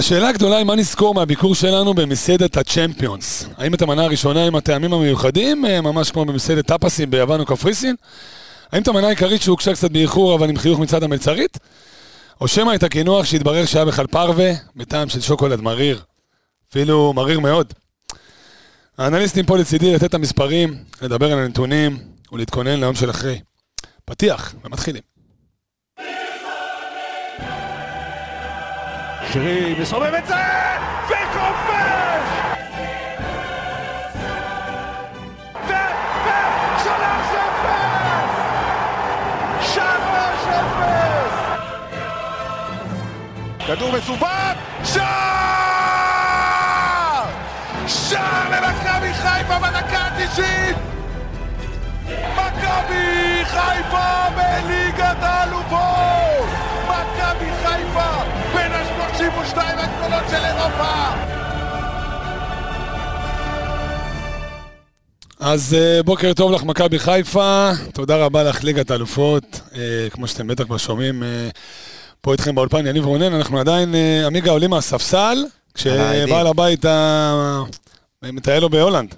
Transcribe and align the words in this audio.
השאלה 0.00 0.28
הגדולה 0.28 0.56
היא 0.56 0.64
מה 0.64 0.76
נזכור 0.76 1.14
מהביקור 1.14 1.54
שלנו 1.54 1.94
במסעדת 1.94 2.56
הצ'מפיונס. 2.56 3.48
האם 3.56 3.74
את 3.74 3.82
המנה 3.82 4.04
הראשונה 4.04 4.44
עם 4.44 4.54
הטעמים 4.54 4.92
המיוחדים, 4.92 5.66
אה, 5.66 5.80
ממש 5.80 6.10
כמו 6.10 6.24
במסעדת 6.24 6.66
טאפסים 6.66 7.10
ביוון 7.10 7.40
או 7.40 7.46
קפריסין? 7.46 7.96
האם 8.72 8.82
את 8.82 8.88
המנה 8.88 9.06
העיקרית 9.06 9.42
שהוגשה 9.42 9.72
קצת 9.72 9.90
באיחור 9.90 10.34
אבל 10.34 10.48
עם 10.48 10.56
חיוך 10.56 10.80
מצד 10.80 11.02
המלצרית? 11.02 11.58
או 12.40 12.48
שמא 12.48 12.74
את 12.74 12.82
הקינוח 12.82 13.24
שהתברר 13.24 13.64
שהיה 13.66 13.84
בכלל 13.84 14.06
פרווה, 14.06 14.52
בטעם 14.76 15.08
של 15.08 15.20
שוקולד 15.20 15.60
מריר. 15.60 16.02
אפילו 16.70 17.12
מריר 17.12 17.40
מאוד. 17.40 17.72
האנליסטים 18.98 19.46
פה 19.46 19.58
לצידי 19.58 19.94
לתת 19.94 20.04
את 20.04 20.14
המספרים, 20.14 20.84
לדבר 21.02 21.32
על 21.32 21.38
הנתונים 21.38 21.98
ולהתכונן 22.32 22.80
ליום 22.80 22.94
של 22.94 23.10
אחרי. 23.10 23.40
פתיח, 24.04 24.54
ומתחילים. 24.64 25.09
שרי 29.32 29.74
מסובב 29.80 30.14
את 30.14 30.26
זה, 30.26 30.34
וכובש! 31.06 32.30
כדור 43.66 43.92
מסובב, 43.92 44.54
שער! 44.84 45.00
שער 47.86 48.50
למכבי 48.50 49.14
חיפה 49.14 49.58
בדקה 49.58 49.98
ה-90! 49.98 50.76
מכבי 52.36 53.44
חיפה 53.44 54.30
בליגת 54.36 55.22
האלופות! 55.22 56.48
מכבי 56.88 57.50
חיפה 57.64 58.39
בין 59.30 59.44
ה-32 59.44 59.80
הגדולות 59.80 60.24
של 60.30 60.44
אירופה! 60.44 61.30
אז 65.40 65.74
אה, 65.74 66.02
בוקר 66.02 66.32
טוב 66.32 66.52
לך, 66.52 66.64
מכבי 66.64 66.98
חיפה. 66.98 67.70
תודה 67.94 68.16
רבה 68.16 68.42
לך, 68.42 68.64
ליגת 68.64 68.90
האלופות. 68.90 69.60
אה, 69.74 70.10
כמו 70.10 70.26
שאתם 70.26 70.46
בטח 70.46 70.64
כבר 70.64 70.76
שומעים, 70.76 71.22
אה, 71.22 71.48
פה 72.20 72.32
איתכם 72.32 72.54
באולפן 72.54 72.86
יניב 72.86 73.04
רונן, 73.04 73.34
אנחנו 73.34 73.60
עדיין, 73.60 73.94
עמיגה 74.26 74.50
עולים 74.50 74.70
מהספסל, 74.70 75.44
כשבעל 75.74 76.46
הבית 76.46 76.84
מטייל 78.22 78.60
לו 78.60 78.70
בהולנד. 78.70 79.14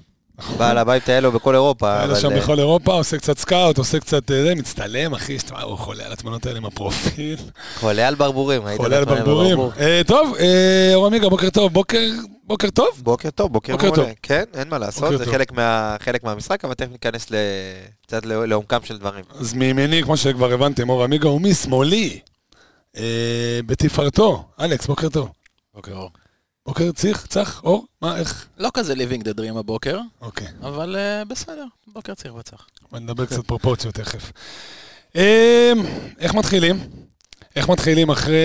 בעל 0.59 0.79
הבית 0.79 1.09
היה 1.09 1.21
לו 1.21 1.33
בכל 1.33 1.55
אירופה, 1.55 1.97
היה 1.97 2.07
לו 2.07 2.17
שם 2.17 2.33
אה, 2.33 2.37
בכל 2.41 2.59
אירופה, 2.59 2.93
עושה 2.95 3.17
קצת 3.19 3.39
scout, 3.39 3.79
עושה 3.79 4.01
קצת, 4.01 4.31
אה, 4.31 4.43
זה, 4.45 4.55
מצטלם, 4.55 5.15
אחי, 5.15 5.37
הוא 5.63 5.79
חולה 5.79 6.07
על 6.07 6.13
התמונות 6.13 6.47
האלה 6.47 6.57
עם 6.59 6.65
הפרופיל. 6.65 7.37
חולה 7.77 8.09
על 8.09 8.15
ברבורים. 8.15 8.67
היית 8.67 8.81
חולה 8.81 8.99
על 8.99 9.05
ברבורים. 9.05 9.59
אה, 9.81 10.01
טוב, 10.07 10.35
אור 10.95 11.07
עמיגה, 11.07 11.29
בוקר 11.29 11.51
טוב. 11.51 11.73
בוקר, 11.73 11.99
בוקר 12.45 12.71
טוב? 12.71 12.89
בוקר 13.03 13.31
טוב, 13.31 13.53
בוקר 13.53 13.77
מעולה. 13.77 13.95
טוב. 13.97 14.07
כן, 14.23 14.45
אין 14.55 14.69
מה 14.69 14.79
לעשות, 14.79 15.19
זה 15.19 15.25
טוב. 15.25 15.35
חלק 15.35 15.53
מה- 15.53 15.97
חלק 16.01 16.25
מהמשחק, 16.25 16.65
אבל 16.65 16.75
תכף 16.75 16.91
ניכנס 16.93 17.27
קצת 18.07 18.25
לעומ- 18.27 18.47
לעומקם 18.47 18.79
של 18.85 18.99
דברים. 18.99 19.25
אז 19.41 19.55
מימיני, 19.55 20.03
כמו 20.03 20.17
שכבר 20.17 20.53
הבנתם, 20.53 20.89
אור 20.91 21.05
עמיגה, 21.05 21.29
ומשמאלי, 21.29 22.19
אה, 22.97 23.03
בתפארתו. 23.67 24.45
אלכס, 24.61 24.87
בוקר 24.87 25.09
טוב. 25.09 25.29
בוקר 25.75 25.93
אור. 25.93 26.11
בוקר 26.67 26.93
צריך, 26.93 27.27
צח, 27.27 27.61
אור? 27.65 27.87
מה, 28.03 28.19
איך? 28.19 28.47
לא 28.59 28.71
כזה 28.75 28.95
living 28.95 29.23
the 29.23 29.39
dream 29.41 29.59
הבוקר, 29.59 30.01
אוקיי, 30.21 30.47
אבל 30.63 30.97
uh, 30.97 31.29
בסדר, 31.29 31.65
בוקר 31.87 32.15
צריך 32.15 32.35
וצח. 32.35 32.67
בוא 32.91 32.99
נדבר 32.99 33.27
קצת 33.27 33.47
פרופורציות 33.47 33.95
תכף. 33.95 34.33
אה, 35.17 35.73
איך 36.19 36.35
מתחילים? 36.35 36.79
איך 37.57 37.69
מתחילים 37.69 38.11
אחרי, 38.11 38.37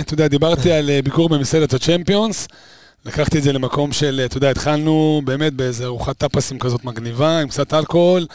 אתה 0.00 0.14
יודע, 0.14 0.28
דיברתי 0.28 0.72
על 0.72 0.90
אה, 0.90 1.02
ביקור 1.02 1.28
במסעדת 1.28 1.74
הצ'מפיונס, 1.74 2.48
לקחתי 3.04 3.38
את 3.38 3.42
זה 3.42 3.52
למקום 3.52 3.92
של, 3.92 4.18
אה, 4.20 4.24
אתה 4.24 4.36
יודע, 4.36 4.50
התחלנו 4.50 5.22
באמת 5.24 5.52
באיזה 5.52 5.84
ארוחת 5.84 6.18
טאפסים 6.18 6.58
כזאת 6.58 6.84
מגניבה, 6.84 7.38
עם 7.38 7.48
קצת 7.48 7.74
אלכוהול, 7.74 8.26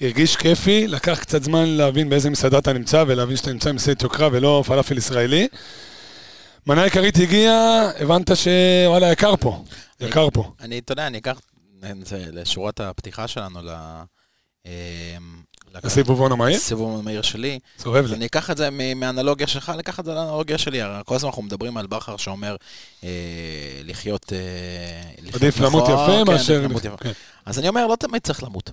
הרגיש 0.00 0.36
כיפי, 0.36 0.86
לקח 0.86 1.18
קצת 1.20 1.42
זמן 1.42 1.68
להבין 1.68 2.10
באיזה 2.10 2.30
מסעדה 2.30 2.58
אתה 2.58 2.72
נמצא, 2.72 3.04
ולהבין 3.06 3.36
שאתה 3.36 3.52
נמצא 3.52 3.72
במסעדת 3.72 4.02
יוקרה 4.02 4.28
ולא 4.32 4.62
פלאפל 4.66 4.98
ישראלי. 4.98 5.48
מנה 6.66 6.82
עיקרית 6.84 7.16
הגיעה, 7.16 7.90
הבנת 8.00 8.30
שוואלה, 8.36 9.12
יקר 9.12 9.36
פה, 9.36 9.64
יקר 10.00 10.28
פה. 10.32 10.52
אני, 10.60 10.78
אתה 10.78 10.92
יודע, 10.92 11.06
אני 11.06 11.18
אקח 11.18 11.40
את 11.84 12.06
זה 12.06 12.24
לשורת 12.32 12.80
הפתיחה 12.80 13.28
שלנו, 13.28 13.62
ל... 13.62 13.68
אה, 14.66 15.16
לק- 15.74 15.84
הסיבובון 15.84 16.32
המהיר? 16.32 16.56
הסיבוב 16.56 16.98
המהיר 16.98 17.22
שלי. 17.22 17.58
אז 17.78 17.86
לי. 18.10 18.16
אני 18.16 18.26
אקח 18.26 18.50
את 18.50 18.56
זה 18.56 18.68
מהאנלוגיה 18.96 19.46
שלך, 19.46 19.72
לקח 19.78 20.00
את 20.00 20.04
זה 20.04 20.14
לאנלוגיה 20.14 20.58
שלי. 20.58 20.80
כל 21.04 21.14
הזמן 21.14 21.28
אנחנו 21.28 21.42
מדברים 21.42 21.76
על 21.76 21.86
בכר 21.86 22.16
שאומר 22.16 22.56
אה, 23.04 23.08
לחיות... 23.84 24.32
אה, 24.32 24.38
לחיות 25.18 25.34
עדיף 25.34 25.60
למות 25.60 25.88
נכון, 25.88 25.94
יפה 25.94 26.24
כן, 26.26 26.32
מאשר... 26.32 26.60
למות. 26.62 26.82
כן. 27.00 27.12
אז 27.46 27.58
אני 27.58 27.68
אומר, 27.68 27.86
לא 27.86 27.96
תמיד 27.96 28.22
צריך 28.22 28.42
למות. 28.42 28.70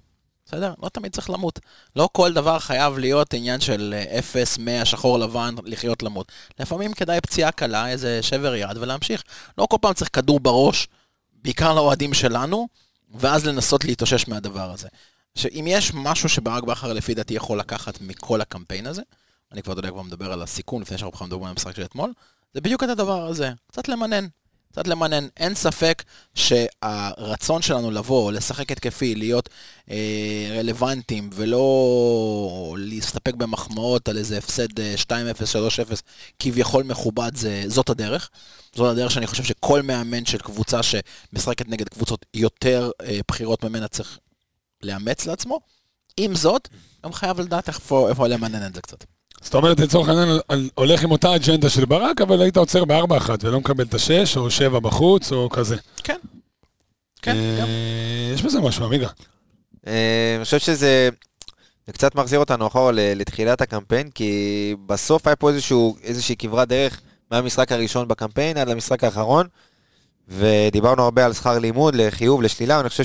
בסדר? 0.48 0.74
לא 0.84 0.90
תמיד 0.90 1.12
צריך 1.12 1.30
למות. 1.30 1.60
לא 1.96 2.10
כל 2.12 2.34
דבר 2.34 2.60
חייב 2.60 2.98
להיות 2.98 3.34
עניין 3.34 3.60
של 3.60 3.94
אה, 3.98 4.20
אפס, 4.20 4.58
מאה, 4.58 4.86
שחור 4.86 5.20
לבן, 5.20 5.56
לחיות 5.64 6.04
למות. 6.04 6.32
לפעמים 6.60 6.94
כדאי 6.94 7.22
פציעה 7.22 7.52
קלה, 7.52 7.90
איזה 7.90 8.24
שבר 8.24 8.56
יד, 8.56 8.78
ולהמשיך. 8.78 9.24
לא 9.58 9.66
כל 9.66 9.78
פעם 9.82 9.94
צריך 9.94 10.10
כדור 10.14 10.40
בראש, 10.40 10.88
בעיקר 11.44 11.74
לאוהדים 11.74 12.14
שלנו, 12.14 12.68
ואז 13.16 13.46
לנסות 13.46 13.86
להתאושש 13.86 14.28
מהדבר 14.28 14.72
הזה. 14.72 14.88
שאם 15.36 15.66
יש 15.68 15.92
משהו 15.94 16.30
שברק 16.30 16.64
בכר 16.64 16.94
לפי 16.94 17.14
דעתי 17.14 17.34
יכול 17.34 17.60
לקחת 17.60 18.02
מכל 18.02 18.42
הקמפיין 18.42 18.88
הזה, 18.88 19.02
אני 19.52 19.64
כבר, 19.64 19.74
אתה 19.74 19.80
יודע, 19.80 19.90
כבר 19.90 20.02
מדבר 20.02 20.34
על 20.34 20.42
הסיכון 20.42 20.82
לפני 20.82 20.98
שאנחנו 20.98 21.16
בכלל 21.16 21.28
מדברים 21.28 21.44
על 21.44 21.50
המשחק 21.50 21.76
של 21.76 21.84
אתמול, 21.84 22.14
זה 22.54 22.62
בדיוק 22.62 22.84
את 22.84 22.90
הדבר 22.90 23.28
הזה, 23.28 23.52
קצת 23.68 23.88
למנן. 23.88 24.28
קצת 24.78 24.88
למנן. 24.88 25.28
אין 25.38 25.56
ספק 25.56 26.04
שהרצון 26.36 27.62
שלנו 27.62 27.92
לבוא, 27.92 28.32
לשחק 28.32 28.72
התקפי, 28.72 29.16
להיות 29.16 29.50
אה, 29.92 30.56
רלוונטיים, 30.60 31.30
ולא 31.34 32.76
להסתפק 32.78 33.34
במחמאות 33.34 34.10
על 34.10 34.18
איזה 34.18 34.38
הפסד 34.38 34.80
אה, 34.80 34.96
2-0, 34.98 35.10
3-0, 35.92 36.02
כביכול 36.40 36.84
מכובד, 36.84 37.32
זה, 37.36 37.64
זאת 37.68 37.90
הדרך. 37.90 38.30
זאת 38.76 38.92
הדרך 38.92 39.12
שאני 39.12 39.28
חושב 39.28 39.44
שכל 39.44 39.82
מאמן 39.82 40.26
של 40.26 40.38
קבוצה 40.38 40.80
שמשחקת 40.84 41.68
נגד 41.68 41.90
קבוצות 41.90 42.26
יותר 42.34 42.92
אה, 43.02 43.20
בכירות 43.32 43.64
ממנה 43.64 43.88
צריך 43.88 44.20
לאמץ 44.84 45.26
לעצמו. 45.26 45.60
עם 46.18 46.36
זאת, 46.36 46.68
גם 47.06 47.14
חייב 47.14 47.40
לדעת 47.42 47.68
איפה, 47.68 48.10
איפה 48.10 48.28
למנן 48.28 48.68
את 48.68 48.76
זה 48.76 48.82
קצת. 48.82 49.04
זאת 49.42 49.56
אומרת, 49.56 49.80
לצורך 49.80 50.10
העניין, 50.10 50.28
על- 50.48 50.70
הולך 50.76 51.04
עם 51.04 51.12
אותה 51.12 51.36
אג'נדה 51.36 51.70
של 51.70 51.86
ברק, 51.86 52.22
אבל 52.22 52.42
היית 52.42 52.58
עוצר 52.58 52.86
בארבע 52.86 53.18
אחת 53.18 53.44
ולא 53.44 53.60
מקבל 53.60 53.84
את 53.84 53.94
השש, 53.94 54.38
או 54.38 54.50
שבע 54.52 54.80
בחוץ, 54.80 55.32
או 55.32 55.50
כזה. 55.50 55.76
כן. 56.04 56.18
כן, 57.22 57.36
אה, 57.36 57.58
גם. 57.62 57.68
יש 58.34 58.42
בזה 58.44 58.60
משהו, 58.62 58.86
עמיגה. 58.86 59.08
אה, 59.88 60.34
אני 60.38 60.46
חושב 60.46 60.60
שזה 60.60 61.10
זה 61.88 61.94
קצת 61.94 62.16
מחזיר 62.16 62.40
אותנו 62.40 62.68
אחורה 62.68 62.92
לתחילת 62.94 63.62
הקמפיין, 63.62 64.10
כי 64.10 64.32
בסוף 64.86 65.28
היה 65.28 65.36
פה 65.36 65.50
איזשהו, 65.50 65.98
איזושהי 66.04 66.36
כברת 66.40 66.68
דרך 66.68 67.02
מהמשחק 67.32 67.72
הראשון 67.72 68.08
בקמפיין 68.08 68.58
עד 68.58 68.70
למשחק 68.70 69.04
האחרון, 69.04 69.48
ודיברנו 70.28 71.04
הרבה 71.04 71.26
על 71.26 71.34
שכר 71.34 71.60
לימוד, 71.60 71.96
לחיוב, 71.96 72.42
לשלילה, 72.42 72.78
ואני 72.78 72.90
חושב 72.90 73.04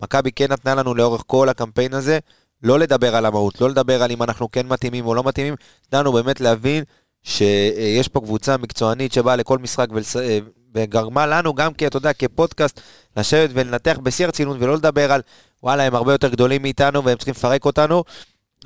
שמכבי 0.00 0.32
כן 0.32 0.52
נתנה 0.52 0.74
לנו 0.74 0.94
לאורך 0.94 1.22
כל 1.26 1.48
הקמפיין 1.48 1.94
הזה, 1.94 2.18
לא 2.62 2.78
לדבר 2.78 3.16
על 3.16 3.26
המהות, 3.26 3.60
לא 3.60 3.70
לדבר 3.70 4.02
על 4.02 4.10
אם 4.10 4.22
אנחנו 4.22 4.50
כן 4.50 4.66
מתאימים 4.66 5.06
או 5.06 5.14
לא 5.14 5.22
מתאימים, 5.24 5.54
נתנו 5.86 6.12
באמת 6.12 6.40
להבין 6.40 6.84
שיש 7.22 8.08
פה 8.08 8.20
קבוצה 8.20 8.56
מקצוענית 8.56 9.12
שבאה 9.12 9.36
לכל 9.36 9.58
משחק 9.58 9.86
ולס... 9.92 10.16
אה, 10.16 10.38
וגרמה 10.74 11.26
לנו 11.26 11.54
גם, 11.54 11.74
כי 11.74 11.86
אתה 11.86 11.96
יודע, 11.96 12.12
כפודקאסט, 12.12 12.80
לשבת 13.16 13.50
ולנתח 13.52 13.98
בשיא 14.02 14.24
הרצינות 14.24 14.56
ולא 14.60 14.74
לדבר 14.74 15.12
על 15.12 15.20
וואלה, 15.62 15.82
הם 15.82 15.94
הרבה 15.94 16.12
יותר 16.12 16.28
גדולים 16.28 16.62
מאיתנו 16.62 17.04
והם 17.04 17.16
צריכים 17.16 17.34
לפרק 17.36 17.64
אותנו, 17.64 18.04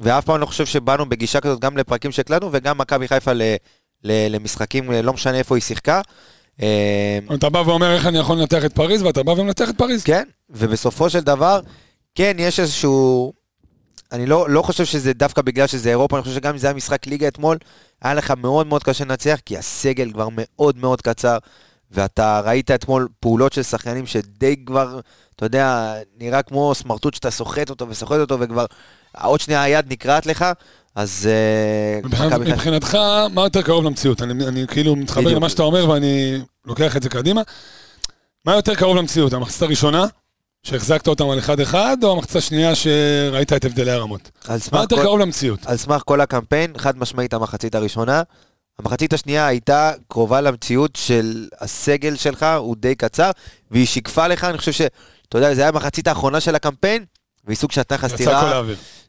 ואף 0.01 0.25
פעם 0.25 0.41
לא 0.41 0.47
חושב 0.47 0.67
שבאנו 0.67 1.09
בגישה 1.09 1.41
כזאת 1.41 1.61
גם 1.61 1.77
לפרקים 1.77 2.13
שהקלטנו 2.13 2.49
וגם 2.53 2.79
מכבי 2.79 3.09
חיפה 3.09 3.33
ל... 3.33 3.43
ל... 4.05 4.35
למשחקים, 4.35 4.93
לא 4.93 5.13
משנה 5.13 5.39
איפה 5.39 5.57
היא 5.57 5.63
שיחקה. 5.63 6.01
אה, 6.63 7.19
אתה 7.35 7.49
בא 7.49 7.59
ואומר 7.59 7.95
איך 7.95 8.07
אני 8.07 8.19
יכול 8.19 8.37
לנתח 8.37 8.65
את 8.65 8.73
פריז, 8.73 9.03
ואתה 9.03 9.23
בא 9.23 9.31
ומנתח 9.31 9.71
את 9.71 9.79
פריז. 9.79 10.05
כן, 10.05 10.25
ובסופו 10.51 11.11
של 11.11 11.21
דבר, 11.21 11.61
כן, 12.15 12.37
יש 12.39 12.61
איזשהו... 12.61 13.33
אני 14.13 14.27
לא, 14.27 14.51
לא 14.51 14.63
חושב 14.63 14.85
שזה 14.85 15.13
דווקא 15.13 15.43
בגלל 15.43 15.67
שזה 15.67 15.89
אירופה, 15.91 16.17
אני 16.17 16.23
חושב 16.23 16.35
שגם 16.35 16.53
אם 16.53 16.59
זה 16.59 16.67
היה 16.67 16.75
משחק 16.75 17.07
ליגה 17.07 17.29
אתמול, 17.29 17.59
היה 18.03 18.15
לך 18.15 18.33
מאוד 18.37 18.67
מאוד 18.67 18.83
קשה 18.83 19.05
לנצח, 19.05 19.39
כי 19.47 19.59
הסגל 19.59 20.13
כבר 20.13 20.29
מאוד 20.33 20.77
מאוד 20.79 21.03
קצר, 21.03 21.39
ואתה 21.91 22.41
ראית 22.45 22.71
אתמול 22.71 23.09
פעולות 23.21 23.53
של 23.53 23.63
שחקנים 23.63 24.07
שדי 24.07 24.57
כבר, 24.67 25.01
אתה 25.37 25.47
יודע, 25.47 25.95
נראה 26.19 26.43
כמו 26.43 26.75
סמרטוט 26.75 27.15
שאתה 27.15 27.31
סוחט 27.31 27.71
אותו 27.71 27.89
וסוחט 27.89 28.19
אותו, 28.19 28.41
וכבר 28.41 28.67
עוד 29.23 29.41
שנייה 29.41 29.63
היד 29.63 29.93
נקרעת 29.93 30.27
לך, 30.27 30.45
אז... 30.95 31.29
אה, 31.33 32.01
מבחינת- 32.09 32.33
מבחינתך, 32.41 32.99
מה 33.35 33.43
יותר 33.43 33.63
קרוב 33.63 33.85
למציאות? 33.85 34.23
אני 34.23 34.47
אני 34.47 34.67
כאילו 34.67 34.97
מתחבר. 34.97 35.35
למה 35.35 35.49
שאתה 35.49 35.63
אומר 35.63 35.91
ואני 35.91 36.39
לוקח 36.67 36.97
את 36.97 37.03
זה 37.03 37.09
קדימה. 37.09 37.43
מה 38.45 38.55
יותר 38.55 38.75
קרוב 38.75 38.97
למציאות? 38.97 39.33
המחצית 39.33 39.63
הראשונה, 39.63 40.07
שהחזקת 40.67 41.09
אותם 41.09 41.31
על 41.31 41.39
אחד-אחד, 41.39 41.97
או 42.03 42.13
המחצית 42.13 42.37
השנייה 42.37 42.75
שראית 42.75 43.53
את 43.53 43.65
הבדלי 43.65 43.91
הרמות? 43.91 44.31
מה 44.73 44.81
יותר 44.81 44.97
כל- 44.97 45.03
קרוב 45.03 45.19
למציאות? 45.19 45.67
על 45.67 45.77
סמך 45.77 46.03
כל 46.07 46.21
הקמפיין, 46.21 46.73
חד 46.79 46.99
משמעית 46.99 47.35
המחצית 47.35 47.75
הראשונה, 47.75 48.23
המחצית 48.79 49.13
השנייה 49.13 49.47
הייתה 49.47 49.93
קרובה 50.09 50.41
למציאות 50.41 50.97
של 50.97 51.49
הסגל 51.61 52.17
שלך, 52.17 52.47
הוא 52.59 52.77
די 52.79 52.95
קצר, 52.95 53.31
והיא 53.71 53.87
שיקפה 53.87 54.27
לך, 54.27 54.45
אני 54.45 54.59
חושב 54.59 54.73
ש... 54.73 54.81
אתה 55.29 55.39
יודע, 55.39 55.55
זה 55.55 55.61
היה 55.61 55.69
המחצית 55.69 56.09
האחרונה 56.09 56.41
של 56.41 56.55
הקמפיין, 56.55 57.05
והיא 57.45 57.57
סוג 57.57 57.73
שנתנה 57.73 57.97
לך 57.99 58.07
סטירה. 58.07 58.63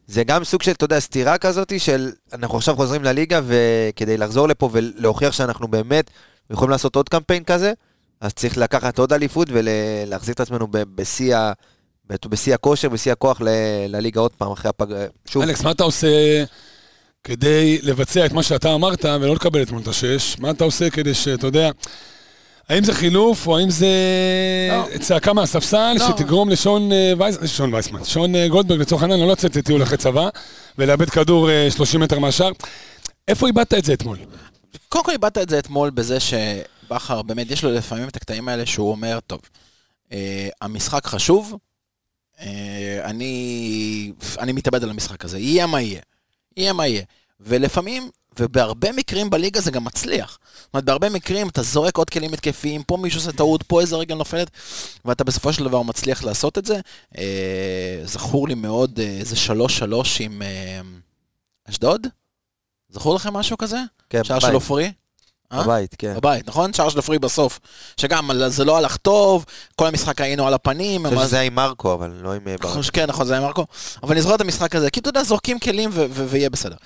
זה 0.06 0.24
גם 0.24 0.44
סוג 0.44 0.62
של, 0.62 0.72
אתה 0.72 0.84
יודע, 0.84 1.00
סטירה 1.00 1.38
כזאת 1.38 1.72
של 1.78 2.10
אנחנו 2.32 2.56
עכשיו 2.58 2.76
חוזרים 2.76 3.04
לליגה, 3.04 3.40
וכדי 3.46 4.16
לחזור 4.16 4.48
לפה 4.48 4.68
ולהוכיח 4.72 5.32
שאנחנו 5.32 5.68
באמת 5.68 6.10
יכולים 6.50 6.70
לעשות 6.70 6.96
עוד 6.96 7.08
קמפיין 7.08 7.44
כזה, 7.44 7.72
אז 8.20 8.32
צריך 8.32 8.58
לקחת 8.58 8.98
עוד 8.98 9.12
אליפות 9.12 9.48
ולהחזיר 9.50 10.34
את 10.34 10.40
עצמנו 10.40 10.66
בשיא 10.70 11.36
ה- 11.36 11.52
בשיא 12.26 12.54
הכושר, 12.54 12.88
בשיא 12.88 13.12
הכוח 13.12 13.40
ל- 13.40 13.48
לליגה 13.88 14.20
עוד 14.20 14.32
פעם 14.32 14.52
אחרי 14.52 14.68
הפג... 14.68 14.86
שוב, 15.26 15.42
אלכס, 15.42 15.62
מה 15.62 15.70
אתה 15.70 15.84
עושה 15.84 16.44
כדי 17.24 17.78
לבצע 17.82 18.26
את 18.26 18.32
מה 18.32 18.42
שאתה 18.42 18.74
אמרת 18.74 19.04
ולא 19.04 19.34
לקבל 19.34 19.62
אתמול 19.62 19.82
את 19.82 19.88
השש? 19.88 20.38
מה 20.38 20.50
אתה 20.50 20.64
עושה 20.64 20.90
כדי 20.90 21.14
שאתה 21.14 21.46
יודע... 21.46 21.70
האם 22.68 22.84
זה 22.84 22.94
חילוף, 22.94 23.46
או 23.46 23.58
האם 23.58 23.70
זה 23.70 23.86
לא. 24.70 24.98
צעקה 24.98 25.32
מהספסל 25.32 25.92
לא. 25.98 26.08
שתגרום 26.08 26.48
לשון 26.48 26.92
אה, 26.92 27.12
וייס... 27.18 27.36
שון 27.46 27.74
וייסמן, 27.74 28.04
שון 28.04 28.34
אה, 28.34 28.48
גולדברג 28.48 28.80
לצורך 28.80 29.02
העניין, 29.02 29.20
לא 29.20 29.32
לצאת 29.32 29.56
לטיול 29.56 29.82
אחרי 29.82 29.96
צבא, 29.96 30.28
ולאבד 30.78 31.10
כדור 31.10 31.50
אה, 31.50 31.70
30 31.70 32.00
מטר 32.00 32.18
מהשאר? 32.18 32.50
איפה 33.28 33.46
איבדת 33.46 33.74
את 33.74 33.84
זה 33.84 33.92
אתמול? 33.92 34.18
קודם 34.88 35.04
כל 35.04 35.12
איבדת 35.12 35.38
את 35.38 35.48
זה 35.48 35.58
אתמול 35.58 35.90
בזה 35.90 36.20
שבכר 36.84 37.22
באמת 37.22 37.50
יש 37.50 37.64
לו 37.64 37.70
לפעמים 37.70 38.08
את 38.08 38.16
הקטעים 38.16 38.48
האלה 38.48 38.66
שהוא 38.66 38.90
אומר, 38.90 39.20
טוב, 39.26 39.40
אה, 40.12 40.48
המשחק 40.60 41.06
חשוב, 41.06 41.54
אה, 42.40 43.00
אני, 43.04 44.12
אני 44.38 44.52
מתאבד 44.52 44.82
על 44.82 44.90
המשחק 44.90 45.24
הזה, 45.24 45.38
יהיה 45.38 45.66
מה 45.66 45.80
יהיה, 45.80 46.00
יהיה 46.56 46.72
מה 46.72 46.86
יהיה. 46.86 47.02
ולפעמים, 47.40 48.10
ובהרבה 48.38 48.92
מקרים 48.92 49.30
בליגה 49.30 49.60
זה 49.60 49.70
גם 49.70 49.84
מצליח. 49.84 50.38
זאת 50.56 50.74
אומרת, 50.74 50.84
בהרבה 50.84 51.08
מקרים 51.08 51.48
אתה 51.48 51.62
זורק 51.62 51.96
עוד 51.96 52.10
כלים 52.10 52.32
התקפיים, 52.32 52.82
פה 52.82 52.96
מישהו 52.96 53.20
עושה 53.20 53.32
טעות, 53.32 53.62
פה 53.62 53.80
איזה 53.80 53.96
רגל 53.96 54.14
נופלת, 54.14 54.50
ואתה 55.04 55.24
בסופו 55.24 55.52
של 55.52 55.64
דבר 55.64 55.82
מצליח 55.82 56.24
לעשות 56.24 56.58
את 56.58 56.64
זה. 56.64 56.80
אה, 57.18 58.02
זכור 58.04 58.48
לי 58.48 58.54
מאוד 58.54 59.00
אה, 59.00 59.04
איזה 59.04 59.36
שלוש 59.36 59.78
שלוש 59.78 60.20
עם 60.20 60.42
אה, 60.42 60.80
אשדוד? 61.70 62.06
זכור 62.88 63.14
לכם 63.14 63.32
משהו 63.34 63.58
כזה? 63.58 63.78
כן, 64.10 64.22
בבית. 64.28 64.40
של 64.40 64.54
עופרי? 64.54 64.92
אה? 65.54 65.62
בבית, 65.62 65.94
כן. 65.98 66.14
בבית, 66.16 66.48
נכון? 66.48 66.72
שער 66.72 66.88
של 66.88 66.96
עופרי 66.96 67.18
בסוף. 67.18 67.60
שגם 67.96 68.30
זה 68.48 68.64
לא 68.64 68.76
הלך 68.76 68.96
טוב, 68.96 69.44
כל 69.76 69.86
המשחק 69.86 70.20
היינו 70.20 70.46
על 70.46 70.54
הפנים. 70.54 71.06
אני 71.06 71.14
חושב 71.16 71.28
שזה 71.28 71.36
היה 71.36 71.46
עם 71.46 71.54
מרקו, 71.54 71.94
אבל 71.94 72.10
לא 72.22 72.32
עם... 72.32 72.48
אה, 72.48 72.56
ברק. 72.60 72.84
כן, 72.92 73.06
נכון, 73.06 73.26
זה 73.26 73.32
היה 73.32 73.42
מרקו. 73.42 73.66
אבל 74.02 74.12
אני 74.12 74.22
זוכר 74.22 74.34
את 74.34 74.40
המשחק 74.40 74.76
הזה, 74.76 74.90
כי 74.90 75.00
אתה 75.00 75.08
יודע, 75.08 75.24
זורקים 75.24 75.58
כלים 75.58 75.90
ויהיה 76.12 76.50
בסדר. 76.50 76.76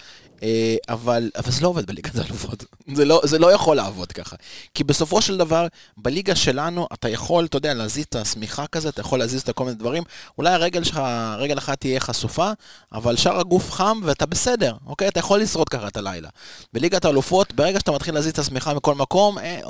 אה, 0.43 0.76
אבל, 0.88 1.31
אבל 1.37 1.50
זה 1.50 1.62
לא 1.62 1.69
עובד 1.69 1.87
בליגת 1.87 2.17
האלופות. 2.17 2.64
זה 2.94 3.05
לא, 3.05 3.20
זה 3.25 3.38
לא 3.38 3.52
יכול 3.52 3.76
לעבוד 3.76 4.12
ככה. 4.12 4.37
כי 4.75 4.85
בסופו 4.85 5.23
של 5.23 5.37
דבר, 5.37 5.67
בליגה 5.96 6.37
שלנו, 6.37 6.87
אתה 6.93 7.08
יכול, 7.08 7.44
אתה 7.44 7.56
יודע, 7.56 7.75
להזיז 7.75 8.05
את 8.05 8.17
השמיכה 8.17 8.67
כזה, 8.67 8.88
אתה 8.88 9.00
יכול 9.00 9.19
להזיז 9.19 9.40
את 9.40 9.50
כל 9.50 9.64
מיני 9.64 9.76
דברים. 9.76 10.02
אולי 10.38 10.55
הרגל 10.55 10.85
שלך, 10.85 11.00
רגל 11.38 11.58
אחת 11.58 11.81
תהיה 11.81 12.00
חשופה, 12.00 12.50
אבל 12.93 13.17
שאר 13.17 13.40
הגוף 13.40 13.73
חם 13.73 14.00
ואתה 14.05 14.26
בסדר, 14.26 14.75
אוקיי? 14.87 15.08
אתה 15.08 15.20
יכול 15.20 15.40
לשרוד 15.40 15.69
ככה 15.69 15.88
את 15.88 15.96
הלילה. 15.96 16.29
בליגת 16.73 17.05
האלופות, 17.05 17.52
ברגע 17.55 17.79
שאתה 17.79 17.93
מתחיל 17.93 18.14
להזיז 18.14 18.32
את 18.32 18.38
השמיכה 18.38 18.75
מכל 18.75 18.94
מקום, 18.94 19.38
אה, 19.38 19.61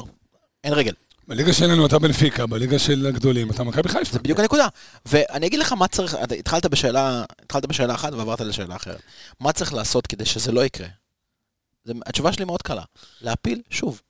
אין 0.64 0.72
רגל. 0.72 0.92
בליגה 1.28 1.52
שלנו 1.52 1.86
אתה 1.86 1.98
בנפיקה, 1.98 2.46
בליגה 2.46 2.78
של 2.78 3.06
הגדולים 3.06 3.50
אתה 3.50 3.64
מכבי 3.64 3.88
חיפה. 3.88 4.12
זה 4.12 4.18
בדיוק 4.18 4.40
הנקודה. 4.40 4.68
ואני 5.06 5.46
אגיד 5.46 5.60
לך 5.60 5.72
מה 5.72 5.88
צריך, 5.88 6.16
התחלת 6.38 6.66
בשאלה, 6.66 7.24
התחלת 7.42 7.66
בשאלה 7.66 7.94
אחת 7.94 8.12
ועברת 8.12 8.40
לשאלה 8.40 8.76
אחרת. 8.76 9.00
מה 9.40 9.52
צריך 9.52 9.74
לעשות 9.74 10.06
כדי 10.06 10.24
שזה 10.24 10.52
לא 10.52 10.64
יקרה? 10.64 10.86
זה, 11.84 11.92
התשובה 12.06 12.32
שלי 12.32 12.44
מאוד 12.44 12.62
קלה. 12.62 12.82
להפיל 13.20 13.62
שוב. 13.70 14.00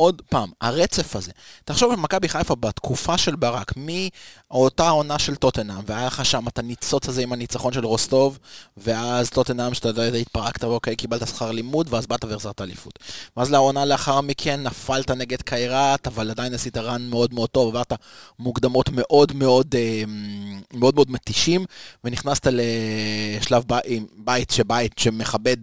עוד 0.00 0.22
פעם, 0.28 0.50
הרצף 0.60 1.16
הזה. 1.16 1.32
תחשוב 1.64 1.90
על 1.90 1.96
מכבי 1.96 2.28
חיפה 2.28 2.54
בתקופה 2.54 3.18
של 3.18 3.36
ברק, 3.36 3.72
מאותה 3.76 4.88
עונה 4.88 5.18
של 5.18 5.36
טוטנאם, 5.36 5.80
והיה 5.86 6.06
לך 6.06 6.24
שם 6.24 6.48
את 6.48 6.58
הניצוץ 6.58 7.08
הזה 7.08 7.22
עם 7.22 7.32
הניצחון 7.32 7.72
של 7.72 7.86
רוסטוב, 7.86 8.38
ואז 8.76 9.30
טוטנאם, 9.30 9.74
שאתה 9.74 9.88
יודע, 9.88 10.04
התפרקת, 10.04 10.64
ואוקיי, 10.64 10.96
קיבלת 10.96 11.28
שכר 11.28 11.50
לימוד, 11.50 11.86
ואז 11.90 12.06
באת 12.06 12.24
והחזרת 12.24 12.60
אליפות. 12.60 12.98
ואז 13.36 13.50
לעונה 13.50 13.84
לאחר 13.84 14.20
מכן 14.20 14.62
נפלת 14.62 15.10
נגד 15.10 15.42
קיירת, 15.42 16.06
אבל 16.06 16.30
עדיין 16.30 16.54
עשית 16.54 16.76
רן 16.76 17.02
מאוד 17.10 17.34
מאוד 17.34 17.48
טוב, 17.48 17.68
עברת 17.68 17.92
מוקדמות 18.38 18.88
מאוד 18.92 19.32
מאוד, 19.32 19.74
אה, 19.74 20.02
מאוד 20.74 20.94
מאוד 20.94 21.10
מתישים, 21.10 21.64
ונכנסת 22.04 22.46
לשלב 22.50 23.64
בית, 23.66 24.02
בית 24.16 24.50
שבית 24.50 24.98
שמכבד, 24.98 25.56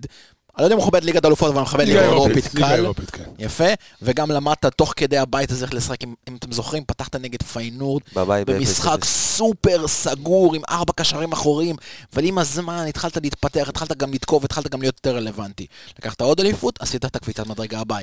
לא 0.60 0.64
יודע 0.64 0.76
אם 0.76 0.80
הוא 0.80 0.88
מכבד 0.88 1.04
ליגת 1.04 1.26
אלופות, 1.26 1.52
אבל 1.52 1.62
מכבד 1.62 1.86
ליגה 1.88 2.02
אירופית 2.02 2.48
קל. 2.48 2.86
כן. 3.12 3.24
יפה, 3.40 3.66
וגם 4.02 4.32
למדת 4.32 4.66
תוך 4.66 4.94
כדי 4.96 5.18
הבית 5.18 5.52
הזה 5.52 5.66
איך 5.66 5.74
לשחק, 5.74 6.04
אם, 6.04 6.36
אתם 6.40 6.52
זוכרים, 6.52 6.84
פתחת 6.88 7.16
נגד 7.16 7.44
פיינורד, 7.44 8.02
בבית 8.16 8.48
במשחק 8.48 9.06
סופר 9.06 9.88
סגור 9.88 10.56
עם 10.56 10.62
ארבע 10.70 10.94
קשרים 10.96 11.32
אחוריים, 11.32 11.76
אבל 12.14 12.26
עם 12.26 12.38
הזמן 12.38 12.86
התחלת 12.90 13.18
להתפתח, 13.18 13.70
התחלת 13.70 13.98
גם 13.98 14.14
לתקוף, 14.14 14.44
התחלת 14.44 14.68
גם 14.68 14.82
להיות 14.82 14.96
יותר 14.98 15.18
רלוונטי. 15.18 15.66
לקחת 16.00 16.22
עוד 16.22 16.40
אליפות, 16.40 16.82
עשית 16.82 17.06
את 17.06 17.16
הקפיצת 17.16 17.48
מדרגה 17.48 17.80
הבאה, 17.80 18.00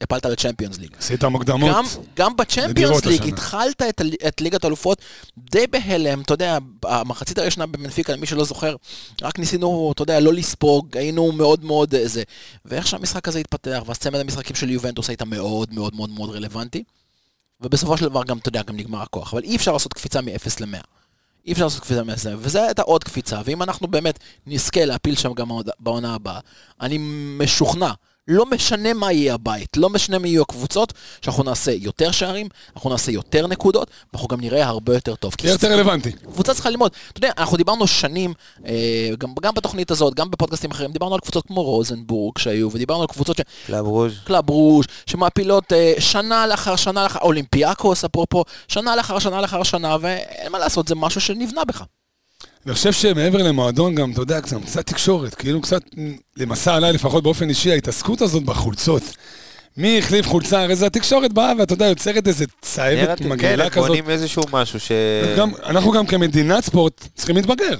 הפלת, 0.00 0.26
לצ'מפיונס 0.26 0.78
ליג. 0.78 0.90
עשית 0.98 1.24
מוקדמות. 1.24 1.76
גם, 2.16 2.36
בצ'מפיונס 2.36 3.04
ליג. 3.04 3.28
התחלת 3.28 3.82
את, 4.28 4.40
ליגת 4.40 4.64
האלופות 4.64 4.98
די 5.38 5.66
בהלם, 5.66 6.20
אתה 6.20 6.34
יודע, 6.34 6.58
המחצית 6.84 7.38
הראשונה 7.38 7.66
במנפיקה, 7.66 8.12
למי 8.12 8.26
שלא 8.26 8.44
זוכר, 8.44 8.76
רק 9.22 9.38
ניסינו, 9.38 9.92
אתה 9.94 10.02
יודע, 10.02 10.20
לא 10.20 10.32
לספוג, 10.32 10.96
היינו 10.96 11.32
מאוד 11.32 11.49
מאוד 11.58 11.94
אה, 11.94 12.08
זה. 12.08 12.22
ואיך 12.64 12.86
שהמשחק 12.86 13.28
הזה 13.28 13.38
התפתח, 13.38 13.82
ואז 13.86 13.98
צמד 13.98 14.20
המשחקים 14.20 14.56
של 14.56 14.70
יובנטוס 14.70 15.08
הייתה 15.08 15.24
מאוד 15.24 15.74
מאוד 15.74 15.94
מאוד 15.94 16.10
מאוד 16.10 16.30
רלוונטי. 16.30 16.84
ובסופו 17.60 17.96
של 17.96 18.04
דבר 18.04 18.24
גם, 18.24 18.38
אתה 18.38 18.48
יודע, 18.48 18.62
גם 18.62 18.76
נגמר 18.76 19.02
הכוח. 19.02 19.34
אבל 19.34 19.42
אי 19.42 19.56
אפשר 19.56 19.72
לעשות 19.72 19.94
קפיצה 19.94 20.20
מ-0 20.20 20.60
ל-100. 20.60 20.82
אי 21.46 21.52
אפשר 21.52 21.64
לעשות 21.64 21.82
קפיצה 21.82 22.02
מ-0 22.02 22.28
ל-100, 22.28 22.36
וזה 22.38 22.62
הייתה 22.62 22.82
עוד 22.82 23.04
קפיצה. 23.04 23.40
ואם 23.44 23.62
אנחנו 23.62 23.88
באמת 23.88 24.18
נזכה 24.46 24.84
להפיל 24.84 25.16
שם 25.16 25.32
גם 25.32 25.50
בעונה 25.80 26.14
הבאה, 26.14 26.40
אני 26.80 26.98
משוכנע, 27.38 27.92
לא 28.30 28.46
משנה 28.46 28.94
מה 28.94 29.12
יהיה 29.12 29.34
הבית, 29.34 29.76
לא 29.76 29.90
משנה 29.90 30.18
מי 30.18 30.28
יהיו 30.28 30.42
הקבוצות, 30.42 30.92
שאנחנו 31.22 31.42
נעשה 31.42 31.72
יותר 31.72 32.10
שערים, 32.10 32.48
אנחנו 32.76 32.90
נעשה 32.90 33.12
יותר 33.12 33.46
נקודות, 33.46 33.90
ואנחנו 34.12 34.28
גם 34.28 34.40
נראה 34.40 34.66
הרבה 34.66 34.94
יותר 34.94 35.14
טוב. 35.14 35.34
תהיה 35.34 35.52
יותר 35.52 35.72
רלוונטי. 35.72 36.12
קבוצה 36.12 36.54
צריכה 36.54 36.70
ללמוד. 36.70 36.92
אתה 37.10 37.18
יודע, 37.18 37.30
אנחנו 37.38 37.56
דיברנו 37.56 37.86
שנים, 37.86 38.34
אה, 38.66 39.10
גם, 39.18 39.34
גם 39.42 39.54
בתוכנית 39.54 39.90
הזאת, 39.90 40.14
גם 40.14 40.30
בפודקאסטים 40.30 40.70
אחרים, 40.70 40.92
דיברנו 40.92 41.14
על 41.14 41.20
קבוצות 41.20 41.46
כמו 41.46 41.62
רוזנבורג 41.62 42.38
שהיו, 42.38 42.68
ודיברנו 42.72 43.00
על 43.00 43.06
קבוצות 43.08 43.36
ש... 43.36 43.40
קלאב 43.66 43.86
ברוז'. 43.86 44.12
קלאב 44.24 44.50
ברוז' 44.50 44.84
שמעפילות 45.06 45.72
אה, 45.72 45.94
שנה 45.98 46.46
לאחר 46.46 46.76
שנה 46.76 47.02
לאחר, 47.02 47.18
אולימפיאקוס 47.20 48.04
אפרופו, 48.04 48.44
שנה 48.68 48.96
לאחר 48.96 49.18
שנה 49.18 49.40
לאחר 49.40 49.62
שנה, 49.62 49.96
ואין 50.00 50.52
מה 50.52 50.58
לעשות, 50.58 50.88
זה 50.88 50.94
משהו 50.94 51.20
שנבנה 51.20 51.64
בך. 51.64 51.84
אני 52.66 52.74
חושב 52.74 52.92
שמעבר 52.92 53.42
למועדון 53.42 53.94
גם, 53.94 54.12
אתה 54.12 54.20
יודע, 54.20 54.40
קצת, 54.40 54.56
קצת 54.64 54.86
תקשורת, 54.86 55.34
כאילו 55.34 55.60
קצת, 55.60 55.82
למסע 56.36 56.74
עליי 56.74 56.92
לפחות 56.92 57.22
באופן 57.22 57.48
אישי, 57.48 57.72
ההתעסקות 57.72 58.20
הזאת 58.20 58.42
בחולצות. 58.42 59.02
מי 59.76 59.98
החליף 59.98 60.26
חולצה? 60.26 60.62
הרי 60.62 60.76
זה 60.76 60.86
התקשורת 60.86 61.32
באה, 61.32 61.52
ואתה 61.58 61.72
יודע, 61.72 61.86
יוצרת 61.86 62.28
איזה 62.28 62.44
צהבת 62.60 63.20
מגעילה 63.20 63.64
כן, 63.64 63.70
כזאת. 63.70 63.88
בונים 63.88 64.10
איזשהו 64.10 64.42
משהו 64.52 64.80
ש... 64.80 64.92
גם, 65.36 65.50
אנחנו 65.66 65.92
גם 65.92 66.06
כמדינת 66.06 66.64
ספורט 66.64 67.08
צריכים 67.14 67.36
להתבגר. 67.36 67.76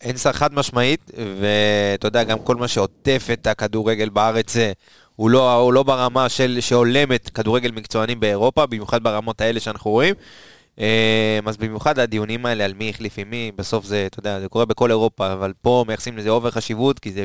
אין 0.00 0.16
שר 0.16 0.32
חד 0.32 0.54
משמעית, 0.54 1.10
ואתה 1.40 2.06
יודע, 2.06 2.24
גם 2.24 2.38
כל 2.38 2.56
מה 2.56 2.68
שעוטף 2.68 3.28
את 3.32 3.46
הכדורגל 3.46 4.08
בארץ 4.08 4.56
הוא 5.16 5.30
לא, 5.30 5.54
הוא 5.54 5.72
לא 5.72 5.82
ברמה 5.82 6.28
של, 6.28 6.58
שהולמת 6.60 7.30
כדורגל 7.30 7.70
מקצוענים 7.70 8.20
באירופה, 8.20 8.66
במיוחד 8.66 9.02
ברמות 9.02 9.40
האלה 9.40 9.60
שאנחנו 9.60 9.90
רואים. 9.90 10.14
אה, 10.78 11.38
אז 11.46 11.56
במיוחד 11.56 11.98
הדיונים 11.98 12.46
האלה 12.46 12.64
על 12.64 12.74
מי 12.74 12.90
החליף 12.90 13.14
עם 13.18 13.30
מי, 13.30 13.52
בסוף 13.56 13.84
זה, 13.84 14.06
אתה 14.06 14.18
יודע, 14.18 14.40
זה 14.40 14.48
קורה 14.48 14.64
בכל 14.64 14.90
אירופה, 14.90 15.32
אבל 15.32 15.52
פה 15.62 15.84
מייחסים 15.88 16.18
לזה 16.18 16.28
אובר 16.28 16.50
חשיבות, 16.50 16.98
כי 16.98 17.12
זה, 17.12 17.24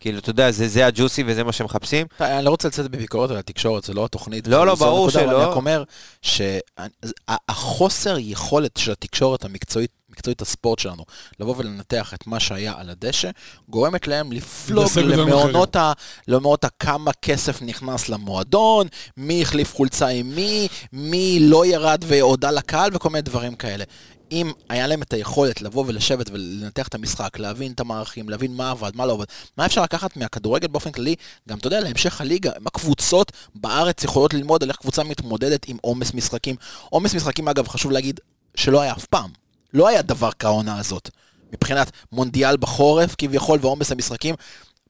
כאילו, 0.00 0.18
אתה 0.18 0.30
יודע, 0.30 0.50
זה, 0.50 0.68
זה 0.68 0.86
הג'וסי 0.86 1.24
וזה 1.26 1.44
מה 1.44 1.52
שמחפשים. 1.52 2.06
אני 2.20 2.44
לא 2.44 2.50
רוצה 2.50 2.68
לצאת 2.68 2.90
בביקורת 2.90 3.30
על 3.30 3.36
התקשורת, 3.36 3.84
זה 3.84 3.94
לא 3.94 4.04
התוכנית. 4.04 4.46
לא, 4.46 4.66
לא, 4.66 4.74
ברור 4.74 5.10
שלא. 5.10 5.20
אני 5.22 5.32
רק 5.32 5.56
אומר 5.56 5.84
שהחוסר 6.22 8.16
יכולת 8.18 8.76
של 8.76 8.92
התקשורת 8.92 9.44
המקצועית, 9.44 9.90
מקצועית 10.12 10.42
הספורט 10.42 10.78
שלנו, 10.78 11.04
לבוא 11.40 11.54
ולנתח 11.58 12.14
את 12.14 12.26
מה 12.26 12.40
שהיה 12.40 12.74
על 12.76 12.90
הדשא, 12.90 13.30
גורמת 13.68 14.06
להם 14.06 14.32
לפלוג 14.32 14.98
למעונות 14.98 15.76
ה... 15.76 15.92
למעונות 16.28 16.64
הכמה 16.64 17.12
כסף 17.12 17.62
נכנס 17.62 18.08
למועדון, 18.08 18.86
מי 19.16 19.42
החליף 19.42 19.74
חולצה 19.74 20.06
עם 20.06 20.34
מי, 20.34 20.68
מי 20.92 21.38
לא 21.40 21.66
ירד 21.66 22.04
והודה 22.06 22.50
לקהל 22.50 22.90
וכל 22.92 23.10
מיני 23.10 23.22
דברים 23.22 23.54
כאלה. 23.54 23.84
אם 24.32 24.52
היה 24.68 24.86
להם 24.86 25.02
את 25.02 25.12
היכולת 25.12 25.62
לבוא 25.62 25.84
ולשבת 25.86 26.30
ולנתח 26.30 26.88
את 26.88 26.94
המשחק, 26.94 27.38
להבין 27.38 27.72
את 27.72 27.80
המערכים, 27.80 28.28
להבין 28.28 28.54
מה 28.54 28.70
עבד, 28.70 28.90
מה 28.94 29.06
לא 29.06 29.12
עבד, 29.12 29.24
מה 29.58 29.66
אפשר 29.66 29.82
לקחת 29.82 30.16
מהכדורגל 30.16 30.68
באופן 30.68 30.92
כללי, 30.92 31.14
גם 31.48 31.58
אתה 31.58 31.66
יודע, 31.66 31.80
להמשך 31.80 32.20
הליגה, 32.20 32.50
אם 32.60 32.66
הקבוצות 32.66 33.32
בארץ 33.54 34.04
יכולות 34.04 34.34
ללמוד 34.34 34.62
על 34.62 34.68
איך 34.68 34.76
קבוצה 34.76 35.04
מתמודדת 35.04 35.68
עם 35.68 35.76
עומס 35.80 36.14
משחקים. 36.14 36.56
עומס 36.90 37.14
משחקים, 37.14 37.48
אגב, 37.48 37.68
חשוב 37.68 37.92
להגיד, 37.92 38.20
שלא 38.54 38.80
היה 38.80 38.92
אף 38.92 39.06
פעם. 39.06 39.41
לא 39.74 39.88
היה 39.88 40.02
דבר 40.02 40.30
כעונה 40.38 40.78
הזאת. 40.78 41.10
מבחינת 41.52 41.90
מונדיאל 42.12 42.56
בחורף 42.56 43.14
כביכול 43.18 43.58
ועומס 43.62 43.92
המשחקים, 43.92 44.34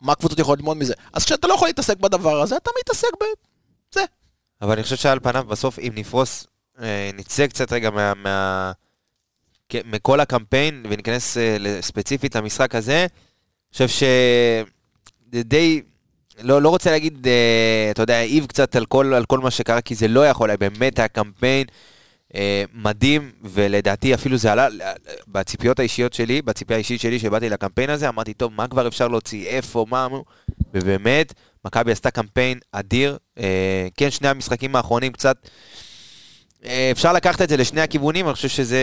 מה 0.01 0.13
הקבוצות 0.13 0.39
יכולות 0.39 0.59
ללמוד 0.59 0.77
מזה? 0.77 0.95
אז 1.13 1.25
כשאתה 1.25 1.47
לא 1.47 1.55
יכול 1.55 1.69
להתעסק 1.69 1.97
בדבר 1.97 2.41
הזה, 2.41 2.57
אתה 2.57 2.71
מתעסק 2.81 3.09
ב... 3.21 3.25
אבל 4.63 4.73
אני 4.73 4.83
חושב 4.83 4.97
שעל 4.97 5.21
פניו, 5.21 5.45
בסוף, 5.49 5.79
אם 5.79 5.93
נפרוס, 5.95 6.47
אה, 6.83 7.11
נצא 7.15 7.47
קצת 7.47 7.73
רגע 7.73 7.91
מה... 7.91 8.15
מה... 8.15 8.73
מכל 9.85 10.21
הקמפיין 10.21 10.87
וניכנס 10.91 11.37
אה, 11.37 11.57
ספציפית 11.81 12.37
למשחק 12.37 12.75
הזה, 12.75 12.99
אני 13.01 13.73
חושב 13.73 13.89
ש... 13.89 14.03
די... 15.29 15.83
לא, 16.41 16.63
לא 16.63 16.69
רוצה 16.69 16.91
להגיד, 16.91 17.27
אה, 17.27 17.89
אתה 17.91 18.03
יודע, 18.03 18.17
העיב 18.17 18.47
קצת 18.47 18.77
על 18.77 18.87
כל, 18.87 19.15
על 19.15 19.25
כל 19.25 19.39
מה 19.39 19.51
שקרה, 19.51 19.81
כי 19.81 19.95
זה 19.95 20.09
לא 20.09 20.29
יכול 20.29 20.51
היה, 20.51 20.57
באמת 20.57 20.99
היה 20.99 21.09
קמפיין 21.09 21.67
מדהים, 22.75 23.31
ולדעתי 23.43 24.15
אפילו 24.15 24.37
זה 24.37 24.53
עלה, 24.53 24.69
בציפיות 25.29 25.79
האישיות 25.79 26.13
שלי, 26.13 26.43
בציפייה 26.43 26.77
האישית 26.77 27.01
שלי 27.01 27.19
שבאתי 27.19 27.49
לקמפיין 27.49 27.91
הזה, 27.91 28.09
אמרתי, 28.09 28.35
טוב, 28.35 28.53
מה 28.53 28.69
כבר 28.69 28.89
אפשר 28.89 29.09
להוציא, 29.09 29.47
איפה, 29.47 29.87
מה, 29.89 30.09
מו?" 30.09 30.25
ובאמת, 30.75 31.35
מכבי 31.65 31.93
עשתה 31.93 32.11
קמפיין 32.11 32.59
אדיר. 32.73 33.19
אה, 33.39 33.89
כן, 33.97 34.11
שני 34.11 34.29
המשחקים 34.29 34.77
האחרונים 34.77 35.13
קצת... 35.13 35.37
אה, 36.67 36.89
אפשר 36.93 37.13
לקחת 37.13 37.43
את 37.43 37.49
זה 37.49 37.57
לשני 37.57 37.81
הכיוונים, 37.81 38.27
אני 38.27 38.35
חושב 38.35 38.49
שזה 38.49 38.79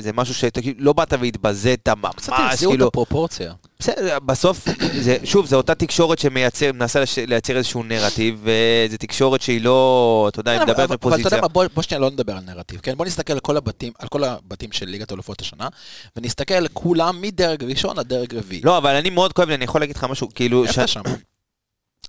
זה 0.00 0.10
משהו 0.12 0.34
שלא 0.34 0.92
באת 0.92 1.12
והתבזית 1.20 1.88
ממש, 1.88 2.14
קצת 2.16 2.32
החזירו 2.36 2.72
את 2.72 2.76
כאילו, 2.76 2.88
הפרופורציה. 2.88 3.52
בסדר, 3.80 4.18
בסוף, 4.18 4.64
זה, 5.04 5.16
שוב, 5.24 5.46
זו 5.46 5.56
אותה 5.56 5.74
תקשורת 5.74 6.18
שמייצר, 6.18 6.72
מנסה 6.72 7.02
לייצר 7.26 7.56
איזשהו 7.56 7.82
נרטיב, 7.82 8.40
וזו 8.42 8.96
תקשורת 8.98 9.42
שהיא 9.42 9.60
לא, 9.60 10.26
אתה 10.32 10.40
יודע, 10.40 10.50
היא 10.52 10.60
מדברת 10.60 10.76
אבל- 10.78 10.84
אבל 10.84 10.94
אתה 10.96 11.06
יודע 11.06 11.16
מפוזיציה. 11.18 11.40
מה, 11.40 11.48
בוא 11.48 11.64
בוא 11.74 11.82
שנייה 11.82 12.00
לא 12.00 12.10
נדבר 12.10 12.32
על 12.32 12.42
נרטיב, 12.46 12.80
כן? 12.80 12.94
בוא 12.96 13.06
נסתכל 13.06 13.32
על 13.32 13.40
כל 13.40 13.56
הבתים, 13.56 13.92
על 13.98 14.08
כל 14.08 14.24
הבתים 14.24 14.72
של 14.72 14.86
ליגת 14.88 15.10
האלופות 15.10 15.40
השנה, 15.40 15.68
ונסתכל 16.16 16.68
כולם 16.72 17.20
מדרג 17.20 17.64
ראשון 17.64 17.98
עד 17.98 18.08
דרג 18.08 18.34
רביעי. 18.34 18.60
לא, 18.64 18.78
אבל 18.78 18.94
אני 18.96 19.10
מאוד 19.10 19.32
כואב 19.32 19.48
לי, 19.48 19.54
אני 19.54 19.64
יכול 19.64 19.80
להגיד 19.80 19.96
לך 19.96 20.04
משהו, 20.04 20.28
כאילו, 20.34 20.62
איפה 20.62 20.72
ש- 20.72 20.78
אתה 20.78 20.86
שם? 20.86 21.02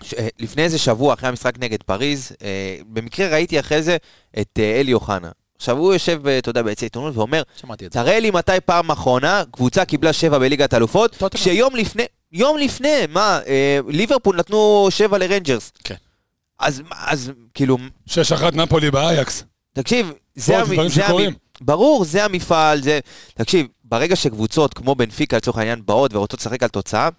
ש- 0.03 0.13
אה, 0.13 0.27
לפני 0.39 0.63
איזה 0.63 0.77
שבוע, 0.77 1.13
אחרי 1.13 1.29
המשחק 1.29 1.53
נגד 1.59 1.83
פריז, 1.83 2.31
אה, 2.41 2.47
במקרה 2.87 3.27
ראיתי 3.29 3.59
אחרי 3.59 3.83
זה 3.83 3.97
את 4.39 4.59
אה, 4.59 4.79
אלי 4.79 4.93
אוחנה. 4.93 5.31
עכשיו, 5.55 5.77
הוא 5.77 5.93
יושב, 5.93 6.27
אה, 6.27 6.37
אתה 6.37 6.49
יודע, 6.49 6.61
ביציע 6.61 6.85
עיתונות 6.85 7.17
ואומר. 7.17 7.41
תראה 7.89 8.19
לי 8.19 8.31
מתי 8.31 8.51
פעם 8.65 8.91
אחרונה 8.91 9.43
קבוצה 9.51 9.85
קיבלה 9.85 10.13
שבע 10.13 10.37
בליגת 10.37 10.73
אלופות. 10.73 11.15
כשיום 11.37 11.75
לפני, 11.75 12.03
יום 12.31 12.57
לפני, 12.57 12.95
מה, 13.09 13.39
אה, 13.47 13.79
ליברפול 13.87 14.35
נתנו 14.35 14.87
שבע 14.89 15.17
לרנג'רס. 15.17 15.71
כן. 15.83 15.95
אז, 16.59 16.81
אז 16.91 17.31
כאילו, 17.53 17.77
6-1 18.09 18.11
נפולי 18.55 18.91
באייקס. 18.91 19.43
תקשיב, 19.73 20.11
זה, 20.35 20.57
המ... 20.59 20.65
זה 20.65 20.73
דברים 20.73 20.89
שקורים. 20.89 21.29
המ... 21.29 21.35
ברור, 21.61 22.05
זה 22.05 22.25
המפעל, 22.25 22.81
זה... 22.81 22.99
תקשיב, 23.33 23.67
ברגע 23.83 24.15
שקבוצות 24.15 24.73
כמו 24.73 24.95
בנפיקה 24.95 25.37
לצורך 25.37 25.57
העניין 25.57 25.81
באות 25.85 26.13
ורוצות 26.13 26.39
לשחק 26.39 26.63
על 26.63 26.69
תוצאה, 26.69 27.09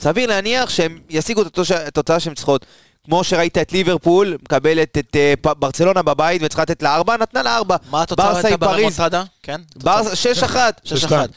סביר 0.00 0.26
להניח 0.28 0.70
שהם 0.70 1.00
ישיגו 1.10 1.42
את 1.42 1.58
התוצאה 1.86 2.20
שהן 2.20 2.34
צריכות. 2.34 2.66
כמו 3.06 3.24
שראית 3.24 3.58
את 3.58 3.72
ליברפול, 3.72 4.36
מקבלת 4.42 4.98
את 4.98 5.16
אה, 5.16 5.34
ברצלונה 5.54 6.02
בבית 6.02 6.42
וצריכה 6.44 6.62
לתת 6.62 6.82
לה 6.82 6.94
ארבע, 6.94 7.16
נתנה 7.16 7.42
לה 7.42 7.56
ארבע. 7.56 7.76
מה 7.90 8.02
התוצאה 8.02 8.26
הייתה 8.36 8.58
פריז, 8.58 8.58
ברמונטרדה? 8.60 9.24
כן? 9.42 9.60
ברסה, 9.76 10.16
שש 10.16 10.42
אחת. 10.42 10.80
שש 10.84 11.04
אחת. 11.04 11.30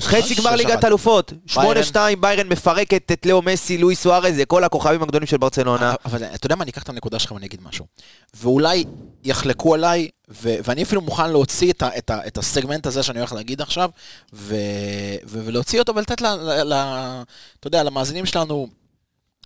חצי 0.00 0.34
גמר 0.34 0.56
ליגת. 0.56 0.84
אלופות, 0.84 1.32
שמונה. 1.46 1.82
שתיים, 1.82 2.20
ביירן 2.20 2.48
מפרקת 2.48 3.12
את 3.12 3.26
לאו 3.26 3.42
מסי, 3.42 3.78
לואי 3.78 3.94
סוארז, 3.94 4.34
זה 4.34 4.44
כל 4.44 4.64
הכוכבים 4.64 5.02
הגדולים 5.02 5.26
של 5.26 5.36
ברצלונה. 5.36 5.94
אבל 6.04 6.24
אתה 6.24 6.46
יודע 6.46 6.56
מה, 6.56 6.62
אני 6.62 6.70
אקח 6.70 6.82
את 6.82 6.88
הנקודה 6.88 7.18
שלך 7.18 7.32
ואני 7.32 7.46
אגיד 7.46 7.60
משהו. 7.62 7.86
ואולי 8.34 8.84
יחלקו 9.24 9.74
עליי, 9.74 10.08
ו- 10.30 10.54
ואני 10.64 10.82
אפילו 10.82 11.00
מוכן 11.00 11.30
להוציא 11.30 11.72
את, 11.72 11.82
ה- 11.82 11.98
את, 11.98 12.10
ה- 12.10 12.26
את 12.26 12.38
הסגמנט 12.38 12.86
הזה 12.86 13.02
שאני 13.02 13.18
הולך 13.18 13.32
להגיד 13.32 13.60
עכשיו, 13.60 13.90
ו- 14.32 14.54
ו- 15.26 15.44
ולהוציא 15.44 15.78
אותו 15.78 15.94
ולתת, 15.96 16.20
ל- 16.20 16.26
ל- 16.26 16.72
ל- 16.72 17.22
אתה 17.60 17.66
יודע, 17.66 17.82
למאזינים 17.82 18.26
שלנו 18.26 18.68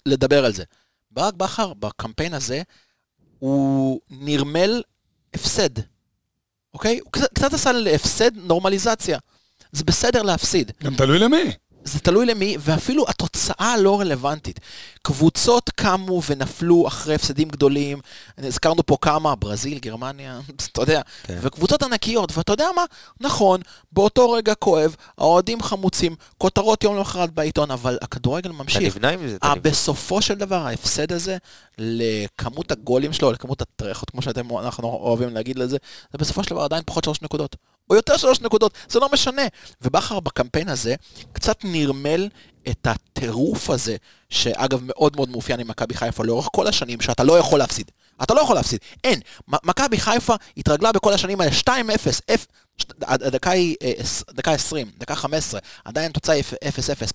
לדבר 0.07 0.45
על 0.45 0.53
זה. 0.53 0.65
ברק 1.11 1.35
בכר, 1.35 1.75
בקמפיין 1.75 2.35
הזה, 2.35 2.63
הוא 3.39 4.01
נרמל 4.11 4.83
הפסד, 5.35 5.71
אוקיי? 6.75 6.99
הוא 6.99 7.13
קצת, 7.13 7.35
קצת 7.35 7.55
עשה 7.55 7.73
להפסד 7.73 8.37
נורמליזציה. 8.37 9.19
זה 9.73 9.85
בסדר 9.85 10.23
להפסיד. 10.23 10.73
גם 10.83 10.95
תלוי 10.97 11.19
למי. 11.19 11.53
זה 11.85 12.01
תלוי 12.01 12.27
למי, 12.27 12.57
ואפילו 12.61 13.05
התוצאה 13.09 13.77
לא 13.79 14.01
רלוונטית. 14.01 14.61
קבוצות 15.03 15.71
קמו 15.71 16.23
ונפלו 16.29 16.89
אחרי 16.89 17.15
הפסדים 17.15 17.49
גדולים, 17.49 18.01
הזכרנו 18.39 18.87
פה 18.87 18.97
כמה, 19.01 19.35
ברזיל, 19.35 19.79
גרמניה, 19.79 20.41
אתה 20.73 20.83
יודע, 20.83 21.01
כן. 21.23 21.39
וקבוצות 21.43 21.83
ענקיות, 21.83 22.37
ואתה 22.37 22.53
יודע 22.53 22.67
מה? 22.77 22.85
נכון, 23.21 23.61
באותו 23.93 24.31
רגע 24.31 24.55
כואב, 24.55 24.97
האוהדים 25.19 25.63
חמוצים, 25.63 26.17
כותרות 26.39 26.85
יום 26.85 26.97
למחרת 26.97 27.31
בעיתון, 27.31 27.71
אבל 27.71 27.99
הכדורגל 28.03 28.51
אתה 28.51 28.59
ממשיך. 28.59 28.83
נבנה 28.83 29.09
עם 29.09 29.29
זה, 29.29 29.37
אתה 29.37 29.47
אה, 29.47 29.55
נבנה. 29.55 29.71
בסופו 29.71 30.23
של 30.23 30.35
דבר, 30.35 30.67
ההפסד 30.67 31.13
הזה, 31.13 31.37
לכמות 31.79 32.73
הגולים 32.73 33.13
שלו, 33.13 33.33
לכמות 33.33 33.63
הטרחות, 33.63 34.11
כמו 34.11 34.23
שאתם, 34.23 34.59
אנחנו 34.59 34.89
אוהבים 34.89 35.35
להגיד 35.35 35.59
לזה, 35.59 35.77
זה 36.13 36.19
בסופו 36.19 36.45
של 36.45 36.51
דבר 36.51 36.63
עדיין 36.63 36.83
פחות 36.87 37.05
שלוש 37.05 37.23
נקודות. 37.23 37.57
או 37.91 37.95
יותר 37.95 38.17
שלוש 38.17 38.41
נקודות, 38.41 38.73
זה 38.89 38.99
לא 38.99 39.09
משנה. 39.13 39.43
ובכר 39.83 40.21
בקמפיין 40.21 40.69
הזה 40.69 40.95
קצת 41.33 41.59
נרמל 41.65 42.29
את 42.69 42.87
הטירוף 42.87 43.71
הזה, 43.71 43.97
שאגב 44.31 44.81
מאוד 44.83 45.17
מאוד 45.17 45.29
מאופיין 45.31 45.61
עם 45.61 45.69
מכבי 45.69 45.95
חיפה 45.95 46.25
לאורך 46.25 46.49
כל 46.53 46.67
השנים, 46.67 47.01
שאתה 47.01 47.25
לא 47.25 47.39
יכול 47.39 47.59
להפסיד. 47.59 47.91
אתה 48.23 48.35
לא 48.35 48.41
יכול 48.41 48.57
להפסיד, 48.57 48.79
אין. 49.05 49.21
מכבי 49.49 49.99
חיפה 50.01 50.35
התרגלה 50.57 50.93
בכל 50.93 51.13
השנים 51.13 51.41
האלה 51.41 51.53
2-0, 51.53 51.71
אפ- 52.35 52.47
הדקה 53.03 53.51
היא 53.51 53.77
אה, 53.83 53.93
דקה 54.31 54.53
20, 54.53 54.91
דקה 54.99 55.15
15, 55.15 55.61
עדיין 55.85 56.13
תוצאה 56.13 56.41
0-0, 56.41 56.43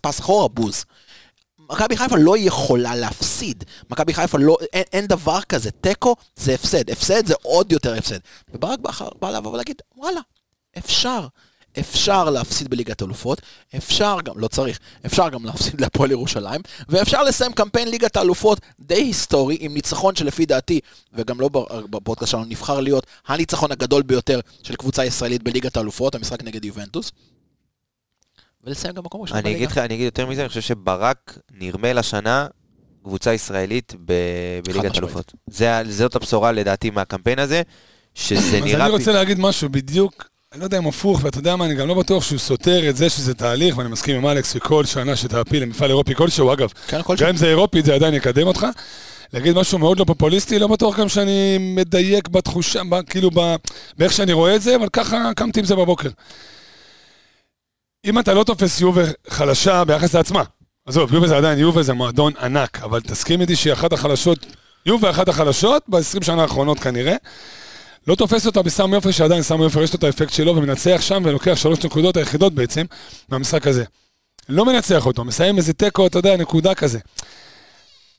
פס 0.02 0.20
אחורה 0.20 0.48
בוז. 0.48 0.86
מכבי 1.70 1.98
חיפה 1.98 2.16
לא 2.20 2.38
יכולה 2.38 2.96
להפסיד. 2.96 3.64
מכבי 3.90 4.14
חיפה 4.14 4.38
לא, 4.38 4.58
אין, 4.74 4.84
אין 4.94 5.08
דבר 5.08 5.42
כזה. 5.42 5.72
תיקו 5.72 6.16
זה 6.36 6.54
הפסד. 6.54 6.90
הפסד 6.90 7.26
זה 7.28 7.34
עוד 7.42 7.72
יותר 7.72 7.94
הפסד. 7.94 8.20
וברק 8.54 8.80
בכר 8.80 9.10
בא 9.22 9.30
לבוא 9.32 9.52
ולהגיד, 9.54 9.82
וואלה, 9.96 10.20
אפשר. 10.78 11.28
אפשר 11.80 12.30
להפסיד 12.30 12.68
בליגת 12.70 13.02
אלופות, 13.04 13.42
אפשר 13.78 14.18
גם, 14.24 14.40
לא 14.40 14.48
צריך, 14.48 14.80
אפשר 15.06 15.30
גם 15.30 15.46
להפסיד 15.46 15.82
להפועל 15.82 16.12
ירושלים, 16.12 16.62
ואפשר 16.90 17.24
לסיים 17.24 17.54
קמפיין 17.54 17.90
ליגת 17.90 18.18
האלופות 18.18 18.60
די 18.80 18.96
היסטורי, 18.96 19.58
עם 19.60 19.74
ניצחון 19.74 20.16
שלפי 20.16 20.46
דעתי, 20.46 20.80
וגם 21.14 21.40
לא 21.42 21.50
ב- 21.50 21.86
בפודקאסט 21.90 22.32
שלנו, 22.32 22.46
נבחר 22.46 22.80
להיות 22.80 23.06
הניצחון 23.28 23.72
הגדול 23.72 24.02
ביותר 24.04 24.40
של 24.64 24.76
קבוצה 24.76 25.06
ישראלית 25.06 25.44
בליגת 25.44 25.78
האלופות, 25.78 26.16
המשחק 26.16 26.44
נגד 26.44 26.66
יובנטוס. 26.66 27.12
ולסיים 28.64 28.94
גם 28.94 29.04
מקום 29.06 29.22
ראשון 29.22 29.38
אני 29.38 29.56
אגיד 29.56 29.72
לך, 29.72 29.78
אני 29.78 29.94
אגיד 29.94 30.06
יותר 30.06 30.26
מזה, 30.28 30.42
אני 30.42 30.50
חושב 30.50 30.62
שברק 30.62 31.38
נרמל 31.52 31.98
השנה 31.98 32.48
קבוצה 33.04 33.34
ישראלית 33.34 33.94
ב- 34.06 34.14
בליגת 34.64 34.80
משמעית. 34.86 34.98
אלופות. 34.98 35.34
זה- 35.48 35.82
זאת 35.90 36.16
הבשורה 36.16 36.52
לדעתי 36.52 36.90
מהקמפיין 36.90 37.40
הזה, 37.40 37.62
שזה 38.16 38.58
אז 38.58 38.64
נראה... 38.64 38.86
אני 38.86 38.94
פ- 38.96 38.98
רוצה 39.00 39.12
להגיד 39.12 39.40
משהו 39.40 39.70
בדיוק, 39.70 40.30
אני 40.56 40.60
לא 40.60 40.66
יודע 40.66 40.78
אם 40.78 40.88
הפוך, 40.88 41.20
ואתה 41.24 41.40
יודע 41.40 41.56
מה, 41.56 41.66
אני 41.66 41.76
גם 41.76 41.88
לא 41.88 41.94
בטוח 41.94 42.24
שהוא 42.24 42.40
סותר 42.40 42.90
את 42.90 42.96
זה 42.96 43.10
שזה 43.10 43.34
תהליך, 43.34 43.78
ואני 43.78 43.90
מסכים 43.90 44.16
עם 44.16 44.28
אלכס 44.28 44.54
שכל 44.54 44.86
שנה 44.86 45.16
שתעפיל 45.16 45.64
למפעל 45.64 45.90
אירופי 45.90 46.16
כלשהו, 46.16 46.54
אגב, 46.54 46.70
כן, 46.88 47.02
כל 47.04 47.16
גם 47.20 47.30
אם 47.30 47.38
זה 47.38 47.48
אירופית 47.48 47.86
זה 47.86 47.94
עדיין 47.96 48.14
יקדם 48.14 48.48
אותך. 48.48 48.66
להגיד 49.34 49.56
משהו 49.56 49.80
מאוד 49.80 50.00
לא 50.00 50.06
פופוליסטי, 50.06 50.60
לא 50.60 50.68
בטוח 50.68 51.00
גם 51.00 51.10
שאני 51.10 51.58
מדייק 51.60 52.28
בתחושה, 52.28 52.82
ב- 52.90 53.02
כאילו 53.02 53.30
ב- 53.34 53.56
באיך 53.98 54.14
שאני 54.14 54.34
רואה 54.34 54.56
את 54.56 54.62
זה, 54.62 54.76
אבל 54.76 54.88
ככה 54.94 55.32
קמתי 55.36 55.60
עם 55.60 55.66
זה 55.66 55.76
בבוקר. 55.76 56.10
אם 58.06 58.20
אתה 58.20 58.34
לא 58.34 58.44
תופס 58.44 58.82
יובה 58.82 59.04
חלשה 59.30 59.84
ביחס 59.84 60.16
לעצמה, 60.16 60.44
עזוב, 60.86 61.14
יובה 61.14 61.28
זה 61.28 61.38
עדיין 61.38 61.60
יובה, 61.60 61.84
זה 61.84 61.94
מועדון 61.94 62.34
ענק, 62.42 62.80
אבל 62.84 63.02
תסכים 63.02 63.42
איתי 63.42 63.56
שהיא 63.56 63.74
אחת 63.74 63.94
החלשות, 63.94 64.46
יובה 64.86 65.10
אחת 65.10 65.30
החלשות 65.30 65.84
ב-20 65.88 66.26
שנה 66.26 66.42
האחרונות 66.42 66.80
כנראה. 66.80 67.16
לא 68.08 68.16
תופס 68.16 68.46
אותה 68.46 68.62
בסמי 68.62 68.96
עופר, 68.96 69.12
שעדיין 69.12 69.42
סמי 69.42 69.64
עופר 69.64 69.84
יש 69.84 69.94
לו 69.94 69.98
את 69.98 70.04
האפקט 70.04 70.34
שלו 70.34 70.56
ומנצח 70.56 70.98
שם 71.02 71.24
ולוקח 71.26 71.56
שלוש 71.56 71.86
נקודות 71.86 72.18
היחידות 72.18 72.54
בעצם 72.54 72.86
מהמשחק 73.30 73.68
הזה. 73.68 73.84
לא 74.50 74.66
מנצח 74.66 75.06
אותו, 75.06 75.24
מסיים 75.24 75.58
איזה 75.58 75.74
תיקו, 75.74 76.08
אתה 76.08 76.20
יודע, 76.20 76.38
נקודה 76.38 76.76
כזה. 76.76 77.00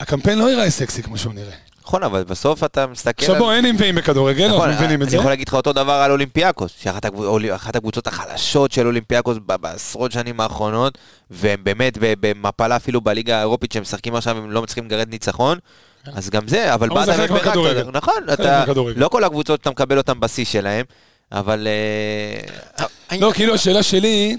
הקמפיין 0.00 0.38
לא 0.38 0.50
ייראה 0.50 0.70
סקסי 0.70 1.02
כמו 1.02 1.18
שהוא 1.18 1.34
נראה. 1.34 1.54
נכון, 1.86 2.02
אבל 2.02 2.24
בסוף 2.24 2.64
אתה 2.64 2.86
מסתכל... 2.86 3.24
עכשיו 3.24 3.38
בוא, 3.38 3.52
אין 3.52 3.64
ענבים 3.64 3.94
בכדורגל, 3.94 4.44
אנחנו 4.44 4.56
נכון, 4.58 4.70
מבינים 4.70 4.96
את 4.96 5.02
אני 5.02 5.10
זה. 5.10 5.16
יכול 5.16 5.30
להגיד 5.30 5.48
לך 5.48 5.54
אותו 5.54 5.72
דבר 5.72 5.92
על 5.92 6.10
אולימפיאקוס, 6.10 6.72
שאחת 6.80 7.76
הקבוצות 7.76 8.06
החלשות 8.06 8.72
של 8.72 8.86
אולימפיאקוס 8.86 9.36
בעשרות 9.46 10.12
שנים 10.12 10.40
האחרונות, 10.40 10.98
והם 11.30 11.64
באמת 11.64 11.98
במפלה 12.00 12.76
אפילו 12.76 13.00
בליגה 13.00 13.36
האירופית 13.36 13.72
שהם 13.72 13.82
משחקים 13.82 14.14
עכשיו, 14.14 14.36
הם 14.36 14.50
לא 14.50 14.62
מצליחים 14.62 14.84
לגרד 14.84 15.08
ניצחון. 15.08 15.58
אז 16.14 16.30
גם 16.30 16.48
זה, 16.48 16.74
אבל 16.74 16.88
באת 16.88 17.08
ופירקת. 17.08 17.52
נכון. 17.92 18.14
לא 18.96 19.08
כל 19.08 19.24
הקבוצות 19.24 19.60
אתה 19.60 19.70
מקבל 19.70 19.98
אותן 19.98 20.20
בשיא 20.20 20.44
שלהם, 20.44 20.84
אבל 21.32 21.68
אה, 22.80 22.86
לא, 23.18 23.32
כאילו 23.34 23.54
השאלה 23.54 23.82
שלי, 23.82 24.36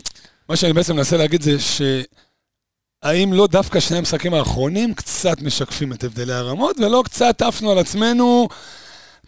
מה 0.50 0.56
שאני 0.56 0.74
בעצם 0.74 0.96
מנסה 0.96 1.18
להגיד 1.18 1.42
זה 1.42 1.60
ש... 1.60 1.82
האם 3.04 3.34
לא 3.34 3.48
דווקא 3.48 3.80
שני 3.80 3.98
המשחקים 3.98 4.34
האחרונים 4.34 4.94
קצת 4.94 5.42
משקפים 5.42 5.94
את 5.94 6.04
הבדלי 6.04 6.34
הרמות, 6.34 6.80
ולא 6.80 7.02
קצת 7.06 7.42
עפנו 7.42 7.72
על 7.72 7.78
עצמנו, 7.78 8.48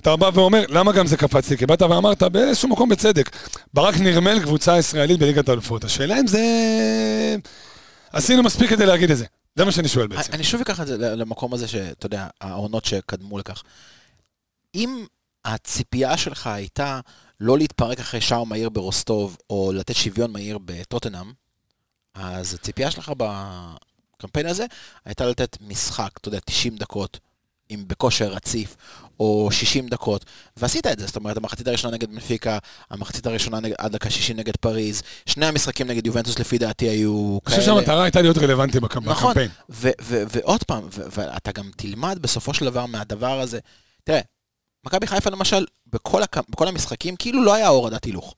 אתה 0.02 0.16
בא 0.16 0.30
ואומר, 0.34 0.66
למה 0.70 0.92
גם 0.92 1.08
זה 1.08 1.18
קפץ 1.18 1.50
לי? 1.50 1.58
כי 1.58 1.66
באת 1.66 1.82
ואמרת 1.82 2.24
באיזשהו 2.24 2.70
מקום 2.70 2.90
בצדק, 2.90 3.30
ברק 3.74 3.96
נרמל 4.00 4.40
קבוצה 4.40 4.78
ישראלית 4.78 5.20
בליגת 5.20 5.50
האלופות. 5.50 5.84
השאלה 5.84 6.20
אם 6.20 6.28
זה... 6.28 6.42
עשינו 8.14 8.44
מספיק 8.44 8.70
כדי 8.70 8.86
להגיד 8.86 9.12
את 9.12 9.18
זה. 9.18 9.26
זה 9.60 9.66
מה 9.66 9.72
שאני 9.72 9.88
שואל 9.88 10.08
בעצם. 10.08 10.34
אני 10.34 10.44
שוב 10.44 10.62
אקח 10.62 10.82
את 10.82 10.88
זה 10.88 10.98
למקום 10.98 11.54
הזה 11.54 11.68
שאתה 11.68 12.06
יודע, 12.06 12.28
העונות 12.42 12.86
שקדמו 12.86 13.38
לכך. 13.38 13.64
אם 14.76 15.06
הציפייה 15.46 16.18
שלך 16.18 16.48
הייתה 16.48 17.00
לא 17.40 17.58
להתפרק 17.58 18.00
אחרי 18.00 18.22
שער 18.22 18.44
מהיר 18.44 18.70
ברוסטוב, 18.70 19.38
או 19.50 19.72
לתת 19.76 19.96
שוויון 19.96 20.32
מהיר 20.32 20.58
בטוטנאם, 20.66 21.32
אז 22.14 22.54
הציפייה 22.54 22.92
שלך 22.92 23.12
בקמפיין 23.18 24.46
הזה 24.46 24.66
הייתה 25.06 25.26
לתת 25.26 25.58
משחק, 25.62 26.10
אתה 26.18 26.28
יודע, 26.28 26.40
90 26.46 26.78
דקות, 26.78 27.20
עם 27.70 27.84
בכושר 27.88 28.28
רציף, 28.28 28.76
או 29.20 29.50
60 29.52 29.88
דקות, 29.88 30.26
ועשית 30.58 30.88
את 30.88 31.00
זה, 31.00 31.06
זאת 31.06 31.16
אומרת, 31.16 31.38
המחצית 31.38 31.68
הראשונה 31.68 31.94
נגד 31.94 32.10
מנפיקה, 32.10 32.58
המחצית 32.90 33.26
הראשונה 33.26 33.60
נגד, 33.60 33.76
עד 33.78 33.92
דקה 33.92 34.10
60 34.10 34.38
נגד 34.38 34.56
פריז, 34.56 35.02
שני 35.26 35.46
המשחקים 35.46 35.88
נגד 35.88 36.06
יובנטוס 36.06 36.40
לפי 36.40 36.58
דעתי 36.58 36.90
היו 36.90 37.38
כאלה. 37.46 37.56
אני 37.56 37.66
חושב 37.66 37.76
שהמטרה 37.76 38.04
הייתה 38.04 38.22
להיות 38.22 38.38
רלוונטי 38.38 38.80
בקמפיין. 38.80 39.12
נכון, 39.12 39.36
ועוד 39.70 40.64
פעם, 40.64 40.88
ואתה 40.92 41.52
גם 41.52 41.72
תלמד 41.78 42.20
בסופו 42.22 42.54
של 42.54 42.66
דבר 42.66 42.86
מהדבר 42.86 43.40
הזה, 43.40 43.60
תראה, 44.04 44.22
מכבי 44.86 45.08
חיפה 45.08 45.30
למשל, 45.30 45.66
בכל, 45.88 46.24
הק... 46.24 46.38
בכל 46.50 46.68
המשחקים, 46.68 47.16
כאילו 47.16 47.44
לא 47.44 47.54
היה 47.54 47.68
הורדת 47.68 48.04
הילוך. 48.04 48.36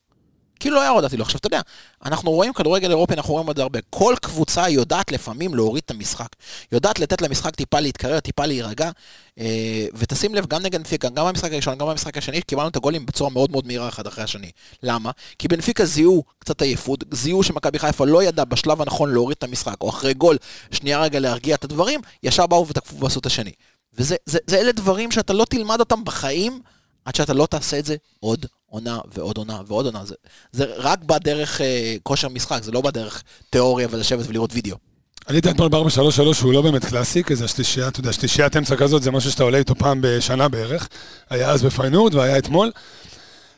כאילו 0.62 0.76
לא 0.76 0.82
היה 0.82 0.90
הורדת 0.90 1.12
הילוך. 1.12 1.28
עכשיו, 1.28 1.40
אתה 1.40 1.48
יודע, 1.48 1.62
אנחנו 2.06 2.32
רואים 2.32 2.54
כדורגל 2.54 2.90
אירופי, 2.90 3.14
אנחנו 3.14 3.34
רואים 3.34 3.48
זה 3.56 3.62
הרבה. 3.62 3.80
כל 3.90 4.16
קבוצה 4.22 4.70
יודעת 4.70 5.12
לפעמים 5.12 5.56
להוריד 5.56 5.84
את 5.86 5.92
המשחק. 5.92 6.28
יודעת 6.72 7.00
לתת 7.00 7.22
למשחק 7.22 7.56
טיפה 7.56 7.80
להתקרר, 7.80 8.20
טיפה 8.20 8.46
להירגע. 8.46 8.92
אה, 9.40 9.86
ותשים 9.94 10.36
לב, 10.36 10.46
גם 10.46 10.62
נגד 10.62 10.78
בנפיקה, 10.78 11.10
גם 11.10 11.26
במשחק 11.28 11.52
הראשון, 11.52 11.78
גם 11.78 11.88
במשחק 11.88 12.18
השני, 12.18 12.42
קיבלנו 12.42 12.70
את 12.70 12.76
הגולים 12.76 13.06
בצורה 13.06 13.30
מאוד 13.30 13.52
מאוד 13.52 13.68
מהירה 13.68 13.90
אחד 13.90 14.08
אחרי 14.08 14.24
השני. 14.24 14.52
למה? 14.84 15.12
כי 15.40 15.48
בנפיקה 15.48 15.86
זיהו 15.86 16.24
קצת 16.40 16.62
עייפות, 16.62 17.04
זיהו 17.12 17.44
שמכבי 17.44 17.80
חיפה 17.80 18.06
לא 18.06 18.24
ידע 18.24 18.44
בשלב 18.44 18.82
הנכון 18.82 19.14
להוריד 19.14 19.38
את 19.38 19.44
המשחק, 19.44 19.76
או 19.82 19.90
אחרי 19.90 20.14
גול, 20.14 20.38
שנייה 20.72 21.02
רגע 21.02 21.20
להרגיע 21.20 21.56
את 21.56 21.64
הדברים, 21.64 22.02
ישר 22.24 22.48
באו 22.48 22.68
ותקפו 22.68 23.00
ועשו 23.00 23.20
את 23.20 23.26
השני. 23.26 23.52
וזה 23.94 24.16
זה, 24.26 24.40
זה 24.48 24.58
אלה 24.58 24.72
דברים 24.72 25.12
שאתה 25.12 25.34
לא 25.34 25.46
תלמד 25.46 25.80
אותם 25.80 26.04
בחיים, 26.04 26.62
עד 27.06 27.16
שאתה 27.16 27.34
לא 27.34 27.46
תעשה 27.46 27.80
את 27.80 27.86
זה 27.86 27.96
עוד 28.20 28.46
עונה 28.66 29.00
ועוד 29.14 29.38
עונה 29.38 29.62
ועוד 29.68 29.86
עונה. 29.86 30.06
זה, 30.06 30.16
זה 30.52 30.66
רק 30.78 31.04
בדרך 31.04 31.62
אה, 31.62 31.96
כושר 32.04 32.30
משחק, 32.30 32.64
זה 32.64 32.72
לא 32.72 32.82
בדרך 32.82 33.24
תיאוריה 33.50 33.88
ולשבת 33.92 34.26
ולראות 34.28 34.50
וידאו. 34.54 34.78
עלית 35.26 35.48
אתמול 35.48 35.70
ב-433 35.70 36.34
שהוא 36.34 36.54
לא 36.54 36.62
באמת 36.62 36.86
קלאסי, 36.86 37.24
כי 37.24 37.36
זה 37.36 37.46
השלישייה, 37.46 37.88
אתה 37.88 38.00
יודע, 38.00 38.14
שלישיית 38.14 38.58
אמצע 38.58 38.76
כזאת 38.76 39.04
זה 39.04 39.12
משהו 39.12 39.32
שאתה 39.32 39.44
עולה 39.44 39.58
איתו 39.58 39.76
פעם 39.76 40.00
בשנה 40.02 40.48
בערך. 40.48 40.88
היה 41.30 41.50
אז 41.50 41.64
בפיינורד 41.64 42.16
והיה 42.16 42.38
אתמול. 42.38 42.72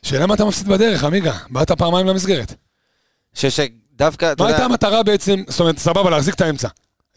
שאלה 0.03 0.27
מה 0.27 0.33
אתה 0.33 0.45
מפסיד 0.45 0.67
בדרך, 0.67 1.03
עמיגה? 1.03 1.37
באת 1.49 1.71
פעמיים 1.71 2.07
למסגרת. 2.07 2.53
שדווקא, 3.33 4.31
אתה 4.31 4.31
יודע... 4.31 4.43
מה 4.43 4.49
הייתה 4.49 4.65
המטרה 4.65 5.03
בעצם, 5.03 5.43
זאת 5.47 5.59
אומרת, 5.59 5.77
סבבה, 5.77 6.09
להחזיק 6.09 6.35
את 6.35 6.41
האמצע. 6.41 6.67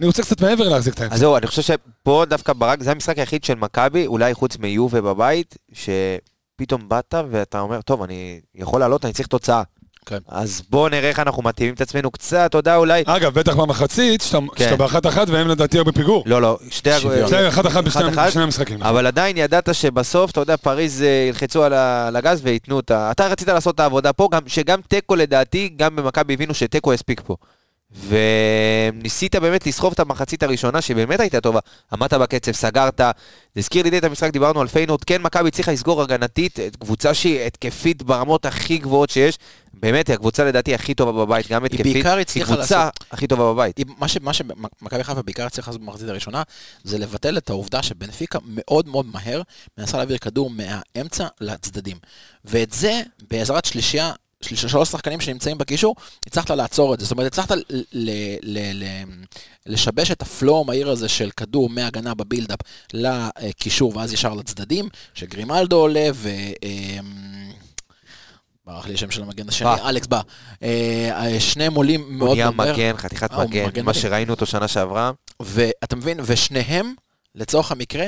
אני 0.00 0.06
רוצה 0.06 0.22
קצת 0.22 0.40
מעבר 0.40 0.68
להחזיק 0.68 0.94
את 0.94 1.00
האמצע. 1.00 1.14
אז 1.14 1.20
זהו, 1.20 1.36
אני 1.36 1.46
חושב 1.46 1.62
שפה 1.62 2.24
דווקא 2.28 2.52
ברק, 2.52 2.82
זה 2.82 2.90
המשחק 2.90 3.18
היחיד 3.18 3.44
של 3.44 3.54
מכבי, 3.54 4.06
אולי 4.06 4.34
חוץ 4.34 4.56
מיובה 4.56 5.00
בבית, 5.00 5.56
שפתאום 5.72 6.88
באת 6.88 7.14
ואתה 7.30 7.60
אומר, 7.60 7.80
טוב, 7.80 8.02
אני 8.02 8.40
יכול 8.54 8.80
לעלות, 8.80 9.04
אני 9.04 9.12
צריך 9.12 9.28
תוצאה. 9.28 9.62
כן. 10.06 10.18
אז 10.28 10.62
בואו 10.70 10.88
נראה 10.88 11.08
איך 11.08 11.18
אנחנו 11.18 11.42
מתאימים 11.42 11.74
את 11.74 11.80
עצמנו 11.80 12.10
קצת, 12.10 12.46
אתה 12.46 12.58
יודע, 12.58 12.76
אולי... 12.76 13.02
אגב, 13.06 13.34
בטח 13.34 13.56
במחצית, 13.56 14.20
שאתה 14.20 14.38
כן. 14.56 14.76
באחת 14.78 15.06
אחת 15.06 15.28
והם 15.28 15.48
לדעתי 15.48 15.76
היו 15.76 15.84
בפיגור. 15.84 16.22
לא, 16.26 16.42
לא, 16.42 16.58
שתי... 16.70 16.90
שתי 17.26 17.48
אחת 17.48 17.66
אחת 17.66 17.84
בשני 17.84 18.42
המשחקים. 18.42 18.82
אבל 18.82 19.06
עדיין 19.06 19.36
ידעת 19.36 19.74
שבסוף, 19.74 20.30
אתה 20.30 20.40
יודע, 20.40 20.56
פריז 20.56 21.02
אה, 21.02 21.26
ילחצו 21.28 21.64
על 21.64 22.16
הגז 22.16 22.40
וייתנו 22.42 22.80
את 22.80 22.90
ה... 22.90 23.10
אתה 23.10 23.26
רצית 23.26 23.48
לעשות 23.48 23.74
את 23.74 23.80
העבודה 23.80 24.12
פה, 24.12 24.28
שגם 24.46 24.80
תיקו 24.88 25.16
לדעתי, 25.16 25.70
גם 25.76 25.96
במכבי 25.96 26.34
הבינו 26.34 26.54
שתיקו 26.54 26.94
יספיק 26.94 27.20
פה. 27.26 27.36
וניסית 27.90 29.36
באמת 29.36 29.66
לסחוב 29.66 29.92
את 29.92 30.00
המחצית 30.00 30.42
הראשונה 30.42 30.82
שבאמת 30.82 31.20
הייתה 31.20 31.40
טובה, 31.40 31.60
עמדת 31.92 32.14
בקצב, 32.14 32.52
סגרת, 32.52 32.98
זה 32.98 33.04
הזכיר 33.56 33.88
לי 33.90 33.98
את 33.98 34.04
המשחק, 34.04 34.30
דיברנו 34.30 34.60
על 34.60 34.68
פיינורד, 34.68 35.04
כן 35.04 35.22
מכבי 35.22 35.50
צריכה 35.50 35.72
לסגור 35.72 36.02
הגנתית, 36.02 36.58
קבוצה 36.80 37.14
שהיא 37.14 37.40
התקפית 37.40 38.02
ברמות 38.02 38.46
הכי 38.46 38.78
גבוהות 38.78 39.10
שיש, 39.10 39.38
באמת, 39.74 40.08
היא 40.08 40.14
הקבוצה 40.14 40.44
לדעתי 40.44 40.74
הכי 40.74 40.94
טובה 40.94 41.12
בבית, 41.24 41.48
גם 41.48 41.64
התקפית, 41.64 41.86
היא 41.86 41.94
בעיקר 41.94 42.18
הצליחה 42.18 42.56
לעשות... 42.56 42.72
היא 42.72 42.78
קבוצה 42.78 43.06
הכי 43.10 43.26
טובה 43.26 43.52
בבית. 43.52 43.80
מה 44.20 44.32
שמכבי 44.32 45.04
חיפה 45.04 45.22
בעיקר 45.22 45.46
הצליחה 45.46 45.70
לעשות 45.70 45.82
במחצית 45.82 46.08
הראשונה, 46.08 46.42
זה 46.84 46.98
לבטל 46.98 47.38
את 47.38 47.50
העובדה 47.50 47.82
שבנפיקה 47.82 48.38
מאוד 48.48 48.88
מאוד 48.88 49.06
מהר 49.06 49.42
מנסה 49.78 49.96
להעביר 49.96 50.18
כדור 50.18 50.50
מהאמצע 50.50 51.26
לצדדים. 51.40 51.96
ואת 52.44 52.72
זה, 52.72 53.00
בעזרת 53.30 53.64
שלישייה 53.64 54.12
שלוש 54.54 54.88
שחקנים 54.88 55.20
שנמצאים 55.20 55.58
בקישור, 55.58 55.96
הצלחת 56.26 56.50
לעצור 56.50 56.94
את 56.94 57.00
זה. 57.00 57.06
זאת 57.06 57.12
אומרת, 57.12 57.26
הצלחת 57.32 57.56
לשבש 59.66 60.10
את 60.10 60.22
הפלואו 60.22 60.60
המהיר 60.60 60.90
הזה 60.90 61.08
של 61.08 61.30
כדור 61.36 61.68
מהגנה 61.68 62.14
בבילדאפ 62.14 62.58
לקישור 62.94 63.96
ואז 63.96 64.12
ישר 64.12 64.34
לצדדים, 64.34 64.88
שגרימלדו 65.14 65.76
עולה 65.76 66.08
ו... 66.14 66.28
אמ, 66.62 67.36
ברח 68.66 68.86
לי 68.86 68.94
השם 68.94 69.10
של 69.10 69.22
המגן 69.22 69.48
השני, 69.48 69.68
אלכס 69.88 70.06
בא. 70.06 70.20
אה, 70.62 71.36
שניהם 71.38 71.74
עולים 71.74 72.18
מאוד. 72.18 72.28
הוא 72.28 72.36
נהיה 72.36 72.50
מגן, 72.50 72.96
חתיכת 72.96 73.32
אה, 73.32 73.44
מגן, 73.44 73.84
מה 73.84 73.94
שראינו 73.94 74.34
אותו 74.34 74.46
שנה 74.46 74.68
שעברה. 74.68 75.10
ואתה 75.40 75.96
מבין, 75.96 76.20
ושניהם 76.24 76.94
לצורך 77.36 77.72
המקרה, 77.72 78.06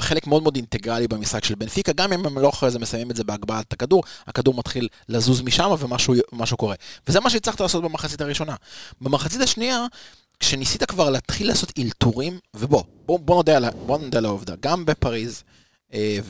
חלק 0.00 0.26
מאוד 0.26 0.42
מאוד 0.42 0.56
אינטגרלי 0.56 1.08
במשחק 1.08 1.44
של 1.44 1.54
בנפיקה, 1.54 1.92
גם 1.92 2.12
אם 2.12 2.26
הם 2.26 2.38
לא 2.38 2.48
אחרי 2.48 2.70
זה 2.70 2.78
מסיימים 2.78 3.10
את 3.10 3.16
זה 3.16 3.24
בהגבלת 3.24 3.72
הכדור, 3.72 4.02
הכדור 4.26 4.54
מתחיל 4.54 4.88
לזוז 5.08 5.42
משם 5.42 5.70
ומשהו 5.78 6.56
קורה. 6.56 6.74
וזה 7.08 7.20
מה 7.20 7.30
שהצלחת 7.30 7.60
לעשות 7.60 7.84
במחצית 7.84 8.20
הראשונה. 8.20 8.54
במחצית 9.00 9.40
השנייה, 9.40 9.86
כשניסית 10.40 10.84
כבר 10.84 11.10
להתחיל 11.10 11.48
לעשות 11.48 11.72
אלתורים, 11.78 12.38
ובוא, 12.54 12.82
בוא, 13.06 13.18
בוא 13.18 13.36
נודה 13.36 13.56
על 14.18 14.24
העובדה, 14.24 14.54
גם 14.60 14.84
בפריז, 14.84 15.42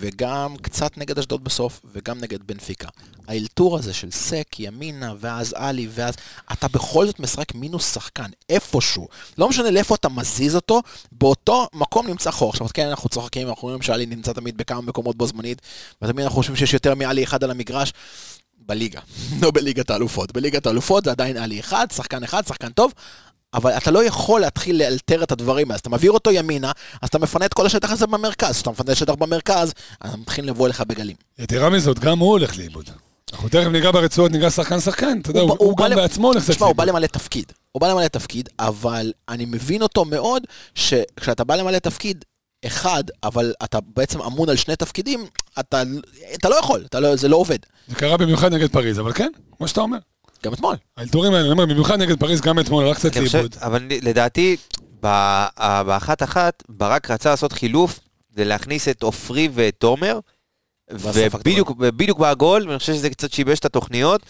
וגם 0.00 0.57
קצת 0.62 0.98
נגד 0.98 1.18
אשדוד 1.18 1.44
בסוף, 1.44 1.81
וגם 1.92 2.20
נגד 2.20 2.42
בנפיקה. 2.42 2.88
האלתור 3.29 3.79
הזה 3.79 3.94
של 3.94 4.11
סק, 4.11 4.61
ימינה, 4.61 5.14
ואז 5.20 5.55
עלי, 5.57 5.88
ואז... 5.90 6.14
אתה 6.52 6.68
בכל 6.68 7.07
זאת 7.07 7.20
משחק 7.20 7.55
מינוס 7.55 7.94
שחקן, 7.94 8.31
איפשהו. 8.48 9.09
לא 9.38 9.48
משנה 9.48 9.70
לאיפה 9.70 9.94
אתה 9.94 10.09
מזיז 10.09 10.55
אותו, 10.55 10.83
באותו 11.12 11.68
מקום 11.72 12.07
נמצא 12.07 12.31
חור. 12.31 12.50
עכשיו, 12.50 12.66
כן, 12.74 12.87
אנחנו 12.87 13.09
צוחקים, 13.09 13.48
אנחנו 13.48 13.68
רואים 13.68 13.83
שעלי 13.83 14.07
נמצא 14.07 14.33
תמיד 14.33 14.57
בכמה 14.57 14.81
מקומות 14.81 15.16
בו 15.16 15.26
זמנית, 15.26 15.62
ותמיד 16.02 16.24
אנחנו 16.24 16.37
חושבים 16.37 16.57
שיש 16.57 16.74
יותר 16.74 16.94
מעלי 16.94 17.24
אחד 17.24 17.44
על 17.44 17.50
המגרש. 17.50 17.92
בליגה, 18.66 19.00
לא 19.42 19.50
בליגת 19.50 19.90
האלופות. 19.90 20.33
בליגת 20.33 20.66
האלופות 20.66 21.05
זה 21.05 21.11
עדיין 21.11 21.37
עלי 21.37 21.61
אחד, 21.61 21.87
שחקן 21.92 22.22
אחד, 22.22 22.46
שחקן 22.46 22.72
טוב, 22.72 22.92
אבל 23.56 23.70
אתה 23.70 23.90
לא 23.90 24.04
יכול 24.04 24.40
להתחיל 24.40 24.78
לאלתר 24.78 25.22
את 25.22 25.32
הדברים 25.32 25.72
אז 25.72 25.80
אתה 25.80 25.90
מעביר 25.90 26.12
אותו 26.12 26.30
ימינה, 26.30 26.72
אז 27.02 27.08
אתה 27.08 27.18
מפנה 27.18 27.46
את 27.46 27.54
כל 27.54 27.66
השטח 27.66 27.90
הזה 27.90 28.06
במרכז. 28.06 28.54
כשאתה 28.54 28.70
מפנה 28.70 28.94
שטח 28.94 29.14
במרכז, 29.14 29.72
אז 30.00 30.14
הם 30.14 30.20
מתחילים 30.20 30.50
לבוא 30.50 30.66
אליך 30.66 30.80
בגלים. 30.80 31.16
יתרה 31.38 31.70
מזאת, 31.70 31.98
גם 31.98 32.18
הוא 32.18 32.30
הולך 32.30 32.58
לאיבוד. 32.58 32.90
אנחנו 33.32 33.48
תכף 33.48 33.66
ניגע 33.66 33.90
ברצועות, 33.90 34.32
ניגע 34.32 34.50
שחקן-שחקן, 34.50 35.18
אתה 35.22 35.30
יודע, 35.30 35.40
הוא, 35.40 35.50
הוא, 35.50 35.58
הוא 35.58 35.76
גם 35.76 35.90
בעצמו 35.90 36.26
הולך 36.28 36.48
לאיבוד. 36.48 36.68
הוא 36.68 36.76
בא 36.76 36.84
למלא 36.84 37.06
תפקיד. 37.06 37.52
הוא 37.72 37.80
בא 37.80 37.88
למלא 37.90 38.08
תפקיד, 38.08 38.48
אבל 38.58 39.12
אני 39.28 39.44
מבין 39.44 39.82
אותו 39.82 40.04
מאוד, 40.04 40.42
שכשאתה 40.74 41.44
בא 41.44 41.56
למלא 41.56 41.78
תפקיד, 41.78 42.24
אחד, 42.66 43.04
אבל 43.22 43.52
אתה 43.64 43.78
בעצם 43.96 44.22
אמון 44.22 44.48
על 44.48 44.56
שני 44.56 44.76
תפקידים, 44.76 45.26
אתה, 45.60 45.82
אתה 46.34 46.48
לא 46.48 46.54
יכול, 46.54 46.82
אתה 46.86 47.00
לא, 47.00 47.16
זה 47.16 47.28
לא 47.28 47.36
עובד. 47.36 47.58
זה 47.88 47.94
קרה 47.94 48.16
במיוחד 48.16 48.54
נגד 48.54 48.70
פריז, 48.70 49.00
אבל 49.00 49.12
כן, 49.12 49.30
כמו 49.56 49.68
שאתה 49.68 49.80
אומר. 49.80 49.98
גם 50.44 50.53
אתמול. 50.53 50.77
האלתורים 50.96 51.33
האלה, 51.33 51.44
אני 51.44 51.53
אומר, 51.53 51.66
במיוחד 51.66 51.99
נגד 51.99 52.18
פריז, 52.18 52.40
גם 52.40 52.59
אתמול, 52.59 52.87
הלך 52.87 52.96
קצת 52.96 53.16
לאיבוד. 53.16 53.57
אבל 53.61 53.87
לדעתי, 54.03 54.57
באחת-אחת, 55.87 56.62
ברק 56.68 57.11
רצה 57.11 57.31
לעשות 57.31 57.53
חילוף, 57.53 58.01
זה 58.37 58.44
להכניס 58.44 58.88
את 58.88 59.03
עופרי 59.03 59.49
ואת 59.53 59.75
תומר, 59.79 60.18
ובדיוק 61.79 62.18
בגול, 62.18 62.70
אני 62.70 62.79
חושב 62.79 62.94
שזה 62.94 63.11
קצת 63.11 63.33
שיבש 63.33 63.59
את 63.59 63.64
התוכניות. 63.64 64.22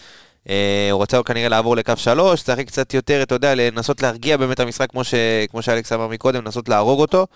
אה, 0.49 0.89
הוא 0.91 1.01
רצה 1.01 1.23
כנראה 1.23 1.49
לעבור 1.49 1.75
לקו 1.75 1.93
שלוש, 1.97 2.41
צריך 2.41 2.59
קצת 2.59 2.93
יותר, 2.93 3.23
אתה 3.23 3.35
יודע, 3.35 3.55
לנסות 3.55 4.01
להרגיע 4.01 4.37
באמת 4.37 4.59
המשחק, 4.59 4.89
כמו, 4.91 5.03
ש... 5.03 5.13
כמו 5.49 5.61
שאלכס 5.61 5.91
אמר 5.91 6.07
מקודם, 6.07 6.43
לנסות 6.45 6.69
להרוג 6.69 6.99
אותו. 6.99 7.27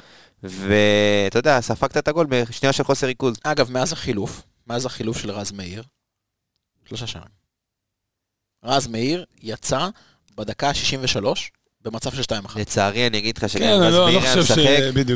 ואתה 0.43 1.39
יודע, 1.39 1.61
ספגת 1.61 1.97
את 1.97 2.07
הגול 2.07 2.25
בשנייה 2.29 2.73
של 2.73 2.83
חוסר 2.83 3.07
ריכוז. 3.07 3.35
אגב, 3.43 3.71
מאז 3.71 3.93
החילוף, 3.93 4.41
מאז 4.67 4.85
החילוף 4.85 5.17
של 5.17 5.31
רז 5.31 5.51
מאיר, 5.51 5.83
שלושה 6.85 7.07
שערים. 7.07 7.40
רז 8.65 8.87
מאיר 8.87 9.25
יצא 9.43 9.87
בדקה 10.37 10.69
ה-63 10.69 11.25
במצב 11.85 12.11
של 12.13 12.21
2-1. 12.21 12.59
לצערי 12.59 13.07
אני 13.07 13.17
אגיד 13.17 13.37
לך 13.37 13.49
שגם 13.49 13.61
כן, 13.61 13.79
רז 13.81 13.93
לא- 13.93 14.05
מאיר 14.05 14.19
היה 14.19 14.35
משחק, 14.35 14.57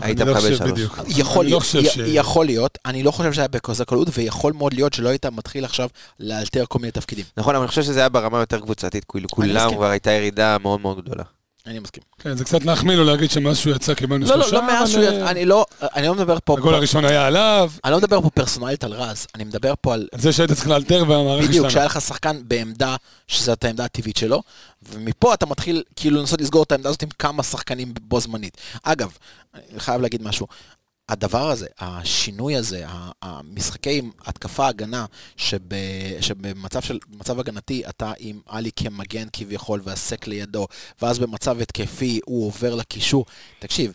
היית 0.01 0.19
לא 0.19 0.33
מקבל 0.33 0.55
3. 0.55 0.79
יכול, 1.07 1.45
לא 1.45 1.59
יכול 2.05 2.45
להיות, 2.45 2.77
אני 2.85 3.03
לא 3.03 3.11
חושב 3.11 3.33
שזה 3.33 3.41
היה 3.41 3.47
בכזה 3.47 3.85
קלות, 3.85 4.07
ויכול 4.13 4.53
מאוד 4.53 4.73
להיות 4.73 4.93
שלא 4.93 5.09
היית 5.09 5.25
מתחיל 5.25 5.65
עכשיו 5.65 5.89
לאלתר 6.19 6.65
כל 6.69 6.79
מיני 6.79 6.91
תפקידים. 6.91 7.25
נכון, 7.37 7.55
אבל 7.55 7.63
אני 7.63 7.69
חושב 7.69 7.83
שזה 7.83 7.99
היה 7.99 8.09
ברמה 8.09 8.39
יותר 8.39 8.59
קבוצתית, 8.59 9.05
כולם 9.31 9.73
כבר 9.75 9.89
הייתה 9.89 10.11
ירידה 10.11 10.57
מאוד 10.61 10.81
מאוד 10.81 11.01
גדולה. 11.05 11.23
אני 11.67 11.79
מסכים. 11.79 12.03
כן, 12.19 12.37
זה 12.37 12.45
קצת 12.45 12.65
להחמיא 12.65 12.95
לו 12.95 13.03
להגיד 13.03 13.31
שמשהו 13.31 13.71
יצא 13.71 13.93
קיבלנו 13.93 14.25
לא, 14.25 14.35
לא, 14.35 14.43
שלושה. 14.43 14.55
לא 14.55 14.67
מאז 14.67 14.89
שהוא 14.89 15.03
יצא, 15.03 15.25
אה, 15.25 15.31
אני 15.31 15.45
לא, 15.45 15.65
אני 15.81 16.07
לא 16.07 16.15
מדבר 16.15 16.37
פה, 16.45 16.57
הגול 16.57 16.73
הראשון 16.73 17.05
היה 17.05 17.27
עליו, 17.27 17.71
אני 17.85 17.91
לא 17.91 17.97
מדבר 17.97 18.21
פה 18.21 18.29
פרסונלית 18.29 18.83
על 18.83 18.93
רז, 18.93 19.27
אני 19.35 19.43
מדבר 19.43 19.73
פה 19.81 19.93
על 19.93 20.07
על 20.13 20.21
זה 20.21 20.33
שהיית 20.33 20.51
צריך 20.51 20.67
לאלתר 20.67 21.03
והמערכת 21.07 21.47
בדיוק, 21.47 21.65
השתנה. 21.65 21.69
שהיה 21.69 21.85
לך 21.85 22.01
שחקן 22.01 22.41
בעמדה, 22.43 22.95
שזאת 23.27 23.63
העמדה 23.63 23.85
הטבעית 23.85 24.17
שלו, 24.17 24.41
ומפה 24.89 25.33
אתה 25.33 25.45
מתחיל 25.45 25.83
כאילו 25.95 26.19
לנסות 26.19 26.41
לסגור 26.41 26.63
את 26.63 26.71
העמדה 26.71 26.89
הזאת 26.89 27.01
עם 27.01 27.09
כמה 27.19 27.43
שחקנים 27.43 27.93
בו 28.01 28.19
זמנית. 28.19 28.57
אגב, 28.83 29.17
אני 29.53 29.79
חייב 29.79 30.01
להגיד 30.01 30.23
משהו. 30.23 30.47
הדבר 31.09 31.49
הזה, 31.49 31.67
השינוי 31.79 32.55
הזה, 32.55 32.85
המשחקי 33.21 34.01
התקפה-הגנה, 34.25 35.05
שב, 35.37 35.59
שבמצב 36.21 36.81
של, 36.81 36.99
הגנתי 37.27 37.83
אתה 37.89 38.13
עם 38.19 38.39
עלי 38.47 38.71
כמגן 38.75 39.27
כביכול 39.33 39.81
והסק 39.83 40.27
לידו, 40.27 40.67
ואז 41.01 41.19
במצב 41.19 41.61
התקפי 41.61 42.19
הוא 42.25 42.47
עובר 42.47 42.75
לקישור. 42.75 43.25
תקשיב, 43.59 43.91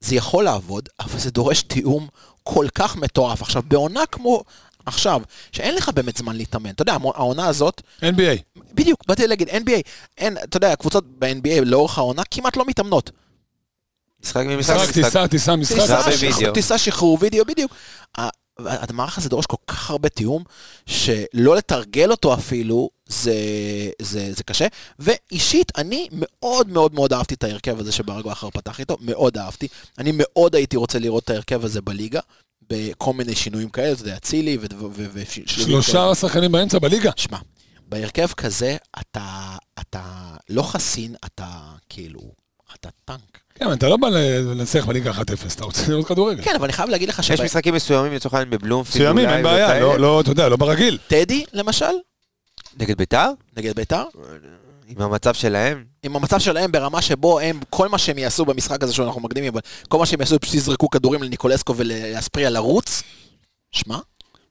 זה 0.00 0.14
יכול 0.14 0.44
לעבוד, 0.44 0.88
אבל 1.00 1.18
זה 1.18 1.30
דורש 1.30 1.62
תיאום 1.62 2.08
כל 2.42 2.66
כך 2.74 2.96
מטורף. 2.96 3.42
עכשיו, 3.42 3.62
בעונה 3.68 4.06
כמו 4.06 4.42
עכשיו, 4.86 5.22
שאין 5.52 5.74
לך 5.74 5.88
באמת 5.88 6.16
זמן 6.16 6.36
להתאמן, 6.36 6.70
אתה 6.70 6.82
יודע, 6.82 6.92
העונה 6.92 7.46
הזאת, 7.46 7.82
NBA. 8.00 8.62
בדיוק, 8.74 9.04
באתי 9.06 9.26
להגיד, 9.26 9.48
NBA, 9.48 9.80
אין, 10.18 10.38
אתה 10.38 10.56
יודע, 10.56 10.72
הקבוצות 10.72 11.04
ב-NBA 11.18 11.64
לאורך 11.64 11.98
העונה 11.98 12.22
כמעט 12.30 12.56
לא 12.56 12.64
מתאמנות. 12.66 13.10
משחק 14.24 14.46
ממשחק 14.46 14.76
משחק. 14.76 14.92
טיסה, 14.92 15.28
טיסה, 15.28 15.56
משחק. 15.56 16.54
טיסה. 16.54 16.78
שחרור, 16.78 17.18
וידאו, 17.20 17.44
בדיוק. 17.44 17.74
המערך 18.66 19.18
הזה 19.18 19.28
דורש 19.28 19.46
כל 19.46 19.56
כך 19.66 19.90
הרבה 19.90 20.08
תיאום, 20.08 20.44
שלא 20.86 21.56
לתרגל 21.56 22.10
אותו 22.10 22.34
אפילו, 22.34 22.90
זה, 23.06 23.34
זה, 24.02 24.32
זה 24.32 24.42
קשה. 24.42 24.66
ואישית, 24.98 25.72
אני 25.78 26.08
מאוד 26.12 26.68
מאוד 26.68 26.94
מאוד 26.94 27.12
אהבתי 27.12 27.34
את 27.34 27.44
ההרכב 27.44 27.80
הזה 27.80 27.92
שברגע 27.92 28.30
האחר 28.30 28.50
פתח 28.50 28.80
איתו, 28.80 28.96
מאוד 29.00 29.38
אהבתי. 29.38 29.68
אני 29.98 30.10
מאוד 30.14 30.54
הייתי 30.54 30.76
רוצה 30.76 30.98
לראות 30.98 31.24
את 31.24 31.30
ההרכב 31.30 31.64
הזה 31.64 31.80
בליגה, 31.80 32.20
בכל 32.70 33.12
מיני 33.12 33.34
שינויים 33.34 33.68
כאלה, 33.68 33.92
אתה 33.92 34.02
יודע, 34.02 34.16
אצילי 34.16 34.58
ו... 34.60 34.66
שלושה 35.46 36.14
שחקנים 36.14 36.52
באמצע 36.52 36.78
בליגה. 36.78 37.10
שמע, 37.16 37.38
בהרכב 37.88 38.26
כזה 38.26 38.76
אתה, 39.00 39.56
אתה 39.80 40.02
לא 40.48 40.62
חסין, 40.62 41.14
אתה 41.24 41.46
כאילו, 41.88 42.20
אתה 42.74 42.88
טנק. 43.04 43.40
כן, 43.60 43.72
אתה 43.72 43.88
לא 43.88 43.96
בא 43.96 44.08
לנצח 44.08 44.86
בליגה 44.86 45.10
1-0, 45.10 45.14
אתה 45.56 45.64
רוצה 45.64 45.82
לראות 45.88 46.06
כדורגל. 46.06 46.42
כן, 46.44 46.54
אבל 46.56 46.64
אני 46.64 46.72
חייב 46.72 46.88
להגיד 46.90 47.08
לך 47.08 47.18
יש 47.18 47.40
משחקים 47.40 47.74
מסוימים 47.74 48.12
לצורך 48.12 48.34
העניין 48.34 48.50
בבלומפילד. 48.50 49.04
מסוימים, 49.04 49.28
אין 49.28 49.42
בעיה. 49.42 49.80
לא, 49.80 49.98
לא, 49.98 50.20
אתה 50.20 50.30
יודע, 50.30 50.48
לא 50.48 50.56
ברגיל. 50.56 50.98
טדי, 51.08 51.44
למשל, 51.52 51.84
נגד 52.78 52.98
ביתר? 52.98 53.30
נגד 53.56 53.76
ביתר, 53.76 54.04
עם 54.88 55.02
המצב 55.02 55.34
שלהם? 55.34 55.84
עם 56.02 56.16
המצב 56.16 56.38
שלהם 56.38 56.72
ברמה 56.72 57.02
שבו 57.02 57.40
הם, 57.40 57.60
כל 57.70 57.88
מה 57.88 57.98
שהם 57.98 58.18
יעשו 58.18 58.44
במשחק 58.44 58.82
הזה 58.82 58.94
שאנחנו 58.94 59.20
מקדימים, 59.20 59.52
אבל 59.52 59.60
כל 59.88 59.98
מה 59.98 60.06
שהם 60.06 60.20
יעשו 60.20 60.40
פשוט 60.40 60.54
יזרקו 60.54 60.90
כדורים 60.90 61.22
לניקולסקו 61.22 61.76
ולאספריה 61.76 62.50
לרוץ, 62.50 63.02
שמע, 63.72 63.98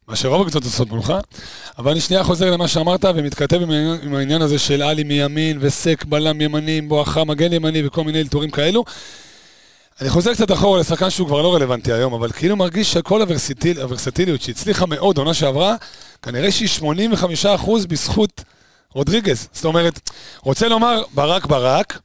מה 0.10 0.15
שרוב 0.15 0.41
הקבוצות 0.41 0.63
עושות 0.63 0.89
מולך. 0.89 1.13
אבל 1.78 1.91
אני 1.91 2.02
שנייה 2.02 2.24
חוזר 2.24 2.52
למה 2.52 2.67
שאמרת 2.67 3.06
ומתכתב 3.15 3.62
עם 3.62 3.72
עם 4.04 4.15
העניין 4.15 4.41
הזה 4.41 4.60
של 4.60 4.82
עלי 4.82 5.04
מימין 5.04 5.58
וסק 5.62 6.06
בלם 6.06 6.41
ימני, 6.41 6.82
בואכה 6.82 7.24
מגן 7.24 7.54
ימני 7.54 7.88
וכל 7.88 8.04
מיני 8.04 8.22
אלתורים 8.22 8.50
כאלו. 8.50 8.86
אני 10.02 10.10
חוזר 10.10 10.34
קצת 10.34 10.52
אחורה 10.52 10.80
לשחקן 10.80 11.10
שהוא 11.10 11.28
כבר 11.28 11.41
לא 11.41 11.56
רלוונטי 11.56 11.93
היום, 11.93 12.13
אבל 12.13 12.32
כאילו 12.32 12.56
מרגיש 12.56 12.93
שכל 12.93 13.22
הוורסיטיל, 13.22 13.82
הוורסטיליות 13.82 14.41
שהצליחה 14.41 14.86
מאוד 14.86 15.17
עונה 15.17 15.34
שעברה, 15.34 15.76
כנראה 16.22 16.52
שהיא 16.52 16.69
85% 17.56 17.88
בזכות 17.88 18.43
רודריגז. 18.93 19.48
זאת 19.54 19.65
אומרת, 19.65 20.10
רוצה 20.41 20.67
לומר 20.67 21.04
ברק 21.13 21.45
ברק, 21.45 22.00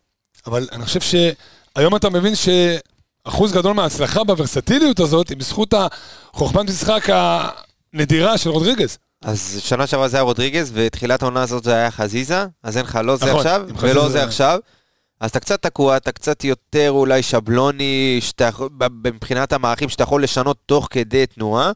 אבל 0.46 0.68
אני 0.72 0.84
חושב 0.84 1.00
שהיום 1.00 1.96
אתה 1.96 2.10
מבין 2.10 2.34
שאחוז 2.34 3.52
גדול 3.52 3.72
מההצלחה 3.72 4.24
בוורסטיליות 4.24 5.00
הזאת 5.00 5.28
היא 5.28 5.36
בזכות 5.36 5.74
החוכמת 5.74 6.70
משחק 6.70 7.08
הנדירה 7.94 8.38
של 8.38 8.50
רודריגז. 8.50 8.98
אז 9.24 9.58
שנה 9.62 9.86
שעברה 9.86 10.08
זה 10.08 10.16
היה 10.16 10.22
רודריגז, 10.24 10.70
ותחילת 10.74 11.22
העונה 11.22 11.42
הזאת 11.42 11.64
זה 11.64 11.74
היה 11.74 11.90
חזיזה, 11.90 12.46
אז 12.62 12.76
אין 12.76 12.84
לך 12.84 12.98
לא 13.04 13.16
זה 13.16 13.26
נכון, 13.26 13.36
עכשיו, 13.36 13.66
ולא 13.80 14.08
זה- 14.08 14.24
עכשיו. 14.24 14.58
אז 15.20 15.30
אתה 15.30 15.40
קצת 15.40 15.62
תקוע, 15.62 15.96
אתה 15.96 16.12
קצת 16.12 16.44
יותר 16.44 16.90
אולי 16.90 17.22
שבלוני, 17.22 18.18
שאתה 18.20 18.50
מבחינת 19.04 19.52
המערכים 19.52 19.88
שאתה 19.88 20.02
יכול 20.02 20.22
לשנות 20.24 20.56
תוך 20.66 20.88
כדי 20.90 21.26
תנועה. 21.26 21.72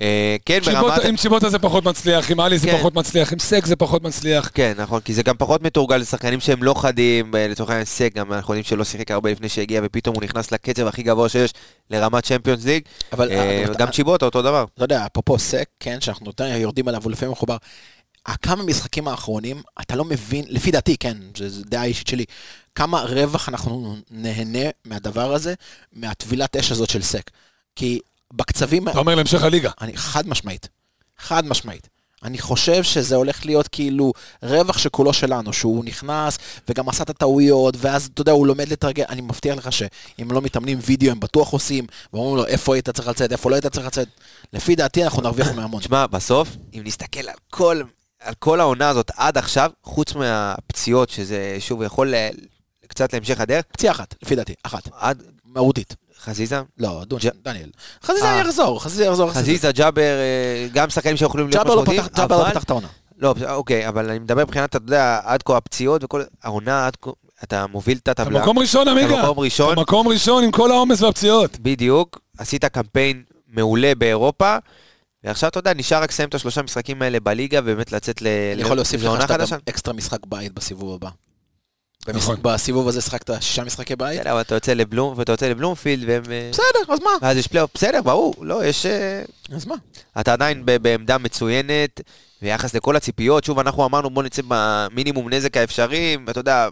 אה, 0.00 0.36
כן, 0.44 0.58
ברמת... 0.64 1.04
עם 1.04 1.16
צ'יבוטה 1.16 1.50
זה 1.50 1.58
פחות 1.58 1.84
מצליח, 1.84 2.30
עם 2.30 2.40
עלי 2.40 2.58
זה 2.58 2.66
כן. 2.66 2.78
פחות 2.78 2.94
מצליח, 2.94 3.32
עם 3.32 3.38
סק 3.38 3.66
זה 3.66 3.76
פחות 3.76 4.02
מצליח. 4.02 4.50
כן, 4.54 4.72
נכון, 4.76 5.00
כי 5.00 5.14
זה 5.14 5.22
גם 5.22 5.34
פחות 5.38 5.62
מתורגל 5.62 5.96
לשחקנים 5.96 6.40
שהם 6.40 6.62
לא 6.62 6.74
חדים, 6.74 7.34
אה, 7.34 7.48
לצורך 7.48 7.70
העניין 7.70 7.84
סק, 7.84 8.12
גם 8.14 8.32
אנחנו 8.32 8.54
יודעים 8.54 8.64
שלא 8.64 8.84
שיחק 8.84 9.10
הרבה 9.10 9.30
לפני 9.30 9.48
שהגיע, 9.48 9.80
ופתאום 9.84 10.14
הוא 10.14 10.24
נכנס 10.24 10.52
לקצב 10.52 10.86
הכי 10.86 11.02
גבוה 11.02 11.28
שיש 11.28 11.54
לרמת 11.90 12.24
צ'מפיונס 12.24 12.64
ליג. 12.64 12.82
אבל 13.12 13.30
אה, 13.30 13.64
אבל- 13.66 13.74
גם 13.74 13.90
צ'יבוטה 13.90 14.26
אותו 14.26 14.42
דבר. 14.42 14.64
אתה 14.74 14.84
יודע, 14.84 15.06
אפרופו 15.06 15.38
סק, 15.38 15.64
כן, 15.80 16.00
שאנחנו 16.00 16.32
יורדים 16.56 16.88
עליו, 16.88 17.02
הוא 17.04 17.12
לפעמים 17.12 17.32
מחובר. 17.32 17.56
הכמה 18.26 18.62
משחקים 18.62 19.08
האחרונים, 19.08 19.62
אתה 19.80 19.96
לא 19.96 20.04
מבין, 20.04 20.44
לפי 20.48 20.70
דעתי, 20.70 20.96
כן, 20.96 21.16
זו 21.36 21.62
דעה 21.64 21.84
אישית 21.84 22.06
שלי, 22.06 22.24
כמה 22.74 23.00
רווח 23.00 23.48
אנחנו 23.48 23.96
נהנה 24.10 24.68
מהדבר 24.84 25.34
הזה, 25.34 25.54
מהטבילת 25.92 26.56
אש 26.56 26.72
הזאת 26.72 26.90
של 26.90 27.02
סק. 27.02 27.30
כי 27.76 27.98
בקצבים... 28.32 28.88
אתה 28.88 28.98
אומר 28.98 29.14
להמשך 29.14 29.42
הליגה. 29.42 29.70
אני 29.80 29.96
חד 29.96 30.28
משמעית, 30.28 30.68
חד 31.18 31.46
משמעית. 31.46 31.88
אני 32.22 32.38
חושב 32.38 32.82
שזה 32.82 33.14
הולך 33.16 33.46
להיות 33.46 33.68
כאילו 33.68 34.12
רווח 34.42 34.78
שכולו 34.78 35.12
שלנו, 35.12 35.52
שהוא 35.52 35.84
נכנס 35.84 36.38
וגם 36.68 36.88
עשה 36.88 37.02
את 37.02 37.10
הטעויות, 37.10 37.74
ואז 37.78 38.10
אתה 38.14 38.20
יודע, 38.20 38.32
הוא 38.32 38.46
לומד 38.46 38.68
לתרגל, 38.68 39.04
אני 39.08 39.20
מבטיח 39.20 39.56
לך 39.56 39.72
שאם 39.72 40.30
לא 40.30 40.42
מתאמנים 40.42 40.78
וידאו, 40.82 41.10
הם 41.10 41.20
בטוח 41.20 41.50
עושים, 41.52 41.86
ואומרים 42.12 42.36
לו 42.36 42.46
איפה 42.46 42.74
היית 42.74 42.90
צריך 42.90 43.08
לצאת, 43.08 43.32
איפה 43.32 43.50
לא 43.50 43.54
היית 43.54 43.66
צריך 43.66 43.86
לצאת. 43.86 44.08
לפי 44.52 44.76
דעתי 44.76 45.04
אנחנו 45.04 45.22
נרוויח 45.22 45.52
מהמון. 45.56 45.80
תשמע, 45.80 46.06
בסוף, 46.06 46.48
אם 46.74 46.82
נסתכל 46.84 47.28
על 47.28 47.34
כל, 47.50 47.82
על 48.20 48.34
כל 48.38 48.60
העונה 48.60 48.88
הזאת 48.88 49.10
עד 49.16 49.38
עכשיו, 49.38 49.70
חוץ 49.84 50.14
מהפציעות, 50.14 51.10
שזה 51.10 51.56
שוב 51.60 51.82
יכול 51.82 52.14
ל- 52.14 52.28
קצת 52.88 53.12
להמשך 53.12 53.40
הדרך, 53.40 53.64
פציעה 53.72 53.92
אחת, 53.94 54.14
לפי 54.22 54.34
דעתי, 54.34 54.54
אחת, 54.62 54.88
עד 54.92 55.22
מהותית. 55.44 55.96
חזיזה, 56.24 56.60
לא, 56.78 57.02
דון, 57.06 57.18
ג'- 57.24 57.28
דניאל. 57.44 57.70
חזיזה 58.04 58.24
אה. 58.26 58.40
יחזור, 58.40 58.82
חזיזה 58.82 59.04
יחזור. 59.04 59.30
חזיזה, 59.32 59.72
ג'אבר, 59.72 60.02
אה, 60.02 60.66
גם 60.72 60.90
שחקנים 60.90 61.16
שיכולים 61.16 61.48
להיות 61.48 61.66
לא 61.66 61.70
משמעותיים, 61.72 62.02
פתח- 62.02 62.16
ג'אבר 62.18 62.36
לא 62.36 62.42
אבל- 62.42 62.50
פתח 62.50 62.62
את 62.64 62.70
העונה. 62.70 62.88
לא, 63.18 63.34
אוקיי, 63.50 63.88
אבל 63.88 64.10
אני 64.10 64.18
מדבר 64.18 64.42
מבחינת, 64.44 64.68
אתה 64.70 64.76
יודע, 64.76 65.20
עד 65.24 65.42
כה 65.42 65.56
הפציעות 65.56 66.04
וכל, 66.04 66.22
העונה 66.42 66.86
עד 66.86 66.96
כה, 67.02 67.10
אתה 67.44 67.66
מוביל 67.66 67.96
את 68.02 68.08
אתה 68.08 68.22
הטבלה, 68.22 68.40
מקום 68.42 68.58
ראשון, 68.58 68.88
עמיגה. 68.88 69.22
מקום 69.22 69.38
ראשון. 69.38 69.72
אתה 69.72 69.80
מקום 69.80 70.08
ראשון 70.08 70.44
עם 70.44 70.50
כל 70.50 70.70
העומס 70.70 71.02
והפציעות. 71.02 71.58
בדיוק, 71.58 72.18
עשית 72.38 72.64
קמפיין 72.64 73.22
מעולה 73.48 73.92
באירופה, 73.98 74.56
ועכשיו 75.24 75.48
אתה 75.48 75.58
יודע, 75.58 75.74
נשאר 75.74 76.02
רק 76.02 76.10
לסיים 76.12 76.28
את 76.28 76.34
השלושה 76.34 76.62
משחקים 76.62 77.02
האלה 77.02 77.20
בליגה, 77.20 77.60
ובאמת 77.64 77.92
לצאת 77.92 78.22
ל... 78.22 78.26
אני 78.54 78.62
יכול 78.62 78.76
להוסיף 78.76 79.02
לך 79.02 79.20
שאתה. 79.22 79.36
גם 79.36 79.58
אקסטרה 79.68 79.94
משחק 79.94 80.18
בית 80.26 80.52
בסיבוב 80.52 80.94
הבא. 80.94 81.08
נכון. 82.08 82.14
במשחק- 82.36 82.42
בסיבוב 82.42 82.88
הזה 82.88 83.00
שחקת 83.00 83.30
שישה 83.42 83.64
משחקי 83.64 83.96
בית? 83.96 84.20
בסדר, 84.20 84.32
אבל 84.32 84.40
אתה 84.40 84.54
יוצא 84.54 84.72
לבלום, 84.72 85.14
ואתה 85.16 85.32
יוצא 85.32 85.48
לבלומפילד, 85.48 86.04
והם... 86.08 86.22
אה, 86.32 86.48
בסדר, 86.52 86.92
אז 86.94 86.98
מה? 87.04 87.10
ואז 87.22 87.36
יש 87.36 87.46
פלייאוף, 87.46 87.70
בסדר, 87.74 88.02
ברור, 88.02 88.34
לא, 88.40 88.64
יש... 88.64 88.86
אה, 88.86 89.22
אז 89.56 89.66
מה? 89.66 89.74
אתה 90.20 90.32
עדיין 90.32 90.62
בעמדה 90.82 91.18
מצוינת, 91.18 92.00
ביחס 92.42 92.74
לכל 92.74 92.96
הציפיות, 92.96 93.44
שוב, 93.44 93.58
אנחנו 93.58 93.84
אמרנו 93.86 94.10
בוא 94.10 94.22
נצא 94.22 94.42
במינימום 94.48 95.28
נזק 95.32 95.56
האפשרי, 95.56 96.16
ואתה 96.26 96.40
יודע, 96.40 96.68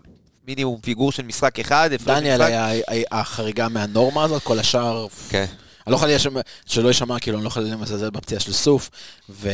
מינימום 0.48 0.80
פיגור 0.80 1.12
של 1.12 1.22
משחק 1.22 1.58
אחד, 1.60 1.90
דניאל 2.04 2.34
משחק. 2.34 2.48
היה 2.48 2.66
היה 2.88 3.04
החריגה 3.10 3.68
מהנורמה 3.68 4.24
הזאת, 4.24 4.42
כל 4.42 4.58
השאר... 4.58 5.06
כן. 5.28 5.44
אני 5.88 5.92
לא 5.92 5.96
יכול 5.96 6.09
להישמע, 6.09 6.40
שלא 6.66 6.88
יישמע 6.88 7.18
כאילו, 7.18 7.38
אני 7.38 7.44
לא 7.44 7.48
יכול 7.48 7.62
למזלזל 7.62 8.11
בפציעה 8.11 8.40
של 8.40 8.53
סוף, 8.53 8.90
ו... 9.31 9.51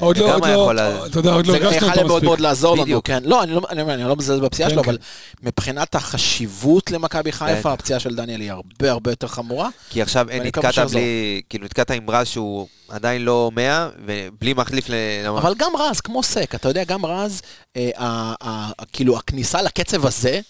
עוד 0.00 0.16
זה 0.16 0.22
לא, 0.22 0.34
עוד 0.34 0.44
לא, 0.44 0.48
יכול 0.48 0.78
אתה 1.06 1.18
יודע, 1.18 1.32
עוד 1.32 1.46
לא 1.46 1.52
זה 1.52 1.58
הרגשנו 1.58 1.76
יכול 1.76 1.88
אותו 1.88 2.08
מאוד 2.08 2.24
מאוד 2.24 2.32
מספיק. 2.32 2.40
לעזור 2.40 2.76
לנו. 2.76 3.02
כן. 3.02 3.22
לא, 3.24 3.42
אני 3.42 3.52
לא, 3.52 3.60
אני 3.70 3.82
אומר, 3.82 3.94
אני 3.94 4.04
לא 4.04 4.16
מזלזל 4.16 4.40
בפציעה 4.40 4.68
כן, 4.68 4.74
שלו, 4.74 4.82
כן. 4.82 4.90
אבל 4.90 4.98
מבחינת 5.42 5.94
החשיבות 5.94 6.90
למכבי 6.90 7.32
חיפה. 7.32 7.72
הפציעה 7.72 8.00
של 8.00 8.14
דניאל 8.14 8.40
היא 8.40 8.52
הרבה 8.52 8.90
הרבה 8.90 9.12
יותר 9.12 9.26
חמורה. 9.26 9.68
כי 9.90 10.02
עכשיו 10.02 10.28
אין 10.28 10.42
נתקעת. 10.42 10.78
בלי, 10.78 11.42
כאילו 11.48 11.64
נתקעת 11.64 11.90
עם 11.90 12.10
רז 12.10 12.26
שהוא 12.26 12.66
עדיין 12.88 13.22
לא 13.22 13.50
100, 13.54 13.88
ובלי 14.06 14.54
מחליף 14.54 14.90
ל... 14.90 14.94
אבל 15.28 15.54
גם 15.58 15.72
רז, 15.78 16.00
כמו 16.00 16.22
סק, 16.22 16.54
אתה 16.54 16.68
יודע, 16.68 16.84
גם 16.84 17.06
רז, 17.06 17.42
אה, 17.76 18.72
כאילו, 18.92 19.16
הכניסה 19.16 19.62
לקצב 19.62 20.06
הזה, 20.06 20.40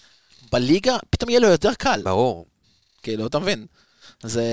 בליגה, 0.51 0.97
פתאום 1.09 1.29
יהיה 1.29 1.39
לו 1.39 1.47
יותר 1.47 1.73
קל. 1.73 2.01
ברור. 2.03 2.45
כאילו, 3.03 3.27
אתה 3.27 3.39
מבין? 3.39 3.65
זה... 4.23 4.43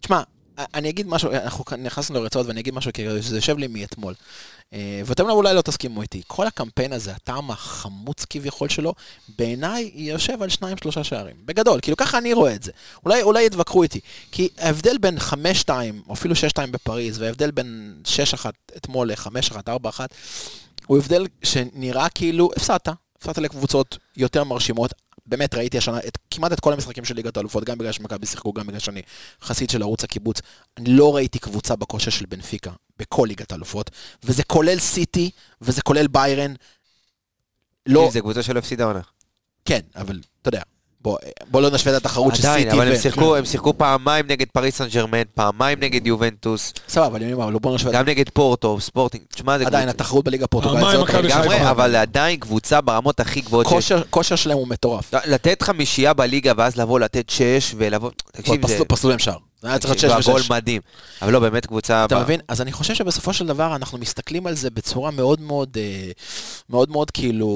תשמע, 0.00 0.22
אני 0.74 0.88
אגיד 0.88 1.06
משהו, 1.08 1.30
אנחנו 1.32 1.64
נכנסנו 1.78 2.20
לרצועות 2.20 2.46
ואני 2.46 2.60
אגיד 2.60 2.74
משהו, 2.74 2.92
כי 2.94 3.22
זה 3.22 3.36
יושב 3.36 3.58
לי 3.58 3.66
מאתמול. 3.66 4.14
אה, 4.72 5.02
ואתם 5.04 5.30
אולי 5.30 5.54
לא 5.54 5.62
תסכימו 5.62 6.02
איתי. 6.02 6.22
כל 6.26 6.46
הקמפיין 6.46 6.92
הזה, 6.92 7.12
הטעם 7.12 7.50
החמוץ 7.50 8.24
כביכול 8.30 8.68
שלו, 8.68 8.94
בעיניי 9.38 9.90
יושב 9.94 10.42
על 10.42 10.48
שניים 10.48 10.76
שלושה 10.76 11.04
שערים. 11.04 11.36
בגדול, 11.44 11.80
כאילו 11.80 11.96
ככה 11.96 12.18
אני 12.18 12.32
רואה 12.32 12.54
את 12.54 12.62
זה. 12.62 12.72
אולי, 13.04 13.22
אולי 13.22 13.46
יתווכחו 13.46 13.82
איתי. 13.82 14.00
כי 14.32 14.48
ההבדל 14.58 14.98
בין 14.98 15.18
5-2, 15.18 15.70
או 16.08 16.14
אפילו 16.14 16.34
6-2 16.34 16.66
בפריז, 16.70 17.20
וההבדל 17.20 17.50
בין 17.50 17.94
6-1 18.04 18.46
אתמול 18.76 19.12
ל-5-1, 19.12 19.56
4-1, 19.86 20.00
הוא 20.86 20.98
הבדל 20.98 21.26
שנראה 21.42 22.08
כאילו 22.08 22.50
הפסדת. 22.56 22.88
הפסדת 23.18 23.38
לקבוצות 23.38 23.98
יותר 24.16 24.44
מרשימות. 24.44 24.94
באמת 25.28 25.54
ראיתי 25.54 25.78
השנה 25.78 25.98
את, 25.98 26.18
כמעט 26.30 26.52
את 26.52 26.60
כל 26.60 26.72
המשחקים 26.72 27.04
של 27.04 27.14
ליגת 27.14 27.36
האלופות, 27.36 27.64
גם 27.64 27.78
בגלל 27.78 27.92
שמכבי 27.92 28.26
שיחקו, 28.26 28.52
גם 28.52 28.66
בגלל 28.66 28.78
שאני 28.78 29.02
חסיד 29.42 29.70
של 29.70 29.82
ערוץ 29.82 30.04
הקיבוץ. 30.04 30.40
אני 30.76 30.90
לא 30.90 31.16
ראיתי 31.16 31.38
קבוצה 31.38 31.76
בכושר 31.76 32.10
של 32.10 32.26
בנפיקה, 32.26 32.72
בכל 32.98 33.26
ליגת 33.28 33.52
האלופות, 33.52 33.90
וזה 34.24 34.42
כולל 34.44 34.78
סיטי, 34.78 35.30
וזה 35.60 35.82
כולל 35.82 36.06
ביירן. 36.06 36.54
לא, 37.86 38.08
זה 38.12 38.20
קבוצה 38.20 38.42
שלא 38.42 38.58
הפסידה 38.58 38.84
עונה. 38.84 39.00
כן, 39.64 39.80
אבל 39.96 40.20
אתה 40.42 40.48
יודע, 40.48 40.62
בוא, 41.00 41.18
בוא 41.50 41.60
לא 41.62 41.70
נשווה 41.70 41.96
את 41.96 42.00
התחרות 42.00 42.36
של 42.36 42.42
עדיין, 42.46 42.64
סיטי 42.64 42.76
אבל 42.76 42.88
ו... 42.88 42.92
הם 42.92 42.98
שיחקו- 43.02 43.36
הם 43.36 43.44
שיחקו 43.44 43.78
פעמיים 43.78 44.26
נגד 44.28 44.46
פריס 44.52 44.76
סן 44.78 44.88
ג'רמן, 44.88 45.22
פעמיים 45.34 45.80
נגד 45.80 46.06
יובנטוס, 46.06 46.72
סבבה, 46.88 47.06
אבל 47.06 47.22
אני 47.22 47.32
אומר, 47.32 47.44
אבל 47.44 47.52
בוא 47.58 47.74
נשווה... 47.74 47.92
גם 47.92 48.04
נגד 48.08 48.28
פורטו, 48.28 48.80
ספורטינג. 48.80 49.24
תשמע, 49.34 49.58
זה 49.58 49.66
עדיין, 49.66 49.88
התחרות 49.88 50.24
בליגה 50.24 50.44
הפורטוגלית. 50.44 50.84
חיפה. 51.06 51.20
לגמרי, 51.20 51.70
אבל 51.70 51.96
עדיין 51.96 52.36
קבוצה 52.40 52.80
ברמות 52.80 53.20
הכי 53.20 53.40
גבוהות 53.40 53.66
שיש. 53.66 53.74
כושר, 53.74 54.02
כושר 54.10 54.36
שלהם 54.36 54.58
הוא 54.58 54.68
מטורף. 54.68 55.14
לתת 55.26 55.62
חמישייה 55.62 56.12
בליגה 56.12 56.52
ואז 56.56 56.76
לבוא 56.76 57.00
לתת 57.00 57.30
שש 57.30 57.74
ולבוא... 57.76 58.10
תקשיב, 58.32 58.66
זה... 58.66 58.74
פסלו- 58.74 58.88
פסלו 58.88 59.10
להם 59.10 59.18
שער. 59.18 59.36
זה 59.62 59.68
היה 59.68 59.78
צריך 59.78 59.90
להיות 59.90 60.04
תקשיב, 60.04 60.20
6 60.20 60.28
והגול 60.28 60.40
ו-6. 60.40 60.50
מדהים. 60.50 60.80
אבל 61.22 61.32
לא, 61.32 61.40
באמת 61.40 61.66
קבוצה... 61.66 62.04
אתה 62.04 62.20
מבין? 62.20 62.40
אז 62.48 62.60
אני 62.60 62.72
חושב 62.72 62.94
שבסופו 62.94 63.32
של 63.32 63.46
דבר 63.46 63.76
אנחנו 63.76 63.98
מסתכלים 63.98 64.46
על 64.46 64.54
זה 64.54 64.70
בצורה 64.70 65.10
מאוד 65.10 65.40
מאוד, 65.40 65.76
אה, 65.80 66.10
מאוד 66.70 66.90
מאוד 66.90 67.10
כאילו, 67.10 67.48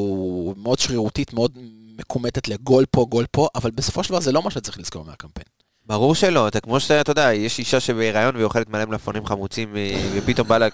מאוד 0.62 0.78
שרירותית, 0.78 1.32
מאוד 1.32 1.58
מקומטת 1.98 2.48
לגול 2.48 2.84
פה, 2.90 3.06
גול 3.08 3.26
פה, 3.30 3.48
אבל 3.54 3.70
בסופו 3.70 4.04
של 4.04 4.08
דבר 4.10 4.20
זה 4.20 4.32
לא 4.32 4.42
מה 4.42 4.50
שצריך 4.50 4.78
לזכור 4.78 5.04
מהקמפיין. 5.04 5.46
ברור 5.86 6.14
שלא, 6.14 6.48
אתה 6.48 6.60
כמו 6.60 6.80
שאתה 6.80 7.00
אתה 7.00 7.10
יודע, 7.10 7.32
יש 7.34 7.58
אישה 7.58 7.80
שבהיריון 7.80 8.34
והיא 8.34 8.44
אוכלת 8.44 8.68
מלא 8.68 8.84
מלפפונים 8.84 9.26
חמוצים 9.26 9.76
אה, 9.76 10.02
ופתאום 10.14 10.48
בא 10.48 10.58
לה, 10.58 10.68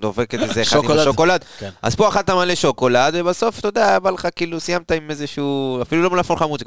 דופקת 0.00 0.42
איזה 0.42 0.62
אחד 0.62 0.76
עם 0.76 0.82
שוקולד. 0.82 0.98
השוקולד. 1.00 1.44
כן. 1.58 1.68
אז 1.82 1.94
פה 1.94 2.08
אכלת 2.08 2.30
מלא 2.30 2.54
שוקולד 2.54 3.14
ובסוף, 3.16 3.58
אתה 3.58 3.68
יודע, 3.68 3.98
בא 3.98 4.10
לך 4.10 4.28
כאילו, 4.36 4.60
סיימת 4.60 4.92
עם 4.92 5.10
איזשהו, 5.10 5.82
אפילו 5.82 6.02
לא 6.02 6.10
מלפפון 6.10 6.36
חמוץ, 6.38 6.60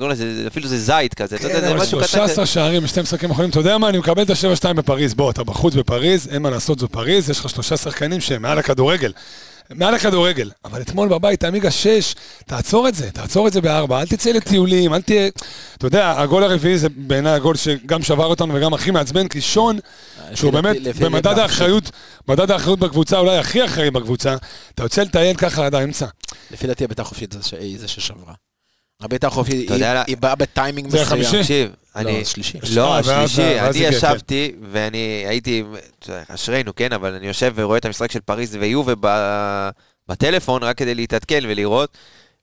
אפילו 0.48 0.68
זה 0.68 0.78
זית 0.78 1.14
כזה, 1.14 1.36
אתה 1.36 1.48
יודע, 1.48 1.60
זה 1.60 1.72
אבל 1.72 1.80
משהו 1.82 2.00
קטן. 2.00 2.08
13 2.08 2.46
שערים 2.46 2.84
בשתי 2.84 3.02
משחקים 3.02 3.30
האחרונים, 3.30 3.52
אתה 3.52 3.60
יודע 3.60 3.78
מה, 3.78 3.90
אני 3.90 3.98
מקבל 3.98 4.22
את 4.22 4.30
ה-7-2 4.30 4.74
בפריז. 4.74 5.14
בוא, 5.14 5.32
אתה 5.32 5.44
בחוץ 5.44 5.74
בפריז, 5.74 6.28
אין 6.28 6.42
מה 6.42 6.50
לעשות, 6.50 6.80
זו 6.80 6.88
פריז, 6.88 7.30
יש 7.30 7.40
לך 7.40 7.50
שלושה 7.50 7.78
שחקנים 7.78 8.22
שהם 8.22 8.42
מעל 8.42 8.60
הכדורגל. 8.60 9.12
מעל 9.76 9.94
הכדורגל. 9.96 10.52
אבל 10.66 10.82
אתמול 10.82 11.10
בבית, 11.10 11.44
עמיגה 11.44 11.72
6, 11.72 12.16
תעצור 12.46 12.88
את 12.88 12.96
זה, 12.96 13.12
תעצור 13.12 13.48
את 13.48 13.54
זה 13.54 13.62
בארבע, 13.62 14.00
אל 14.02 14.08
תצא 14.08 14.30
לטיולים, 14.32 14.94
אל 14.94 15.02
תהיה... 15.02 15.30
אתה 15.78 15.88
יודע, 15.88 16.20
הגול 16.22 16.44
הרביעי 16.44 16.78
זה 16.78 16.88
בעיניי 16.90 17.34
הגול 17.34 17.56
שגם 17.56 18.04
שבר 18.04 18.26
אותנו 18.26 18.54
וגם 18.54 18.74
הכי 18.74 18.92
מעצבן, 18.92 19.28
כי 19.28 19.42
שון, 19.42 19.80
שהוא 20.36 20.52
באמת 20.54 20.76
במדד 21.02 21.40
האחריות, 21.40 21.92
מדד 22.28 22.52
האחריות 22.52 22.80
בקבוצה, 22.80 23.18
אולי 23.20 23.38
הכי 23.38 23.66
אחראי 23.66 23.92
בקבוצה, 23.92 24.36
אתה 24.76 24.84
יוצא 24.84 25.02
לטייל 25.02 25.36
ככה 25.38 25.66
עד 25.66 25.76
האמצע. 25.76 26.06
לפי 26.52 26.68
דעתי 26.68 26.84
הביתה 26.84 27.02
החופשית 27.02 27.32
זה 27.32 27.40
ש- 27.44 27.54
זה 27.78 27.88
ששברה. 27.88 28.34
אתה 29.66 29.74
יודע 29.74 29.86
היא- 29.88 29.94
לה- 29.94 30.04
היא 30.08 30.18
באה 30.18 30.36
בטיימינג 30.36 30.90
זה 30.90 31.02
מסוים. 31.02 31.22
החמישי? 31.22 31.42
תקשיב, 31.42 31.72
לא, 31.96 32.00
אני... 32.02 32.26
שלישי. 32.26 32.58
לא, 32.76 32.94
אה, 32.94 33.00
השלישי, 33.00 33.60
אני. 33.60 33.78
ישבתי, 33.80 34.52
ואני 34.72 34.98
הייתי, 35.28 35.64
אשרינו, 36.28 36.76
כן, 36.76 36.94
אבל 36.94 37.14
אני 37.14 37.28
יושב 37.28 37.54
ורואה 37.56 37.78
את 37.78 37.86
המשחק 37.86 38.12
של 38.12 38.20
פריז 38.20 38.56
ויובה 38.56 38.94
בטלפון, 40.10 40.64
רק 40.64 40.78
כדי 40.78 40.96
להתעדכן 40.96 41.40
ולראות, 41.48 41.98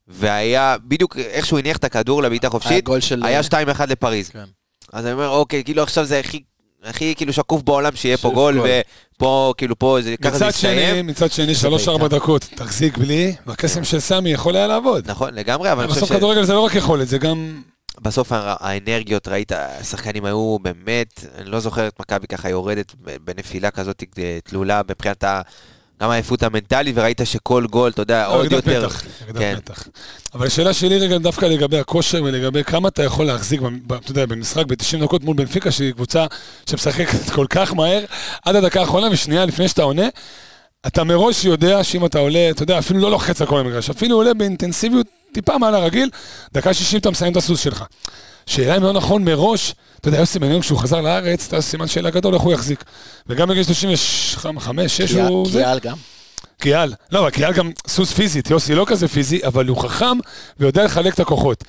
והיה, 0.09 0.77
בדיוק 0.85 1.17
איך 1.19 1.47
שהוא 1.47 1.59
הניח 1.59 1.77
את 1.77 1.85
הכדור 1.85 2.23
לבעיטה 2.23 2.51
חופשית. 2.51 2.85
היה 3.23 3.41
2-1 3.41 3.55
לפריז. 3.89 4.29
כן. 4.29 4.45
אז 4.93 5.05
אני 5.05 5.13
אומר, 5.13 5.29
אוקיי, 5.29 5.65
כאילו 5.65 5.83
עכשיו 5.83 6.05
זה 6.05 6.19
הכי... 6.19 6.43
הכי 6.85 7.15
כאילו 7.17 7.33
שקוף 7.33 7.63
בעולם 7.63 7.97
שיהיה 7.97 8.17
פה 8.17 8.31
גול. 8.31 8.61
ופה 9.17 9.55
כאילו 9.57 9.79
פה 9.79 9.99
זה 10.03 10.17
ככה 10.17 10.39
זה 10.39 10.47
יסתיים. 10.47 11.07
מצד 11.07 11.33
שני, 11.33 11.53
3-4 11.53 11.69
בעיטה. 11.99 12.09
דקות, 12.09 12.49
תחזיק 12.55 12.99
בלי, 12.99 13.35
והקסם 13.47 13.85
של 13.85 14.01
סמי 14.01 14.31
יכול 14.31 14.57
היה 14.57 14.67
לעבוד. 14.67 15.11
נכון, 15.11 15.35
לגמרי, 15.35 15.73
אבל 15.73 15.83
אני 15.83 15.93
חושב 15.93 16.05
בסוף 16.07 16.17
כדורגל 16.17 16.45
זה 16.45 16.53
לא 16.53 16.61
רק 16.61 16.75
יכולת, 16.75 17.09
זה 17.09 17.19
גם... 17.19 17.63
שבסוף 18.01 18.33
הא- 18.33 18.55
האנרגיות, 18.61 19.29
ראית, 19.29 19.53
השחקנים 19.53 20.25
היו 20.25 20.57
באמת, 20.63 21.25
אני 21.39 21.51
לא 21.51 21.61
זוכר 21.61 21.89
את 21.89 22.01
מכבי 22.01 22.27
ככה 22.27 22.49
יורדת 22.51 22.95
בנפילה 23.25 23.71
כזאת 23.71 24.05
אה, 24.19 24.39
תלולה 24.45 24.81
מבחינת. 24.91 25.25
גם 26.03 26.11
העייפות 26.11 26.43
המנטלית, 26.43 26.97
וראית 26.99 27.21
שכל 27.25 27.67
גול, 27.71 27.91
אתה 27.91 28.03
יודע, 28.03 28.27
עוד 28.27 28.53
יותר... 28.53 28.71
ירידת 28.71 29.39
כן. 29.39 29.55
מתח. 29.57 29.89
אבל 30.35 30.47
השאלה 30.47 30.75
שלי 30.75 30.99
רגע 30.99 31.19
דווקא 31.19 31.47
לגבי 31.47 31.79
הכושר 31.79 32.23
ולגבי 32.25 32.65
כמה 32.65 32.89
אתה 32.89 33.03
יכול 33.03 33.27
להחזיק, 33.27 33.61
אתה 33.87 34.11
יודע, 34.11 34.27
במשחק 34.27 34.67
ב-90 34.67 35.05
דקות 35.05 35.25
מול 35.25 35.37
בנפיקה, 35.37 35.71
שהיא 35.71 35.93
קבוצה 35.93 36.27
שמשחקת 36.71 37.31
כל 37.31 37.47
כך 37.51 37.75
מהר, 37.75 38.05
עד 38.45 38.57
הדקה 38.57 38.81
האחרונה 38.81 39.09
ושנייה 39.11 39.45
לפני 39.45 39.69
שאתה 39.69 39.83
עונה, 39.83 40.07
אתה 40.87 41.05
מראש 41.05 41.45
יודע 41.45 41.85
שאם 41.85 42.07
אתה 42.07 42.19
עולה, 42.19 42.51
אתה 42.51 42.63
יודע, 42.63 42.79
אפילו 42.79 43.01
לא 43.01 43.11
לוחץ 43.11 43.41
על 43.41 43.47
כל 43.47 43.61
המגרש, 43.61 43.91
אפילו 43.91 44.17
עולה 44.17 44.35
באינטנסיביות 44.35 45.07
טיפה 45.33 45.59
מעל 45.59 45.75
הרגיל, 45.75 46.11
דקה 46.55 46.75
60 46.75 47.01
אתה 47.01 47.11
מסיים 47.11 47.33
את 47.33 47.37
הסוס 47.37 47.61
שלך. 47.61 47.85
שאלה 48.47 48.77
אם 48.77 48.83
לא 48.83 48.93
נכון 48.93 49.25
מראש, 49.25 49.75
אתה 50.01 50.09
יודע, 50.09 50.19
יוסי 50.19 50.39
בניון 50.39 50.61
כשהוא 50.61 50.79
חזר 50.79 51.01
לארץ, 51.01 51.47
אתה 51.47 51.61
סימן 51.61 51.87
שאלה 51.87 52.11
גדול 52.11 52.35
איך 52.35 52.43
הוא 52.43 52.53
יחזיק. 52.53 52.85
וגם 53.27 53.49
בגיל 53.49 53.63
35, 53.63 54.97
6 54.97 55.15
הוא... 55.15 55.47
קיאל 55.51 55.79
גם. 55.79 55.97
קיאל, 56.59 56.93
לא, 57.13 57.21
אבל 57.21 57.31
קיאל 57.31 57.53
גם 57.53 57.71
סוס 57.87 58.13
פיזית, 58.13 58.51
יוסי 58.51 58.75
לא 58.75 58.85
כזה 58.89 59.09
פיזי, 59.09 59.47
אבל 59.47 59.67
הוא 59.67 59.77
חכם 59.77 60.19
ויודע 60.61 60.85
לחלק 60.85 61.15
את 61.15 61.21
הכוחות. 61.21 61.65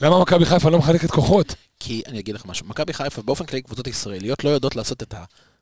למה 0.00 0.20
מכבי 0.20 0.44
חיפה 0.44 0.70
לא 0.70 0.78
מחלקת 0.78 1.10
כוחות? 1.10 1.54
כי 1.80 2.02
אני 2.06 2.18
אגיד 2.18 2.34
לך 2.34 2.46
משהו, 2.46 2.66
מכבי 2.66 2.92
חיפה 2.92 3.22
באופן 3.22 3.44
כללי 3.44 3.62
קבוצות 3.62 3.86
ישראליות 3.86 4.44
לא 4.44 4.50
יודעות 4.50 4.76
לעשות 4.76 5.02
את 5.02 5.14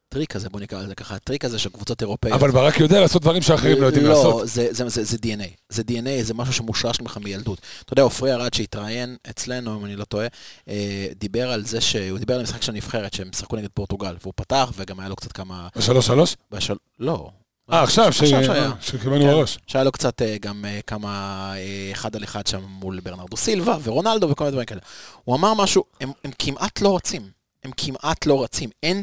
הטריק 0.09 0.37
הזה, 0.37 0.49
בוא 0.49 0.61
נקרא 0.61 0.83
לזה 0.83 0.95
ככה, 0.95 1.15
הטריק 1.15 1.45
הזה 1.45 1.59
של 1.59 1.71
קבוצות 1.71 2.03
אירופאיות. 2.03 2.39
אבל 2.41 2.51
ברק 2.51 2.81
יודע 2.81 3.01
לעשות 3.01 3.23
דברים 3.23 3.43
שאחרים 3.43 3.81
לא 3.81 3.87
יודעים 3.87 4.07
לעשות. 4.07 4.41
לא, 4.41 4.47
זה, 4.47 4.69
זה, 4.71 4.89
זה, 4.89 5.05
זה 5.05 5.17
DNA. 5.17 5.49
זה 5.69 5.83
DNA, 5.89 6.23
זה 6.23 6.35
משהו 6.35 6.53
שמושרש 6.53 7.01
ממך 7.01 7.19
מילדות. 7.25 7.59
אתה 7.85 7.93
יודע, 7.93 8.03
עופרי 8.03 8.33
ארד 8.33 8.55
שהתראיין 8.55 9.17
אצלנו, 9.31 9.77
אם 9.79 9.85
אני 9.85 9.97
לא 9.97 10.05
טועה, 10.05 10.27
אה, 10.69 11.07
דיבר 11.19 11.51
על 11.51 11.65
זה 11.65 11.81
שהוא 11.81 12.19
דיבר 12.19 12.35
על 12.35 12.41
המשחק 12.41 12.63
של 12.63 12.73
הנבחרת, 12.73 13.15
שהם 13.15 13.31
שיחקו 13.37 13.57
נגד 13.57 13.69
פורטוגל, 13.75 14.17
והוא 14.23 14.33
פתח, 14.37 14.73
וגם 14.77 15.01
היה 15.01 15.09
לו 15.09 15.17
קצת 15.17 15.33
כמה... 15.33 15.69
בשלוש 15.77 16.07
שלוש? 16.07 16.37
בשל... 16.51 16.75
לא. 17.01 17.31
אה, 17.73 17.83
עכשיו, 17.83 18.13
ש- 18.13 18.23
עכשיו 18.23 18.45
שהיה. 18.45 18.73
שקיבלנו 18.81 19.47
כן. 19.47 19.53
שהיה 19.67 19.85
לו 19.85 19.93
קצת 19.93 20.23
אה, 20.23 20.37
גם 20.41 20.65
אה, 20.65 20.81
כמה 20.87 21.53
אה, 21.57 21.91
אחד 21.93 22.17
על 22.17 22.25
אחד 22.25 22.47
שם 22.47 22.63
מול 22.69 23.01
ברנרדו 23.01 23.37
סילבה 23.37 23.79
ורונלדו 23.83 24.31
וכל 24.31 24.45
מיני 24.45 24.53
דברים 24.53 24.67
כאלה. 24.67 24.81
הוא 25.25 25.37
אמר 25.37 25.55
משהו, 25.55 25.85
הם 26.01 26.13
כמעט 26.39 26.81
לא 26.81 26.97
רצים. 26.97 27.23
הם 27.65 27.71
כמעט 27.77 28.27
לא 28.27 28.45
רצים. 28.45 28.71
אין 28.83 29.03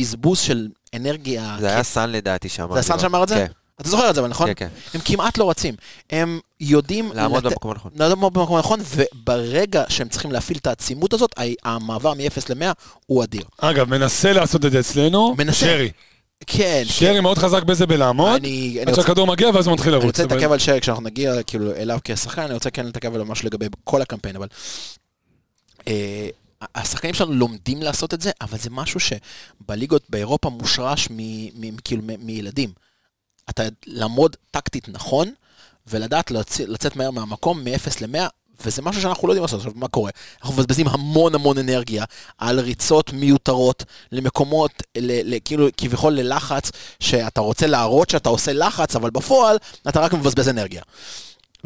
בזבוז 0.00 0.38
של 0.40 0.68
אנרגיה. 0.94 1.56
זה 1.60 1.66
היה 1.68 1.82
סאן 1.82 2.10
לדעתי 2.10 2.48
שאמר. 2.48 2.74
זה 2.74 2.80
הסאן 2.80 2.98
שאמר 2.98 3.22
את 3.22 3.28
זה? 3.28 3.34
כן, 3.34 3.46
אתה 3.80 3.88
זוכר 3.88 4.10
את 4.10 4.14
זה, 4.14 4.20
אבל 4.20 4.28
נכון? 4.28 4.46
כן, 4.46 4.52
כן. 4.56 4.68
הם 4.94 5.00
כמעט 5.04 5.38
לא 5.38 5.50
רצים. 5.50 5.74
הם 6.10 6.40
יודעים... 6.60 7.12
לעמוד 7.14 7.46
לת- 7.46 7.52
במקום 7.52 7.70
הנכון. 7.70 7.90
לעמוד 7.96 8.34
במקום 8.34 8.56
הנכון, 8.56 8.80
וברגע 8.96 9.84
שהם 9.88 10.08
צריכים 10.08 10.32
להפעיל 10.32 10.58
את 10.58 10.66
העצימות 10.66 11.12
הזאת, 11.12 11.34
המעבר 11.64 12.14
מ-0 12.14 12.20
ל-100 12.54 12.64
הוא 13.06 13.24
אדיר. 13.24 13.42
אגב, 13.58 13.88
מנסה 13.88 14.32
לעשות 14.32 14.64
את 14.64 14.72
זה 14.72 14.80
אצלנו, 14.80 15.34
מנסה. 15.38 15.58
שרי. 15.66 15.90
כן, 16.46 16.82
שרי 16.86 17.20
מאוד 17.20 17.38
חזק 17.38 17.62
בזה 17.62 17.86
בלעמוד, 17.86 18.28
אני, 18.40 18.70
אני 18.72 18.80
עד 18.80 18.88
רוצה, 18.88 19.02
שהכדור 19.02 19.26
מגיע 19.26 19.50
ואז 19.54 19.66
הוא 19.66 19.74
מתחיל 19.74 19.92
אני 19.94 20.00
לרוץ. 20.00 20.06
רוצה 20.06 20.24
אבל- 20.24 20.34
להתעכב 20.36 20.52
על 20.52 20.58
שרי 20.58 20.80
כשאנחנו 20.80 21.04
נגיע 21.04 21.42
כאילו 21.42 21.74
אליו 21.76 21.98
כשחקן, 22.04 22.42
אני 22.42 22.54
רוצה 22.54 22.70
כן 22.70 22.86
להתעכב 22.86 23.14
על 23.14 23.22
משהו 23.22 23.46
לגבי 23.46 23.66
כל 23.84 24.02
הקמפיין, 24.02 24.36
אבל 24.36 24.46
אה, 25.88 26.28
השחקנים 26.74 27.14
שלנו 27.14 27.32
לומדים 27.32 27.82
לעשות 27.82 28.14
את 28.14 28.20
זה, 28.20 28.30
אבל 28.40 28.58
זה 28.58 28.70
משהו 28.70 29.00
שבליגות 29.00 30.02
באירופה 30.08 30.50
מושרש 30.50 31.08
מ, 31.10 31.16
מ, 31.60 31.76
כאילו 31.84 32.02
מ, 32.02 32.26
מילדים. 32.26 32.72
אתה 33.50 33.62
לעמוד 33.86 34.36
טקטית 34.50 34.88
נכון, 34.88 35.32
ולדעת 35.86 36.30
לצ, 36.30 36.60
לצאת 36.60 36.96
מהר 36.96 37.10
מהמקום 37.10 37.64
מ-0 37.64 37.90
ל-100, 38.00 38.28
וזה 38.64 38.82
משהו 38.82 39.02
שאנחנו 39.02 39.28
לא 39.28 39.32
יודעים 39.32 39.42
לעשות. 39.42 39.58
עכשיו, 39.58 39.72
מה 39.74 39.88
קורה? 39.88 40.10
אנחנו 40.40 40.54
מבזבזים 40.54 40.88
המון 40.88 41.34
המון 41.34 41.58
אנרגיה 41.58 42.04
על 42.38 42.60
ריצות 42.60 43.12
מיותרות 43.12 43.84
למקומות, 44.12 44.82
ל, 44.98 45.34
ל, 45.34 45.38
כאילו 45.44 45.68
כביכול 45.76 46.12
ללחץ, 46.12 46.70
שאתה 47.00 47.40
רוצה 47.40 47.66
להראות 47.66 48.10
שאתה 48.10 48.28
עושה 48.28 48.52
לחץ, 48.52 48.96
אבל 48.96 49.10
בפועל 49.10 49.56
אתה 49.88 50.00
רק 50.00 50.14
מבזבז 50.14 50.48
אנרגיה. 50.48 50.82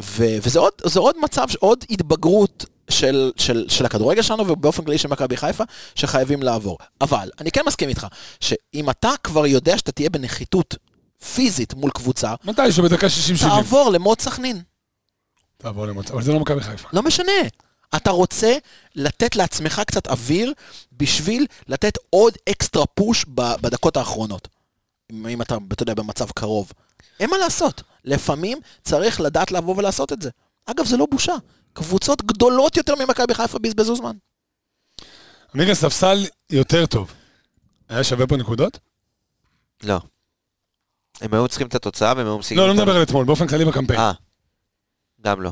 ו- 0.01 0.37
וזה 0.41 0.59
עוד, 0.59 0.73
עוד 0.95 1.15
מצב, 1.21 1.47
עוד 1.59 1.85
התבגרות 1.89 2.65
של, 2.89 3.31
של, 3.37 3.65
של 3.69 3.85
הכדורגל 3.85 4.21
שלנו, 4.21 4.47
ובאופן 4.47 4.83
כללי 4.83 4.97
של 4.97 5.07
מכבי 5.07 5.37
חיפה, 5.37 5.63
שחייבים 5.95 6.43
לעבור. 6.43 6.77
אבל, 7.01 7.29
אני 7.39 7.51
כן 7.51 7.61
מסכים 7.67 7.89
איתך, 7.89 8.07
שאם 8.39 8.89
אתה 8.89 9.11
כבר 9.23 9.45
יודע 9.45 9.77
שאתה 9.77 9.91
תהיה 9.91 10.09
בנחיתות 10.09 10.75
פיזית 11.33 11.73
מול 11.73 11.91
קבוצה, 11.91 12.33
מתישהו 12.43 12.83
בדקה 12.83 13.07
60-70. 13.07 13.39
תעבור 13.39 13.89
למוד 13.89 14.21
סכנין. 14.21 14.61
תעבור 15.57 15.85
למצב, 15.85 16.13
אבל 16.13 16.23
זה 16.23 16.33
לא 16.33 16.39
מכבי 16.39 16.61
חיפה. 16.61 16.87
לא 16.93 17.03
משנה. 17.03 17.31
אתה 17.95 18.11
רוצה 18.11 18.55
לתת 18.95 19.35
לעצמך 19.35 19.81
קצת 19.87 20.07
אוויר 20.07 20.53
בשביל 20.91 21.45
לתת 21.67 21.97
עוד 22.09 22.33
אקסטרה 22.49 22.85
פוש 22.85 23.25
בדקות 23.35 23.97
האחרונות. 23.97 24.47
אם 25.11 25.41
אתה, 25.41 25.57
אתה 25.73 25.83
יודע, 25.83 25.93
במצב 25.93 26.31
קרוב. 26.31 26.71
אין 27.19 27.29
מה 27.29 27.37
לעשות. 27.37 27.83
לפעמים 28.05 28.57
צריך 28.83 29.21
לדעת 29.21 29.51
לבוא 29.51 29.75
ולעשות 29.77 30.13
את 30.13 30.21
זה. 30.21 30.29
אגב, 30.65 30.85
זה 30.85 30.97
לא 30.97 31.07
בושה. 31.11 31.35
קבוצות 31.75 32.25
גדולות 32.25 32.77
יותר 32.77 32.93
ממכבי 32.95 33.33
חיפה 33.33 33.59
בזבזו 33.59 33.95
זמן. 33.95 34.15
עמיגה 35.55 35.75
ספסל 35.75 36.17
יותר 36.49 36.85
טוב. 36.85 37.13
היה 37.89 38.03
שווה 38.03 38.27
פה 38.27 38.37
נקודות? 38.37 38.79
לא. 39.83 39.99
הם 41.21 41.33
היו 41.33 41.47
צריכים 41.47 41.67
את 41.67 41.75
התוצאה 41.75 42.13
והם 42.17 42.25
היו 42.25 42.37
משיגים 42.37 42.63
לא, 42.63 42.67
לא. 42.67 42.73
מדבר 42.73 42.95
על 42.95 43.03
אתמול, 43.03 43.25
באופן 43.25 43.47
כללי 43.47 43.65
בקמפיין. 43.65 43.99
אה, 43.99 44.11
גם 45.21 45.41
לא. 45.41 45.51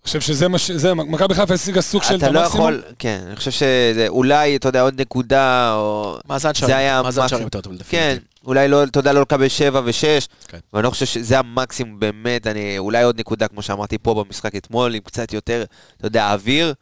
אני 0.00 0.06
חושב 0.06 0.20
שזה 0.20 0.48
מה 0.48 0.58
ש... 0.58 0.70
זה, 0.70 0.94
מכבי 0.94 1.34
חיפה 1.34 1.54
השיגה 1.54 1.80
סוג 1.80 2.02
של 2.02 2.14
את 2.14 2.22
אתה 2.22 2.30
לא. 2.30 2.40
יכול, 2.40 2.82
כן, 2.98 3.20
אני 3.26 3.36
חושב 3.36 3.50
שזה 3.50 4.08
אולי, 4.08 4.56
אתה 4.56 4.68
יודע, 4.68 4.80
עוד 4.80 5.00
נקודה, 5.00 5.74
או... 5.74 6.18
מאזן 6.28 6.50
זה 6.54 6.76
היה 6.76 6.90
שערים, 6.90 7.04
מאזן. 7.04 7.28
שערים 7.28 7.44
יותר 7.44 7.60
טוב 7.60 7.72
כן, 7.88 8.16
לפי 8.16 8.26
אולי 8.46 8.68
לא, 8.68 8.84
אתה 8.84 8.98
יודע, 8.98 9.12
לא 9.12 9.20
לקבל 9.20 9.48
7 9.48 9.80
ו-6, 9.84 10.26
כן. 10.48 10.58
ואני 10.72 10.84
לא 10.84 10.90
חושב 10.90 11.06
שזה 11.06 11.38
המקסימום 11.38 12.00
באמת, 12.00 12.46
אני, 12.46 12.78
אולי 12.78 13.02
עוד 13.02 13.20
נקודה, 13.20 13.48
כמו 13.48 13.62
שאמרתי 13.62 13.98
פה 13.98 14.14
במשחק 14.14 14.56
אתמול, 14.56 14.94
עם 14.94 15.00
קצת 15.00 15.32
יותר, 15.32 15.64
אתה 15.96 16.06
יודע, 16.06 16.32
אוויר, 16.32 16.74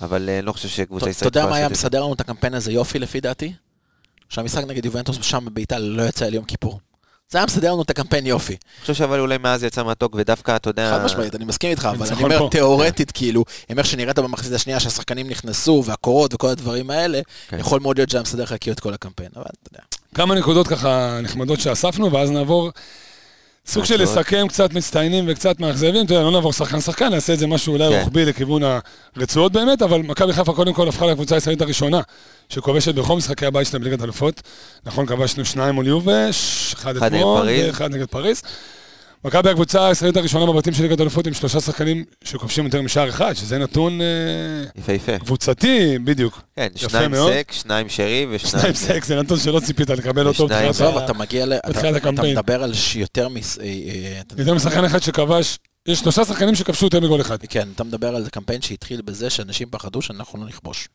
אבל 0.00 0.28
אה, 0.28 0.38
אני 0.38 0.46
לא 0.46 0.52
חושב 0.52 0.68
שקבוצה 0.68 1.04
אתה 1.04 1.10
ישראלית 1.10 1.36
יודע 1.36 1.50
מה 1.50 1.56
היה. 1.56 1.68
מסדר 1.68 2.02
לנו 2.02 2.12
את 2.12 2.20
הקמפיין 2.20 2.54
הזה 2.54 2.72
יופי 2.72 2.98
לפי 2.98 3.20
דעתי? 3.20 3.52
שהמשחק 4.28 4.64
נגד 4.64 4.84
יובנטוס 4.84 5.18
שם 5.22 5.44
בביתה 5.44 5.78
לא 5.78 6.02
יצא 6.02 6.26
על 6.26 6.34
יום 6.34 6.44
כיפור. 6.44 6.80
זה 7.30 7.38
היה 7.38 7.46
מסדר 7.46 7.72
לנו 7.72 7.82
את 7.82 7.90
הקמפיין 7.90 8.26
יופי. 8.26 8.52
אני 8.52 8.80
חושב 8.80 8.94
שאבל 8.94 9.20
אולי 9.20 9.38
מאז 9.38 9.64
יצא 9.64 9.84
מתוק, 9.84 10.14
ודווקא, 10.18 10.56
אתה 10.56 10.70
יודע... 10.70 10.90
חד 10.90 11.04
משמעית, 11.04 11.34
אני 11.34 11.44
מסכים 11.44 11.70
איתך, 11.70 11.88
אבל 11.92 12.06
אני 12.06 12.22
אומר 12.22 12.38
פה. 12.38 12.48
תיאורטית, 12.50 13.12
כאילו, 13.12 13.44
עם 13.68 13.78
איך 13.78 13.86
שנראית 13.86 14.18
במחצית 14.18 14.52
השנייה 14.52 14.80
שהשחקנים 14.80 15.28
נכנסו, 15.28 15.82
והקורות 15.86 16.34
וכל 16.34 16.48
הדברים 16.48 16.90
האלה, 16.90 17.20
כן. 17.48 17.58
יכול 17.58 17.80
מאוד 17.80 17.98
להיות 17.98 18.10
שהיה 18.10 18.22
מסדר 18.22 18.42
לך 18.42 18.52
את 18.52 18.80
כל 18.80 18.94
הקמפיין, 18.94 19.30
אבל 19.36 19.44
אתה 19.44 19.68
יודע. 19.72 19.84
כמה 20.14 20.34
נקודות 20.34 20.68
ככה 20.68 21.20
נחמדות 21.22 21.60
שאספנו, 21.60 22.12
ואז 22.12 22.30
נעבור 22.30 22.70
סוג 23.66 23.84
של 23.84 23.96
נעבור. 23.96 24.12
לסכם 24.14 24.48
קצת 24.48 24.72
מצטיינים 24.72 25.24
וקצת 25.28 25.60
מאכזבים, 25.60 26.04
אתה 26.04 26.14
יודע, 26.14 26.24
לא 26.24 26.30
נעבור 26.30 26.52
שחקן-שחקן, 26.52 27.08
נעשה 27.08 27.32
את 27.32 27.38
זה 27.38 27.46
משהו 27.46 27.72
אולי 27.72 27.88
כן. 27.88 27.98
רוחבי 27.98 28.24
לכיוון 28.24 28.62
הרצועות 29.16 29.52
באמת, 29.52 29.82
אבל 29.82 30.02
מכבי 30.02 30.32
חיפה 30.32 30.52
קודם 30.52 30.72
כל 30.72 30.88
הפכה 30.88 31.06
לקבוצה 31.06 31.34
הישראלית 31.34 31.62
הראשונה, 31.62 32.00
שכובשת 32.48 32.94
בכל 32.94 33.16
משחקי 33.16 33.46
הבית 33.46 33.66
שלה 33.66 33.78
בליגת 33.78 34.02
אלופות. 34.02 34.42
נכון, 34.86 35.06
כבשנו 35.06 35.44
שניים 35.44 35.74
מול 35.74 35.86
יובש, 35.86 36.74
אחד 36.74 36.96
אחד 36.96 37.14
אתמול. 37.14 37.48
ואחד 37.48 37.94
נגד 37.94 38.06
פריז. 38.06 38.42
מכבי 39.24 39.50
הקבוצה 39.50 39.88
הישראלית 39.88 40.16
הראשונה 40.16 40.52
בבתים 40.52 40.72
של 40.74 40.82
ליגת 40.82 41.00
אלופות 41.00 41.26
עם 41.26 41.34
שלושה 41.34 41.60
שחקנים 41.60 42.04
שכובשים 42.24 42.64
יותר 42.64 42.82
משער 42.82 43.08
אחד, 43.08 43.32
שזה 43.34 43.58
נתון 43.58 44.00
אה, 44.00 44.06
יפהפה. 44.76 45.18
קבוצתי, 45.18 45.98
בדיוק. 45.98 46.40
כן, 46.56 46.68
שניים. 46.76 47.14
סק, 47.14 47.52
שניים 47.52 47.88
שרי 47.88 48.26
ושניים... 48.30 48.58
שניים 48.60 48.74
סק, 48.74 49.04
זה 49.04 49.16
נתון 49.22 49.38
שלא 49.38 49.60
ציפית 49.60 49.90
לקבל 49.90 50.26
אותו. 50.26 50.46
בתחילת 50.46 50.68
עזוב, 50.70 50.96
ה- 50.98 51.04
אתה 51.04 51.12
מגיע 51.12 51.46
ל... 51.46 51.52
אתה- 51.52 51.88
הקמפיין. 51.88 52.38
מדבר 52.38 52.62
על 52.62 52.72
יותר 52.94 53.28
מס... 53.28 53.58
אה, 53.58 53.64
אה, 53.64 54.20
יותר 54.38 54.54
משחקן 54.54 54.84
אחד 54.84 55.02
שכבש, 55.02 55.58
יש 55.88 55.98
שלושה 55.98 56.24
שחקנים 56.24 56.54
שכבשו 56.54 56.86
יותר 56.86 57.00
מגול 57.00 57.20
אחד. 57.20 57.38
כן, 57.48 57.68
אתה 57.74 57.84
מדבר 57.84 58.16
על 58.16 58.28
קמפיין 58.28 58.62
שהתחיל 58.62 59.02
בזה 59.02 59.30
שאנשים 59.30 59.68
פחדו 59.70 60.02
שאנחנו 60.02 60.38
לא 60.40 60.46
נכבוש. 60.46 60.88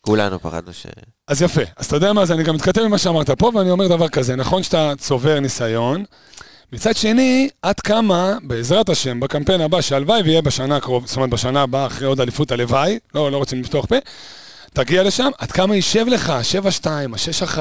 כולנו 0.00 0.40
פחדנו 0.40 0.72
ש... 0.72 0.86
אז 1.28 1.42
יפה, 1.42 1.62
אז 1.76 1.86
אתה 1.86 1.96
יודע 1.96 2.12
מה 2.12 2.26
זה, 2.26 2.34
אני 2.34 2.42
גם 2.42 2.54
מתכתב 2.54 2.80
עם 2.80 2.90
מה 2.90 2.98
שאמרת 2.98 3.30
פה, 3.30 3.50
ואני 3.54 3.70
אומר 3.70 3.88
דבר 3.88 4.08
כזה, 4.08 4.36
נכון 4.36 4.62
שאתה 4.62 4.92
צובר 4.98 5.40
ניסיון, 5.40 6.04
מצד 6.72 6.96
שני, 6.96 7.48
עד 7.62 7.80
כמה, 7.80 8.34
בעזרת 8.42 8.88
השם, 8.88 9.20
בקמפיין 9.20 9.60
הבא, 9.60 9.80
שהלוואי 9.80 10.22
ויהיה 10.22 10.42
בשנה 10.42 10.76
הקרוב, 10.76 11.06
זאת 11.06 11.16
אומרת 11.16 11.30
בשנה 11.30 11.62
הבאה, 11.62 11.86
אחרי 11.86 12.06
עוד 12.06 12.20
אליפות 12.20 12.52
הלוואי, 12.52 12.98
לא, 13.14 13.32
לא 13.32 13.36
רוצים 13.36 13.60
לפתוח 13.60 13.86
פה, 13.86 13.96
תגיע 14.74 15.02
לשם, 15.02 15.30
עד 15.38 15.52
כמה 15.52 15.74
יישב 15.76 16.06
לך, 16.08 16.32
7-2, 16.82 16.86
ה-6-1, 16.86 17.58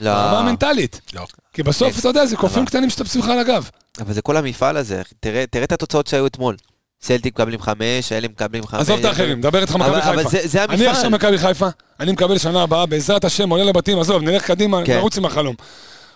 לא. 0.00 0.12
ברמה 0.14 0.38
המנטלית. 0.38 1.00
לא. 1.14 1.26
כי 1.52 1.62
בסוף, 1.62 1.98
אתה 1.98 2.08
יודע, 2.08 2.26
זה 2.26 2.36
קופים 2.36 2.66
קטנים 2.66 2.90
שטפסו 2.90 3.18
לך 3.18 3.28
על 3.28 3.38
הגב. 3.38 3.70
אבל 4.00 4.12
זה 4.12 4.22
כל 4.22 4.36
המפעל 4.36 4.76
הזה, 4.76 5.02
תראה, 5.20 5.44
תראה 5.50 5.64
את 5.64 5.72
התוצאות 5.72 6.06
שהיו 6.06 6.26
אתמול. 6.26 6.56
סלטיק 7.02 7.34
מקבלים 7.34 7.62
חמש, 7.62 8.12
אלה 8.12 8.28
מקבלים 8.28 8.66
חמש. 8.66 8.80
עזוב 8.80 8.98
את 8.98 9.04
האחרים, 9.04 9.40
דבר 9.40 9.60
איתך 9.60 9.74
מכבי 9.76 9.88
אבל- 9.90 10.00
אבל 10.00 10.16
חיפה. 10.16 10.28
זה- 10.30 10.40
זה 10.48 10.64
אני 10.64 10.72
המפעל. 10.74 10.88
עכשיו 10.88 11.10
מכבי 11.10 11.38
חיפה, 11.38 11.66
אני 12.00 12.12
מקבל 12.12 12.38
שנה 12.38 12.62
הבאה, 12.62 12.86
בעזרת 12.86 13.24
השם, 13.24 13.50
עולה 13.50 13.64
לבתים, 13.64 13.98
עזוב, 14.00 14.22
נלך 14.22 14.44
קדימה, 14.46 14.80
כן. 14.84 14.96
נרוץ 14.96 15.18
עם 15.18 15.24
החלום. 15.24 15.54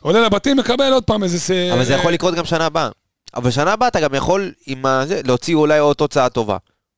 עולה 0.02 0.20
לבתים, 0.20 0.56
מקבל 0.56 0.92
עוד 0.92 1.04
פעם 1.04 1.22
איזה... 1.22 1.40
ס- 1.40 1.50
אבל 1.72 1.84
זה 1.84 1.94
יכול 1.94 2.12
לקרות 2.12 2.34
גם 2.34 2.44
שנה 2.44 2.66
הבאה. 2.66 2.88
אבל 3.36 3.50
שנה 3.50 3.72
הבאה 3.72 3.88
אתה 3.88 4.00
גם 4.00 4.14
יכול 4.14 4.52
עם 4.66 4.86
ה... 4.86 5.02
זה, 5.06 5.20
להוציא 5.24 5.54
אולי 5.54 5.78
עוד 5.78 5.96
תוצאה 5.96 6.28
טובה. 6.28 6.56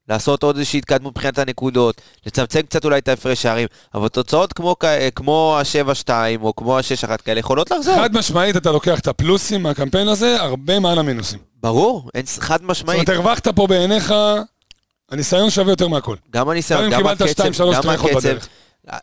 לעשות 0.09 0.43
עוד 0.43 0.57
איזושהי 0.57 0.79
התקדמות 0.79 1.13
מבחינת 1.13 1.39
הנקודות, 1.39 2.01
לצמצם 2.27 2.61
קצת 2.63 2.85
אולי 2.85 2.99
את 2.99 3.09
ההפרש 3.09 3.43
שערים, 3.43 3.69
אבל 3.95 4.09
תוצאות 4.09 4.53
כמו, 4.53 4.77
כ- 4.81 4.85
כמו 5.15 5.59
ה-7-2 5.59 6.11
או 6.43 6.57
כמו 6.57 6.79
ה-6-1 6.79 7.17
כאלה 7.25 7.41
יכולות 7.41 7.71
לחזור. 7.71 7.95
חד 7.97 8.15
משמעית 8.17 8.57
אתה 8.57 8.73
לוקח 8.73 8.99
את 8.99 9.09
הפלוסים 9.09 9.63
מהקמפיין 9.63 10.09
הזה, 10.09 10.41
הרבה 10.41 10.81
מעל 10.81 10.99
המינוסים. 10.99 11.39
ברור, 11.63 12.11
אין, 12.15 12.25
חד 12.39 12.61
זאת 12.61 12.71
משמעית. 12.71 13.09
אומרת, 13.09 13.21
הרווחת 13.25 13.49
פה 13.49 13.67
בעיניך, 13.67 14.15
הניסיון 15.11 15.51
שווה 15.51 15.73
יותר 15.73 15.89
מהכל. 15.89 16.17
גם 16.31 16.49
הניסיון, 16.49 16.91
גם 16.91 17.01
גם 17.01 17.07
הקצב, 17.07 17.45
גם 17.75 17.89
הקצב. 17.91 18.37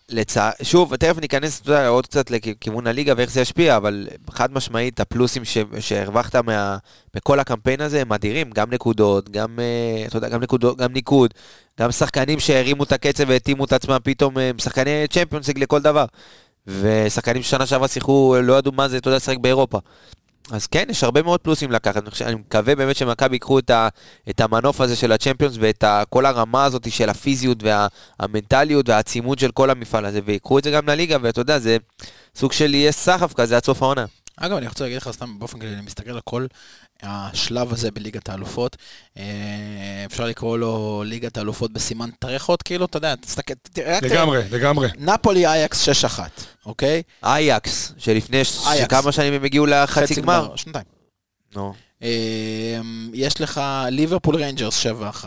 לצע... 0.10 0.50
שוב, 0.64 0.96
תכף 0.96 1.18
ניכנס 1.18 1.62
עוד 1.88 2.08
קצת 2.08 2.32
לכיוון 2.32 2.88
הליגה 2.88 3.14
ואיך 3.18 3.32
זה 3.32 3.42
ישפיע, 3.42 3.78
אבל 3.78 4.08
חד 4.30 4.54
משמעית, 4.54 5.00
הפלוסים 5.00 5.46
ש... 5.46 5.58
שהרווחת 5.80 6.36
מה... 6.36 6.78
בכל 7.14 7.40
הקמפיין 7.40 7.82
הזה 7.82 8.02
הם 8.02 8.14
אדירים, 8.14 8.52
גם 8.52 8.74
נקודות, 8.74 9.30
גם, 9.30 9.60
אה, 9.60 10.06
אתה 10.08 10.18
יודע, 10.18 10.30
גם 10.30 10.42
נקודות, 10.42 10.78
גם 10.78 10.94
ניקוד, 10.94 11.34
גם 11.80 11.92
שחקנים 11.92 12.40
שהרימו 12.40 12.84
את 12.84 12.92
הקצב 12.92 13.24
והתאימו 13.28 13.66
את 13.66 13.74
עצמם 13.74 13.98
פתאום, 14.04 14.38
אה, 14.38 14.52
שחקני 14.58 15.08
צ'מפיונס 15.10 15.48
ליג 15.48 15.60
לכל 15.60 15.82
דבר. 15.82 16.06
ושחקנים 16.68 17.44
ששנה 17.44 17.66
שעברה 17.66 17.88
שיחקו, 17.88 18.36
לא 18.44 18.54
ידעו 18.54 18.72
מה 18.72 18.88
זה, 18.88 18.98
אתה 18.98 19.08
יודע, 19.08 19.18
לשחק 19.18 19.38
באירופה. 19.38 19.80
אז 20.52 20.68
כן, 20.68 20.86
יש 20.90 21.04
הרבה 21.04 21.22
מאוד 21.22 21.40
פלוסים 21.40 21.72
לקחת. 21.72 22.04
אני, 22.04 22.12
חושב, 22.12 22.26
אני 22.26 22.36
מקווה 22.36 22.76
באמת 22.76 22.96
שמכבי 22.96 23.36
ייקחו 23.36 23.60
את, 23.60 23.72
את 24.30 24.42
המנוף 24.42 24.82
הזה 24.82 24.96
של 24.96 25.12
הצ'מפיונס 25.12 25.56
ואת 25.60 25.84
ה, 25.84 26.04
כל 26.10 26.26
הרמה 26.26 26.66
הזאת 26.66 26.92
של 26.92 27.10
הפיזיות 27.10 27.64
והמנטליות 27.64 28.90
והעצימות 28.90 29.40
של 29.40 29.52
כל 29.52 29.70
המפעל 29.70 30.06
הזה, 30.06 30.20
ויקחו 30.26 30.60
את 30.60 30.64
זה 30.64 30.72
גם 30.72 30.90
לליגה, 30.90 31.18
ואתה 31.22 31.42
יודע, 31.42 31.60
זה 31.60 31.78
סוג 32.36 32.52
של 32.52 32.74
יהיה 32.74 32.92
סחף 32.92 33.34
כזה 33.34 33.56
עד 33.56 33.66
סוף 33.66 33.84
העונה. 33.84 34.06
אגב, 34.38 34.58
אני 34.58 34.68
רוצה 34.68 34.84
להגיד 34.84 34.98
לך 34.98 35.12
סתם 35.12 35.40
באופן 35.40 35.60
כללי, 35.60 35.74
אני 35.74 35.82
מסתכל 35.82 36.12
על 36.12 36.22
כל 36.24 36.46
השלב 37.04 37.74
הזה 37.74 37.92
בליגת 37.92 38.30
האלופות. 38.30 38.78
אה, 39.18 39.24
אפשר 40.06 40.26
לקרוא 40.26 40.58
לו 40.58 41.04
ליגת 41.06 41.38
האלופות 41.38 41.74
בסימן 41.74 42.10
טרחות, 42.20 42.64
כאילו, 42.64 42.86
אתה 42.86 42.98
יודע, 42.98 43.16
תסתכל, 43.16 43.54
תראה. 43.74 44.00
לגמרי, 44.02 44.42
לגמרי. 44.52 44.90
נפולי 44.98 45.48
אייקס 45.48 45.90
6-1, 45.90 46.20
אוקיי? 46.66 47.02
אייקס, 47.24 47.94
שלפני. 47.98 48.42
כמה 48.90 49.12
שנים 49.12 49.34
הם 49.34 49.44
הגיעו 49.44 49.66
לחצי 49.66 50.22
גמר. 50.22 50.56
שנתיים. 50.56 50.86
נו. 51.56 51.74
אה, 52.04 52.10
יש 53.14 53.42
לך 53.42 53.62
ליברפול 53.90 54.36
ריינג'רס 54.36 54.86
7-1, 54.86 55.26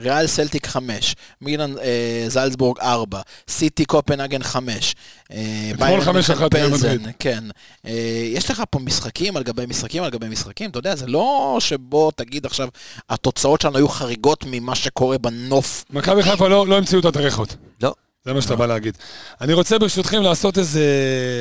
ריאל 0.00 0.26
סלטיק 0.26 0.66
5, 0.66 1.14
מילאן 1.40 1.78
אה, 1.78 2.24
זלצבורג 2.28 2.78
4, 2.80 3.20
סיטי 3.48 3.84
קופנהגן 3.84 4.42
5, 4.42 4.94
אה, 5.32 5.70
אתמול 5.74 6.00
5-1 6.00 6.04
ריאל 6.38 6.48
פלזן. 6.50 6.98
כן. 7.18 7.44
אה, 7.86 7.92
יש 8.34 8.50
לך 8.50 8.62
פה 8.70 8.78
משחקים 8.78 9.36
על 9.36 9.42
גבי 9.42 9.66
משחקים 9.66 10.02
על 10.02 10.10
גבי 10.10 10.28
משחקים, 10.28 10.70
אתה 10.70 10.78
יודע, 10.78 10.96
זה 10.96 11.06
לא 11.06 11.56
שבוא 11.60 12.10
תגיד 12.10 12.46
עכשיו, 12.46 12.68
התוצאות 13.10 13.60
שלנו 13.60 13.76
היו 13.76 13.88
חריגות 13.88 14.44
ממה 14.46 14.74
שקורה 14.74 15.18
בנוף. 15.18 15.84
מכבי 15.90 16.22
חיפה 16.22 16.48
לא, 16.48 16.66
לא 16.66 16.76
המציאו 16.78 17.00
את 17.00 17.04
הטרחות. 17.04 17.56
לא. 17.82 17.94
זה 18.24 18.32
מה 18.32 18.42
שאתה 18.42 18.56
בא 18.56 18.66
להגיד. 18.66 18.96
אני 19.40 19.52
רוצה 19.52 19.78
ברשותכם 19.78 20.22
לעשות 20.22 20.58
איזה, 20.58 20.82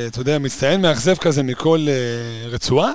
אתה 0.08 0.22
יודע, 0.22 0.40
מצטיין 0.40 0.82
מאכזב 0.82 1.16
כזה 1.16 1.44
מכל 1.44 1.88
רצועה. 2.46 2.92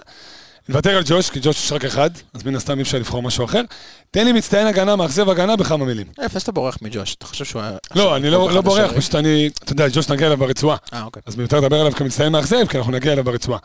נוותר 0.68 0.96
על 0.96 1.02
ג'וש, 1.06 1.30
כי 1.30 1.40
ג'וש 1.42 1.64
יש 1.64 1.72
רק 1.72 1.84
אחד, 1.84 2.10
אז 2.34 2.44
מן 2.44 2.56
הסתם 2.56 2.78
אי 2.78 2.82
אפשר 2.82 2.98
לבחור 2.98 3.22
משהו 3.22 3.44
אחר. 3.44 3.62
תן 4.10 4.24
לי 4.24 4.32
מצטיין 4.32 4.66
הגנה, 4.66 4.96
מאכזב 4.96 5.28
הגנה 5.28 5.56
בכמה 5.56 5.84
מילים. 5.84 6.06
איפה 6.20 6.38
אתה 6.38 6.52
בורח 6.52 6.78
מג'וש? 6.82 7.14
אתה 7.14 7.26
חושב 7.26 7.44
שהוא 7.44 7.62
היה... 7.62 7.76
לא, 7.94 8.16
אני 8.16 8.30
לא, 8.30 8.50
לא 8.52 8.60
בורח? 8.60 8.92
פשוט 8.96 9.14
אני, 9.14 9.50
אתה 9.64 9.72
יודע, 9.72 9.86
ג'וש 9.92 10.08
נגיע 10.08 10.26
אליו 10.26 10.38
ברצועה. 10.38 10.76
אה, 10.92 11.02
אוקיי. 11.02 11.22
אז 11.26 11.36
מיותר 11.36 11.60
לדבר 11.60 11.80
עליו 11.80 11.92
כמצטיין 11.92 12.32
מאכזב, 12.32 12.66
כי 12.68 12.78
אנחנו 12.78 12.92
נגיע 12.92 13.12
אליו 13.12 13.24
ברצועה. 13.24 13.58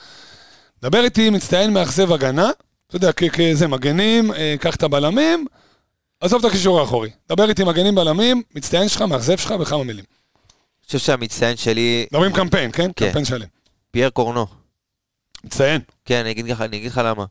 דבר 0.82 1.04
איתי 1.04 1.30
מצטיין 1.30 1.74
מאכזב 1.74 2.12
הגנה, 2.12 2.50
אתה 2.88 2.96
יודע, 2.96 3.12
כזה 3.12 3.68
מגנים, 3.68 4.34
אה, 4.34 4.56
קח 4.60 4.76
את 4.76 4.84
הבלמים, 4.84 5.46
עזוב 6.22 6.46
את 6.46 6.52
הקישור 6.52 6.80
האחורי. 6.80 7.10
דבר 7.30 7.50
איתי 7.50 7.64
מגנים 7.64 7.96
בלמים, 7.96 8.42
מצטיין 8.56 8.90
שלך, 8.90 9.02
מאכזב 9.02 9.38
שלך 9.38 9.52
בכמה 9.52 9.84
מילים. 9.84 10.06
אני 10.82 10.86
חושב 10.86 11.00
שהמצטיין 11.00 11.58
שלי, 11.58 12.06
מדברים 12.12 12.34
קמפיין, 12.34 12.72
כן? 12.72 12.92
כן. 12.96 13.06
קמפיין 13.06 13.26
שלם. 13.26 13.48
פייר 13.92 14.10
קורנו. 14.10 14.67
מצטיין. 15.44 15.82
כן, 16.06 16.20
אני 16.20 16.32
אגיד 16.32 16.46
לך, 16.46 16.62
אני 16.62 16.78
אגיד 16.78 16.92
לך 16.92 17.02
למה. 17.06 17.26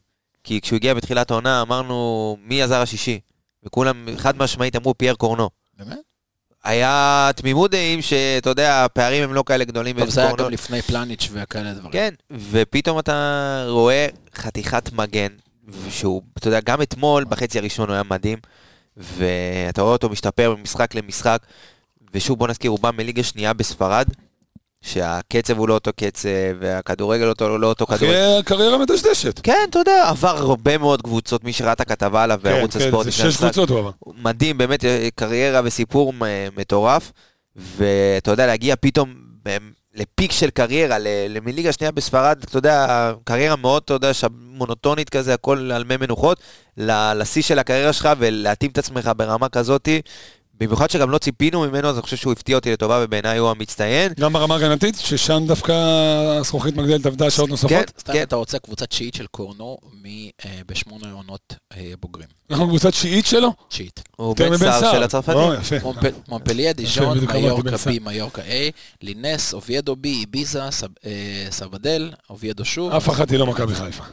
כי 0.44 0.60
כשהוא 0.60 0.76
הגיע 0.76 0.94
בתחילת 0.94 1.30
העונה, 1.30 1.62
אמרנו, 1.62 2.36
מי 2.42 2.62
הזר 2.62 2.80
השישי? 2.80 3.20
וכולם 3.64 4.08
חד 4.16 4.36
משמעית 4.36 4.76
אמרו 4.76 4.98
פייר 4.98 5.14
קורנו. 5.14 5.50
באמת? 5.78 5.98
היה 6.64 7.30
תמימות 7.36 7.70
דעים 7.70 8.02
שאתה 8.02 8.50
יודע, 8.50 8.84
הפערים 8.84 9.24
הם 9.24 9.34
לא 9.34 9.42
כאלה 9.46 9.64
גדולים. 9.64 9.98
טוב, 9.98 10.08
זה 10.08 10.22
היה 10.22 10.32
גם 10.36 10.50
לפני 10.50 10.82
פלניץ' 10.82 11.28
וכאלה 11.32 11.74
דברים. 11.74 11.92
כן, 11.92 12.14
ופתאום 12.50 12.98
אתה 12.98 13.64
רואה 13.68 14.06
חתיכת 14.34 14.92
מגן, 14.92 15.32
שהוא, 15.90 16.22
אתה 16.38 16.48
יודע, 16.48 16.60
גם 16.60 16.82
אתמול 16.82 17.24
בחצי 17.24 17.58
הראשון 17.58 17.88
הוא 17.88 17.94
היה 17.94 18.02
מדהים, 18.02 18.38
ואתה 18.96 19.82
רואה 19.82 19.92
אותו 19.92 20.08
משתפר 20.08 20.54
ממשחק 20.58 20.94
למשחק, 20.94 21.46
ושוב 22.14 22.38
בוא 22.38 22.48
נזכיר, 22.48 22.70
הוא 22.70 22.78
בא 22.78 22.90
מליגה 22.90 23.22
שנייה 23.22 23.52
בספרד, 23.52 24.08
שהקצב 24.86 25.58
הוא 25.58 25.68
לא 25.68 25.74
אותו 25.74 25.90
קצב, 25.96 26.28
והכדורגל 26.60 27.28
אותו, 27.28 27.58
לא 27.58 27.66
אותו 27.66 27.86
כדורגל. 27.86 28.06
אחרי 28.06 28.42
קריירה 28.44 28.78
מדשדשת. 28.78 29.40
כן, 29.42 29.66
אתה 29.70 29.78
יודע, 29.78 30.08
עבר 30.08 30.36
הרבה 30.36 30.78
מאוד 30.78 31.02
קבוצות, 31.02 31.44
מי 31.44 31.52
שראה 31.52 31.72
את 31.72 31.80
הכתבה 31.80 32.22
עליו 32.22 32.40
כן, 32.42 32.48
בערוץ 32.48 32.76
כן, 32.76 32.84
הספורט. 32.84 33.04
זה 33.04 33.10
לפני 33.10 33.20
שש 33.20 33.24
המשחק. 33.24 33.44
קבוצות 33.44 33.70
הוא 33.70 33.78
עבר. 33.78 33.90
מדהים, 34.22 34.58
באמת 34.58 34.84
אה, 34.84 35.08
קריירה 35.14 35.60
וסיפור 35.64 36.12
מטורף, 36.56 37.12
ואתה 37.56 38.30
יודע, 38.30 38.46
להגיע 38.46 38.76
פתאום, 38.80 39.14
לפיק 39.94 40.32
של 40.32 40.50
קריירה, 40.50 40.96
מליגה 41.42 41.72
שנייה 41.72 41.92
בספרד, 41.92 42.44
אתה 42.44 42.58
יודע, 42.58 43.12
קריירה 43.24 43.56
מאוד, 43.56 43.82
אתה 43.84 43.94
יודע, 43.94 44.10
מונוטונית 44.40 45.10
כזה, 45.10 45.34
הכל 45.34 45.72
על 45.72 45.84
מי 45.84 45.96
מנוחות, 45.96 46.40
לשיא 47.16 47.42
של 47.42 47.58
הקריירה 47.58 47.92
שלך 47.92 48.08
ולהתאים 48.18 48.70
את 48.70 48.78
עצמך 48.78 49.10
ברמה 49.16 49.48
כזאתי. 49.48 50.00
במיוחד 50.60 50.90
שגם 50.90 51.10
לא 51.10 51.18
ציפינו 51.18 51.60
ממנו, 51.60 51.88
אז 51.88 51.94
אני 51.96 52.02
חושב 52.02 52.16
שהוא 52.16 52.32
הפתיע 52.32 52.56
אותי 52.56 52.72
לטובה, 52.72 53.00
ובעיניי 53.04 53.38
הוא 53.38 53.50
המצטיין. 53.50 54.12
גם 54.20 54.32
ברמה 54.32 54.54
הגנתית, 54.54 54.96
ששם 54.98 55.44
דווקא 55.46 55.72
הזכוכית 56.40 56.76
מגדלת 56.76 57.06
עבדה 57.06 57.30
שעות 57.30 57.48
נוספות. 57.48 57.70
כן, 57.70 57.82
סתם 57.98 58.12
כן. 58.12 58.22
אתה 58.22 58.36
רוצה 58.36 58.58
קבוצה 58.58 58.86
תשיעית 58.86 59.14
של 59.14 59.26
קורנו 59.26 59.76
מ- 60.02 60.06
אה, 60.44 60.60
בשמונה 60.66 61.12
עונות 61.12 61.54
אה, 61.76 61.92
בוגרים. 62.00 62.28
אנחנו 62.50 62.68
קבוצה 62.68 62.90
תשיעית 62.90 63.26
שלו. 63.26 63.52
תשיעית. 63.68 64.02
הוא 64.16 64.36
בן 64.36 64.56
סער. 64.58 64.92
של 64.92 65.02
הצרפתים. 65.02 65.36
מונפליה, 66.28 66.72
דיז'ון, 66.72 67.18
מיורקה. 67.18 67.76
B, 67.76 68.00
מיורקה 68.00 68.42
A, 68.42 68.46
לינס, 69.02 69.54
אוביידו 69.54 69.92
B, 69.92 70.06
איביזה, 70.06 70.60
סב- 70.70 70.86
אה, 71.06 71.10
סבדל, 71.50 72.12
אוביידו 72.30 72.64
שוב. 72.64 72.92
אף 72.92 73.08
אחת 73.10 73.30
היא 73.30 73.38
לא 73.38 73.46
מכבי 73.46 73.74
חיפה. 73.74 74.04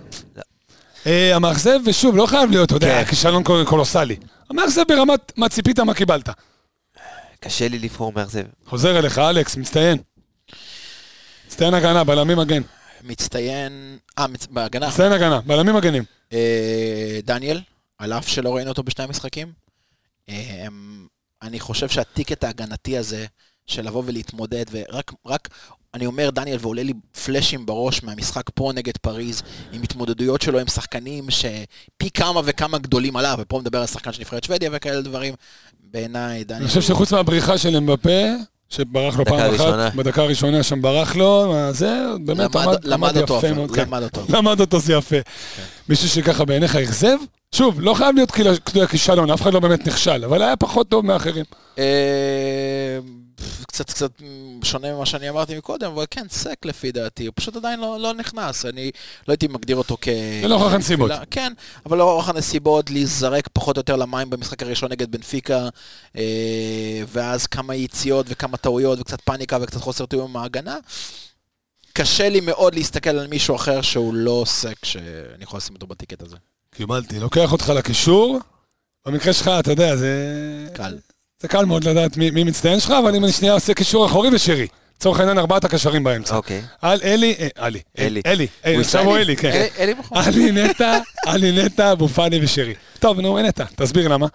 אה, 1.07 1.35
המאכזב, 1.35 1.79
ושוב, 1.85 2.15
לא 2.17 2.25
חייב 2.25 2.51
להיות, 2.51 2.67
אתה 2.69 2.75
יודע, 2.75 3.03
כן. 3.03 3.09
כישלון 3.09 3.43
קול- 3.43 3.65
קולוסלי. 3.65 4.15
המאכזב 4.49 4.81
ברמת 4.87 5.31
מה 5.37 5.49
ציפית, 5.49 5.79
מה 5.79 5.93
קיבלת. 5.93 6.29
קשה 7.39 7.67
לי 7.67 7.79
לבחור 7.79 8.13
מאכזב. 8.15 8.43
חוזר 8.65 8.99
אליך, 8.99 9.17
אלכס, 9.19 9.55
מצטיין. 9.57 9.97
מצטיין 11.47 11.73
הגנה, 11.73 12.03
בלמים 12.03 12.37
מגן. 12.37 12.61
מצטיין, 13.03 13.97
אה, 14.19 14.27
מצ- 14.27 14.47
בהגנה. 14.49 14.87
מצטיין 14.87 15.11
הגנה, 15.11 15.41
בלמים 15.41 15.75
מגנים. 15.75 16.03
אה, 16.33 17.19
דניאל, 17.23 17.61
על 17.99 18.13
אף 18.13 18.27
שלא 18.27 18.55
ראינו 18.55 18.69
אותו 18.69 18.83
בשני 18.83 19.03
המשחקים. 19.03 19.51
אה, 20.29 20.65
אני 21.41 21.59
חושב 21.59 21.89
שה 21.89 22.07
ticket 22.07 22.43
ההגנתי 22.43 22.97
הזה, 22.97 23.25
של 23.67 23.81
לבוא 23.87 24.03
ולהתמודד, 24.05 24.65
ורק, 24.71 25.11
רק, 25.25 25.49
אני 25.93 26.05
אומר 26.05 26.29
דניאל, 26.29 26.57
ועולה 26.61 26.83
לי 26.83 26.93
פלאשים 27.25 27.65
בראש 27.65 28.03
מהמשחק 28.03 28.43
פה 28.53 28.71
נגד 28.75 28.97
פריז, 29.01 29.41
עם 29.71 29.81
התמודדויות 29.81 30.41
שלו 30.41 30.59
עם 30.59 30.67
שחקנים 30.67 31.29
שפי 31.29 32.09
כמה 32.13 32.41
וכמה 32.45 32.77
גדולים 32.77 33.15
עליו, 33.15 33.37
ופה 33.39 33.59
מדבר 33.59 33.79
על 33.79 33.85
שחקן 33.87 34.13
של 34.13 34.21
נבחרת 34.21 34.43
שוודיה 34.43 34.69
וכאלה 34.73 35.01
דברים. 35.01 35.33
בעיניי, 35.91 36.43
דניאל... 36.43 36.61
אני 36.61 36.67
חושב 36.67 36.81
שחוץ 36.81 37.13
מהבריחה 37.13 37.57
של 37.57 37.75
אמבפה, 37.75 38.09
שברח 38.69 39.17
לו 39.17 39.25
פעם 39.25 39.39
ראשונה. 39.51 39.87
אחת, 39.87 39.95
בדקה 39.95 40.21
הראשונה 40.21 40.63
שם 40.63 40.81
ברח 40.81 41.15
לו, 41.15 41.49
מה 41.51 41.71
זה, 41.71 41.95
באמת 42.25 42.55
למד- 42.55 42.67
למד 42.83 43.09
עמד 43.09 43.17
אותו, 43.17 43.37
יפה 43.37 43.53
מאוד. 43.53 43.71
כן. 43.71 43.81
למד 43.81 44.03
אותו. 44.03 44.21
למד 44.29 44.59
אותו, 44.59 44.79
זה 44.79 44.93
יפה. 44.93 45.15
מישהו 45.89 46.09
שככה 46.09 46.45
בעיניך 46.45 46.75
אכזב? 46.75 47.17
שוב, 47.55 47.81
לא 47.81 47.93
חייב 47.93 48.15
להיות 48.15 48.31
כאילו, 48.31 48.51
יודע, 48.75 48.87
כישלון, 48.87 49.31
אף 49.31 49.41
אחד 49.41 49.53
לא 49.53 49.59
באמת 49.59 49.87
נכשל, 49.87 50.25
אבל 50.25 50.41
היה 50.41 50.55
פחות 50.55 50.89
טוב 50.89 51.05
מאחרים. 51.05 51.45
קצת 53.67 53.89
קצת 53.89 54.11
שונה 54.63 54.93
ממה 54.93 55.05
שאני 55.05 55.29
אמרתי 55.29 55.57
מקודם, 55.57 55.91
אבל 55.91 56.05
כן, 56.11 56.25
סק 56.29 56.65
לפי 56.65 56.91
דעתי, 56.91 57.25
הוא 57.25 57.33
פשוט 57.35 57.55
עדיין 57.55 57.79
לא, 57.79 57.99
לא 57.99 58.13
נכנס, 58.13 58.65
אני 58.65 58.91
לא 59.27 59.33
הייתי 59.33 59.47
מגדיר 59.47 59.75
אותו 59.75 59.97
כ... 60.01 60.07
לנוכח 60.43 60.73
הנסיבות. 60.73 61.09
לא, 61.09 61.15
כן, 61.31 61.53
אבל 61.85 61.97
לנוכח 61.97 62.29
הנסיבות, 62.29 62.89
להיזרק 62.89 63.47
פחות 63.53 63.77
או 63.77 63.79
יותר 63.79 63.95
למים 63.95 64.29
במשחק 64.29 64.63
הראשון 64.63 64.91
נגד 64.91 65.11
בנפיקה, 65.11 65.69
אה, 66.17 67.01
ואז 67.07 67.47
כמה 67.47 67.75
יציאות 67.75 68.25
וכמה 68.29 68.57
טעויות 68.57 68.99
וקצת 68.99 69.21
פאניקה 69.21 69.57
וקצת 69.61 69.81
חוסר 69.81 70.05
תיאום 70.05 70.29
עם 70.29 70.37
ההגנה. 70.37 70.77
קשה 71.93 72.29
לי 72.29 72.41
מאוד 72.41 72.75
להסתכל 72.75 73.09
על 73.09 73.27
מישהו 73.27 73.55
אחר 73.55 73.81
שהוא 73.81 74.13
לא 74.13 74.43
סק, 74.47 74.85
שאני 74.85 75.43
יכול 75.43 75.57
לשים 75.57 75.75
אותו 75.75 75.87
בטיקט 75.87 76.21
הזה. 76.21 76.37
קיבלתי, 76.75 77.19
לוקח 77.19 77.51
אותך 77.51 77.69
לקישור, 77.69 78.39
במקרה 79.05 79.33
שלך, 79.33 79.51
אתה 79.59 79.71
יודע, 79.71 79.95
זה... 79.95 80.67
קל. 80.73 80.97
זה 81.43 81.47
קל 81.47 81.65
מאוד 81.65 81.83
לדעת 81.83 82.17
מי, 82.17 82.31
מי 82.31 82.43
מצטיין 82.43 82.79
שלך, 82.79 82.91
אבל 82.91 83.15
אם 83.15 83.23
אני 83.23 83.31
שנייה 83.31 83.53
עושה 83.53 83.73
קישור 83.73 84.05
אחורי 84.05 84.29
ושרי. 84.33 84.67
לצורך 84.97 85.19
העניין, 85.19 85.37
ארבעת 85.37 85.63
הקשרים 85.65 86.03
באמצע. 86.03 86.35
אוקיי. 86.35 86.61
על 86.81 86.99
אלי, 87.03 87.35
אה, 87.39 87.47
אלי, 87.67 87.79
אלי. 87.99 88.21
אלי, 88.25 88.47
אלי, 88.65 88.77
עכשיו 88.81 89.03
הוא 89.05 89.17
אלי, 89.17 89.35
כן. 89.37 89.49
אלי- 89.51 89.67
אלי 89.79 89.93
מחמוד. 89.93 90.23
עלי 90.27 90.51
נטע, 90.51 90.97
עלי 91.25 91.63
נטע, 91.65 91.91
אבו 91.91 92.07
פאני 92.07 92.39
ושרי. 92.43 92.73
טוב, 92.99 93.19
נו, 93.19 93.39
נטע, 93.39 93.63
תסביר 93.75 94.07
למה. 94.07 94.27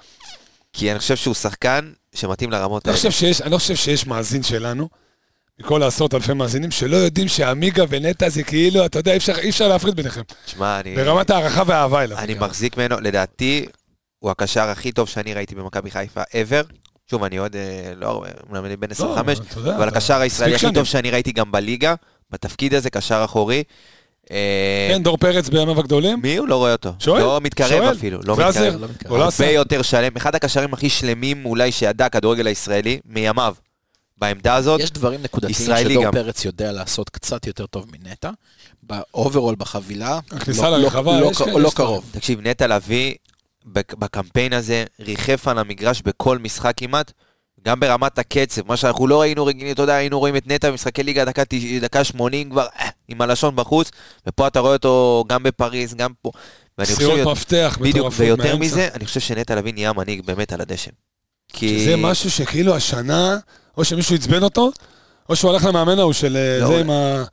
כי 0.72 0.90
אני 0.90 0.98
חושב 0.98 1.16
שהוא 1.16 1.34
שחקן 1.34 1.90
שמתאים 2.14 2.50
לרמות 2.50 2.86
האלה. 2.86 2.98
אני 3.42 3.50
לא 3.50 3.59
חושב 3.59 3.76
שיש 3.76 4.06
מאזין 4.06 4.42
שלנו, 4.42 4.88
מכל 5.61 5.82
העשרות 5.82 6.14
אלפי 6.14 6.32
מאזינים, 6.32 6.70
שלא 6.70 6.96
יודעים 6.96 7.28
שעמיגה 7.28 7.84
ונטע 7.88 8.28
זה 8.28 8.42
כאילו, 8.42 8.86
אתה 8.86 8.98
יודע, 8.98 9.12
אי 9.12 9.48
אפשר 9.50 9.68
להפריד 9.68 9.96
ביניכם. 9.96 10.22
תשמע, 10.44 10.80
אני... 10.80 10.96
ברמת 10.96 11.30
הערכה 11.30 11.62
והאהבה 11.66 12.02
אליו. 12.04 12.18
אני 12.18 12.34
מחזיק 12.34 12.76
ממנו, 12.76 12.96
לדעתי, 13.00 13.66
הוא 14.18 14.30
הקשר 14.30 14.61
הכי 14.68 14.92
טוב 14.92 15.09
שאני 15.09 15.34
ראיתי 15.34 15.54
במכבי 15.54 15.90
חיפה 15.90 16.22
ever. 16.22 16.72
שוב, 17.11 17.24
אני 17.24 17.36
עוד, 17.36 17.56
אה, 17.56 17.92
לא 17.96 18.06
הרבה, 18.06 18.28
אומנם 18.48 18.64
אני 18.64 18.76
בן 18.76 18.90
25, 18.90 19.38
אתה 19.38 19.59
יודע, 19.59 19.76
אבל 19.76 19.88
הקשר 19.88 20.20
הישראלי 20.20 20.54
הכי 20.54 20.72
טוב. 20.74 20.84
שאני 20.84 21.11
ראיתי 21.11 21.32
גם 21.32 21.52
בליגה, 21.52 21.94
בתפקיד 22.30 22.74
הזה, 22.74 22.90
קשר 22.90 23.22
אחורי. 23.24 23.62
אה, 24.30 24.88
כן, 24.90 25.02
דור 25.02 25.16
פרץ 25.16 25.48
בימיו 25.48 25.80
הגדולים. 25.80 26.18
מי 26.22 26.36
הוא? 26.36 26.48
לא 26.48 26.56
רואה 26.56 26.72
אותו. 26.72 26.92
שואל, 26.98 27.22
לא 27.22 27.40
מתקרב 27.42 27.68
שואל. 27.68 27.92
אפילו, 27.92 28.20
לא 28.24 28.36
מתקרב. 28.36 28.74
לא. 29.11 29.24
הרבה 29.24 29.46
יותר 29.46 29.82
שלם, 29.82 30.16
אחד 30.16 30.34
הקשרים 30.34 30.74
הכי 30.74 30.88
שלמים 30.90 31.46
אולי 31.46 31.72
שידע 31.72 32.06
הכדורגל 32.06 32.46
הישראלי, 32.46 33.00
מימיו. 33.04 33.54
בעמדה 34.18 34.54
הזאת, 34.54 34.80
יש 34.80 34.90
דברים 34.90 35.22
נקודתיים 35.22 35.54
שדור 35.84 36.04
גם. 36.04 36.12
פרץ 36.12 36.44
יודע 36.44 36.72
לעשות 36.72 37.11
קצת 37.11 37.46
יותר 37.46 37.66
טוב 37.66 37.86
מנטע. 37.92 38.30
ב 38.82 38.91
overall 38.91 39.54
בחבילה, 39.59 40.18
הכניסה 40.30 40.70
לא- 40.70 40.78
לרחבה, 40.78 41.20
לא- 41.20 41.30
לא- 41.46 41.61
לא 41.61 41.70
קרוב. 41.74 42.04
תקשיב, 42.11 42.40
נטע 42.40 42.66
לביא 42.66 43.14
בקמפיין 43.72 44.52
הזה 44.52 44.84
ריחף 45.00 45.48
על 45.48 45.58
המגרש 45.58 46.02
בכל 46.02 46.38
משחק 46.38 46.72
כמעט, 46.76 47.12
גם 47.64 47.80
ברמת 47.80 48.18
הקצב, 48.18 48.66
מה 48.66 48.76
שאנחנו 48.76 49.06
לא 49.06 49.20
ראינו 49.20 49.46
רגילים, 49.46 49.72
אתה 49.72 49.82
יודע, 49.82 49.94
היינו 49.94 50.18
רואים 50.18 50.36
את 50.36 50.46
נטע 50.46 50.70
במשחקי 50.70 51.02
ליגה 51.02 51.24
דקה, 51.24 51.42
דקה 51.80 52.04
80 52.04 52.50
כבר 52.50 52.66
אה, 52.80 52.88
עם 53.08 53.20
הלשון 53.20 53.56
בחוץ, 53.56 53.90
ופה 54.26 54.46
אתה 54.46 54.60
רואה 54.60 54.72
אותו 54.72 55.24
גם 55.28 55.42
בפריז, 55.42 55.94
גם 55.94 56.10
פה. 56.22 56.30
מסירות 56.84 57.20
מפתח 57.20 57.78
בדיוק, 57.80 57.96
מטורפות 57.96 58.20
ויותר 58.20 58.42
מהאמצע. 58.42 58.64
מזה, 58.64 58.88
אני 58.94 59.06
חושב 59.06 59.20
שנטע 59.20 59.54
לביא 59.54 59.72
נהיה 59.72 59.92
מנהיג 59.92 60.22
באמת 60.26 60.52
על 60.52 60.60
הדשא. 60.60 60.90
כי... 61.52 61.78
שזה 61.78 61.96
משהו 61.96 62.30
שכאילו 62.30 62.76
השנה, 62.76 63.38
או 63.76 63.84
שמישהו 63.84 64.14
עצבן 64.14 64.42
אותו, 64.42 64.70
או 65.28 65.36
שהוא 65.36 65.50
הלך 65.50 65.64
למאמן 65.64 65.98
ההוא 65.98 66.12
של 66.12 66.36
אה, 66.36 66.58
לא, 66.60 66.66
זה. 66.68 66.80
עם 66.80 66.90
ה... 66.90 67.24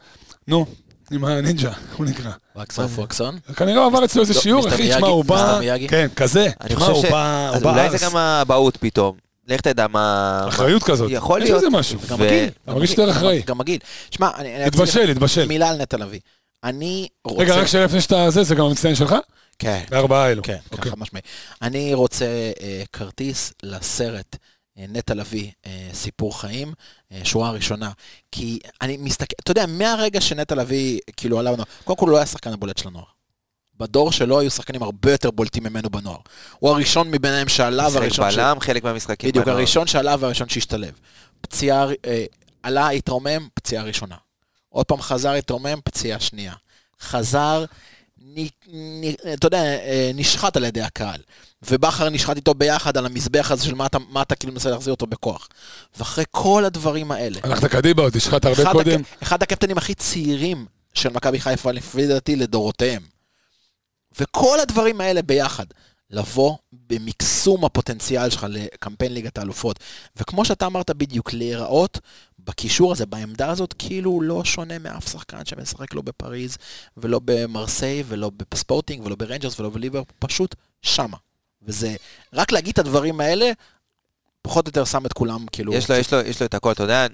נו, 0.47 0.65
עם 1.11 1.25
הנינג'ה, 1.25 1.71
הוא 1.97 2.05
נקרא. 2.05 2.31
וקסון 2.61 2.87
פוקסון. 2.87 3.39
כנראה 3.55 3.85
עבר 3.85 4.05
אצלו 4.05 4.21
איזה 4.21 4.33
לא, 4.33 4.41
שיעור, 4.41 4.67
אחי, 4.67 4.89
תשמע, 4.89 5.07
הוא 5.07 5.25
בא... 5.25 5.59
כן, 5.87 6.07
כזה. 6.15 6.49
אני 6.61 6.69
תשמע, 6.69 6.79
חושב 6.79 6.91
הוא 6.91 7.01
ש... 7.01 7.11
בא... 7.11 7.51
אולי. 7.63 7.89
זה 7.89 8.05
גם 8.05 8.17
האבהות 8.17 8.77
פתאום. 8.77 9.17
לך 9.47 9.61
תדע 9.61 9.87
מה... 9.87 10.45
אחריות 10.47 10.83
כזאת. 10.83 11.11
יכול 11.11 11.41
יש 11.41 11.49
להיות. 11.49 11.63
לזה 11.63 11.69
משהו. 11.69 11.99
גם 12.09 12.19
מגעיל. 12.19 12.49
גם 12.67 12.73
מרגיש 12.75 12.89
יותר 12.89 13.11
אחראי. 13.11 13.41
גם 13.45 13.57
מגעיל. 13.57 13.79
שמע, 14.11 14.29
אני... 14.35 14.55
אני 14.55 14.63
התבשל, 14.63 15.09
התבשל. 15.09 15.47
מילה 15.47 15.69
על 15.69 15.81
נטע 15.81 15.97
לביא. 15.97 16.19
אני 16.63 17.07
רוצה... 17.25 17.41
רגע, 17.41 17.55
רק 17.55 17.67
שאלה 17.67 17.85
לפני 17.85 18.01
שאתה 18.01 18.29
זה, 18.29 18.43
זה 18.43 18.55
גם 18.55 18.65
המצטיין 18.65 18.95
שלך? 18.95 19.15
כן. 19.59 19.83
בארבעה 19.89 20.31
אלו. 20.31 20.43
כן, 20.43 20.53
כן, 20.53 20.59
אוקיי. 20.77 20.91
חד 20.91 20.99
משמעי. 20.99 21.21
אני 21.61 21.93
רוצה 21.93 22.25
אה, 22.61 22.83
כרטיס 22.93 23.53
לסרט 23.63 24.35
נטע 24.77 25.13
לביא, 25.13 25.51
אה, 25.65 25.89
סיפור 25.93 26.39
חיים, 26.39 26.73
אה, 27.11 27.21
שורה 27.23 27.51
ראשונה. 27.51 27.91
כי 28.31 28.59
אני 28.81 28.97
מסתכל, 28.97 29.35
אתה 29.43 29.51
יודע, 29.51 29.65
מהרגע 29.65 30.21
שנטע 30.21 30.55
לביא, 30.55 30.99
כאילו 31.17 31.39
עלה 31.39 31.51
בנוער, 31.51 31.67
קודם 31.83 31.97
כל 31.97 32.05
הוא 32.05 32.11
לא 32.11 32.17
היה 32.17 32.23
השחקן 32.23 32.53
הבולט 32.53 32.77
של 32.77 32.87
הנוער. 32.87 33.05
בדור 33.77 34.11
שלו 34.11 34.39
היו 34.39 34.51
שחקנים 34.51 34.83
הרבה 34.83 35.11
יותר 35.11 35.31
בולטים 35.31 35.63
ממנו 35.63 35.89
בנוער. 35.89 36.17
הוא 36.59 36.69
הראשון 36.69 37.11
מביניהם 37.11 37.47
שעלה, 37.47 37.87
משחק 37.87 37.99
והראשון 37.99 38.31
ש... 38.31 38.35
בלם, 38.35 38.59
חלק 38.59 38.83
מהמשחקים. 38.83 39.29
בדיוק, 39.29 39.45
בנוער. 39.45 39.57
הראשון 39.57 39.87
שעלה 39.87 40.15
והראשון 40.19 40.49
שהשתלב. 40.49 40.93
פציעה, 41.41 41.87
אה, 42.05 42.25
עלה, 42.63 42.89
התרומם, 42.89 43.47
פציעה 43.53 43.83
ראשונה. 43.83 44.15
עוד 44.69 44.85
פעם 44.85 45.01
חזר, 45.01 45.31
התרומם, 45.31 45.79
פציעה 45.83 46.19
שנייה. 46.19 46.53
חזר, 47.01 47.65
אתה 49.33 49.47
יודע, 49.47 49.63
אה, 49.63 50.11
נשחט 50.13 50.57
על 50.57 50.63
ידי 50.63 50.81
הקהל. 50.81 51.21
ובכר 51.69 52.09
נשחט 52.09 52.35
איתו 52.35 52.53
ביחד 52.53 52.97
על 52.97 53.05
המזבח 53.05 53.51
הזה 53.51 53.65
של 53.65 53.75
מה 53.75 53.85
אתה, 53.85 53.97
מה 54.09 54.21
אתה 54.21 54.35
כאילו 54.35 54.53
מנסה 54.53 54.69
להחזיר 54.69 54.93
אותו 54.93 55.07
בכוח. 55.07 55.47
ואחרי 55.97 56.23
כל 56.31 56.65
הדברים 56.65 57.11
האלה, 57.11 57.39
הלכת 57.43 57.65
קדימה, 57.65 58.01
עוד 58.01 58.15
השחת 58.15 58.45
הרבה 58.45 58.71
קודם. 58.71 59.01
הק... 59.01 59.23
אחד 59.23 59.43
הקפטנים 59.43 59.77
הכי 59.77 59.93
צעירים 59.93 60.65
של 60.93 61.09
מכבי 61.09 61.39
חיפה, 61.39 61.71
לפי 61.71 62.07
דעתי, 62.07 62.35
לדורותיהם. 62.35 63.01
וכל 64.19 64.59
הדברים 64.59 65.01
האלה 65.01 65.21
ביחד, 65.21 65.65
לבוא 66.09 66.55
במקסום 66.71 67.65
הפוטנציאל 67.65 68.29
שלך 68.29 68.45
לקמפיין 68.49 69.13
ליגת 69.13 69.37
האלופות. 69.37 69.79
וכמו 70.17 70.45
שאתה 70.45 70.65
אמרת 70.65 70.91
בדיוק, 70.91 71.33
להיראות 71.33 71.99
בקישור 72.45 72.91
הזה, 72.91 73.05
בעמדה 73.05 73.49
הזאת, 73.49 73.73
כאילו 73.79 74.11
הוא 74.11 74.23
לא 74.23 74.43
שונה 74.43 74.79
מאף 74.79 75.11
שחקן 75.11 75.45
שמשחק 75.45 75.93
לא 75.93 76.01
בפריז, 76.01 76.57
ולא 76.97 77.21
במרסיי, 77.25 78.03
ולא 78.07 78.31
בספורטינג, 78.51 79.05
ולא 79.05 79.15
בריינג'רס, 79.15 79.59
ולא 79.59 79.69
בליבר, 79.69 80.01
פשוט 80.19 80.55
שמה. 80.81 81.17
וזה, 81.61 81.95
רק 82.33 82.51
להגיד 82.51 82.73
את 82.73 82.79
הדברים 82.79 83.19
האלה, 83.19 83.51
פחות 84.41 84.65
או 84.65 84.69
יותר 84.69 84.85
שם 84.85 85.05
את 85.05 85.13
כולם, 85.13 85.45
כאילו... 85.51 85.73
יש 85.73 85.91
לו, 85.91 85.95
יש 85.95 86.13
לו, 86.13 86.19
יש 86.19 86.39
לו 86.39 86.45
את 86.45 86.53
הכל, 86.53 86.71
אתה 86.71 86.83
יודע, 86.83 87.07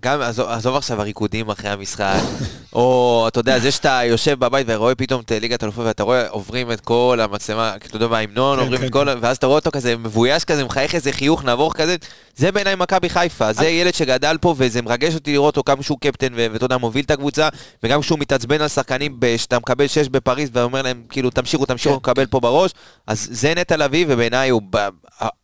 גם, 0.00 0.20
עזוב, 0.20 0.48
עזוב 0.48 0.76
עכשיו 0.76 1.00
הריקודים 1.00 1.50
אחרי 1.50 1.70
המשחק, 1.70 2.20
או 2.72 3.24
אתה 3.28 3.40
יודע, 3.40 3.58
זה 3.58 3.70
שאתה 3.70 4.00
יושב 4.04 4.38
בבית 4.38 4.66
ורואה 4.70 4.94
פתאום 4.94 5.20
את 5.20 5.32
ליגת 5.40 5.62
האלופות 5.62 5.86
ואתה 5.86 6.02
רואה, 6.02 6.28
עוברים 6.28 6.72
את 6.72 6.80
כל 6.80 7.18
המצלמה, 7.22 7.76
אתה 7.76 7.96
יודע, 7.96 8.06
בהמנון, 8.06 8.58
כן, 8.58 8.62
עוברים 8.62 8.80
כן, 8.80 8.86
את 8.86 8.92
כל, 8.92 9.08
ואז 9.20 9.36
אתה 9.36 9.46
רואה 9.46 9.58
אותו 9.58 9.70
כזה 9.70 9.96
מבויש 9.96 10.44
כזה, 10.44 10.64
מחייך 10.64 10.94
איזה 10.94 11.12
חיוך 11.12 11.44
נבוך 11.44 11.76
כזה, 11.76 11.96
זה 12.36 12.52
בעיניי 12.52 12.74
מכבי 12.74 13.08
חיפה, 13.08 13.52
זה 13.52 13.66
ילד 13.66 13.94
שגדל 13.94 14.36
פה 14.40 14.54
וזה 14.58 14.82
מרגש 14.82 15.14
אותי 15.14 15.32
לראות 15.32 15.56
אותו 15.56 15.72
כמה 15.72 15.82
שהוא 15.82 15.98
קפטן 16.00 16.32
ואתה 16.34 16.64
יודע, 16.64 16.76
מוביל 16.76 17.04
את 17.04 17.10
הקבוצה, 17.10 17.48
וגם 17.82 18.00
כשהוא 18.00 18.18
מתעצבן 18.18 18.60
על 18.60 18.68
שחקנים, 18.68 19.20
שאתה 19.36 19.58
מקבל 19.58 19.86
שש 19.86 20.08
בפריז 20.08 20.50
ואומר 20.52 20.82
להם, 20.82 21.02
כאילו, 21.08 21.30
תמשיכו, 21.30 21.66
תמשיכו, 21.66 21.94
כן, 21.94 21.96
מקבל 22.10 22.26
פה 22.26 22.40
בראש, 22.40 22.70
אז 23.06 23.28
זה 23.30 23.54
נטע 23.56 23.76
לביא, 23.76 24.06
ובעיניי 24.08 24.50
הוא 24.50 24.62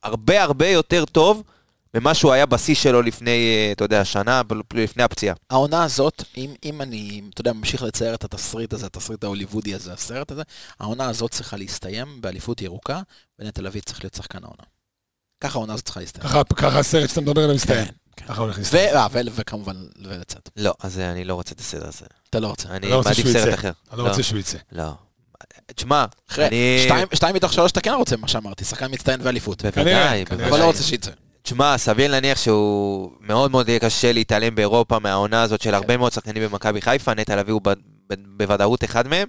הרבה 0.02 0.42
הרבה 0.42 0.68
יותר 0.68 1.04
טוב. 1.04 1.42
ממה 1.94 2.14
שהוא 2.14 2.32
היה 2.32 2.46
בשיא 2.46 2.74
שלו 2.74 3.02
לפני, 3.02 3.30
אה, 3.30 3.72
אתה 3.72 3.84
יודע, 3.84 4.04
שנה, 4.04 4.42
לפני 4.74 5.02
הפציעה. 5.02 5.34
העונה 5.50 5.84
הזאת, 5.84 6.22
אם, 6.36 6.54
אם 6.64 6.82
אני, 6.82 7.22
אתה 7.34 7.40
יודע, 7.40 7.52
ממשיך 7.52 7.82
לצייר 7.82 8.14
את 8.14 8.24
התסריט 8.24 8.72
הזה, 8.72 8.86
התסריט 8.86 9.24
ההוליוודי 9.24 9.74
הזה, 9.74 9.92
הסרט 9.92 10.30
הזה, 10.30 10.42
העונה 10.80 11.08
הזאת 11.08 11.30
צריכה 11.30 11.56
להסתיים 11.56 12.20
באליפות 12.20 12.62
ירוקה, 12.62 13.00
ונטע 13.38 13.62
לביא 13.62 13.80
צריך 13.80 14.04
להיות 14.04 14.14
שחקן 14.14 14.38
העונה. 14.44 14.62
ככה 15.40 15.58
העונה 15.58 15.72
הזאת 15.72 15.84
צריכה 15.84 16.00
להסתיים. 16.00 16.28
ככה 16.28 16.44
ככה 16.44 16.78
הסרט 16.78 17.08
שאתה 17.08 17.20
מדבר 17.20 17.42
עליו 17.42 17.54
מסתיים. 17.54 17.86
כן, 17.86 17.92
כן. 18.16 18.26
ככה 18.26 18.40
הולך 18.40 18.56
ו- 18.56 18.58
להסתיים. 18.58 18.96
אה, 18.96 19.06
וכמובן, 19.34 19.76
ולצאת. 20.04 20.48
לא, 20.56 20.74
אז 20.80 20.98
אה, 20.98 21.10
אני 21.10 21.24
לא 21.24 21.34
רוצה 21.34 21.54
את 21.54 21.60
הסדר 21.60 21.88
הזה. 21.88 22.06
אתה 22.30 22.40
לא 22.40 22.48
רוצה. 22.48 22.68
אני 22.68 22.88
לא 22.88 22.96
רוצה 22.96 23.08
מעדיף 23.08 23.26
סרט. 23.26 23.54
אחר. 23.54 23.72
אני 23.92 23.98
לא 23.98 24.08
רוצה 24.08 24.22
שהוא 24.22 24.38
יצא. 24.38 24.58
לא. 24.72 24.92
תשמע, 25.74 26.04
אחרי, 26.30 26.46
אני... 26.46 26.86
שתיים, 27.14 27.34
מתוך 27.34 27.52
שלוש 27.52 27.72
אתה 27.72 27.80
כן 27.80 27.92
רוצה, 27.92 28.16
מה 28.16 28.28
שאמרתי, 28.28 28.64
שחקן 28.64 28.92
מצטיין 28.92 29.20
ואליפות. 29.22 29.62
בוודאי, 29.62 29.84
כנראה, 29.84 30.24
בוודאי. 30.28 30.48
אבל 30.48 30.58
לא 30.58 30.64
רוצה 30.64 30.82
שיצא. 30.82 31.10
תשמע, 31.44 31.78
סביר 31.78 32.10
להניח 32.10 32.38
שהוא 32.38 33.10
מאוד 33.20 33.50
מאוד 33.50 33.68
יהיה 33.68 33.78
קשה 33.80 34.12
להתעלם 34.12 34.54
באירופה 34.54 34.98
מהעונה 34.98 35.42
הזאת. 35.42 35.60
של 35.62 35.74
הרבה 35.74 35.96
מאוד 35.96 36.12
שחקנים 36.12 36.42
במכבי 36.42 36.80
חיפה, 36.82 37.14
נטע 37.14 37.36
לביא 37.36 37.52
הוא 37.52 37.60
ב- 37.64 37.72
ב- 38.10 38.14
בוודאות 38.36 38.84
אחד 38.84 39.08
מהם. 39.08 39.28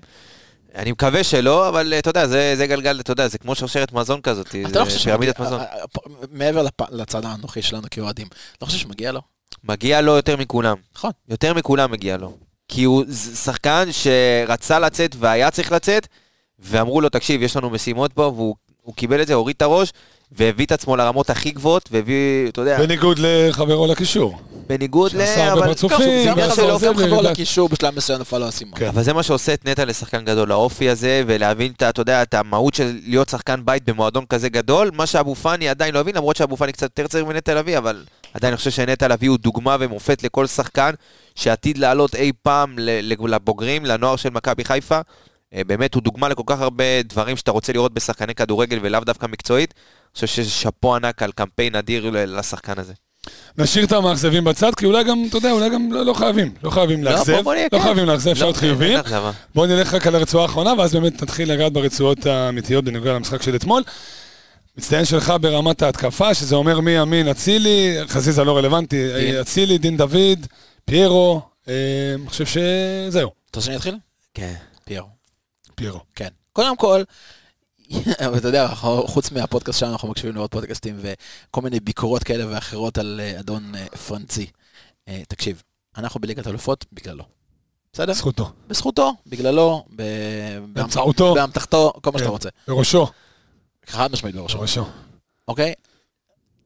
אני 0.76 0.92
מקווה 0.92 1.24
שלא, 1.24 1.70
אבל 1.70 1.94
אה, 1.94 2.00
אתה 2.00 2.10
יודע, 2.10 2.28
זה, 2.28 2.54
זה 2.58 2.68
גלגל, 2.68 3.00
אתה 3.00 3.12
יודע, 3.12 3.28
זה 3.28 3.38
כמו 3.38 3.56
שרשרת 3.56 3.94
מזון 3.94 4.22
כזאת, 4.22 4.56
לא 4.56 4.70
זה 4.70 4.86
חושב 4.86 5.04
פירמידת 5.04 5.40
מזון. 5.40 5.60
אה, 5.60 5.66
אה, 5.66 5.86
מעבר 6.32 6.64
לפ- 6.64 6.92
לצד 6.92 7.26
האנוכי 7.26 7.62
שלנו 7.62 7.88
כאוהדים, 7.92 8.28
לא 8.62 8.66
חושב 8.68 8.78
שמגיע 8.78 9.12
לו? 9.12 9.22
מגיע 9.64 10.02
לו 10.02 10.12
יותר 10.16 10.38
מכולם. 10.38 10.76
נכון. 10.96 11.12
יותר 11.30 11.54
מכולם 11.54 11.92
מגיע 11.92 12.18
לו. 12.18 12.38
כי 12.68 12.84
הוא 12.84 13.04
שחקן 13.36 13.88
שרצה 13.92 14.80
לצאת 14.80 15.16
והיה 15.20 15.52
צריך 15.52 15.72
לצאת, 15.72 16.08
ואמרו 16.60 17.02
לו, 17.02 17.10
תקשיב, 17.10 17.42
יש 17.42 17.58
לנו 17.58 17.70
משימות 17.70 18.14
פה, 18.14 18.22
והוא 18.36 18.56
הוא 18.82 18.96
קיבל 18.96 19.22
את 19.22 19.28
זה, 19.28 19.34
הוריד 19.34 19.56
את 19.56 19.62
הראש, 19.62 19.94
והביא 20.32 20.66
את 20.66 20.72
עצמו 20.72 20.96
לרמות 20.96 21.30
הכי 21.30 21.52
גבוהות, 21.52 21.90
והביא, 21.92 22.50
אתה 22.50 22.62
יודע, 22.62 22.78
בניגוד 22.80 23.20
לחברו 23.22 23.88
לקישור. 23.88 24.38
בניגוד 24.70 25.14
ל... 25.14 25.18
שעשה 25.20 25.48
הרבה 25.48 25.66
פרצופים, 25.66 25.98
טוב, 25.98 26.08
זה 26.08 26.24
זה 26.24 26.32
עניין 26.32 26.48
ואז 26.48 26.56
של 26.56 26.62
הוא 26.62 26.72
אופי. 26.72 26.88
עוזב 26.88 27.00
גם 27.00 27.06
חבר 27.08 27.16
לירידת- 27.22 27.32
לקישור 27.32 27.70
בשלב 27.70 27.96
מסוים 27.98 28.22
נפל 28.22 28.38
לו 28.38 28.46
האסימון. 28.46 28.80
כן. 28.80 28.88
אבל 28.88 29.04
זה 29.04 29.14
מה 29.14 29.24
שעושה 29.24 29.54
את 29.54 29.66
נטע 29.68 29.86
לשחקן 29.86 30.26
גדול, 30.26 30.52
האופי 30.52 30.90
הזה, 30.90 31.24
ולהבין 31.28 31.72
את, 31.78 31.84
אתה 31.84 32.02
יודע, 32.02 32.22
את 32.22 32.34
המהות 32.34 32.74
של 32.74 33.00
להיות 33.06 33.30
שחקן 33.30 33.60
בית 33.66 33.90
במועדון 33.90 34.26
כזה 34.30 34.50
גדול, 34.50 34.92
מה 34.94 35.06
שאבו 35.06 35.36
פאני 35.36 35.70
עדיין 35.70 35.94
לא 35.94 36.00
הבין, 36.00 36.16
למרות 36.16 36.36
שאבו 36.36 36.58
פאני 36.58 36.72
קצת 36.72 36.84
יותר 36.84 37.08
צעיר 37.08 37.26
מנטע 37.26 37.54
לביא, 37.56 37.78
אבל 37.78 38.04
עדיין 38.34 38.52
אני 38.54 38.58
חושב 38.58 38.72
שנטע 38.72 39.08
לביא 39.08 39.30
הוא 39.30 39.38
דוגמה 39.38 39.78
ומופת 39.80 40.24
לכל 40.24 40.48
שחקן 40.48 40.92
שעתיד 41.36 41.78
לעלות 41.78 42.16
אי 42.16 42.32
פעם 42.44 42.76
לבוגרים, 42.80 43.86
לנוער 43.86 44.16
של 44.16 44.30
מכבי 44.30 44.64
חיפה. 44.66 45.00
אה, 45.54 45.62
באמת, 45.68 45.94
הוא 45.94 46.04
דוגמה 46.04 46.30
לכל 46.30 46.44
כך 46.46 46.62
הרבה 46.62 46.84
דברים 47.04 47.38
שאתה 47.38 47.52
רוצה 47.52 47.74
לראות 47.74 47.94
בשחקני 47.94 48.36
כדורגל 48.36 48.80
ולאו 48.82 49.00
דווקא 49.00 49.26
מקצועית. 49.28 49.74
אני 50.16 50.28
חושב 50.28 50.44
שזה 50.44 50.50
שאפו 50.50 50.96
ענק 50.96 51.24
על 51.24 51.32
קמפיין 51.32 51.76
אדיר 51.76 52.10
ל- 52.10 52.40
לשחקן 52.40 52.74
הזה. 52.78 52.94
נשאיר 53.58 53.86
את 53.86 53.92
המאכזבים 53.92 54.44
בצד, 54.44 54.76
כי 54.76 54.86
אולי 54.86 55.04
גם, 55.04 55.26
אתה 55.30 55.38
יודע, 55.38 55.52
אולי 55.52 55.70
גם 55.70 55.92
לא 55.92 56.06
לא 56.06 56.14
חייבים. 56.14 56.54
לא 56.64 56.70
חייבים 56.70 57.04
לא, 57.04 57.12
לאכזב. 57.12 57.42
בוא 57.42 57.54
נהיה 57.54 57.68
לא 57.72 57.78
כן. 57.78 57.84
חייבים 57.84 58.06
לאכזב, 58.06 58.30
אפשר 58.32 58.46
לא, 58.46 58.54
להיות 58.80 59.06
אכזבה. 59.06 59.32
בואו 59.56 59.66
נלך 59.68 59.94
רק 59.94 60.08
על 60.08 60.16
הרצועה 60.16 60.44
האחרונה, 60.44 60.74
ואז 60.78 60.94
באמת 60.94 61.24
נתחיל 61.24 61.52
לגעת 61.54 61.74
ברצועות 61.74 62.26
האמיתיות 62.26 62.84
בנוגע 62.86 63.14
למשחק 63.14 63.42
של 63.42 63.56
אתמול. 63.56 63.84
מצטיין 64.78 65.06
שלך 65.06 65.34
ברמת 65.42 65.82
ההתקפה, 65.82 66.34
שזה 66.34 66.56
אומר 66.56 66.80
מימין 66.80 67.28
אצילי, 67.30 67.98
חזיזה 68.08 68.44
לא 68.44 68.58
רלוונטי, 68.58 69.14
דין. 69.14 69.40
אצילי, 69.42 69.78
דין 69.78 69.98
דוד, 69.98 70.48
פיירו, 70.86 71.42
אה, 71.68 71.74
אני 72.16 72.30
חושב 72.30 72.46
שזהו, 72.46 73.32
אתה 73.52 73.60
רוצה 73.60 73.66
שאני 73.66 73.76
אתחיל? 73.78 73.96
כן. 74.34 74.54
פיירו. 74.86 75.08
פיירו. 75.76 76.00
כן. 76.16 76.28
קודם 76.54 76.78
כל, 76.78 77.04
אתה 78.38 78.48
יודע, 78.48 78.68
חוץ 79.08 79.32
מהפודקאסט 79.32 79.80
שלנו, 79.80 79.94
אנחנו 79.94 80.08
מקשיבים 80.08 80.36
לעוד 80.36 80.50
פודקאסטים 80.50 81.00
וכל 81.02 81.62
מיני 81.62 81.80
ביקורות 81.80 82.24
כאלה 82.24 82.46
ואחרות 82.50 82.98
על 82.98 83.22
אה, 83.24 83.40
אדון 83.40 83.76
אה, 83.76 83.86
פרנצי. 84.08 84.48
אה, 85.08 85.22
תקשיב, 85.28 85.64
אנחנו 85.98 86.20
בליגת 86.20 86.48
אלופות 86.48 86.86
בגללו. 86.92 87.24
בסדר? 87.94 88.14
זכותו. 88.14 88.52
בזכותו, 88.68 89.14
בגללו, 89.28 89.86
באמצעותו. 90.74 91.34
באמתחתו, 91.34 91.94
כל 92.02 92.12
מה 92.12 92.20
שאתה 92.20 92.28
כן. 92.28 92.32
רוצה. 92.32 92.50
בראשו. 92.68 93.08
חד 93.88 94.12
משמעית 94.12 94.36
בראשו. 94.36 94.58
בראשו. 94.58 94.86
אוקיי? 95.48 95.74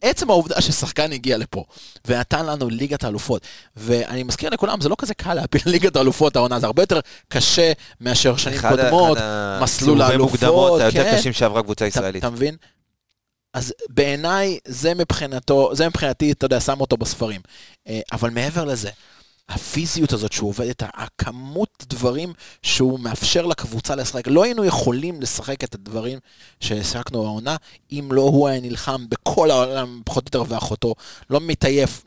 עצם 0.01 0.29
העובדה 0.29 0.61
ששחקן 0.61 1.11
הגיע 1.11 1.37
לפה 1.37 1.63
ונתן 2.07 2.45
לנו 2.45 2.69
ליגת 2.69 3.03
האלופות, 3.03 3.41
ואני 3.75 4.23
מזכיר 4.23 4.49
לכולם, 4.49 4.81
זה 4.81 4.89
לא 4.89 4.95
כזה 4.97 5.13
קל 5.13 5.33
להפיל 5.33 5.61
ליגת 5.71 5.95
האלופות 5.95 6.35
העונה, 6.35 6.59
זה 6.59 6.65
הרבה 6.65 6.83
יותר 6.83 6.99
קשה 7.27 7.71
מאשר 8.01 8.37
שנים 8.37 8.57
אחד 8.59 8.69
קודמות, 8.69 9.17
אחד 9.17 9.59
מסלול 9.61 10.01
האלופות, 10.01 10.31
מוקדמות 10.31 10.81
היותר 10.81 11.03
כן. 11.03 11.17
קשים 11.17 11.33
שעברה 11.33 11.63
קבוצה 11.63 11.85
ישראלית. 11.87 12.23
אתה 12.23 12.29
מבין? 12.29 12.55
אז 13.53 13.73
בעיניי 13.89 14.59
זה 14.67 14.93
מבחינתו, 14.93 15.75
זה 15.75 15.87
מבחינתי, 15.87 16.31
אתה 16.31 16.45
יודע, 16.45 16.59
שם 16.59 16.81
אותו 16.81 16.97
בספרים. 16.97 17.41
אה, 17.87 17.99
אבל 18.11 18.29
מעבר 18.29 18.65
לזה, 18.65 18.89
הפיזיות 19.49 20.13
הזאת 20.13 20.31
שהוא 20.31 20.49
עובד 20.49 20.65
איתה, 20.67 20.87
הכמות 20.93 21.85
דברים 21.89 22.33
שהוא 22.63 22.99
מאפשר 22.99 23.45
לקבוצה 23.45 23.95
לשחק, 23.95 24.27
לא 24.27 24.43
היינו 24.43 24.65
יכולים 24.65 25.21
לשחק 25.21 25.63
את 25.63 25.75
הדברים 25.75 26.19
שהשחקנו 26.59 27.25
העונה, 27.25 27.55
אם 27.91 28.09
לא 28.11 28.21
הוא 28.21 28.47
היה 28.47 28.59
נלחם 28.59 29.05
בכל 29.09 29.51
העולם, 29.51 30.01
פחות 30.05 30.35
או 30.35 30.39
יותר 30.41 30.53
ואחותו, 30.53 30.95
לא 31.29 31.39
מתעייף. 31.39 32.05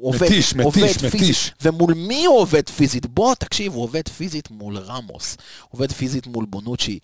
עובד, 0.00 0.26
מתיש, 0.26 0.54
מתיש, 0.54 0.64
עובד 0.64 1.06
מתיש. 1.06 1.10
פיזית. 1.10 1.54
ומול 1.62 1.94
מי 1.94 2.24
הוא 2.24 2.38
עובד 2.38 2.68
פיזית? 2.68 3.06
בוא, 3.06 3.34
תקשיב, 3.34 3.72
הוא 3.72 3.82
עובד 3.82 4.08
פיזית 4.08 4.50
מול 4.50 4.78
רמוס, 4.78 5.36
עובד 5.68 5.92
פיזית 5.92 6.26
מול 6.26 6.44
בונוצ'י. 6.44 6.98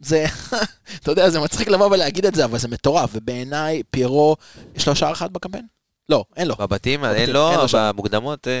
זה, 0.00 0.24
אתה 1.02 1.10
יודע, 1.10 1.30
זה 1.30 1.40
מצחיק 1.40 1.68
לבוא 1.68 1.86
ולהגיד 1.86 2.26
את 2.26 2.34
זה, 2.34 2.44
אבל 2.44 2.58
זה 2.58 2.68
מטורף. 2.68 3.10
ובעיניי, 3.14 3.82
פיירו, 3.90 4.36
יש 4.76 4.88
לו 4.88 4.96
שער 4.96 5.12
אחד 5.12 5.32
בקמפיין? 5.32 5.66
לא, 6.08 6.24
אין 6.36 6.48
לו. 6.48 6.54
בבתים, 6.56 7.04
אין 7.04 7.30
לו. 7.30 7.50
במוקדמות, 7.72 8.48
אה, 8.48 8.52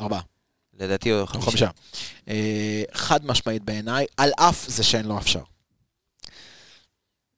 ארבעה. 0.00 0.20
לדעתי 0.80 1.10
הוא 1.10 1.26
חמישה. 1.26 1.68
אה, 2.28 2.82
חד 2.92 3.26
משמעית 3.26 3.62
בעיניי, 3.62 4.06
על 4.16 4.30
אף 4.36 4.68
זה 4.68 4.82
שאין 4.82 5.06
לו 5.06 5.18
אף 5.18 5.26
שער. 5.26 5.42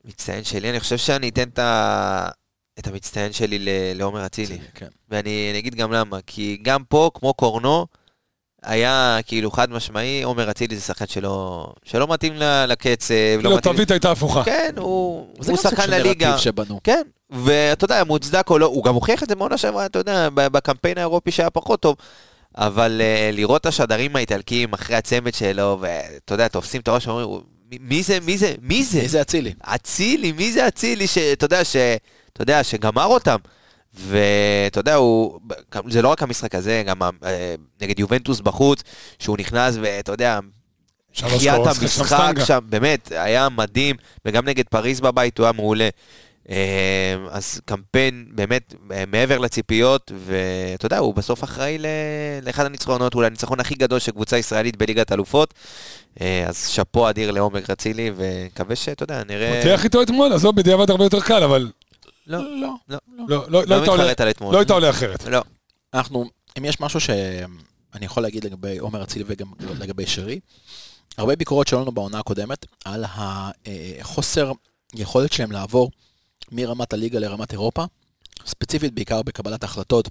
מצטיין 0.04 0.44
שלי, 0.44 0.70
אני 0.70 0.80
חושב 0.80 0.96
שאני 0.98 1.28
אתן 1.28 1.48
את 1.48 1.58
ה- 1.58 2.28
את 2.78 2.86
המצטיין 2.86 3.32
שלי 3.32 3.58
ל- 3.58 3.68
לעומר 3.98 4.26
אצילי. 4.26 4.58
כן. 4.74 4.86
ואני 5.08 5.48
אני 5.50 5.58
אגיד 5.58 5.74
גם 5.74 5.92
למה, 5.92 6.18
כי 6.26 6.58
גם 6.62 6.84
פה, 6.84 7.10
כמו 7.14 7.34
קורנו, 7.34 7.86
היה 8.62 9.18
כאילו 9.26 9.50
חד 9.50 9.70
משמעי, 9.70 10.22
עומר 10.22 10.50
אצילי 10.50 10.76
זה 10.76 10.82
שחקן 10.82 11.06
שלא, 11.06 11.66
שלא 11.84 12.08
מתאים 12.08 12.34
ל- 12.36 12.64
לקצב, 12.68 13.14
כאילו 13.14 13.50
לא 13.50 13.56
מתאים... 13.56 13.72
התווית 13.72 13.90
הייתה 13.90 14.10
הפוכה. 14.10 14.44
כן, 14.44 14.74
הוא, 14.76 15.26
זה 15.40 15.50
הוא 15.52 15.56
גם 15.58 15.62
סוג 15.62 15.70
שחקן 15.70 15.82
של 15.86 15.90
לליגה. 15.90 16.26
נרטיב 16.28 16.42
שבנו. 16.44 16.80
כן, 16.84 17.02
ואתה 17.32 17.84
יודע, 17.84 18.04
מוצדק 18.04 18.50
או 18.50 18.58
לא, 18.58 18.66
הוא 18.66 18.84
גם 18.84 18.94
הוכיח 18.94 19.22
את 19.22 19.28
זה 19.28 19.34
בעונה 19.34 19.58
שעברה, 19.58 19.86
אתה 19.86 19.98
יודע, 19.98 20.28
בקמפיין 20.34 20.98
האירופי 20.98 21.30
שהיה 21.30 21.50
פחות 21.50 21.80
טוב. 21.80 21.96
אבל 22.56 23.00
uh, 23.00 23.34
לראות 23.36 23.60
את 23.60 23.66
השדרים 23.66 24.16
האיטלקיים 24.16 24.72
אחרי 24.72 24.96
הצמד 24.96 25.34
שלו, 25.34 25.78
ואתה 25.80 26.34
יודע, 26.34 26.48
תופסים 26.48 26.80
את 26.80 26.88
הראש 26.88 27.06
ואומרים, 27.06 27.40
"מי- 27.80 28.02
זה, 28.02 28.18
מי 28.20 28.38
זה, 28.38 28.54
מי 28.62 28.84
זה? 28.84 29.00
מי 29.02 29.08
זה 29.08 29.20
אצילי? 29.20 29.52
אצילי, 29.62 30.32
מי 30.32 30.52
זה 30.52 30.68
אצילי 30.68 31.06
שאתה 31.06 31.44
יודע, 31.44 31.64
ש, 31.64 31.76
אתה 32.32 32.42
יודע, 32.42 32.64
שגמר 32.64 33.04
אותם. 33.06 33.36
ואתה 33.94 34.80
יודע, 34.80 34.94
הוא, 34.94 35.40
זה 35.88 36.02
לא 36.02 36.08
רק 36.08 36.22
המשחק 36.22 36.54
הזה, 36.54 36.82
גם 36.86 37.02
אה, 37.02 37.54
נגד 37.80 37.98
יובנטוס 37.98 38.40
בחוץ, 38.40 38.82
שהוא 39.18 39.36
נכנס 39.38 39.74
ואתה 39.82 40.12
יודע, 40.12 40.38
החיה 41.22 41.56
את 41.56 41.60
שם 41.64 41.82
המשחק 41.82 42.06
סטנגה. 42.06 42.44
שם, 42.44 42.58
באמת, 42.68 43.12
היה 43.12 43.48
מדהים, 43.48 43.96
וגם 44.24 44.44
נגד 44.44 44.64
פריז 44.70 45.00
בבית 45.00 45.38
הוא 45.38 45.44
היה 45.44 45.52
מעולה. 45.52 45.88
אה, 46.50 46.56
אז 47.30 47.60
קמפיין 47.64 48.26
באמת 48.34 48.74
אה, 48.92 49.04
מעבר 49.06 49.38
לציפיות, 49.38 50.12
ואתה 50.26 50.86
יודע, 50.86 50.98
הוא 50.98 51.14
בסוף 51.14 51.44
אחראי 51.44 51.78
ל- 51.78 51.86
לאחד 52.42 52.66
הניצחונות, 52.66 53.14
אולי 53.14 53.26
הניצחון 53.26 53.60
הכי 53.60 53.74
גדול 53.74 53.98
של 53.98 54.12
קבוצה 54.12 54.38
ישראלית 54.38 54.76
בליגת 54.76 55.12
אלופות. 55.12 55.54
אה, 56.20 56.44
אז 56.48 56.68
שאפו 56.68 57.08
אדיר 57.10 57.30
לעומר 57.30 57.60
אצילי, 57.72 58.10
ונקווה 58.16 58.76
שאתה 58.76 59.02
יודע, 59.02 59.22
נראה... 59.24 59.60
פותח 59.62 59.84
איתו 59.84 60.02
אתמול, 60.02 60.32
עזוב, 60.32 60.56
בדיעבד 60.56 60.90
הרבה 60.90 61.04
יותר 61.04 61.20
קל, 61.20 61.42
אבל 61.42 61.70
לא, 62.26 62.38
לא. 62.60 62.68
לא, 62.88 62.98
לא 63.28 63.44
לא- 63.48 63.64
לא 63.66 63.66
לא 63.66 63.92
עולה- 63.92 64.02
מתחרט 64.04 64.20
על 64.20 64.30
אתמול. 64.30 64.54
לא 64.54 64.58
היית 64.58 64.70
עולה 64.70 64.90
אחרת. 64.90 65.24
לא. 65.24 65.42
אנחנו, 65.94 66.24
אם 66.58 66.64
יש 66.64 66.80
משהו 66.80 67.00
שאני 67.00 68.04
יכול 68.04 68.22
להגיד 68.22 68.44
לגבי 68.44 68.78
עומר 68.78 69.02
אצילי 69.02 69.24
וגם 69.28 69.46
לגבי 69.78 70.06
שרי, 70.06 70.40
הרבה 71.18 71.36
ביקורות 71.36 71.66
שלנו 71.68 71.92
בעונה 71.92 72.18
הקודמת 72.18 72.66
על 72.84 73.04
החוסר 74.00 74.52
יכולת 74.94 75.32
שלהם 75.32 75.52
לעבור 75.52 75.90
מרמת 76.52 76.92
הליגה 76.92 77.18
לרמת 77.18 77.52
אירופה, 77.52 77.84
ספציפית 78.46 78.94
בעיקר 78.94 79.22
בקבלת 79.22 79.64
החלטות 79.64 80.08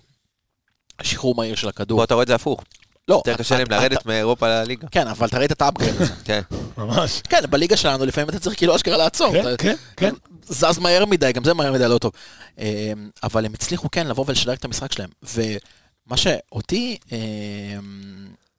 שחרור 1.01 1.35
מהיר 1.35 1.55
של 1.55 1.69
הכדור. 1.69 1.99
פה 1.99 2.03
אתה 2.03 2.13
רואה 2.13 2.23
את 2.23 2.27
זה 2.27 2.35
הפוך. 2.35 2.63
לא, 3.07 3.15
יותר 3.15 3.37
קשה 3.37 3.57
להם 3.57 3.67
לרדת 3.69 4.05
מאירופה 4.05 4.47
לליגה. 4.47 4.87
כן, 4.91 5.07
אבל 5.07 5.27
אתה 5.27 5.37
ראית 5.37 5.51
את 5.51 5.61
ה 5.61 5.66
upgrade 5.66 5.95
הזה. 5.95 6.13
כן. 6.25 6.41
ממש. 6.77 7.21
כן, 7.29 7.39
בליגה 7.49 7.77
שלנו 7.77 8.05
לפעמים 8.05 8.29
אתה 8.29 8.39
צריך 8.39 8.57
כאילו 8.57 8.75
אשכרה 8.75 8.97
לעצור. 8.97 9.33
כן, 9.33 9.55
כן, 9.57 9.75
כן. 9.97 10.13
זז 10.45 10.79
מהר 10.79 11.05
מדי, 11.05 11.31
גם 11.31 11.43
זה 11.43 11.53
מהר 11.53 11.73
מדי 11.73 11.87
לא 11.87 11.97
טוב. 11.97 12.11
אה, 12.59 12.93
אבל 13.23 13.45
הם 13.45 13.53
הצליחו 13.53 13.91
כן 13.91 14.07
לבוא 14.07 14.25
ולשדרג 14.27 14.57
את 14.57 14.65
המשחק 14.65 14.91
שלהם. 14.91 15.09
ומה 15.23 16.17
שאותי, 16.17 16.97
אה, 17.11 17.17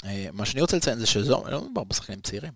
אה, 0.05 0.27
מה 0.33 0.47
שאני 0.47 0.61
רוצה 0.61 0.77
לציין 0.77 0.99
זה 0.99 1.07
שזו, 1.07 1.45
לא 1.49 1.61
מדובר 1.61 1.85
בשחקנים 1.85 2.21
צעירים, 2.21 2.53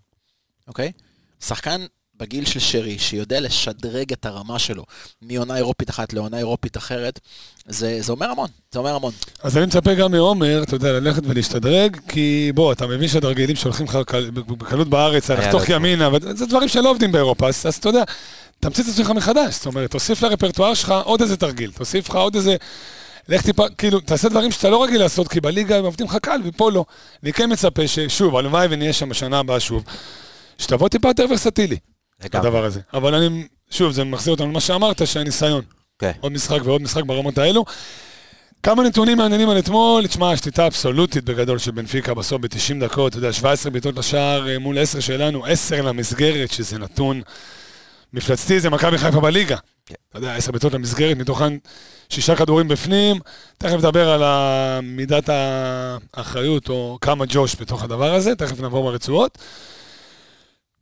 אוקיי? 0.68 0.92
שחקן 1.40 1.86
בגיל 2.20 2.44
של 2.44 2.60
שרי, 2.60 2.98
שיודע 2.98 3.40
לשדרג 3.40 4.12
את 4.12 4.26
הרמה 4.26 4.58
שלו 4.58 4.84
מעונה 5.22 5.56
אירופית 5.56 5.90
אחת 5.90 6.12
לעונה 6.12 6.38
אירופית 6.38 6.76
אחרת, 6.76 7.20
זה, 7.66 7.98
זה 8.00 8.12
אומר 8.12 8.30
המון, 8.30 8.48
זה 8.72 8.78
אומר 8.78 8.94
המון. 8.94 9.12
אז 9.42 9.56
אני 9.56 9.66
מצפה 9.66 9.94
גם 9.94 10.12
מעומר, 10.12 10.62
אתה 10.62 10.74
יודע, 10.74 10.92
ללכת 10.92 11.22
ולהשתדרג, 11.26 11.96
כי 12.08 12.52
בוא, 12.54 12.72
אתה 12.72 12.86
מבין 12.86 13.08
שהתרגילים 13.08 13.56
שהולכים 13.56 13.86
לך 13.86 13.98
קל- 14.06 14.30
בקלות 14.30 14.88
בארץ, 14.88 15.30
לחתוך 15.30 15.68
ימינה, 15.68 16.08
וזה 16.12 16.46
דברים 16.46 16.68
שלא 16.68 16.90
עובדים 16.90 17.12
באירופה, 17.12 17.48
אז 17.48 17.66
אז 17.66 17.74
אתה 17.74 17.88
יודע, 17.88 18.02
תמציא 18.60 18.84
את 18.84 18.88
עצמך 18.88 19.10
מחדש, 19.10 19.54
זאת 19.54 19.66
אומרת, 19.66 19.90
תוסיף 19.90 20.22
לרפרטואר 20.22 20.74
שלך 20.74 20.94
עוד 21.04 21.22
איזה 21.22 21.36
תרגיל, 21.36 21.70
תוסיף 21.70 22.08
לך 22.08 22.14
עוד 22.14 22.34
איזה... 22.34 22.56
לך 23.28 23.42
טיפה, 23.42 23.64
כאילו, 23.78 24.00
תעשה 24.00 24.28
דברים 24.28 24.52
שאתה 24.52 24.70
לא 24.70 24.84
רגיל 24.84 25.00
לעשות, 25.00 25.28
כי 25.28 25.40
בליגה 25.40 25.78
הם 25.78 25.84
עובדים 25.84 26.06
לך 26.06 26.16
קל, 26.22 26.40
ופה 26.44 26.70
לא. 26.70 26.84
אני 27.22 27.32
כן 27.32 27.52
מצפה 27.52 27.88
ששוב, 27.88 28.36
הלוואי 28.36 28.66
ונהיה 28.70 28.92
שם 28.92 29.08
בשנה 29.08 29.38
הבאה 29.38 29.60
שוב, 29.60 29.84
שתבוא 30.58 30.88
טיפה 30.88 31.08
יותר 31.08 31.24
ורסטילי. 31.30 31.76
הדבר 32.20 32.64
הזה. 32.64 32.80
אבל 32.94 33.14
אני, 33.14 33.46
שוב, 33.70 33.92
זה 33.92 34.04
מחזיר 34.04 34.34
אותנו 34.34 34.46
למה 34.46 34.60
שאמרת, 34.60 35.06
שהניסיון. 35.06 35.62
כן. 35.98 36.12
עוד 36.20 36.32
משחק 36.32 36.58
ועוד 36.64 36.82
משחק 36.82 37.04
ברמות 37.04 37.38
האלו. 37.38 37.64
כמה 38.62 38.82
נתונים 38.82 39.18
מעניינים 39.18 39.48
על 39.48 39.58
אתמול, 39.58 40.06
תשמע, 40.06 40.32
השליטה 40.32 40.66
אבסולוטית 40.66 41.24
בגדול 41.24 41.58
של 41.58 41.70
בנפיקה 41.70 42.14
בסוף 42.14 42.40
ב-90 42.40 42.84
דקות, 42.84 43.10
אתה 43.10 43.18
יודע, 43.18 43.32
17 43.32 43.72
בעיטות 43.72 43.96
לשער 43.96 44.48
אה, 44.48 44.58
מול 44.58 44.78
10 44.78 45.00
שלנו, 45.00 45.46
10 45.46 45.82
למסגרת, 45.82 46.52
שזה 46.52 46.78
נתון 46.78 47.22
מפלצתי, 48.12 48.60
זה 48.60 48.70
מכבי 48.70 48.98
חיפה 48.98 49.20
בליגה. 49.20 49.56
כן. 49.86 49.94
אתה 50.10 50.18
יודע, 50.18 50.34
10 50.34 50.52
בעיטות 50.52 50.72
למסגרת, 50.72 51.16
מתוכן 51.16 51.52
שישה 52.08 52.36
כדורים 52.36 52.68
בפנים, 52.68 53.20
תכף 53.58 53.74
נדבר 53.74 54.10
על 54.10 54.22
מידת 54.82 55.30
האחריות, 56.14 56.68
או 56.68 56.98
כמה 57.00 57.24
ג'וש 57.28 57.56
בתוך 57.60 57.82
הדבר 57.82 58.14
הזה, 58.14 58.34
תכף 58.34 58.60
נעבור 58.60 58.90
ברצועות. 58.90 59.38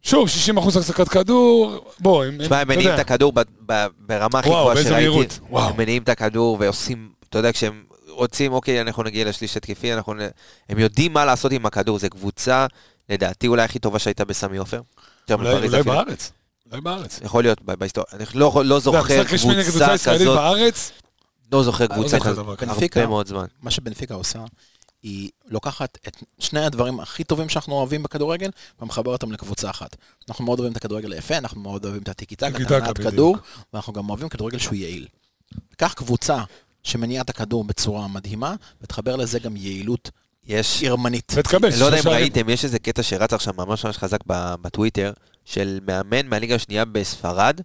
שוב, 0.04 0.28
60 0.28 0.58
אחוז 0.58 0.76
החזקת 0.76 1.08
כדור, 1.08 1.84
בוא, 2.00 2.24
הם, 2.24 2.38
תשמע, 2.42 2.60
הם 2.60 2.68
מניעים 2.68 2.94
את 2.94 2.98
הכדור 2.98 3.32
ב- 3.32 3.40
ב- 3.66 3.86
ברמה 3.98 4.38
הכי 4.38 4.48
וואו, 4.48 4.60
גבוהה 4.60 4.74
באיזה 4.74 4.88
שראיתי. 4.90 5.08
מהירות, 5.08 5.38
וואו. 5.50 5.68
הם 5.70 5.76
מניעים 5.76 6.02
את 6.02 6.08
הכדור 6.08 6.56
ועושים, 6.60 7.08
אתה 7.28 7.38
יודע, 7.38 7.52
כשהם 7.52 7.84
רוצים, 8.08 8.52
אוקיי, 8.52 8.80
אנחנו 8.80 9.02
נגיע 9.02 9.24
לשליש 9.24 9.56
התקפי, 9.56 9.92
אנחנו... 9.94 10.14
נ- 10.14 10.20
הם 10.68 10.78
יודעים 10.78 11.12
מה 11.12 11.24
לעשות 11.24 11.52
עם 11.52 11.66
הכדור, 11.66 11.98
זו 11.98 12.06
קבוצה, 12.10 12.66
לדעתי, 13.08 13.46
אולי 13.46 13.62
הכי 13.62 13.78
טובה 13.78 13.98
שהייתה 13.98 14.24
בסמי 14.24 14.56
עופר. 14.56 14.80
אולי. 15.30 15.82
בארץ. 15.82 16.32
אולי 16.70 16.80
בארץ. 16.80 17.20
יכול 17.24 17.44
להיות 17.44 17.62
ב- 17.64 17.72
בהיסטוריה. 17.74 18.06
אני 18.12 18.24
לא, 18.34 18.52
לא 18.64 18.74
יודע, 18.74 18.78
זוכר 18.78 19.24
קבוצה 19.24 19.96
כזאת, 20.14 20.36
בארץ, 20.36 20.92
לא 21.52 21.62
זוכר 21.62 21.86
קבוצה 21.86 22.20
כזאת. 22.20 22.46
הרבה 22.96 23.06
מאוד 23.06 23.26
זמן. 23.26 23.44
מה 23.62 23.70
שבנפיקה 23.70 24.14
עושה, 24.14 24.38
היא 25.04 25.30
לוקחת 25.48 25.98
את 26.08 26.16
שני 26.38 26.64
הדברים 26.64 27.00
הכי 27.00 27.24
טובים 27.24 27.48
שאנחנו 27.48 27.74
אוהבים 27.74 28.02
בכדורגל, 28.02 28.50
ומחבר 28.80 29.12
אותם 29.12 29.32
לקבוצה 29.32 29.70
אחת. 29.70 29.96
אנחנו 30.28 30.44
מאוד 30.44 30.58
אוהבים 30.58 30.72
את 30.72 30.76
הכדורגל 30.76 31.12
היפה, 31.12 31.38
אנחנו 31.38 31.60
מאוד 31.60 31.84
אוהבים 31.84 32.02
את 32.02 32.08
הטיקי-טקה, 32.08 32.62
את 32.62 32.70
הנעת. 32.70 32.98
כדור, 32.98 33.36
ואנחנו 33.72 33.92
גם 33.92 34.08
אוהבים 34.08 34.28
כדורגל 34.28 34.58
שהוא 34.58 34.74
יעיל. 34.74 35.06
קח 35.76 35.92
קבוצה 35.92 36.42
שמניעה 36.82 37.22
את 37.22 37.30
הכדור 37.30 37.64
בצורה 37.64 38.08
מדהימה, 38.08 38.54
ותחבר 38.82 39.16
לזה 39.16 39.38
גם 39.38 39.56
יעילות 39.56 40.10
יש, 40.46 40.82
ירמנית. 40.82 41.32
ותקבל 41.36 41.68
לא 41.80 41.84
יודע 41.84 42.00
אם. 42.00 42.08
ראיתם, 42.08 42.48
יש 42.48 42.64
איזה 42.64 42.78
קטע 42.78 43.02
שרץ 43.02 43.32
עכשיו 43.32 43.54
ממש 43.56 43.84
ממש 43.84 43.98
חזק 43.98 44.20
ב- 44.26 44.54
בטוויטר, 44.62 45.12
של 45.44 45.78
מאמן 45.86 46.26
מהליגה 46.26 46.54
השנייה 46.54 46.84
בספרד, 46.84 47.60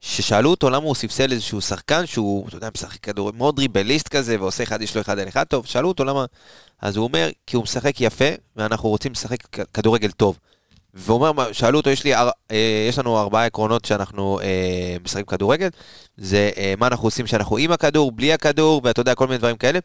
ששאלו 0.00 0.50
אותו 0.50 0.70
למה 0.70 0.84
הוא 0.84 0.94
ספסל 0.94 1.32
איזשהו 1.32 1.60
שחקן 1.60 2.06
שהוא, 2.06 2.48
אתה 2.48 2.56
יודע, 2.56 2.68
משחק 2.74 2.98
כדור, 3.00 3.30
מאוד 3.34 3.56
דריבליסט 3.56 4.08
כזה, 4.08 4.40
ועושה 4.40 4.62
אחד, 4.62 4.82
יש 4.82 4.94
לו 4.94 5.00
אחד 5.00 5.18
על 5.18 5.28
אחד 5.28 5.44
טוב, 5.44 5.66
שאלו 5.66 5.88
אותו 5.88 6.04
למה, 6.04 6.24
אז 6.82 6.96
הוא 6.96 7.04
אומר, 7.04 7.28
כי 7.46 7.56
הוא 7.56 7.62
משחק 7.62 8.00
יפה, 8.00 8.24
ואנחנו 8.56 8.88
רוצים 8.88 9.12
לשחק 9.12 9.36
כדורגל 9.74 10.10
טוב. 10.10 10.38
והוא 10.94 11.26
אומר, 11.26 11.52
שאלו 11.52 11.78
אותו, 11.78 11.90
יש, 11.90 12.04
לי, 12.04 12.14
אה, 12.14 12.30
יש 12.88 12.98
לנו 12.98 13.18
ארבעה 13.18 13.46
עקרונות 13.46 13.84
שאנחנו 13.84 14.40
אה, 14.40 14.96
משחקים 15.04 15.26
כדורגל, 15.26 15.68
זה 16.16 16.50
אה, 16.56 16.74
מה 16.78 16.86
אנחנו 16.86 17.06
עושים 17.06 17.26
שאנחנו 17.26 17.56
עם 17.56 17.72
הכדור, 17.72 18.12
בלי 18.12 18.32
הכדור, 18.32 18.80
ואתה 18.84 19.00
יודע, 19.00 19.14
כל 19.14 19.26
מיני 19.26 19.38
דברים 19.38 19.56
כאלה. 19.56 19.78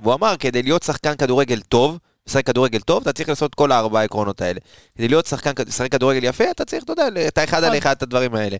והוא 0.00 0.14
אמר, 0.14 0.34
כדי 0.38 0.62
להיות 0.62 0.82
שחקן 0.82 1.16
כדורגל 1.16 1.60
טוב, 1.60 1.98
לשחק 2.28 2.46
כדורגל 2.46 2.80
טוב, 2.80 3.02
אתה 3.02 3.12
צריך 3.12 3.28
לעשות 3.28 3.54
כל 3.54 3.72
הארבעה 3.72 4.04
עקרונות 4.04 4.42
האלה. 4.42 4.60
כדי 4.96 5.08
להיות 5.08 5.26
שחקן, 5.26 5.52
לשחק 5.66 5.92
כדורגל 5.92 6.24
יפה, 6.24 6.50
אתה 6.50 6.64
צריך, 6.64 6.84
אתה 6.84 6.92
יודע, 6.92 7.28
את 7.28 7.38
האחד 7.38 7.64
על 7.64 7.78
אחד, 7.78 7.90
את 7.96 8.02
הדברים 8.02 8.34
האלה. 8.34 8.56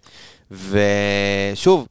ושוב, 0.51 1.89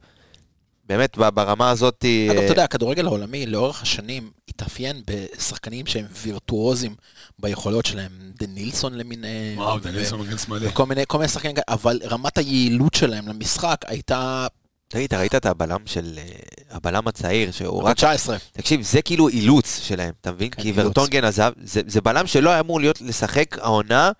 באמת, 0.84 1.18
ברמה 1.18 1.70
הזאת... 1.70 2.04
אגב, 2.04 2.38
אה, 2.38 2.44
אתה 2.44 2.52
יודע, 2.52 2.64
הכדורגל 2.64 3.06
העולמי 3.06 3.46
לאורך 3.46 3.82
השנים 3.82 4.30
התאפיין 4.48 5.02
בשחקנים 5.06 5.86
שהם 5.86 6.04
וירטואוזים 6.22 6.94
ביכולות 7.38 7.86
שלהם, 7.86 8.10
דן 8.38 8.50
נילסון 8.50 8.94
למיניהם. 8.94 9.58
וואו, 9.58 9.76
ו- 9.76 9.80
דניאלסון 9.80 10.20
מגן 10.20 10.38
שמאלי. 10.38 10.66
וכל 10.66 10.86
מיני, 10.86 11.02
כל 11.08 11.18
מיני 11.18 11.28
שחקנים 11.28 11.56
אבל 11.68 12.00
רמת 12.04 12.38
היעילות 12.38 12.94
שלהם 12.94 13.28
למשחק 13.28 13.84
הייתה 13.86 14.46
תגיד, 14.92 15.14
ראית 15.14 15.34
את 15.34 15.46
הבלם 15.46 15.78
של... 15.86 16.18
אה, 16.18 16.24
הבלם 16.70 17.08
הצעיר, 17.08 17.50
שהוא 17.50 17.82
רק 17.82 17.90
רק... 17.90 17.96
19. 17.96 18.36
תקשיב, 18.52 18.82
זה 18.82 19.02
כאילו 19.02 19.28
אילוץ 19.28 19.80
שלהם, 19.82 20.12
אתה 20.20 20.32
מבין? 20.32 20.50
כן, 20.50 20.62
כי. 20.62 20.72
ורטונגן 20.74 21.24
עזב, 21.24 21.52
זה, 21.64 21.80
זה 21.86 22.00
בלם 22.00 22.26
שלא 22.26 22.50
היה 22.50 22.60
אמור 22.60 22.80
להיות 22.80 23.00
לשחק 23.00 23.58
העונה 23.58 24.10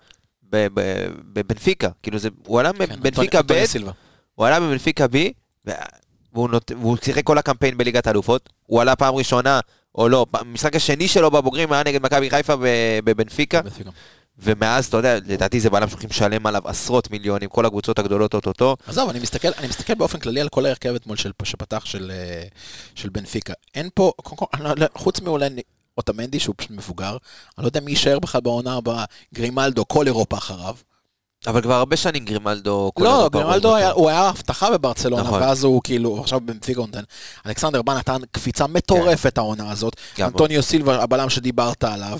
ב- 0.49 0.67
ב- 0.73 1.07
בבנפיקה. 1.33 1.89
כאילו, 2.03 2.19
זה, 2.19 2.29
הוא 2.47 2.59
עלה 2.59 2.73
כן, 2.73 2.79
בבנפיקה 2.79 3.39
אנטוני- 3.39 3.83
ב'. 3.85 3.89
הוא 4.35 4.45
עלה 4.47 4.59
בבנפיקה 4.59 5.05
ו- 5.65 5.71
והוא, 6.33 6.49
נות... 6.49 6.71
שיחק 7.03 7.23
כל 7.23 7.37
הקמפיין 7.37 7.77
בליגת 7.77 8.07
האלופות. 8.07 8.49
הוא 8.65 8.81
עלה 8.81 8.95
פעם 8.95 9.15
ראשונה, 9.15 9.59
או 9.95 10.09
לא, 10.09 10.25
במשחק 10.31 10.75
השני 10.75 11.07
שלו 11.07 11.31
בבוגרים 11.31 11.71
היה 11.71 11.83
נגד 11.83 12.01
מכבי 12.05 12.29
חיפה 12.29 12.55
ב- 12.55 12.65
בבנפיקה, 13.03 13.61
בנפיקה. 13.61 13.89
ומאז, 14.39 14.85
אתה 14.85 14.97
יודע, 14.97 15.15
לדעתי 15.25 15.59
זה 15.59 15.69
בלם 15.69 15.89
שהולכים 15.89 16.09
לשלם 16.09 16.45
עליו 16.45 16.61
עשרות 16.65 17.11
מיליונים, 17.11 17.49
כל 17.49 17.65
הקבוצות 17.65 17.99
הגדולות 17.99 18.33
אוטוטו. 18.33 18.75
עזוב, 18.87 19.09
אני 19.09 19.19
מסתכל, 19.19 19.47
אני 19.57 19.67
מסתכל 19.67 19.93
באופן 19.93 20.19
כללי 20.19 20.41
על 20.41 20.49
כל 20.49 20.65
ההרכב 20.65 20.95
אתמול 20.95 21.17
של, 21.17 21.31
שפתח 21.43 21.85
של, 21.85 22.11
אה, 22.15 22.43
של 22.95 23.09
בנפיקה. 23.09 23.53
אין 23.75 23.89
פה, 23.93 24.11
קודם 24.15 24.37
כל, 24.37 24.45
אני 24.53 24.79
לא- 24.79 24.87
חוץ 24.95 25.21
מאולי 25.21 25.45
אוטמנדי 25.97 26.39
שהוא 26.39 26.55
פשוט 26.57 26.71
מבוגר, 26.71 27.17
אני 27.57 27.63
לא 27.63 27.67
יודע 27.67 27.79
מי 27.79 27.91
יישאר 27.91 28.19
בכלל 28.19 28.41
בעונה 28.41 28.73
הבאה, 28.75 29.05
גרימלדו, 29.33 29.87
כל 29.87 30.07
אירופה 30.07 30.37
אחריו. 30.37 30.75
אבל 31.47 31.61
כבר 31.61 31.73
הרבה 31.73 31.95
שנים 31.97 32.25
גרימלדו... 32.25 32.91
לא, 32.99 33.29
גרימלדו 33.31 33.75
היה. 33.75 33.91
הוא 33.91 34.09
היה 34.09 34.29
הבטחה 34.29 34.71
בברצלונה, 34.71 35.23
נכון. 35.23 35.41
ואז 35.41 35.63
הוא 35.63 35.81
כאילו, 35.83 36.21
עכשיו 36.21 36.39
בנפיקה 36.41 36.81
נותן. 36.81 37.03
אלכסנדר 37.45 37.81
בא 37.81 37.93
נתן 37.97 38.17
קפיצה 38.31 38.67
מטורפת 38.67 39.37
העונה 39.37 39.71
הזאת. 39.71 39.95
אנטוניו 40.21 40.63
סילבה, 40.63 41.03
הבלם 41.03 41.29
שדיברת 41.29 41.83
עליו. 41.83 42.19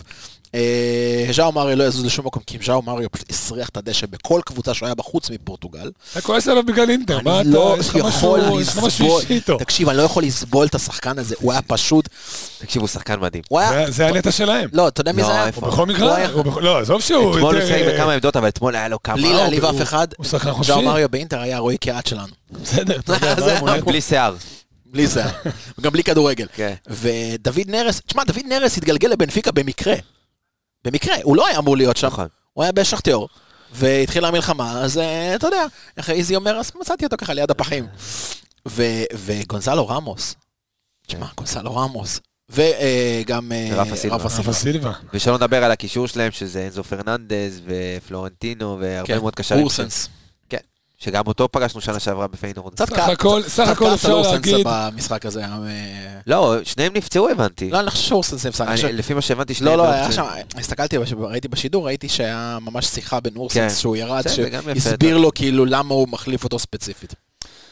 אה, 0.56 1.26
ז'או 1.32 1.52
מריו 1.52 1.76
לא 1.78 1.84
יזוז 1.84 2.06
לשום 2.06 2.26
מקום, 2.26 2.44
כי 2.48 2.58
ז'או 2.66 2.82
מריו 2.82 3.12
פשוט 3.12 3.30
הסריח 3.32 3.70
את 3.70 3.78
הדשא 3.78 4.08
בכל 4.10 4.42
קבוצה 4.46 4.74
שהוא 4.74 4.86
היה 4.86 4.96
בחוץ 4.96 5.30
מפורטוגל. 5.30 5.92
אתה 6.12 6.22
כועס 6.22 6.48
עליו 6.48 6.64
בגלל 6.64 6.90
אינטר, 6.90 7.20
מה 7.24 7.40
אני 7.40 7.50
אתה, 7.50 7.58
לא 7.58 7.76
יש 7.80 7.90
לך 7.90 7.96
יכול 7.96 8.40
לסבול, 8.60 8.90
אישי 9.22 9.34
איתו. 9.34 9.58
תקשיב, 9.58 9.90
אני 9.90 9.98
לא 9.98 10.04
יכול 10.04 10.24
לסבול 10.24 10.66
את 10.68 10.76
השחקן 10.76 11.20
הזה, 11.20 11.36
הוא 11.40 11.52
היה 11.52 11.62
פשוט, 11.62 12.10
תקשיב, 12.60 12.82
הוא 12.82 12.90
שחקן 12.90 13.20
מדהים. 13.20 13.44
זה- 13.90 14.08
הנטע 14.08 14.32
שלהם. 14.32 14.70
לא, 14.74 14.88
אתה 14.88 15.02
יודע 15.02 15.12
מי 15.12 15.22
לא, 15.22 15.28
זה 15.28 15.34
היה? 15.34 15.50
הוא 15.56 15.68
בכל 15.68 15.86
מקרה, 15.86 16.28
לא, 16.62 16.80
עזוב 16.80 17.02
שהוא 17.02 17.36
אתמול 17.36 17.56
הוא. 17.56 17.66
שיחק 17.66 17.82
אה, 17.82 17.94
בכמה 17.94 18.14
עמדות, 18.14 18.36
אבל 18.36 18.48
אתמול 18.48 18.76
היה 18.76 18.88
לו 18.88 19.04
כמה... 19.04 19.16
בלי 19.16 19.34
להעליב 19.34 19.66
אף 19.66 19.82
אחד. 19.82 20.08
ז'או 20.64 20.82
מריו 20.82 21.10
באינטר 21.10 21.40
היה 21.42 21.58
רועי 21.58 21.78
קהת 21.78 22.08
שלנו. 22.08 22.34
בסדר, 22.64 23.00
היה- 23.68 23.82
בלי 23.82 24.02
שיער. 24.02 24.36
בלי 24.86 25.08
זה, 25.08 25.24
וגם 25.80 25.92
בלי 25.92 26.04
כדורגל. 26.04 26.48
כן. 26.56 26.74
ודוד 26.88 27.58
נרס, 27.68 28.02
תשמע, 28.08 28.24
דוד 28.24 28.40
נרס 28.50 28.78
התגלגל 28.78 29.08
לבנפיקה 29.10 29.52
במקרה. 29.52 29.96
במקרה, 30.86 31.16
הוא 31.24 31.38
לא 31.38 31.48
היה 31.48 31.60
אמור 31.60 31.78
להיות 31.78 31.98
שם, 31.98 32.08
נכון. 32.08 32.28
הוא 32.54 32.64
היה 32.64 32.72
בשכתיאור, 32.72 33.30
והתחילה 33.74 34.28
המלחמה, 34.28 34.82
אז 34.82 34.98
אה, 34.98 35.36
אתה 35.36 35.48
יודע, 35.48 35.66
איך 35.98 36.10
איזי 36.10 36.36
אומר, 36.36 36.56
אז 36.56 36.72
מצאתי 36.82 37.06
אותו 37.06 37.18
ככה 37.18 37.34
ליד 37.34 37.52
הפחים. 37.52 37.88
ו- 38.68 39.04
וגונזלו 39.14 39.88
רמוס, 39.88 40.36
תשמע, 41.08 41.28
גונזלו 41.38 41.76
רמוס, 41.76 42.20
וגם 42.50 43.52
ורפה 43.72 43.96
סילבה. 43.96 44.16
רפה 44.16 44.54
סילבה. 44.54 44.92
ושלא 45.14 45.38
נדבר 45.38 45.64
על 45.64 45.72
הקישור 45.72 46.08
שלהם, 46.08 46.32
שזה 46.32 46.66
אנזו 46.66 46.84
פרננדז 46.84 47.62
ופלורנטינו 47.66 48.78
והרבה 48.80 49.08
כן, 49.08 49.20
מאוד 49.20 49.36
קשרים. 49.36 49.62
אורסנס. 49.62 50.10
שגם 51.04 51.24
אותו 51.28 51.48
פגשנו 51.52 51.82
שנה 51.82 52.00
שעברה 52.00 52.28
בפיינורד. 52.28 52.80
סך 52.80 52.92
הכל- 53.00 53.42
סך 53.48 53.68
הכל 53.68 53.94
אפשר 53.94 54.22
להגיד- 54.22 54.68
במשחק 54.70 55.26
הזה. 55.26 55.46
אה, 55.46 55.48
לא, 56.28 56.56
שניהם 56.64 56.94
נפצעו 56.96 57.30
הבנתי. 57.30 57.70
לא, 57.70 57.80
אני 57.80 57.90
חושב 57.90 58.04
שאורסנס 58.10 58.46
נפסק. 58.46 58.62
אני 58.62 58.70
אני- 58.70 58.76
חושב- 58.76 58.88
לפי 58.94 59.14
מה 59.14 59.22
שהבנתי, 59.22 59.54
לא, 59.54 59.58
שניהם 59.60 59.78
לא, 59.78 59.92
היה. 59.92 60.12
שם, 60.12 60.24
הסתכלתי, 60.58 60.98
ראיתי 61.20 61.48
בשידור, 61.48 61.86
ראיתי 61.86 62.10
שהיה 62.10 62.58
ממש 62.62 62.86
שיחה 62.88 63.20
בין 63.20 63.34
כן. 63.34 63.40
אורסנס, 63.40 63.78
שהוא 63.78 63.96
ירד, 63.96 64.24
שהסביר 64.76 65.18
לו 65.18 65.32
כאילו 65.36 65.66
למה 65.66 65.94
הוא 65.94 66.08
מחליף 66.10 66.44
אותו 66.44 66.60
ספציפית. 66.60 67.14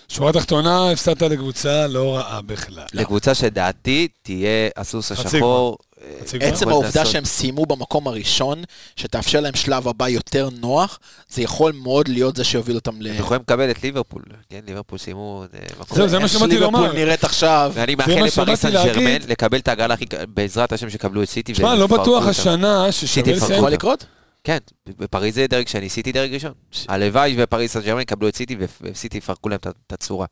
שורה 0.10 0.34
תחתונה, 0.34 0.92
הפסדת 0.92 1.22
לקבוצה 1.22 1.88
לא 1.88 2.16
רעה 2.18 2.42
בכלל. 2.42 2.84
לקבוצה 2.94 3.34
שדעתי 3.34 4.08
תהיה 4.24 4.70
הסוס 4.78 5.12
השחור. 5.12 5.78
אה. 6.04 6.48
עצם 6.48 6.70
העובדה. 6.70 7.06
שהם 7.06 7.26
סיימו 7.26 7.66
במקום 7.66 8.08
הראשון, 8.08 8.64
שתאפשר 8.96 9.40
להם 9.40 9.56
שלב 9.56 9.88
הבא 9.88 10.10
יותר 10.10 10.50
נוח, 10.60 11.00
זה 11.30 11.42
יכול 11.42 11.72
מאוד 11.72 12.08
להיות 12.08 12.36
זה 12.36 12.44
שיוביל 12.44 12.76
אותם 12.76 13.02
ל... 13.02 13.08
הם 13.08 13.16
יכולים 13.16 13.42
לקבל 13.42 13.72
את 13.72 13.84
ליברפול. 13.84 14.22
כן, 14.50 14.60
ליברפול 14.68 14.98
סיימו 14.98 15.44
אה, 15.54 15.60
מקום. 15.80 15.98
זהו, 15.98 16.08
זה 16.08 16.20
מה 16.20 16.28
שבאתי 16.28 16.60
לומר. 16.60 16.80
שליברפול 16.80 17.06
נראית 17.06 17.24
עכשיו. 17.24 17.72
ואני 17.76 17.96
מאחל 17.96 18.24
לפריס 18.24 18.62
סן 18.62 18.72
ג'רמן. 18.72 19.18
לקבל 19.28 19.58
את 19.58 19.68
ההגרלה 19.68 19.94
הכי... 19.94 20.06
בעזרת 20.34 20.74
השם 20.74 20.90
שקבלו 20.90 21.24
את 21.24 21.30
סיטי. 21.30 21.54
תשמע, 21.54 21.76
לא 21.76 21.88
בטוח. 21.88 22.28
השנה 22.28 22.92
ששווה 22.92 23.34
לסיים. 23.34 23.58
יכול. 23.58 23.72
לקרות? 23.72 24.06
כן, 24.44 24.58
בפריז 24.86 25.36
זה 25.36 25.48
דרג 25.48 25.68
שני, 25.68 25.90
סיטי 25.90 26.12
דרג 26.12 26.34
ראשון. 26.34 26.52
הלוואי 26.88 27.36
ופריס 27.38 27.74
סן 27.74 27.82
ג'רמן 27.82 28.02
יקבלו 28.02 28.28
את 28.28 28.36
סיטי 28.36 28.56
וסיטי 28.82 29.18
יפרקו 29.18 29.50
להם 29.50 29.60
את 29.88 29.94
הצורה. 29.94 30.26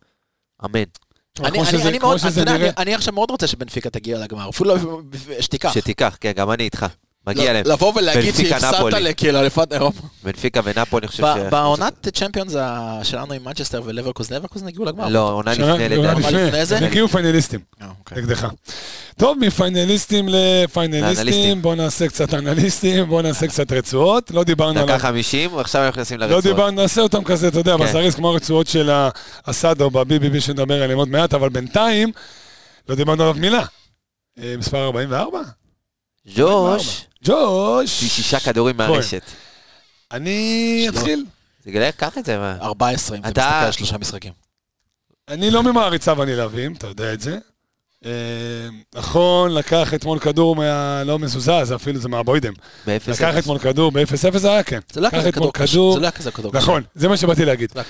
אמן. 0.66 0.84
אני- 1.46 1.66
שזה- 1.66 1.90
אני 1.90 2.00
מאוד, 2.00 2.18
נראה. 2.46 2.56
אני- 2.56 2.70
אני 2.78 2.96
עכשיו 2.96 3.14
מאוד 3.14 3.32
רוצה 3.32 3.48
שבנפיקה 3.48 3.90
תגיע 3.90 4.18
לגמר, 4.18 4.50
אפילו 4.50 4.70
לא- 4.76 5.02
שתיקח. 5.40 5.74
שתיקח, 5.74 6.18
כן, 6.22 6.32
גם 6.32 6.52
אני 6.52 6.64
איתך. 6.64 6.86
מגיע 7.30 7.46
לא- 7.46 7.52
להם. 7.52 7.64
לבוא 7.68 7.94
ולהגיד 7.96 8.36
שהפסדת. 8.36 8.94
לכאילו 8.94 9.40
אלופת 9.40 9.74
אירופה. 9.74 10.02
בנפיקה 10.24 10.62
ונאפולי, 10.64 10.98
אני 10.98 11.08
חושב 11.08 11.24
ש... 11.24 11.52
בעונת 11.52 12.08
Champions 12.14 12.56
שלנו 13.04 13.34
עם 13.34 13.44
מנצ'סטר 13.44 13.82
ולברקוזן, 13.86 14.32
לברקוזן 14.32 14.64
הגיעו 14.68 14.86
לגמר. 14.86 15.10
לא, 15.10 15.32
עונה 15.32 15.52
לפני 15.54 15.90
לדעתי. 15.90 16.86
הגיעו 16.86 17.08
פיינליסטים 17.08 17.60
אה, 17.82 17.88
אוקיי. 18.00 18.18
נגדך. 18.18 18.48
טוב, 19.18 19.38
מפיינליסטים 19.40 20.30
לפיינליסטים. 20.30 21.62
בואו 21.62 21.76
נעשה 21.76 22.08
קצת 22.08 22.34
אנליסטים, 22.34 23.06
בואו 23.06 23.22
נעשה 23.22 23.48
קצת 23.48 23.72
רצועות. 23.72 24.32
לא 24.32 24.44
דיברנו 24.44 24.84
דקה 24.84 24.94
על... 24.94 25.00
50, 25.00 25.54
ועכשיו 25.54 25.82
אנחנו 25.82 26.02
נכנסים 26.02 26.20
לא 26.20 26.26
לרצועות. 26.26 26.44
דיברנו, 26.44 26.82
נעשה 26.82 27.02
אותם 27.02 27.24
כזה, 27.24 27.48
אתה 27.48 27.60
יודע, 27.60 27.78
כן. 27.78 27.84
בזריז 27.84 28.16
כמו 28.16 28.30
הרצועות 28.30 28.68
של 28.68 28.90
הסאדו 29.46 29.90
ב-BBB 29.90 30.40
שנדבר 30.40 30.84
עליהם 30.84 31.00
עוד 31.00 31.10
מעט, 31.10 31.34
אבל 31.34 31.50
בינתיים 31.50 32.12
לא 32.90 32.96
דיברנו 32.96 33.24
עליו 33.24 33.36
מילה. 33.40 33.64
אה, 34.40 34.56
מספר 34.58 34.86
44? 34.86 35.40
ג'וש, 36.36 37.06
ג'וש. 37.24 37.90
שישה 37.90 38.40
כדורים 38.40 38.78
מהרשת. 38.78 39.22
אני. 40.12 40.86
אתחיל. 40.90 41.26
זה 41.66 41.72
גדל, 41.72 41.92
קח 41.92 42.18
את 42.18 42.26
זה, 42.26 42.38
מה? 42.38 42.58
14, 42.62 43.18
אם 43.18 43.22
אתה 43.22 43.30
מסתכל 43.30 43.44
על 43.66 43.72
שלושה 43.72 43.98
משחקים. 43.98 44.34
אני 45.28 45.52
לא 45.52 45.64
ממעריציו 45.64 46.22
הנלהבים, 46.22 46.74
אתה 46.74 46.88
יודע 46.88 47.14
את 47.14 47.22
זה. 47.22 47.38
אה, 48.06 48.12
נכון, 48.96 49.54
לקח 49.54 49.94
אתמול 49.94 50.20
כדור 50.20 50.56
מה... 50.56 51.04
לא 51.04 51.20
מזוזז, 51.20 51.74
אפילו 51.76 52.00
זה 52.00 52.10
מהבוידם. 52.10 52.54
באפס 52.86 53.08
לקח 53.08 53.28
אפס. 53.30 53.40
אתמול 53.40 53.58
כדור 53.60 53.92
ב-0-0 53.92 54.38
זה 54.38 54.52
היה 54.52 54.64
כן. 54.64 54.80
זה 54.92 55.02
לא 55.02 55.10
היה 55.12 55.22
כזה 55.22 55.32
כדור. 55.32 55.52
זה 55.66 56.00
לא 56.00 56.02
היה 56.02 56.12
כזה 56.12 56.32
כדור 56.32 56.52
קשה. 56.52 56.60
נכון, 56.62 56.84
זה 56.96 57.08
מה 57.08 57.18
שבאתי 57.18 57.46
להגיד. 57.46 57.72
זה 57.74 57.80
לא. 57.80 57.84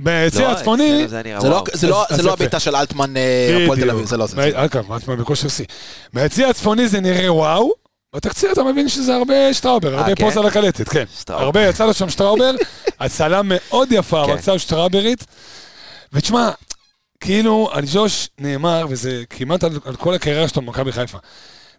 ביציע 0.00 0.48
לא, 0.48 0.52
הצפוני... 0.52 1.08
זה 1.08 1.22
זה 1.38 1.48
לא-. 1.48 1.64
זה 1.72 1.88
לא- 1.88 2.06
זה 2.10 2.22
לא. 2.22 2.32
הבעיטה 2.32 2.60
של 2.60 2.76
אלטמן 2.76 3.16
אה, 3.16 3.58
הפועל 3.64 3.80
תל 3.80 3.90
אביב, 3.90 4.06
זה 4.06 4.16
לא 4.16 4.26
זה. 4.26 4.36
זה. 4.36 4.50
אלטמן 4.90 5.16
בכושר 5.16 5.48
שיא. 5.48 5.66
מהיציע 6.12 6.48
הצפוני 6.48 6.88
זה 6.88 7.00
נראה 7.00 7.32
וואו, 7.32 7.70
בתקציר 8.14 8.52
אתה 8.52 8.62
מבין 8.64 8.88
שזה 8.88 9.14
הרבה 9.14 9.54
שטראובר, 9.54 9.94
הרבה 9.98 10.14
כן? 10.14 10.24
pause 10.24 10.36
על 10.36 10.46
הקלטת, 10.46 10.88
כן. 10.88 11.04
שטראובר. 11.18 11.44
הרבה, 11.44 11.62
יצא 11.62 11.86
לו 11.86 11.94
שם 11.94 12.10
שטראובר, 12.10 12.50
הצלה 13.00 13.40
מאוד 13.44 13.88
יפה, 13.92 14.24
כן. 14.26 14.32
אבל 14.50 14.58
שטראוברית. 14.58 15.24
ותשמע, 16.12 16.50
כאילו, 17.20 17.68
על 17.72 17.84
ג'וש 17.92 18.28
נאמר, 18.38 18.86
וזה 18.88 19.22
כמעט 19.30 19.64
על, 19.64 19.78
על 19.84 19.96
כל 19.96 20.14
הקריירה 20.14 20.48
שלו 20.48 20.62
במכבי 20.62 20.92
חיפה. 20.92 21.18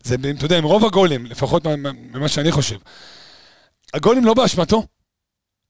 זה, 0.03 0.15
אתה 0.38 0.45
יודע, 0.45 0.57
עם 0.57 0.63
רוב 0.63 0.86
הגולים, 0.86 1.25
לפחות 1.25 1.65
מה- 1.65 1.75
מה- 1.75 1.91
ממה 2.13 2.27
שאני 2.27 2.51
חושב. 2.51 2.75
הגולים 3.93 4.25
לא 4.25 4.34
באשמתו, 4.34 4.84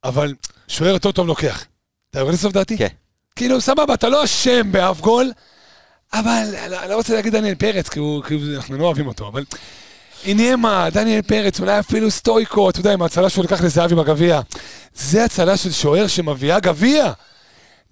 אבל 0.03 0.33
שוער 0.67 0.93
יותר 0.93 1.11
טוב 1.11 1.27
לוקח. 1.27 1.65
אתה 2.09 2.19
יורד 2.19 2.33
לסוף 2.33 2.53
דעתי? 2.53 2.77
כן. 2.77 2.87
כאילו, 3.35 3.61
סבבה, 3.61 3.93
אתה 3.93 4.09
לא 4.09 4.23
אשם 4.23 4.71
באף 4.71 5.01
גול, 5.01 5.31
אבל 6.13 6.43
אני 6.81 6.89
לא 6.89 6.95
רוצה 6.95 7.13
להגיד 7.13 7.35
דניאל 7.35 7.55
פרץ, 7.55 7.89
כי 7.89 7.99
הוא, 7.99 8.23
כי 8.23 8.33
הוא- 8.33 8.43
אנחנו 8.55 8.77
לא 8.77 8.85
אוהבים 8.85 9.07
אותו, 9.07 9.27
אבל... 9.27 9.43
עניימה, 10.25 10.89
דניאל 10.91 11.21
פרץ, 11.21 11.59
אולי 11.59 11.79
אפילו 11.79 12.11
סטויקו, 12.11 12.69
אתה 12.69 12.79
יודע, 12.79 12.93
עם 12.93 13.01
ההצלה 13.01 13.29
שהוא 13.29 13.43
לקח 13.43 13.61
לזהבי 13.63 13.95
בגביע. 13.95 14.41
זה 14.95 15.25
הצלה 15.25 15.57
של 15.57 15.71
שוער 15.71 16.07
שמביאה 16.07 16.59
גביע. 16.59 17.11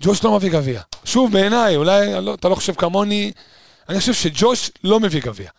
ג'וש 0.02 0.24
לא 0.24 0.36
מביא 0.36 0.52
גביע. 0.52 0.82
שוב, 1.06 1.32
בעיניי, 1.32 1.76
אולי 1.76 2.22
לא, 2.22 2.34
אתה 2.34 2.50
לא 2.50 2.56
חושב 2.56 2.74
כמוני, 2.74 3.32
אני 3.90 4.00
חושב 4.00 4.14
שג'וש 4.14 4.72
לא 4.84 5.00
מביא 5.00 5.22
גביע. 5.22 5.50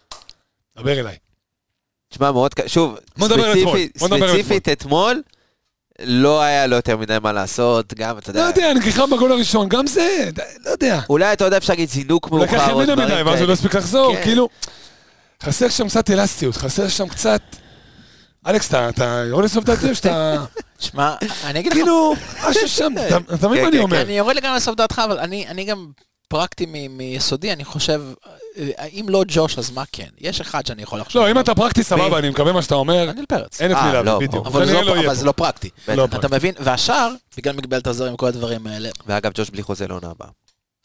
דבר 0.79 1.01
אליי. 1.01 1.17
תשמע, 2.11 2.33
מאוד 2.33 2.55
קשה, 2.55 2.69
שוב, 2.69 2.97
ספציפית- 3.19 4.69
אתמול, 4.69 5.23
לא 6.01 6.43
היה 6.43 6.67
לו 6.67 6.77
יותר 6.77 6.97
מדי 6.97 7.17
מה 7.23 7.33
לעשות, 7.33 7.95
גם, 7.95 8.19
אתה 8.19 8.33
לא 8.33 8.41
יודע, 8.41 8.61
יודע, 8.61 8.75
נגיחה 8.81 9.07
בגול 9.07 9.33
הראשון, 9.33 9.69
גם 9.69 9.87
זה, 9.87 10.31
לא 10.65 10.71
יודע. 10.71 11.01
אולי 11.11 11.33
אתה 11.33 11.45
יודע, 11.45 11.57
אפשר 11.57 11.73
להגיד 11.73 11.89
זינוק 11.89 12.25
הוא 12.27 12.41
לקח 12.41 12.53
מאוחר, 12.53 12.73
או 12.73 12.83
ימינה 12.83 12.95
דברים 12.95 13.09
מדי, 13.09 13.23
ואז 13.23 13.27
הוא 13.27 13.35
לא 13.35 13.39
כאלה. 13.39 13.53
הספיק 13.53 13.75
לחזור, 13.75 14.15
כן. 14.17 14.23
כאילו... 14.23 14.49
חסר 15.43 15.69
שם 15.69 15.89
קצת 15.89 16.11
אלסטיות, 16.11 16.57
חסר 16.57 16.89
שם 16.89 17.09
קצת... 17.09 17.43
אלכס, 18.47 18.75
אתה- 18.75 19.23
יורד 19.29 19.45
לסוף 19.45 19.65
דעתי 19.65 19.91
או 19.91 19.95
שאתה... 19.95 20.45
שמע, 20.79 21.15
אני 21.45 21.61
אגיד 21.61 21.73
לך, 21.73 21.79
כאילו, 21.79 22.15
משהו 22.49 22.69
שם, 22.69 22.93
אתה 23.07 23.17
אתה 23.35 23.49
מבין 23.49 23.59
כן, 23.59 23.63
מה 23.63 23.69
אני 23.69 23.77
כן, 23.77 23.83
אומר? 23.83 24.03
אני 24.03 24.13
יורד 24.19 24.37
לגמרי 24.37 24.57
לסוף 24.57 24.75
דעתך, 24.77 25.03
אבל 25.05 25.19
אני 25.19 25.49
אני 25.49 25.65
גם 25.65 25.91
פרקטי 26.29 26.67
מ- 26.69 26.97
מיסודי, 26.99 27.53
אני 27.53 27.65
חושב, 27.65 28.03
אה, 28.59 28.85
אם 28.93 29.07
לא 29.09 29.25
ג'וש, 29.29 29.59
אז 29.59 29.71
מה 29.71 29.83
כן? 29.93 30.09
יש 30.21 30.41
אחד 30.41 30.67
שאני 30.67 30.83
יכול 30.83 31.01
לחשוב. 31.01 31.23
לא, 31.23 31.31
אם. 31.31 31.39
אתה 31.39 31.55
פרקטי, 31.55 31.83
סבבה, 31.83 32.19
אני 32.19 32.31
מקווה 32.31 32.53
מה 32.53 32.63
שאתה 32.63 32.75
אומר, 32.75 33.11
דניאל 33.11 33.27
פרץ. 33.27 33.61
אין 33.61 33.71
את 33.73 33.77
אה, 33.77 33.87
מי 33.87 33.93
לא, 33.93 34.05
להביא, 34.05 34.29
בדיוק. 34.29 34.47
אבל 34.47 34.67
זה 34.67 34.73
לא- 34.83 34.97
לא 35.25 35.33
פרקטי. 35.33 35.71
לא. 35.89 36.05
אתה 36.05 36.29
מבין? 36.29 36.55
והשאר, 36.61 37.15
בגלל 37.37 37.57
מגבלת 37.57 37.87
הזרים 37.87 38.15
וכל 38.15 38.27
הדברים 38.27 38.67
האלה, 38.67 38.89
ואגב, 39.07 39.33
ג'וש 39.35 39.51
בלי 39.51 39.63
חוזה 39.63 39.87
לעונה 39.89 40.11
הבאה. 40.11 40.29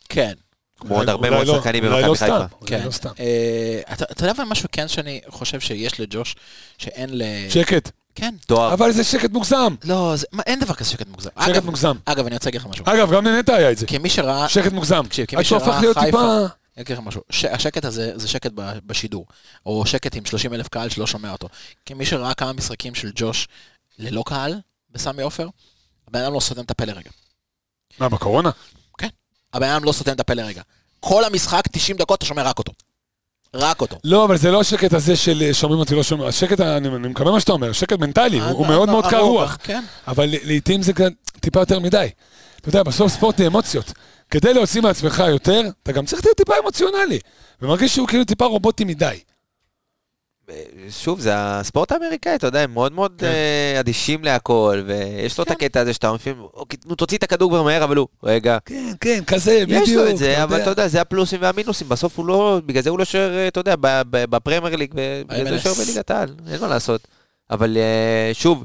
כן. 0.10 0.34
כמו 0.78 0.90
עוד 0.96 1.02
אולי- 1.02 1.12
הרבה 1.12 1.28
אולי 1.28 1.38
מאוד 1.38 1.48
לא, 1.48 1.58
שחקנים 1.58 1.84
אולי 1.84 1.96
במכבי 1.96 2.10
לא 2.10 2.14
חיפה. 2.16 2.26
סתם, 2.48 2.56
אולי 2.62 2.70
כן. 2.80 2.86
לא 2.86 2.92
סתם. 2.92 3.10
אה, 3.20 3.82
אתה 3.94 4.26
יודע 4.26 4.34
מה 4.38 4.46
משהו 4.46 4.70
כן 4.72 4.88
שאני 4.88 5.22
חושב 5.28 5.60
שיש 5.60 6.00
לג'וש, 6.00 6.36
שאין 6.78 7.10
ל... 7.18 7.22
שקט. 7.50 7.92
כן. 8.16 8.36
תואר. 8.48 8.74
אבל 8.74 8.92
זה 8.92 9.04
שקט 9.04 9.32
מוגזם. 9.32 9.76
לא, 9.84 10.14
זה- 10.16 10.28
מה, 10.32 10.44
אין 10.46 10.60
דבר 10.60 10.74
כזה 10.74 10.90
שקט 10.90 11.08
מוגזם. 11.08 11.30
שקט 11.40 11.50
אגב- 11.56 11.66
מוגזם. 11.66 11.98
אגב, 12.06 12.26
אני 12.26 12.36
רוצה 12.36 12.48
להגיד 12.48 12.62
לך 12.62 12.68
משהו. 12.68 12.86
אגב, 12.88 13.12
גם 13.12 13.26
לנטע 13.26 13.56
היה 13.56 13.72
את 13.72 13.78
זה. 13.78 13.88
כמי 13.88 14.10
שראה... 14.10 14.50
שקט 14.50 14.72
מוגזם. 14.72 15.04
תקשיב, 15.08 15.26
כמי 15.26 15.40
עד 15.40 15.46
שהוא 15.46 15.60
שראה 15.60 15.72
הפך 15.72 15.82
להיות 15.82 15.98
חיפה- 15.98 16.06
טיפה... 16.06 16.38
אני 16.78 16.84
אגיד 16.84 16.98
לך 16.98 17.04
משהו, 17.04 17.22
ש- 17.30 17.46
השקט 17.46 17.86
הזה 17.86 18.12
זה 18.16 18.28
שקט 18.28 18.52
ב- 18.56 18.78
בשידור, 18.86 19.26
או 19.66 19.86
שקט 19.86 20.16
עם 20.16 20.26
30 20.26 20.54
אלף 20.54 20.68
קהל 20.68 20.90
שלא 20.90 21.08
שומע 21.08 21.32
אותו. 21.32 21.48
כמי 21.86 22.06
שראה 22.06 22.34
כמה 22.34 22.54
משחקים 22.54 22.96
של 22.96 23.12
ג'וש 23.16 23.48
ללא 24.00 24.24
קהל 24.26 24.56
בסמי 24.92 25.22
עופר, 25.24 25.48
הבן 26.08 26.20
אדם 26.20 26.34
לא 26.34 26.40
סותם 26.40 26.62
את 26.62 26.72
הפה 26.72 26.86
לרגע. 26.86 27.10
מה, 28.00 28.10
בקורונה? 28.10 28.50
הבן 29.54 29.70
אדם 29.70 29.84
לא 29.84 29.92
סותם 29.92 30.12
את 30.12 30.20
הפה 30.20 30.34
לרגע. 30.34 30.62
כל 31.00 31.24
המשחק, 31.24 31.64
90 31.72 31.98
דקות, 31.98 32.18
אתה 32.18 32.26
שומע 32.26 32.44
רק 32.44 32.60
אותו. 32.60 32.72
רק 33.54 33.82
אותו. 33.82 33.98
לא, 34.04 34.26
אבל 34.26 34.38
זה 34.38 34.52
לא 34.52 34.62
השקט 34.62 34.94
הזה 34.94 35.16
של 35.16 35.42
אה, 35.42 35.54
שומעים 35.54 35.80
אותי, 35.80 35.96
לא 35.96 36.04
שומעים. 36.04 36.30
השקט, 36.30 36.62
אני 36.62 36.88
אני 36.88 37.08
מקבל 37.08 37.32
מה 37.32 37.40
שאתה 37.40 37.52
אומר, 37.52 37.72
שקט 37.72 38.00
מנטלי, 38.00 38.40
הוא 38.40 38.50
הוא 38.50 38.66
אה, 38.66 38.70
מאוד 38.70 38.90
אה, 38.90 38.94
מאוד 38.94 39.08
קר 39.08 39.20
רוח. 39.20 39.58
כן. 39.64 39.84
אבל 40.08 40.30
לעיתים 40.44 40.82
זה 40.82 40.92
טיפה 41.40 41.60
יותר 41.60 41.80
מדי. 41.80 42.08
אתה 42.60 42.70
יודע, 42.70 42.84
בסוף 42.84 43.12
ספורט 43.12 43.38
זה 43.38 43.48
אמוציות. 43.48 43.94
כדי 44.32 44.54
להוציא 44.54 44.82
מעצמך 44.82 45.24
יותר, 45.28 45.62
אתה 45.84 45.92
גם 45.92 46.06
צריך 46.06 46.26
להיות 46.26 46.38
טיפה 46.38 46.54
אמוציונלי. 46.64 47.20
ומרגיש 47.62 47.96
שהוא 47.96 48.08
כאילו 48.08 48.26
טיפה 48.26 48.46
רובוטי 48.46 48.84
מדי. 48.86 49.20
שוב, 50.90 51.20
זה 51.20 51.32
הספורט 51.36 51.92
האמריקאי, 51.92 52.36
אתה 52.36 52.48
יודע, 52.48 52.60
הם 52.62 52.74
מאוד 52.74 52.92
מאוד 52.92 53.14
כן. 53.18 53.26
אה, 53.26 53.80
אדישים 53.80 54.24
להכל, 54.24 54.84
ויש 54.86 55.38
לו 55.38 55.44
את 55.44 55.52
הקטע 55.52 55.80
הזה 55.80 55.94
שאתה 55.94 56.12
לפעמים, 56.14 56.42
אוקיי, 56.54 56.80
נו, 56.86 56.96
תוציא 56.96 57.18
את 57.18 57.24
הכדור 57.24 57.50
כבר 57.50 57.64
מהר, 57.64 57.84
אבל 57.84 57.98
הוא, 57.98 58.08
רגע. 58.24 58.58
כן, 58.66 58.92
כן, 59.00 59.24
כזה, 59.28 59.64
בדיוק. 59.66 59.84
יש 59.84 59.94
לו 59.94 60.10
את 60.10 60.18
זה, 60.18 60.44
אבל 60.44 60.62
אתה 60.62 60.70
יודע, 60.70 60.88
זה 60.88 61.02
הפלוסים 61.02 61.42
והמינוסים, 61.42 61.90
בסוף 61.90 62.18
הוא 62.18 62.26
לא, 62.26 62.62
בגלל 62.66 62.84
זה 62.84 62.90
הוא 62.90 63.00
לא 63.00 63.06
שוער, 63.06 63.38
אה, 63.38 63.48
אתה 63.48 63.60
יודע, 63.60 63.76
בפרמייר 64.10 64.76
ליג, 64.76 64.94
בגלל 65.28 65.44
זה 65.44 65.50
הוא. 65.50 65.60
שוער 65.60 65.76
בליגת 65.76 66.12
העל, 66.12 66.36
אין 66.52 66.62
מה 66.62 66.68
לעשות. 66.68 67.08
אבל 67.52 67.78
אה, 67.78 68.34
שוב, 68.34 68.64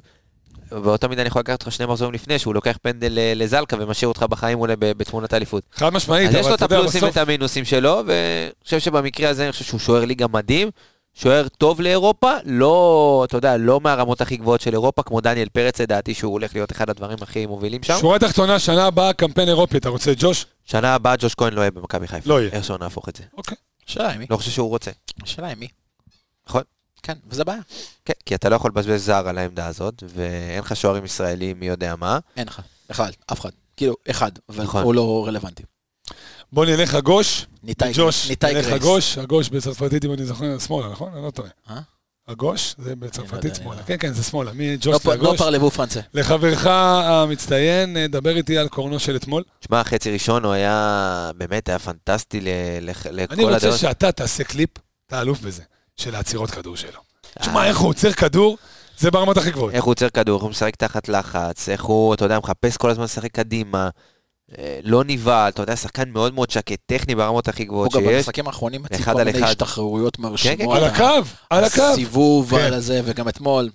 באותה 0.71 1.09
מידה 1.09 1.23
אני 1.23 1.29
יכול 1.29 1.41
לקחת 1.41 1.63
אותך 1.63 1.73
שני 1.73 1.87
מחזורים 1.87 2.15
לפני, 2.15 2.39
שהוא 2.39 2.55
לוקח 2.55 2.79
פנדל 2.83 3.19
אה, 3.19 3.33
לזלקה 3.37 3.77
ומשאיר 3.81 4.09
אותך 4.09 4.23
בחיים 4.23 4.59
אולי 4.61 4.75
בתמונת 4.79 5.33
האליפות. 5.33 5.63
חד 5.75 5.93
משמעית, 5.93 6.29
אז 6.29 6.35
יש 6.35 6.41
אבל 6.41 6.49
לו 6.49 6.55
אתה 6.55 6.65
את 6.65 6.71
יודע, 6.71 6.81
הפלוסים 6.81 7.01
בסוף... 7.01 7.17
ואת 7.17 7.29
המינוסים 7.29 7.65
שלו, 7.65 8.03
ואני 8.07 8.51
חושב 8.65 8.79
שבמקרה 8.79 9.31
הזה 9.31 9.45
אני 9.45 9.53
חושב 9.53 9.65
שהוא 9.65 9.81
שוער 9.81 10.05
ליגה 10.05 10.27
מדהים, 10.33 10.71
שוער 11.15 11.49
טוב 11.49 11.81
לאירופה, 11.81 12.33
לא, 12.45 13.23
אתה 13.29 13.37
יודע, 13.37 13.57
לא 13.57 13.81
מהרמות 13.81 14.21
הכי 14.21 14.37
גבוהות 14.37 14.61
של 14.61 14.73
אירופה, 14.73 15.03
כמו 15.03 15.21
דניאל 15.21 15.49
פרץ, 15.49 15.81
לדעתי 15.81 16.15
שהוא 16.15 16.33
הולך 16.33 16.55
להיות 16.55 16.73
אחד 16.73 16.91
הדברים 16.91 17.19
הכי 17.23 17.47
מובילים 17.47 17.83
שם. 17.83 17.97
שורה 18.01 18.19
תחתונה, 18.19 18.59
שנה 18.59 18.87
הבאה, 18.87 19.13
קמפיין 19.13 19.49
אירופי, 19.49 19.77
אתה 19.77 19.89
רוצה 19.89 20.13
ג'וש? 20.19 20.47
שנה 20.65 20.95
הבאה 20.95 21.15
ג'וש 21.19 21.35
כהן 21.35 21.53
לא 21.53 21.61
יהיה 21.61 21.71
במכבי 21.71 22.09
חיפה. 22.09 22.31
לא 22.31 22.41
יהיה. 22.41 22.53
איך 22.53 22.65
שלא 22.65 22.79
נהפוך 22.79 23.09
את 23.09 23.17
זה. 23.17 23.25
אוקיי. 23.37 23.57
השאלה 23.89 24.13
עם 24.13 24.19
מי. 24.19 24.27
לא 24.31 24.37
חושב 24.37 24.51
שהוא 24.51 24.69
רוצה. 24.69 24.91
השאלה 25.23 25.49
עם 25.49 25.59
מי. 25.59 25.69
נכון. 26.49 26.63
כן, 27.03 27.15
וזה 27.27 27.45
בעיה. 27.45 27.61
כן, 28.05 28.13
כי 28.27 28.35
אתה 28.35 28.49
לא 28.49 28.57
יכול 28.57 28.71
לבזבז 28.71 29.05
זר 29.05 29.29
על 29.29 29.39
העמדה 29.39 29.67
הזאת, 29.67 30.03
ואין 30.09 30.59
לך 30.59 30.77
שוערים 30.77 31.05
ישראלים 31.05 31.61
מי 31.61 31.67
יודע 31.67 31.97
מה. 31.97 32.19
אין 32.37 32.49
לך. 32.49 32.61
אחד, 32.91 33.11
אף 33.33 33.41
אחד. 33.41 33.51
כאילו, 33.77 33.95
אחד, 34.11 34.31
אבל 34.49 34.65
נכון. 34.65 34.85
הוא 34.85 34.95
לא 34.95 35.25
רלוונטי. 35.27 35.63
בוא 36.53 36.65
נלך 36.67 36.95
הגוש, 36.95 37.47
ניתאי 37.63 37.93
ג'וש, 37.95 38.29
ניתאי 38.31 38.55
נלך 38.55 38.67
גרייס. 38.67 38.83
הגוש, 38.83 39.19
הגוש 39.19 39.49
בצרפתית, 39.49 40.05
אם 40.05 40.13
אני 40.13 40.25
זוכר, 40.25 40.59
שמאלה, 40.59 40.89
נכון? 40.89 41.13
אני 41.15 41.23
לא 41.25 41.31
טועה. 41.31 41.49
אה? 41.71 41.81
הגוש? 42.29 42.75
זה 42.79 42.97
בצרפתית 42.97 43.45
יודע. 43.45 43.55
שמאלה. 43.55 43.83
כן, 43.83 43.97
כן, 44.01 44.13
זה 44.13 44.23
שמאלה. 44.23 44.51
לא 44.51 44.57
מג'וש 44.59 45.03
פ- 45.03 45.07
לא 45.07 45.15
לגוש. 45.15 45.39
פרלבו 45.39 45.71
פרנסה. 45.71 46.01
לחברך 46.15 46.67
המצטיין, 46.67 47.97
אה, 47.97 48.07
דבר 48.09 48.37
איתי 48.37 48.59
על 48.59 48.69
קורנו 48.69 48.99
של 48.99 49.17
אתמול. 49.17 49.43
שמע, 49.69 49.85
חצי 49.85 50.11
ראשון 50.11 50.45
הוא 50.45 50.53
היה, 50.53 51.31
באמת 51.37 51.69
היה 51.69 51.79
פנטסטי 51.79 52.41
לכל 52.41 53.09
אני 53.35 53.45
רוצה 53.45 53.57
הדעות. 53.57 53.79
שאתה 53.79 54.13
תעשה 54.13 54.45
קליפ, 54.45 54.71
אתה 55.07 55.21
אלוף 55.21 55.41
בזה, 55.41 55.63
של 55.97 56.15
העצירות 56.15 56.51
כדור 56.51 56.77
שלו. 56.77 57.01
תשמע, 57.39 57.67
איך 57.67 57.79
הוא 57.79 57.89
עוצר 57.91 58.13
כדור, 58.13 58.59
זה 58.99 59.11
ברמות 59.11 59.37
הכי 59.37 59.51
גבוהות. 59.51 59.75
איך 59.75 59.85
הוא 59.85 59.93
עוצר 59.93 60.09
כדור, 60.09 60.37
איך 60.37 60.43
הוא 60.43 60.51
משחק 60.51 60.77
תחת 60.77 61.09
לחץ, 61.09 61.69
איך 61.69 61.83
הוא, 61.85 62.15
אתה 62.15 62.25
יודע, 62.25 62.39
מחפש 62.39 62.77
כל 62.77 62.91
הזמן 62.91 63.05
לשחק 63.05 63.31
קדימה, 63.33 63.85
אה, 63.85 63.89
לא 64.83 65.05
נבהל, 65.07 65.49
אתה 65.49 65.63
יודע, 65.63 65.77
שחקן 65.77 66.11
מאוד 66.11 66.35
מאוד 66.35 66.51
שקט, 66.51 66.79
טכני 66.87 67.15
ברמות 67.15 67.49
הכי 67.49 67.63
הוא 67.63 67.69
גבוהות 67.69 67.93
גם 67.95 68.01
שיש. 68.01 68.17
במשחקים 68.17 68.47
האחרונים 68.47 68.83
מציג 68.83 69.05
כל 69.05 69.11
על 69.11 69.25
מיני 69.25 69.39
אחד. 69.39 69.47
השתחררויות 69.49 70.19
מרשימות. 70.19 70.77
על 70.77 70.85
הקו, 70.85 71.05
על 71.51 71.65
הקו. 71.65 71.83
הסיבוב 71.83 72.51
כן. 72.51 72.65
על 72.65 72.75
הזה, 72.75 73.01
וגם 73.05 73.29
אתמול. 73.29 73.69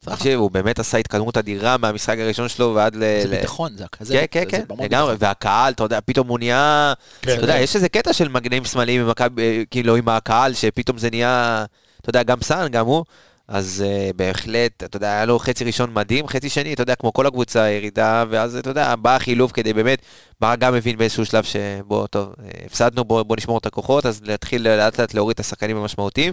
תקשיב, 0.00 0.38
הוא 0.40 0.50
באמת 0.50 0.78
עשה 0.78 0.98
התקדמות 0.98 1.36
אדירה 1.36 1.76
מהמשחק 1.76 2.16
הראשון 2.18 2.48
שלו 2.48 2.72
ועד 2.74 2.96
ל... 2.96 3.00
זה 3.22 3.28
ביטחון, 3.36 3.76
זה 3.76 3.84
כזה. 3.92 4.14
כן, 4.30 4.44
כן, 4.50 4.60
זה- 4.60 4.66
כן, 4.76 4.84
לגמרי. 4.84 5.14
והקהל, 5.18 5.72
אתה 5.72 5.84
יודע, 5.84 5.98
פתאום 6.04 6.28
הוא 6.28 6.38
נהיה... 6.38 6.92
כן, 7.22 7.32
אתה 7.34 7.42
יודע, 7.42 7.56
כן. 7.56 7.62
יש 7.62 7.76
איזה 7.76 7.88
קטע 7.88 8.12
של 8.12 8.28
מגנים 8.28 8.64
שמאליים 8.64 9.06
במכבי, 9.06 9.42
אה, 9.42 9.62
כאילו 9.70 9.96
עם 9.96 10.08
הקהל, 10.08 10.54
שפתאום 10.54 10.98
זה 10.98 11.10
נהיה, 11.10 11.64
אתה 12.00 12.10
יודע, 12.10 12.22
גם 12.22 12.38
סאן, 12.42 12.68
גם 12.70 12.86
הוא. 12.86 13.04
אז 13.48 13.84
uh, 13.86 14.16
בהחלט, 14.16 14.82
אתה 14.84 14.96
יודע, 14.96 15.08
היה 15.12 15.24
לו 15.24 15.38
חצי 15.38 15.64
ראשון 15.64 15.94
מדהים, 15.94 16.28
חצי 16.28 16.48
שני, 16.48 16.72
אתה 16.72 16.82
יודע, 16.82 16.94
כמו 16.94 17.12
כל 17.12 17.26
הקבוצה, 17.26 17.70
ירידה, 17.70 18.24
ואז, 18.30 18.56
אתה 18.56 18.70
יודע, 18.70 18.96
בא 18.96 19.16
החילוף 19.16 19.52
כדי 19.52 19.72
באמת, 19.72 19.98
ברק 20.40 20.58
גם 20.58 20.74
מבין 20.74 20.96
באיזשהו 20.96 21.26
שלב 21.26 21.44
שבוא, 21.44 22.06
טוב, 22.06 22.34
אה, 22.40 22.66
הפסדנו, 22.66 23.04
בוא, 23.04 23.22
בוא 23.22 23.36
נשמור 23.36 23.58
את 23.58 23.66
הכוחות, 23.66 24.06
אז 24.06 24.20
להתחיל 24.22 24.68
לאט 24.68 25.00
לאט 25.00 25.14
להוריד 25.14 25.34
את 25.34 25.40
השחקנים 25.40 25.76
המשמעותיים, 25.76 26.32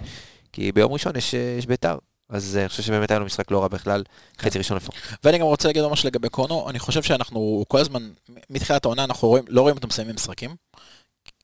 כי 0.52 0.72
ביום 0.72 0.94
ראשון 0.94 1.16
יש, 1.16 1.36
אה, 1.36 1.56
יש 1.58 1.66
בית"ר. 1.66 1.98
אז 2.30 2.58
אני 2.58 2.70
חושב 2.70 2.84
שבאמת 2.84 3.12
היה 3.12 3.20
לו 3.20 3.26
משחק 3.26 3.52
לא 3.52 3.62
רע 3.62 3.68
בכלל, 3.68 4.04
חצי 4.40 4.58
ראשון 4.58 4.78
לפחות. 4.78 4.96
ואני 5.24 5.38
גם 5.38 5.46
רוצה 5.46 5.68
להגיד 5.68 5.84
משהו 5.92 6.08
לגבי 6.08 6.30
קורנו, 6.30 6.70
אני 6.70 6.80
חושב 6.80 7.04
שאנחנו 7.04 7.66
כל 7.68 7.78
הזמן, 7.80 8.10
מתחילת 8.50 8.86
העונה 8.86 9.04
אנחנו 9.04 9.38
לא 9.48 9.62
רואים 9.62 9.76
אותם 9.76 9.88
מסיימים 9.88 10.16
משחקים. 10.16 10.56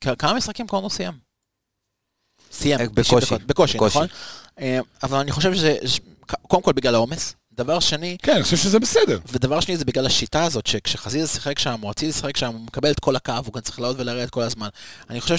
כמה 0.02 0.34
משחקים 0.34 0.68
קורנו 0.68 0.90
סיים? 0.90 1.29
סיים, 2.52 2.80
אה, 2.80 2.86
90 2.86 2.96
בקושי, 2.96 3.26
דקות, 3.26 3.44
בקושי, 3.48 3.78
בקושי. 3.78 3.98
נכון? 3.98 4.08
אה, 4.60 4.80
אבל 5.04 5.18
אני 5.18 5.32
חושב 5.32 5.54
שזה, 5.54 5.76
ש- 5.86 6.00
קודם 6.48 6.62
כל 6.64 6.74
בגלל 6.74 6.96
העומס, 6.96 7.34
דבר 7.54 7.80
שני, 7.80 8.18
כן, 8.24 8.32
אני 8.36 8.44
חושב 8.44 8.58
שזה 8.58 8.80
בסדר. 8.80 9.20
ודבר 9.32 9.60
שני 9.60 9.78
זה 9.78 9.86
בגלל 9.86 10.06
השיטה 10.06 10.44
הזאת, 10.44 10.68
שכשחזיזה 10.68 11.28
שיחק 11.28 11.60
שם, 11.60 11.80
או 11.84 11.92
אצילי 11.92 12.12
שיחק 12.14 12.38
שם, 12.38 12.48
הוא 12.54 12.60
מקבל 12.66 12.92
את 12.92 13.00
כל 13.00 13.16
הקו, 13.16 13.34
הוא 13.46 13.54
גם 13.54 13.62
צריך 13.62 13.80
לעלות 13.80 14.00
ולרדת 14.00 14.30
כל 14.30 14.42
הזמן. 14.42 14.68
אני 15.10 15.22
חושב 15.22 15.38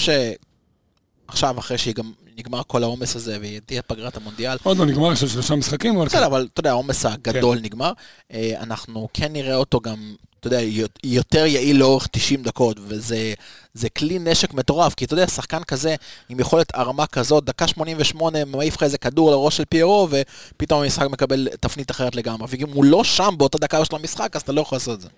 שעכשיו, 1.31 1.59
אחרי 1.59 1.77
שנגמר 1.77 2.61
כל 2.67 2.83
העומס 2.83 3.15
הזה, 3.15 3.37
ותהיה 3.41 3.81
פגרת 3.81 4.17
המונדיאל, 4.17 4.57
עוד 4.63 4.77
לא 4.77 4.85
נגמר 4.85 5.15
של 5.15 5.27
שלושה 5.27 5.55
משחקים, 5.55 5.97
אבל 5.97 6.05
בסדר, 6.05 6.25
אבל 6.25 6.47
אתה 6.53 6.59
יודע, 6.59 6.69
העומס 6.69 7.05
הגדול 7.05 7.59
נגמר. 7.61 7.91
אה, 8.33 8.53
אנחנו 8.59 9.07
כן 9.13 9.33
נראה 9.33 9.55
אותו 9.55 9.79
גם, 9.79 10.15
אתה 10.39 10.47
יודע, 10.47 10.59
יותר 11.03 11.45
יעיל 11.45 11.77
לאורך 11.77 12.07
90 12.11 12.43
דקות, 12.43 12.77
וזה 12.87 13.33
זה 13.73 13.89
כלי 13.89 14.19
נשק 14.19 14.53
מטורף, 14.53 14.93
כי 14.93 15.05
אתה 15.05 15.13
יודע, 15.13 15.27
שחקן 15.27 15.63
כזה, 15.63 15.95
עם 16.29 16.39
יכולת 16.39 16.67
הרמה 16.73 17.07
כזאת, 17.07 17.43
דקה 17.45 17.67
88, 17.67 18.45
מעיף 18.45 18.75
לך 18.75 18.83
איזה 18.83 18.97
כדור 18.97 19.31
לראש 19.31 19.57
של 19.57 19.65
פיירו, 19.65 20.07
ופתאום 20.11 20.83
המשחק 20.83 21.07
מקבל 21.09 21.47
תפנית 21.59 21.91
אחרת 21.91 22.15
לגמרי. 22.15 22.47
ואם 22.49 22.69
הוא 22.73 22.85
לא 22.85 23.03
שם 23.03 23.33
באותה 23.37 23.57
דקה 23.57 23.85
של 23.85 23.95
המשחק, 23.95 24.35
אז 24.35 24.41
אתה 24.41 24.51
לא 24.51 24.61
יכול 24.61 24.75
לעשות 24.75 24.95
את 24.95 25.01
זה. 25.01 25.09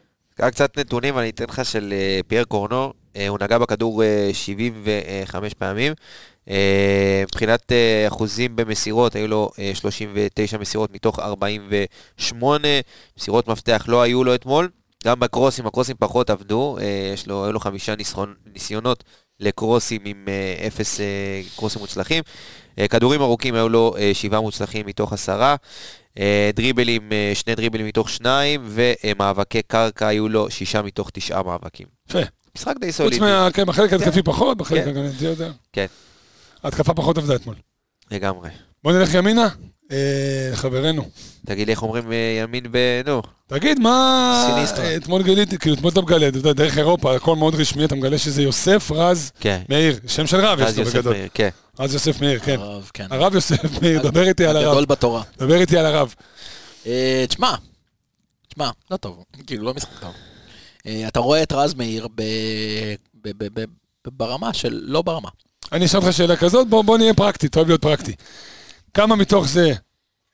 קצת 0.52 0.78
נתונים, 0.78 1.20
אני 1.20 1.30
אתן 1.30 1.46
לך 1.50 1.66
של 1.66 1.94
אה, 1.94 2.20
פייר 2.28 2.44
קורנו, 2.44 2.94
הוא 3.30 3.38
נגע 3.42 3.58
בכדור 3.58 4.04
אה, 4.04 4.30
75 4.34 5.54
פעמים. 5.54 5.94
אה, 6.50 7.24
מבחינת 7.24 7.72
אה, 7.72 8.08
אחוזים 8.08 8.56
במסירות, 8.56 9.16
היו 9.16 9.28
לו 9.28 9.50
אה, 9.60 9.72
39 9.76 10.58
מסירות 10.58 10.94
מתוך 10.94 11.20
48, 11.20 12.68
מסירות 13.18 13.48
מפתח 13.48 13.86
לא 13.88 14.02
היו 14.02 14.24
לו 14.24 14.36
אתמול. 14.36 14.70
גם 15.06 15.20
בקרוסים, 15.20 15.68
הקרוסים 15.68 15.96
פחות 16.00 16.30
עבדו, 16.30 16.78
אה, 16.82 17.12
יש 17.14 17.28
לו, 17.28 17.44
היו 17.44 17.54
לו 17.54 17.60
חמישה 17.60 17.94
ניסיונות 18.54 19.04
לקרוסים 19.40 20.02
עם 20.06 20.26
אה, 20.28 20.68
אפס 20.68 21.00
אה, 21.00 21.42
קרוסים 21.56 21.82
מוצלחים. 21.82 22.24
אה, 22.80 22.88
כדורים 22.88 23.22
ארוכים 23.22 23.56
היו 23.56 23.70
לו 23.70 23.96
אה, 23.98 24.12
שבעה 24.14 24.42
מוצלחים 24.42 24.86
מתוך 24.86 25.14
עשרה. 25.14 25.56
אה, 26.20 26.50
דריבלים, 26.54 27.12
אה, 27.12 27.32
שני 27.36 27.56
דריבלים 27.56 27.86
מתוך 27.86 28.10
שניים, 28.10 28.66
ומאבקי 28.66 29.62
קרקע 29.62 30.08
היו 30.08 30.30
לו 30.30 30.50
שישה 30.52 30.82
מתוך 30.82 31.10
תשעה 31.14 31.44
מאבקים. 31.44 31.88
יפה. 32.10 32.20
משחק 32.58 32.76
די 32.80 32.86
חוץ 32.86 32.96
סולידי, 32.96 33.20
מה... 33.20 33.48
כן, 33.54 33.66
בחלק 33.66 33.94
ההתקפי 33.94 34.24
פחות, 34.24 34.58
בחלק 34.58 34.84
כן. 34.84 34.88
ההגנתי 34.88 35.26
יותר. 35.26 35.52
כן. 35.74 35.86
ההתקפה 36.64 36.94
פחות 36.94 37.18
עבדה 37.18 37.36
אתמול. 37.36 37.56
לגמרי. 38.12 38.50
בוא 38.84 38.92
נלך 38.92 39.14
ימינה, 39.14 39.48
אה, 39.92 40.52
חברנו. 40.54 41.10
תגיד 41.46 41.68
לי 41.68 41.74
איך 41.74 41.82
אומרים 41.82 42.12
אה, 42.12 42.40
ימין 42.44 42.64
ב... 42.72 43.02
נו, 43.06 43.22
תגיד, 43.48 43.80
מה... 43.80 44.50
סיניסטרה. 44.54 44.86
אה, 44.86 44.96
אתמול 44.96 45.24
גיליתי, 45.24 45.58
כאילו, 45.58 45.76
אתמול 45.76 45.92
אתה 45.92 46.02
מגלה, 46.02 46.28
אתה 46.28 46.38
יודע, 46.38 46.54
דרך 46.54 46.78
אירופה, 46.78 47.16
הכל 47.16 47.36
מאוד 47.36 47.56
רשמי, 47.56 47.86
אתה 47.86 47.96
מגלה 47.96 48.18
שזה 48.18 48.42
יוסף 48.42 48.92
רז 48.92 49.32
כן. 49.40 49.62
מאיר, 49.70 50.00
שם 50.08 50.28
של 50.28 50.38
רב 50.38 50.60
יש 50.60 50.78
לו 50.78 50.86
בגדול. 50.86 51.16
כן. 51.34 51.50
רז 51.80 51.94
יוסף 51.94 52.22
מאיר, 52.22 52.40
כן. 52.40 52.60
הרב, 52.60 52.92
כן. 52.94 53.08
הרב 53.10 53.36
יוסף 53.36 53.82
מאיר, 53.82 54.02
דבר 54.02 54.28
איתי 54.28 54.46
על 54.46 54.58
הרב. 54.58 54.68
הגדול 54.68 54.86
בתורה. 54.86 55.24
דבר 55.38 55.56
איתי 55.56 55.78
על 55.78 55.86
הרב. 55.86 56.16
אה, 56.88 57.26
תשמע, 57.28 57.56
תשמע, 58.48 58.70
לא 58.92 58.98
טוב, 58.98 59.24
כאילו 59.48 59.64
לא 59.64 59.74
משחק 59.74 60.00
טוב. 60.00 60.14
אה, 60.88 61.08
אתה 61.08 61.20
רואה 61.20 61.44
את 61.44 61.52
רז 61.54 61.74
מאיר 61.74 62.08
ב- 62.16 62.22
ב- 63.24 63.30
ב- 63.38 63.48
ב- 63.60 63.60
ב- 63.60 64.10
ברמה 64.18 64.54
של 64.54 64.80
לא 64.84 65.02
ברמה. 65.02 65.30
אני 65.72 65.86
אשאל 65.86 66.00
אותך 66.00 66.14
שאלה 66.14 66.36
כזאת, 66.36 66.68
בוא, 66.70 66.82
בוא 66.84 66.98
נהיה 66.98 67.14
פרקטי, 67.14 67.48
אתה 67.48 67.60
אוהב 67.60 67.68
להיות 67.68 67.82
פרקטי. 67.82 68.16
כמה 68.94 69.16
מתוך 69.16 69.48
זה 69.48 69.74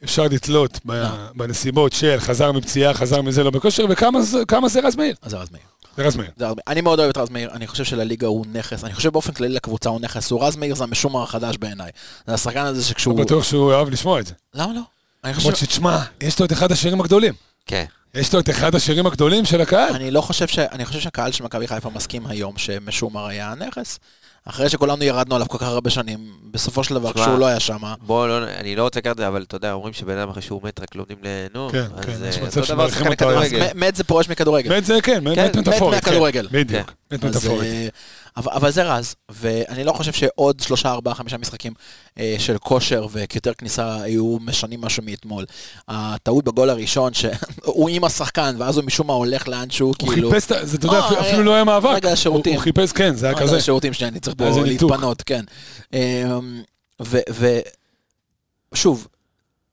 אפשר 0.03 0.23
לתלות 0.23 0.79
ב-. 0.85 1.05
בנסיבות 1.35 1.93
של 1.93 2.15
חזר 2.19 2.51
מפציעה, 2.51 2.93
חזר 2.93 3.21
מזה 3.21 3.43
לא 3.43 3.49
בכושר, 3.51 3.85
וכמה 3.89 4.21
זה- 4.21 4.45
כמה 4.47 4.69
זה 4.69 4.79
רז 4.79 4.95
מאיר? 4.95 5.15
זה 5.25 5.37
רז 5.37 5.47
מאיר. 5.51 5.63
זה 5.97 6.03
רז 6.03 6.15
מאיר. 6.15 6.31
אני 6.67 6.81
מאוד 6.81 6.99
אוהב 6.99 7.09
את 7.09 7.17
רז 7.17 7.29
מאיר, 7.29 7.49
אני 7.51 7.67
חושב 7.67 7.83
שלליגה 7.83 8.27
הוא 8.27 8.45
נכס, 8.53 8.83
אני 8.83 8.93
חושב 8.93 9.09
באופן 9.09 9.33
כללי 9.33 9.53
לקבוצה 9.53 9.89
הוא 9.89 9.99
נכס, 10.01 10.31
הוא 10.31 10.43
רז 10.45 10.55
מאיר 10.55 10.75
זה 10.75 10.83
המשומר 10.83 11.23
החדש 11.23 11.57
בעיניי. 11.57 11.91
זה 12.27 12.33
השחקן 12.33 12.65
הזה 12.65 12.83
שכשהוא... 12.83 13.19
בטוח 13.19 13.43
שהוא 13.43 13.73
אוהב 13.73 13.89
לשמוע 13.89 14.19
את 14.19 14.27
זה. 14.27 14.33
למה 14.53 14.73
לא? 14.73 14.81
אני 15.23 15.33
חושב... 15.33 15.45
למרות 15.47 15.59
שתשמע, 15.59 15.99
יש 16.21 16.39
לו 16.39 16.45
את 16.45 16.51
אחד 16.51 16.71
השירים 16.71 17.01
הגדולים. 17.01 17.33
כן. 17.65 17.85
יש 18.13 18.33
לו 18.33 18.39
את 18.39 18.49
אחד 18.49 18.75
השירים 18.75 19.07
הגדולים 19.07 19.45
של 19.45 19.61
הקהל. 19.61 19.93
אני 19.95 20.11
לא 20.11 20.21
חושב 20.21 20.47
ש... 20.47 20.59
אני 20.59 20.85
חושב 20.85 20.99
שהקהל 20.99 21.31
של 21.31 21.43
מכבי 21.43 21.67
חיפה 21.67 21.89
מסכים 21.89 22.27
היום 22.27 22.57
שמשומר 22.57 23.25
היה 23.27 23.51
הנכס. 23.51 23.99
אחרי 24.45 24.69
שכולנו 24.69 25.03
ירדנו 25.03 25.35
עליו 25.35 25.47
כל 25.47 25.57
כך 25.57 25.67
הרבה 25.67 25.89
שנים, 25.89 26.19
בסופו 26.51 26.83
של 26.83 26.95
דבר, 26.95 27.13
כשהוא 27.13 27.39
לא 27.39 27.45
היה 27.45 27.59
שם, 27.59 27.77
בוא, 28.01 28.27
לא, 28.27 28.43
אני 28.43 28.75
לא 28.75 28.83
רוצה 28.83 28.99
לקחת 28.99 29.11
את 29.11 29.17
זה, 29.17 29.27
אבל 29.27 29.43
אתה 29.47 29.55
יודע, 29.55 29.73
אומרים 29.73 29.93
שבן 29.93 30.17
אדם 30.17 30.29
אחרי 30.29 30.41
שהוא 30.41 30.61
מת 30.63 30.79
רק 30.79 30.95
לומדים 30.95 31.17
ל... 31.23 31.27
נו, 31.53 31.69
כן, 31.71 31.85
אז 31.95 32.05
כן, 32.05 32.23
אה, 32.23 32.27
יש 32.27 32.37
מצב 32.37 32.61
אותו 32.61 32.73
דבר 32.73 32.89
שמעריכים 32.89 33.07
שחקני 33.11 33.61
אותו. 33.63 33.75
מת 33.75 33.95
זה 33.95 34.03
פורש 34.03 34.29
מכדורגל. 34.29 34.77
מת 34.77 34.85
זה 34.85 35.01
כן, 35.03 35.23
מת 35.23 35.35
כן, 35.35 35.45
מת 35.45 35.55
מת 35.55 35.67
מטאפורית. 35.67 36.03
כן. 36.03 36.11
מהכדורגל. 36.11 36.47
בדיוק, 36.51 36.93
מת 37.11 37.23
אז, 37.23 37.29
מטאפורית. 37.29 37.91
אבל, 38.37 38.51
אבל 38.51 38.71
זה 38.71 38.83
רז, 38.83 39.15
ואני 39.29 39.83
לא 39.83 39.91
חושב 39.93 40.13
שעוד 40.13 40.59
שלושה, 40.59 40.91
ארבעה, 40.91 41.15
חמישה 41.15 41.37
משחקים 41.37 41.73
אה, 42.19 42.35
של 42.39 42.57
כושר 42.57 43.07
וכיותר 43.11 43.53
כניסה 43.53 44.01
היו 44.01 44.37
משנים 44.41 44.81
משהו 44.81 45.03
מאתמול. 45.03 45.45
הטעות 45.87 46.43
בגול 46.45 46.69
הראשון, 46.69 47.13
שהוא 47.13 47.89
עם 47.89 48.03
השחקן, 48.03 48.55
ואז 48.59 48.77
הוא 48.77 48.85
משום 48.85 49.07
מה 49.07 49.13
הולך 49.13 49.47
לאנשהו, 49.47 49.87
הוא 49.87 49.95
כאילו... 50.13 50.29
חיפש, 50.29 50.45
את 50.45 50.51
ה- 50.51 50.65
זה, 50.65 50.77
אתה 50.77 50.85
יודע, 50.85 50.99
אה, 50.99 51.05
אפילו- 51.07 51.21
אה, 51.21 51.27
אפילו 51.29 51.43
לא 51.43 51.53
היה 51.53 51.63
מאבק. 51.63 51.89
רגע, 51.95 52.11
השירותים. 52.11 52.53
הוא 52.53 52.57
הוא 52.59 52.63
חיפש, 52.63 52.91
כן, 52.91 53.15
זה 53.15 53.25
היה 53.25 53.35
רגע, 53.35 53.45
כזה. 53.45 53.57
השירותים 53.57 53.93
שלי, 53.93 54.07
אני 54.07 54.19
צריך 54.19 54.35
פה. 54.37 54.49
להתפנות, 54.65 55.21
כן. 55.21 55.45
אמ, 55.93 56.61
ושוב, 58.73 59.07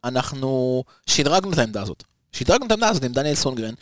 אנחנו 0.05 0.85
שדרגנו 1.07 1.53
את 1.53 1.59
העמדה 1.59 1.83
הזאת. 1.83 2.05
שדרגנו 2.33 2.67
את 2.67 2.71
העמדה 2.71 2.89
הזאת 2.89 3.05
עם 3.05 3.13
דניאל 3.13 3.35
סונגרן. 3.35 3.75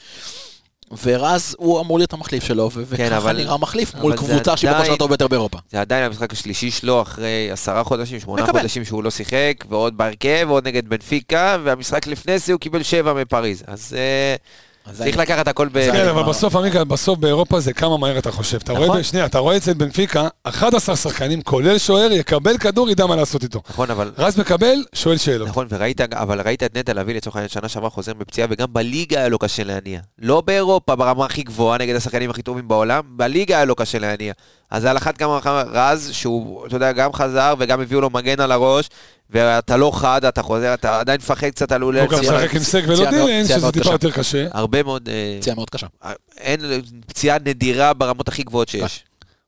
ורז 1.02 1.56
הוא 1.58 1.80
אמור 1.80 1.98
להיות 1.98 2.12
המחליף 2.12 2.44
שלו, 2.44 2.70
כן, 2.70 2.80
וככה 2.88 3.16
אבל- 3.16 3.36
נראה 3.36 3.58
מחליף 3.58 3.94
מול 3.94 4.16
קבוצה 4.16 4.56
שהיא 4.56 4.70
בכושר 4.70 4.92
הטוב 4.92 5.08
ביותר 5.08 5.28
באירופה. 5.28 5.58
זה 5.70 5.80
עדיין 5.80 6.04
המשחק 6.04 6.32
השלישי 6.32 6.70
שלו 6.70 7.02
אחרי 7.02 7.48
עשרה 7.52 7.84
חודשים, 7.84 8.20
שמונה 8.20 8.42
מקבל. 8.42 8.58
חודשים 8.60 8.84
שהוא 8.84 9.04
לא 9.04 9.10
שיחק, 9.10 9.64
ועוד 9.68 9.96
בהרכב, 9.96 10.44
ועוד 10.48 10.66
נגד 10.68 10.88
בנפיקה, 10.88 11.58
והמשחק 11.64 12.06
לפני 12.06 12.38
זה 12.38 12.52
הוא 12.52 12.60
קיבל 12.60 12.82
שבע 12.82 13.12
מפריז. 13.12 13.62
אז 13.66 13.80
אז 13.80 13.96
צריך 14.92 15.16
לקחת 15.16 15.48
הכל 15.48 15.68
ב... 15.72 15.92
כן, 15.92 16.08
אבל. 16.08 16.22
בסוף, 16.22 16.56
עמיקה, 16.56 16.84
בסוף 16.84 17.18
באירופה 17.18 17.60
זה 17.60 17.72
כמה 17.72 17.98
מהר 17.98 18.18
אתה 18.18 18.32
חושב. 18.32 18.58
אתה 18.64 18.72
נכון. 18.72 18.86
רואה, 18.86 19.02
שנייה, 19.02 19.26
אתה 19.26 19.38
רואה 19.38 19.56
אצל 19.56 19.74
בנפיקה, 19.74 20.28
11 20.44 20.96
שחקנים, 20.96 21.42
כולל 21.42 21.78
שוער, 21.78 22.12
יקבל 22.12 22.58
כדור, 22.58 22.90
ידע 22.90 23.06
מה 23.06 23.16
לעשות 23.16 23.42
איתו. 23.42 23.60
נכון, 23.70 23.90
אבל... 23.90 24.12
רז 24.18 24.38
מקבל, 24.38 24.84
שואל 24.94 25.16
שאלות. 25.16 25.48
נכון, 25.48 25.66
וראית, 25.70 26.00
אבל 26.00 26.40
ראית 26.40 26.62
את 26.62 26.76
נטע 26.76 26.92
לביא 26.92 27.14
לצורך 27.14 27.36
העניין 27.36 27.48
שנה 27.48 27.68
שעברה 27.68 27.90
חוזר 27.90 28.14
בפציעה, 28.14 28.48
וגם 28.50 28.66
בליגה 28.72 29.18
היה 29.18 29.28
לו 29.28 29.38
קשה 29.38 29.64
להניע. 29.64 30.00
לא 30.18 30.40
באירופה 30.40 30.96
ברמה 30.96 31.24
הכי 31.24 31.42
גבוהה 31.42 31.78
נגד 31.78 31.94
השחקנים 31.94 32.30
הכי 32.30 32.42
טובים 32.42 32.68
בעולם, 32.68 33.02
בליגה 33.06 33.56
היה 33.56 33.64
לו 33.64 33.74
קשה 33.74 33.98
להניע. 33.98 34.32
אז 34.70 34.84
על 34.84 34.96
אחת 34.96 35.16
כמה 35.18 35.40
רז, 35.72 36.10
שהוא, 36.12 36.66
אתה 36.66 36.76
יודע, 36.76 36.92
גם 36.92 37.12
חזר 37.12 37.54
וגם 37.58 37.80
הביאו 37.80 38.00
לו 38.00 38.10
מגן 38.10 38.40
על 38.40 38.52
הראש, 38.52 38.88
ואתה 39.34 39.76
לא 39.76 39.92
חד, 39.94 40.24
אתה 40.24 40.42
חוזר, 40.42 40.74
אתה 40.74 41.00
עדיין 41.00 41.18
מפחד 41.20 41.48
קצת 41.48 41.72
על 41.72 41.82
אולי... 41.82 42.00
הוא 42.00 42.08
גם 42.08 42.20
משחק 42.20 42.54
עם 42.54 42.62
סק 42.62 42.82
ולא 42.86 43.10
דילן, 43.10 43.44
שזה 43.44 43.72
טיפה. 43.72 43.90
יותר 43.90 44.10
קשה. 44.10 44.46
הרבה 44.52 44.82
מאוד... 44.82 45.08
אה, 45.08 45.36
פציעה 45.40 45.56
מאוד 45.56 45.70
קשה. 45.70 45.86
אין 46.38 46.60
פציעה 47.06 47.38
נדירה 47.44 47.94
ברמות 47.94 48.28
הכי 48.28 48.42
גבוהות 48.42 48.68
שיש. 48.68 49.04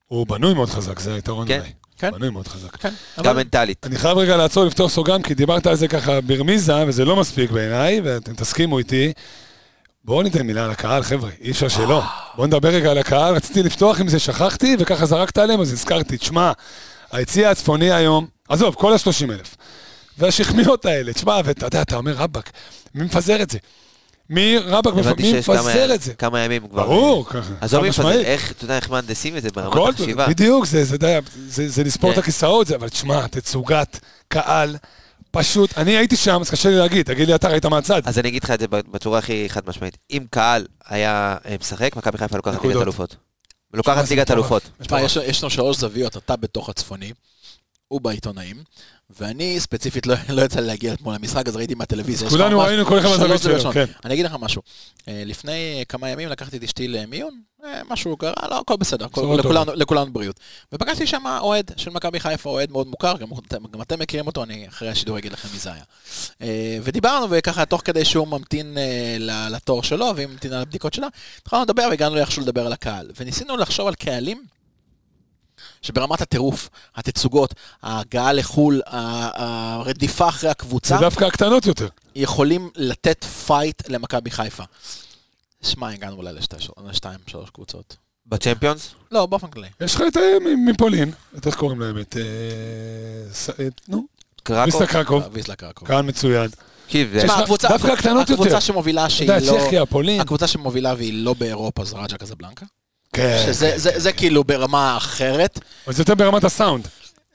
הוא 0.06 0.26
בנוי 0.26 0.54
מאוד 0.54 0.70
חזק, 0.70 0.98
זה 1.00 1.14
היתרון 1.14 1.48
כן. 1.48 1.58
אולי. 1.58 1.72
כן. 1.98 2.10
בנוי 2.10 2.30
מאוד 2.30 2.48
חזק. 2.48 2.76
כן, 2.76 2.92
גם 3.22 3.36
מנטלית. 3.36 3.86
אני 3.86 3.96
חייב 3.96 4.18
רגע 4.18 4.36
לעצור, 4.36 4.64
לפתוח 4.64 4.90
סוגריים, 4.90 5.22
כי 5.22 5.34
דיברת 5.34 5.66
על 5.66 5.74
זה 5.74 5.88
ככה 5.88 6.20
ברמיזה, 6.20 6.86
וזה 6.86 7.04
לא 7.04 7.16
מספיק 7.16 7.50
בעיניי, 7.50 8.00
ואתם 8.04 8.34
תסכימו 8.34 8.78
איתי. 8.78 9.12
בואו 10.04 10.22
ניתן 10.22 10.46
מילה 10.46 10.64
על 10.64 10.70
הקהל, 10.70 11.02
חבר'ה, 11.02 11.30
אי 11.40 11.50
אפשר 11.50 11.68
שלא. 11.68 12.02
בואו 12.34 12.46
נדבר 12.46 12.68
רגע 12.68 12.90
על 12.90 12.98
הקהל, 12.98 13.34
רציתי 13.34 13.62
לפתוח 13.62 14.00
עם 14.00 14.08
זה, 14.08 14.18
שכחתי, 14.18 14.76
וככה 14.78 15.06
זרקת 15.06 15.38
עליהם, 15.38 15.60
אז 15.60 15.72
הזכרתי. 15.72 16.18
תשמע, 16.18 16.52
היציע 17.12 17.50
הצפוני 17.50 17.92
היום, 17.92 18.26
עזוב, 18.48 18.74
כל 18.74 18.92
ה-30 18.92 19.32
אלף. 19.32 19.56
והשכמיות 20.18 20.84
האלה, 20.84 21.12
תשמע, 21.12 21.40
ואתה 21.44 21.66
יודע, 21.66 21.82
אתה 21.82 21.96
אומר, 21.96 22.12
רבאק, 22.12 22.50
מי 22.94 23.04
מפזר 23.04 23.42
את 23.42 23.50
זה? 23.50 23.58
מי, 24.30 24.58
רבאק, 24.58 24.94
מי 24.94 25.38
מפזר 25.38 25.94
את 25.94 26.02
זה? 26.02 26.14
כמה 26.14 26.40
ימים 26.40 26.68
כבר. 26.68 26.82
ברור, 26.82 27.26
ככה, 27.26 27.52
עזוב 27.60 27.82
מי 27.82 27.88
מפזר. 27.88 28.20
איך, 28.20 28.52
אתה 28.52 28.64
יודע 28.64 28.76
איך 28.76 28.90
מהנדסים 28.90 29.36
את 29.36 29.42
זה 29.42 29.48
ברמת 29.50 29.94
החשיבה. 29.94 30.28
בדיוק, 30.28 30.64
זה, 30.64 30.84
זה, 30.84 30.96
זה, 31.00 31.18
זה, 31.48 31.68
זה 31.68 31.84
לספור 31.84 32.10
את 32.10 32.14
כן. 32.14 32.20
הכיסאות, 32.20 32.66
זה, 32.66 32.76
אבל 32.76 32.88
תשמע, 32.88 33.26
תצוגת 33.26 34.00
קהל, 34.28 34.76
פשוט, 35.30 35.78
אני 35.78 35.96
הייתי 35.96 36.16
שם, 36.16 36.38
אז 36.40 36.50
קשה 36.50 36.68
לי 36.68 36.76
להגיד, 36.76 37.06
תגיד 37.06 37.28
לי 37.28 37.34
אתה 37.34 37.48
ראית 37.48 37.66
מהצד. 37.66 38.02
אז 38.04 38.18
אני 38.18 38.28
אגיד 38.28 38.44
לך 38.44 38.50
את 38.50 38.60
זה 38.60 38.66
בצורה 38.68 39.18
הכי 39.18 39.48
חד 39.48 39.60
משמעית. 39.66 39.96
אם 40.10 40.24
קהל 40.30 40.66
היה 40.88 41.36
אה, 41.46 41.56
משחק, 41.60 41.96
מכבי 41.96 42.18
חיפה 42.18 42.36
לוקחת. 42.36 42.64
ליגת 42.64 42.82
אלופות. 42.82 43.16
לוקחת 43.74 44.10
ליגת. 44.10 44.30
אלופות. 44.30 44.62
יש 45.26 45.42
לנו 45.42 45.50
שלוש 45.50 45.76
זוויות, 45.76 46.16
אתה 46.16 46.36
בתוך 46.36 46.68
הצפוני, 46.68 47.12
הוא 47.88 48.00
בעיתונאים, 48.00 48.56
ואני 49.10 49.60
ספציפית 49.60 50.06
לא, 50.06 50.14
לא 50.28 50.42
יצא 50.42 50.60
לי 50.60 50.66
להגיע 50.66 50.92
אתמול 50.92 51.14
למשחק, 51.14 51.48
אז 51.48 51.56
ראיתי 51.56 51.74
מהטלוויזיה. 51.74 52.28
כולנו 52.30 52.58
ראינו 52.58 52.86
כל 52.86 52.98
אחד 52.98 53.08
מהזווית 53.08 53.60
שלו. 53.60 53.72
כן. 53.72 53.84
אני 54.04 54.14
אגיד 54.14 54.26
לך 54.26 54.36
משהו, 54.40 54.62
אה, 55.08 55.22
לפני 55.26 55.84
כמה 55.88 56.08
ימים 56.08 56.28
לקחתי 56.28 56.56
את 56.56 56.62
אשתי 56.62 56.88
למיון, 56.88 57.40
אה, 57.64 57.80
משהו 57.90 58.16
קרה, 58.16 58.32
לא, 58.50 58.60
הכל 58.60 58.76
בסדר, 58.76 59.06
בשורות 59.12 59.38
לכולנו, 59.40 59.72
לכולנו 59.74 60.12
בריאות. 60.12 60.40
ופגשתי 60.72 61.06
שם 61.06 61.24
אוהד 61.40 61.70
של 61.76 61.90
מכבי 61.90 62.20
חיפה, 62.20 62.50
אוהד 62.50 62.70
מאוד 62.70 62.86
מוכר, 62.86 63.16
גם, 63.16 63.28
גם 63.70 63.82
אתם 63.82 63.98
מכירים 63.98 64.26
אותו, 64.26 64.42
אני 64.42 64.68
אחרי 64.68 64.88
השידור 64.88 65.18
אגיד 65.18 65.32
לכם 65.32 65.48
מי 65.52 65.58
זה 65.58 65.72
היה. 65.72 65.82
אה, 66.42 66.78
ודיברנו, 66.82 67.26
וככה, 67.30 67.66
תוך 67.66 67.82
כדי 67.84 68.04
שהוא 68.04 68.28
ממתין 68.28 68.78
אה, 68.78 69.48
לתור 69.50 69.82
שלו, 69.82 70.12
והיא 70.16 70.26
ממתינה 70.26 70.60
לבדיקות 70.60 70.94
שלה, 70.94 71.06
התחלנו 71.42 71.62
לדבר 71.62 71.86
והגענו 71.90 72.16
איכשהו 72.16 72.42
לדבר 72.42 72.66
על 72.66 72.72
הקהל. 72.72 73.10
וניסינו 73.20 73.56
לחשוב 73.56 73.86
על 73.86 73.94
קהלים 73.94 74.44
שברמת 75.82 76.20
הטירוף, 76.20 76.68
התצוגות, 76.96 77.54
ההגעה 77.82 78.32
לחו"ל, 78.32 78.80
הרדיפה 78.86 80.28
אחרי 80.28 80.40
זה 80.40 80.50
הקבוצה, 80.50 80.96
דווקא 81.00 81.24
הקטנות 81.24 81.66
יותר. 81.66 81.88
יכולים 82.14 82.70
לתת 82.76 83.24
fight 83.24 83.82
למכבי 83.88 84.30
חיפה. 84.30 84.62
שמע, 85.62 85.88
הגענו 85.90 86.16
אולי 86.16 86.32
לשתיים, 86.88 87.18
שלוש 87.26 87.50
קבוצות. 87.50 87.96
בצ'מפיונס? 88.26 88.94
לא, 89.12 89.26
באופן 89.26 89.46
כללי. 89.46 89.68
יש 89.80 89.94
לך 89.94 90.02
את 90.08 90.16
מפולין, 90.68 91.12
את 91.38 91.46
איך 91.46 91.54
קוראים 91.54 91.80
להם? 91.80 91.98
את... 92.00 92.16
אה, 92.16 93.66
את- 93.66 93.80
נו, 93.88 94.06
קרקוב? 94.42 94.64
ויסטה 94.64 94.86
קרקוב, 94.86 95.22
ויסלה 95.32 95.56
קרקוב. 95.56 95.88
קהל 95.88 96.02
מצוין. 96.02 96.50
זה- 97.12 97.26
דווקא 97.68 97.86
הקטנות 97.92 98.30
יותר. 98.30 98.42
הקבוצה 98.42 98.60
שמובילה 98.60 99.02
אתה 99.06 99.10
שהיא 99.10 99.30
יודע, 99.32 99.52
לא... 99.52 99.66
צ'כיה, 99.66 99.86
פולין. 99.86 100.20
הקבוצה 100.20 100.46
שמובילה 100.46 100.94
והיא 100.94 101.24
לא 101.24 101.34
באירופה 101.34 101.84
זה 101.84 101.96
רג'ה 101.96 102.16
קזבלנקה. 102.18 102.66
כן, 103.16 103.42
שזה 103.46 103.70
כן, 103.72 103.78
זה- 103.78 103.92
כן, 103.92 103.98
זה 103.98 104.12
כן. 104.12 104.18
כאילו 104.18 104.44
ברמה 104.44 104.96
אחרת. 104.96 105.60
אבל 105.86 105.94
זה 105.94 106.00
יותר 106.00 106.14
ברמת 106.14 106.44
הסאונד. 106.44 106.88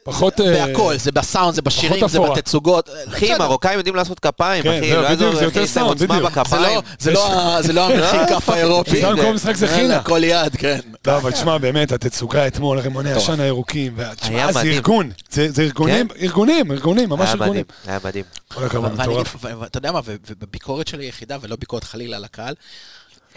פחות... 0.04 0.42
אה, 0.42 0.66
בהכל, 0.68 0.98
זה 0.98 1.12
בסאונד, 1.12 1.54
זה 1.56 1.62
בשירים, 1.62 2.08
זה. 2.08 2.20
בתצוגות. 2.20 2.90
אחי. 3.08 3.34
מרוקאים 3.40 3.78
יודעים 3.78 3.96
לעשות 3.96 4.20
כפיים, 4.20 4.64
כן, 4.64 4.70
אחי. 4.80 4.92
לא 4.94 5.02
בדיוק, 5.02 5.10
יעזור 5.22 5.36
זה 5.36 5.44
יותר 5.46 5.68
סאונד, 5.68 6.04
בדיוק. 6.04 6.30
זה. 6.50 6.60
לא- 6.60 6.82
זה 7.00 7.12
לא 7.12 7.28
ה- 7.34 7.62
זה 7.62 7.74
לא 7.74 7.86
המחיר 7.90 8.26
כף 8.40 8.50
האירופי. 8.50 9.02
שם 9.02 9.16
כל 9.22 9.34
משחק 9.34 9.56
זה 9.56 9.68
חינה. 9.68 10.04
כל 10.04 10.22
יד, 10.24 10.56
כן. 10.56 10.80
לא, 11.08 11.18
אבל 11.18 11.32
תשמע, 11.32 11.58
באמת, 11.58 11.92
התצוגה 11.92 12.48
אתמול, 12.48 12.80
רימוני. 12.80 13.12
עשן 13.12 13.40
הירוקים, 13.40 13.96
היה 14.22 14.52
זה 14.52 14.60
מדהים. 14.60 14.74
ארגון. 14.74 15.12
זה 15.32 15.52
זה 15.52 15.62
ארגונים, 15.62 16.08
ארגונים, 16.22 16.72
ארגונים, 16.72 17.10
ממש 17.10 17.22
היה 17.22 17.32
ארגונים. 17.32 17.52
מדהים, 17.52 17.66
היה 17.88 18.00
מדהים. 18.06 18.24
כל 18.54 18.64
הכבוד, 18.66 18.94
מטורף. 19.02 19.36
ואתה 19.60 19.78
יודע 19.78 19.92
מה, 19.92 20.00
ובביקורת 20.06 20.88
שלי 20.88 21.06
היחידה, 21.06 21.38
ולא 21.42 21.56
ביקורת 21.60 21.84
חלילה 21.84 22.18
על 22.18 22.24
הקהל, 22.24 22.54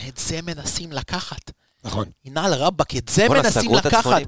את 0.09 0.19
זה 0.19 0.41
מנסים 0.43 0.93
לקחת. 0.93 1.51
נכון. 1.85 2.05
על 2.37 2.55
רבאק, 2.55 2.97
את 2.97 3.09
זה 3.09 3.29
מנסים 3.29 3.75
לקחת. 3.75 4.23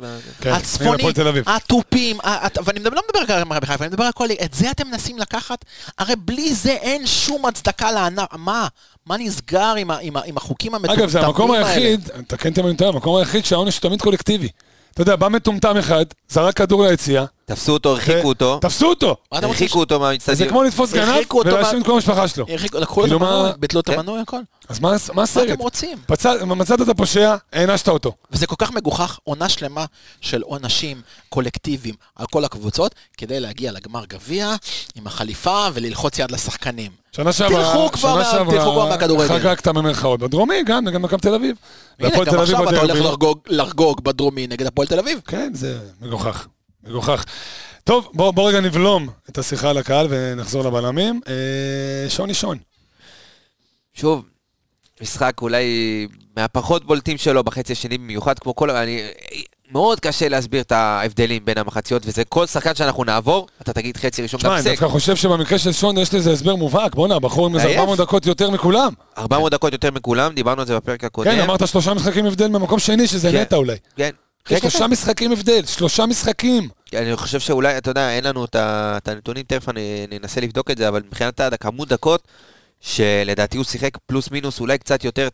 הצפונים. 0.44 1.12
כן. 1.12 1.42
התופים, 1.46 2.18
ואני 2.64 2.80
לא 2.84 3.02
מדבר 3.08 3.34
על 3.34 3.44
מכבי 3.44 3.66
חיפה, 3.66 3.84
אני 3.84 3.88
מדבר 3.88 4.04
על 4.04 4.12
כל... 4.12 4.28
את 4.44 4.54
זה 4.54 4.70
אתם 4.70 4.86
מנסים 4.86 5.18
לקחת? 5.18 5.64
הרי 5.98 6.16
בלי 6.16 6.54
זה 6.54 6.70
אין 6.70 7.06
שום 7.06 7.46
הצדקה 7.46 7.92
לענף. 7.92 8.28
מה? 8.32 8.68
מה 9.06 9.16
נסגר 9.18 9.74
עם 10.24 10.36
החוקים 10.36 10.74
המטומטמים 10.74 11.00
אגב, 11.00 11.10
זה 11.10 11.20
המקום 11.20 11.50
האלה? 11.50 11.68
היחיד, 11.68 12.10
תקן 12.26 12.48
אותי 12.48 12.60
אם 12.60 12.66
אני 12.66 12.76
טועה, 12.76 12.90
המקום 12.90 13.16
היחיד 13.16 13.44
שהעונש 13.44 13.74
הוא 13.74 13.82
תמיד 13.82 14.02
קולקטיבי. 14.02 14.48
אתה 14.92 15.02
יודע, 15.02 15.16
בא 15.16 15.28
מטומטם 15.28 15.76
אחד, 15.76 16.04
זרק 16.28 16.56
כדור 16.56 16.86
ליציאה, 16.86 17.24
תפסו 17.46 17.72
אותו, 17.72 17.90
הרחיקו 17.90 18.28
אותו. 18.28 18.58
תפסו 18.60 18.86
אותו. 18.88 19.16
הרחיקו 19.32 19.78
אותו 19.80 19.94
זה 19.94 19.98
מהאצטדיון. 19.98 20.48
כמו 20.48 20.62
לתפוס 20.62 20.92
גנב 20.92 21.24
ולהאשים 21.34 21.80
את 21.80 21.86
כל 21.86 21.92
המשפחה 21.92 22.28
שלו. 22.28 22.46
לקחו 22.74 23.00
לו 23.00 23.06
את 23.06 23.10
כאילו, 23.10 23.18
מה- 23.18 23.30
המנוי, 23.30 23.50
ביטלו 23.58 23.80
את 23.80 23.86
כן. 23.86 23.92
המנוי, 23.92 24.20
הכל. 24.20 24.36
אז 24.68 24.80
מה 24.80 24.90
מה 24.90 24.96
מה 25.14 25.22
הסרט? 25.22 25.50
אתם 25.50 25.58
רוצים? 25.62 25.98
מצאת 26.46 26.80
את 26.82 26.88
הפושע, 26.88 27.36
הענשת 27.52 27.88
אותו. 27.88 28.12
וזה 28.30 28.46
כל 28.46 28.54
כך 28.58 28.72
מגוחך, 28.72 29.18
עונה 29.24 29.48
שלמה 29.48 29.84
של 30.20 30.42
עונשים 30.42 31.00
קולקטיביים 31.28 31.94
על 32.16 32.26
כל 32.26 32.44
הקבוצות, 32.44 32.94
כדי 33.18 33.40
להגיע 33.40 33.72
לגמר 33.72 34.04
גביע 34.04 34.54
עם 34.94 35.06
החליפה 35.06 35.68
וללחוץ 35.74 36.18
יד 36.18 36.30
לשחקנים. 36.30 36.92
שנה 37.12 37.32
שעברה, 37.32 37.62
תלכו 37.64 37.92
כבר 37.92 38.88
מהכדורגל. 38.88 39.28
חגגת 39.28 39.68
במרכאות. 39.68 40.20
בדרומי 40.20 40.62
גם, 40.66 40.84
נגד 40.84 40.96
מכבי 40.96 41.20
תל 41.20 41.34
אביב. 41.34 41.56
הנה, 42.00 42.08
גם 42.10 42.24
תל 42.24 42.30
אביב 42.30 42.40
עכשיו 42.40 42.68
אתה 42.68 42.80
הולך 42.80 42.98
לחגוג 43.46 44.00
בדרומי 44.04 44.46
נגד 44.46 44.66
הפועל 44.66 44.88
תל 44.88 44.98
אביב. 44.98 45.20
כן, 45.26 45.50
זה 45.54 45.78
מגוחך. 46.00 46.46
מגוחך. 46.88 47.24
טוב, 47.84 48.08
בוא, 48.14 48.30
בוא 48.30 48.48
רגע 48.48 48.60
נבלום 48.60 49.08
את 49.30 49.38
השיחה 49.38 49.70
על 49.70 49.78
הקהל 49.78 50.06
ונחזור 50.10 50.64
לבלמים. 50.64 51.20
אה, 51.28 52.10
שוני 52.10 52.34
שון. 52.34 52.58
שוב, 53.94 54.24
משחק 55.02 55.32
אולי 55.42 55.66
מהפחות 56.36 56.84
בולטים 56.84 57.18
שלו 57.18 57.44
בחצי 57.44 57.72
השני 57.72 57.98
במיוחד, 57.98 58.38
כמו 58.38 58.54
כל... 58.54 58.70
אני... 58.70 59.02
מאוד 59.72 60.00
קשה 60.00 60.28
להסביר 60.28 60.60
את 60.60 60.72
ההבדלים 60.72 61.44
בין 61.44 61.58
המחציות, 61.58 62.02
וזה 62.06 62.24
כל 62.24 62.46
שחקן 62.46 62.74
שאנחנו 62.74 63.04
נעבור, 63.04 63.46
אתה 63.62 63.72
תגיד 63.72 63.96
חצי 63.96 64.22
ראשון 64.22 64.40
גם 64.44 64.52
אני 64.52 64.62
סק. 64.62 64.70
דווקא 64.70 64.88
חושב 64.88 65.16
שבמקרה 65.16 65.58
של 65.58 65.72
שון 65.72 65.98
יש 65.98 66.14
לזה 66.14 66.32
הסבר 66.32 66.56
מובהק. 66.56 66.94
בואנה, 66.94 67.14
הבחור 67.14 67.46
עם 67.46 67.54
איזה 67.54 67.66
עייף. 67.66 67.80
400 67.80 67.98
דקות 67.98 68.26
יותר 68.26 68.50
מכולם. 68.50 68.92
400 69.18 69.52
דקות 69.52 69.72
יותר 69.72 69.90
מכולם, 69.90 70.34
דיברנו 70.34 70.60
על 70.60 70.66
זה 70.66 70.76
בפרק 70.76 71.04
הקודם. 71.04 71.30
כן, 71.30 71.40
אמרת 71.40 71.68
שלושה 71.68 71.94
משחקים 71.94 72.26
הבדל 72.26 72.48
במקום 72.48 72.78
שני, 72.78 73.06
שזה 73.06 73.30
כן. 73.30 73.40
נטע 73.40 73.56
אולי. 73.56 73.76
כן. 73.96 74.10
כן, 74.44 74.54
כן, 74.54 74.60
שלושה 74.60 74.86
משחקים 74.86 75.32
הבדל, 75.32 75.64
שלושה 75.66 76.06
משחקים. 76.06 76.68
אני 76.94 77.16
חושב 77.16 77.40
שאולי, 77.40 77.78
אתה 77.78 77.90
יודע, 77.90 78.10
אין 78.10 78.24
לנו 78.24 78.44
את 78.44 78.56
את 78.56 79.08
הנתונים, 79.08 79.42
תכף 79.42 79.68
אני 79.68 80.18
אנסה 80.22 80.40
לבדוק 80.40 80.70
את 80.70 80.78
זה, 80.78 80.88
אבל 80.88 81.02
מבחינת 81.06 81.40
הכמות 81.40 81.88
דקות, 81.88 82.28
שלדעתי 82.80 83.56
הוא 83.56 83.64
שיחק 83.64 83.98
פלוס 84.06 84.30
מינוס 84.30 84.60
אולי 84.60 84.78
קצת 84.78 85.04
יותר, 85.04 85.28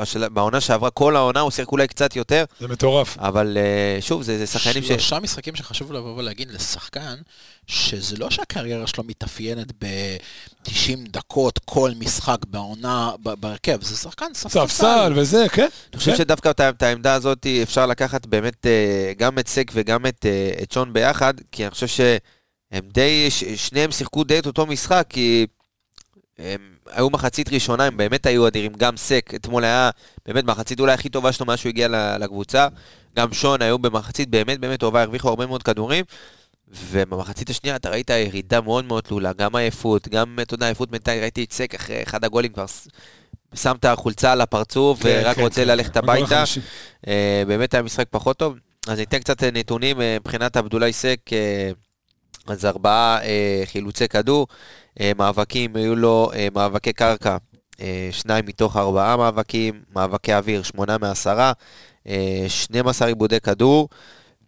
בשל... 0.00 0.28
בעונה 0.28 0.60
שעברה, 0.60 0.90
כל 0.90 1.16
העונה 1.16 1.40
הוא 1.40 1.50
שיחק 1.50 1.72
אולי 1.72 1.88
קצת 1.88 2.16
יותר, 2.16 2.44
זה 2.60 2.68
מטורף. 2.68 3.18
אבל 3.18 3.56
אה, 3.60 3.98
שוב, 4.00 4.22
זה, 4.22 4.38
זה 4.38 4.46
שחקנים 4.46 4.82
ש... 4.82 4.86
שלושה 4.88 5.20
משחקים 5.20 5.56
שחשוב 5.56 5.92
לבוא 5.92 6.16
ולהגיד 6.16 6.50
לשחקן, 6.50 7.14
שזה 7.66 8.16
לא 8.16 8.30
שהקריירה 8.30 8.86
שלו 8.86 9.04
מתאפיינת 9.04 9.72
ב-90 9.84 10.98
דקות 11.10 11.58
כל 11.64 11.90
משחק 11.98 12.38
בעונה, 12.48 13.10
ב- 13.22 13.34
בהרכב, 13.34 13.82
זה 13.82 13.96
שחקן 13.96 14.26
ספסל. 14.34 14.66
ספסל 14.66 15.12
וזה, 15.16 15.46
כן. 15.52 15.68
אני 15.92 15.98
חושב 15.98 16.10
כן. 16.10 16.16
שדווקא 16.16 16.50
את 16.50 16.60
את 16.60 16.82
העמדה 16.82 17.14
הזאת 17.14 17.46
אפשר 17.62 17.86
לקחת 17.86 18.26
באמת 18.26 18.66
אה, 18.66 19.12
גם 19.18 19.38
את 19.38 19.48
סק 19.48 19.70
וגם 19.74 20.06
את, 20.06 20.26
אה, 20.26 20.62
את 20.62 20.72
שון 20.72 20.92
ביחד, 20.92 21.34
כי 21.52 21.64
אני 21.64 21.70
חושב 21.70 21.86
שהם 21.86 22.88
די, 22.92 23.30
ש- 23.30 23.44
שניהם 23.44 23.92
שיחקו 23.92 24.24
די 24.24 24.38
את 24.38 24.46
אותו 24.46 24.66
משחק, 24.66 25.06
כי 25.08 25.46
הם 26.38 26.60
היו 26.92 27.10
מחצית 27.10 27.52
ראשונה, 27.52 27.84
הם 27.84 27.96
באמת 27.96 28.26
היו 28.26 28.46
אדירים, 28.46 28.72
גם 28.72 28.96
סק, 28.96 29.32
אתמול 29.34 29.64
היה 29.64 29.90
באמת 30.26 30.44
מחצית 30.44 30.80
אולי 30.80 30.92
הכי 30.92 31.08
טובה 31.08 31.32
שלו 31.32 31.46
מאז 31.46 31.58
שהוא 31.58 31.70
הגיע 31.70 31.88
לקבוצה, 32.18 32.68
גם 33.16 33.32
שון 33.32 33.62
היו 33.62 33.78
במחצית 33.78 34.30
באמת 34.30 34.60
באמת 34.60 34.80
טובה, 34.80 35.02
הרוויחו 35.02 35.28
הרבה 35.28 35.46
מאוד 35.46 35.62
כדורים. 35.62 36.04
ובמחצית 36.72 37.50
השנייה 37.50 37.76
אתה 37.76 37.90
ראית 37.90 38.10
ירידה 38.10 38.60
מאוד 38.60 38.84
מאוד 38.84 39.02
תלולה, 39.02 39.32
גם 39.32 39.56
עייפות, 39.56 40.08
גם, 40.08 40.38
אתה 40.42 40.54
יודע, 40.54 40.66
עייפות 40.66 40.92
מנטלית, 40.92 41.22
ראיתי 41.22 41.44
את 41.44 41.52
סק 41.52 41.74
אחרי 41.74 42.02
אחד 42.02 42.24
הגולים 42.24 42.52
כבר 42.52 42.64
שם 43.54 43.76
את 43.80 43.84
החולצה 43.84 44.32
על 44.32 44.40
הפרצוף 44.40 45.02
כן, 45.02 45.22
ורק 45.24 45.36
כן, 45.36 45.42
רוצה 45.42 45.62
כן, 45.62 45.68
ללכת 45.68 45.96
הביתה. 45.96 46.44
אה, 47.08 47.42
באמת 47.46 47.74
היה 47.74 47.82
משחק 47.82 48.06
פחות 48.10 48.36
טוב. 48.36 48.54
אז 48.88 48.98
ניתן 48.98 49.18
קצת 49.18 49.42
נתונים 49.42 50.00
אה, 50.00 50.16
מבחינת 50.20 50.56
עבדולאי 50.56 50.92
סק, 50.92 51.20
אה, 51.32 51.70
אז 52.46 52.64
ארבעה 52.64 53.18
חילוצי 53.64 54.08
כדור, 54.08 54.46
מאבקים, 55.16 55.76
היו 55.76 55.96
לו 55.96 56.30
אה, 56.34 56.48
מאבקי 56.54 56.92
קרקע, 56.92 57.36
אה, 57.80 58.08
שניים 58.10 58.44
מתוך 58.46 58.76
ארבעה 58.76 59.16
מאבקים, 59.16 59.82
מאבקי 59.94 60.34
אוויר, 60.34 60.62
שמונה 60.62 60.98
מעשרה, 60.98 61.52
אה, 62.08 62.44
12 62.48 63.08
עיבודי 63.08 63.40
כדור. 63.40 63.88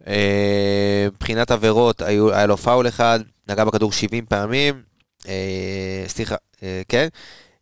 אה, 0.07 1.07
מבחינת 1.13 1.51
עבירות, 1.51 2.01
היו- 2.01 2.33
היה 2.33 2.45
לו 2.45 2.57
פאול 2.57 2.87
אחד, 2.87 3.19
נגע 3.49 3.65
בכדור 3.65 3.91
70 3.91 4.25
פעמים, 4.25 4.81
אה, 5.27 6.03
סליחה, 6.07 6.35
אה, 6.63 6.81
כן. 6.87 7.07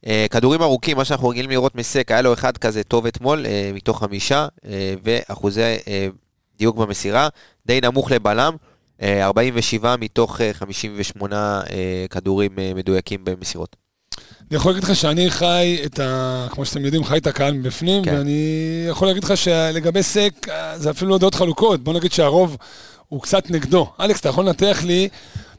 אה, 0.07 0.25
כדורים 0.29 0.61
ארוכים, 0.61 0.97
מה 0.97 1.05
שאנחנו 1.05 1.29
רגילים 1.29 1.49
לראות 1.49 1.75
מסק, 1.75 2.11
היה 2.11 2.21
לו 2.21 2.33
אחד 2.33 2.57
כזה 2.57 2.83
טוב 2.83 3.05
אתמול, 3.05 3.45
אה, 3.45 3.71
מתוך 3.73 3.99
חמישה, 3.99 4.47
אה, 4.65 4.93
ואחוזי 5.03 5.61
אה, 5.61 6.07
דיוק 6.57 6.77
במסירה, 6.77 7.27
די 7.65 7.81
נמוך 7.81 8.11
לבלם, 8.11 8.53
אה, 8.53 8.70
47 9.03 9.95
מתוך 9.97 10.41
אה, 10.41 10.53
58 10.53 11.61
אה, 11.69 12.05
כדורים 12.09 12.59
אה, 12.59 12.71
מדויקים 12.75 13.25
במסירות. 13.25 13.75
אני 14.17 14.57
יכול 14.57 14.71
להגיד 14.71 14.83
לך 14.83 14.95
שאני 14.95 15.29
חי 15.29 15.79
את 15.85 15.99
ה... 15.99 16.47
כמו 16.51 16.65
שאתם 16.65 16.85
יודעים, 16.85 17.03
חי 17.03 17.17
את 17.17 17.27
הקהל 17.27 17.53
מבפנים, 17.53 18.03
כן. 18.03 18.15
ואני 18.15 18.85
יכול 18.89 19.07
להגיד 19.07 19.23
לך 19.23 19.37
שלגבי 19.37 20.03
סק, 20.03 20.47
זה 20.75 20.89
אפילו 20.89 21.11
לא 21.11 21.17
דעות 21.17 21.35
חלוקות. 21.35 21.83
בוא 21.83 21.93
נגיד 21.93 22.11
שהרוב 22.11 22.57
הוא 23.07 23.21
קצת 23.21 23.49
נגדו. 23.49 23.93
אלכס, 23.99 24.19
אתה 24.19 24.29
יכול 24.29 24.45
לנתח 24.45 24.79
לי 24.83 25.09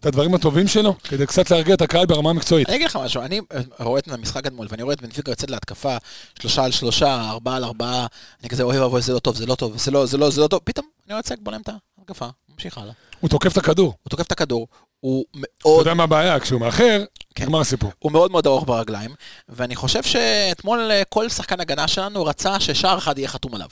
את 0.01 0.07
הדברים 0.07 0.35
הטובים 0.35 0.69
שלו, 0.69 0.95
כדי 1.05 1.27
קצת 1.27 1.51
להרגיע 1.51 1.75
את 1.75 1.83
הקהל 1.83 2.07
ברמה 2.07 2.31
המקצועית. 2.31 2.69
אני 2.69 2.77
אגיד 2.77 2.87
לך 2.87 2.97
משהו, 2.97 3.23
אני 3.23 3.41
אה, 3.53 3.85
רואה 3.85 3.99
את 3.99 4.09
המשחק 4.09 4.47
אתמול, 4.47 4.67
ואני 4.71 4.83
רואה 4.83 4.95
את 4.95 5.03
בנפיקה 5.03 5.31
יוצאת 5.33 5.51
להתקפה, 5.51 5.97
שלושה 6.39 6.65
על 6.65 6.71
שלושה, 6.71 7.31
ארבעה 7.31 7.57
על 7.57 7.65
ארבעה, 7.65 8.07
אני 8.41 8.49
כזה, 8.49 8.63
אוי 8.63 8.79
ואבוי, 8.79 9.03
זה 9.03 9.13
לא 9.13 9.19
טוב, 9.19 9.37
זה 9.37 9.47
לא 9.47 9.55
טוב, 9.55 9.79
זה 9.79 9.91
לא, 9.91 10.07
זה 10.07 10.19
לא, 10.19 10.31
זה 10.31 10.41
לא 10.41 10.47
טוב, 10.47 10.61
פתאום 10.65 10.87
אני 11.07 11.13
רואה 11.13 11.21
את 11.21 11.27
סק 11.27 11.37
בולם 11.41 11.61
את 11.61 11.69
ההתקפה, 11.99 12.27
ממשיך 12.53 12.79
הלאה. 12.79 12.93
הוא 13.23 13.31
תוקף 13.31 13.53
את 13.53 13.57
הכדור. 13.57 13.87
הוא 13.87 14.11
תוקף 14.11 14.27
את 14.27 14.33
הכדור, 14.33 14.67
הוא 15.01 15.25
אתה 15.31 15.39
מאוד, 15.65 15.79
יודע 15.79 15.95
מה 15.95 16.03
הבעיה, 16.03 16.41
כשהוא 16.41 16.61
מאחר, 16.61 17.05
כן. 17.35 17.45
נגמר 17.45 17.61
הסיפור. 17.61 17.93
הוא 17.99 18.13
מאוד 18.13 18.31
מאוד 18.31 18.47
ארוך 18.47 18.65
ברגליים, 18.65 19.15
ואני 19.49 19.77
חושב 19.77 20.03
שאתמול 20.03 20.91
אה, 20.91 21.03
כל 21.09 21.29
שחקן 21.29 21.61
הגנה 21.61 21.89
שלנו 21.89 22.25
רצה 22.25 22.61
ששער 22.61 22.99
אחד 22.99 23.19
יהיה 23.19 23.29
חתום 23.29 23.55
עליו. 23.55 23.69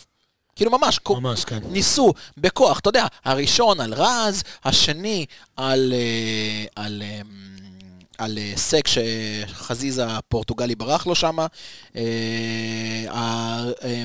כאילו 0.57 0.71
ממש, 0.71 1.01
ממש, 1.11 1.45
כן. 1.45 1.59
ניסו 1.69 2.13
בכוח, 2.37 2.79
אתה 2.79 2.89
יודע, 2.89 3.07
הראשון 3.25 3.81
על 3.81 3.95
רז, 3.95 4.43
השני 4.65 5.27
על, 5.57 5.93
אה, 5.97 6.85
על, 6.85 7.03
אה, 7.03 7.21
על 8.21 8.39
אה, 8.39 8.53
סק 8.57 8.89
שחזיזה 8.89 10.07
הפורטוגלי 10.07 10.75
ברח 10.75 11.07
לו 11.07 11.15
שם, 11.15 11.39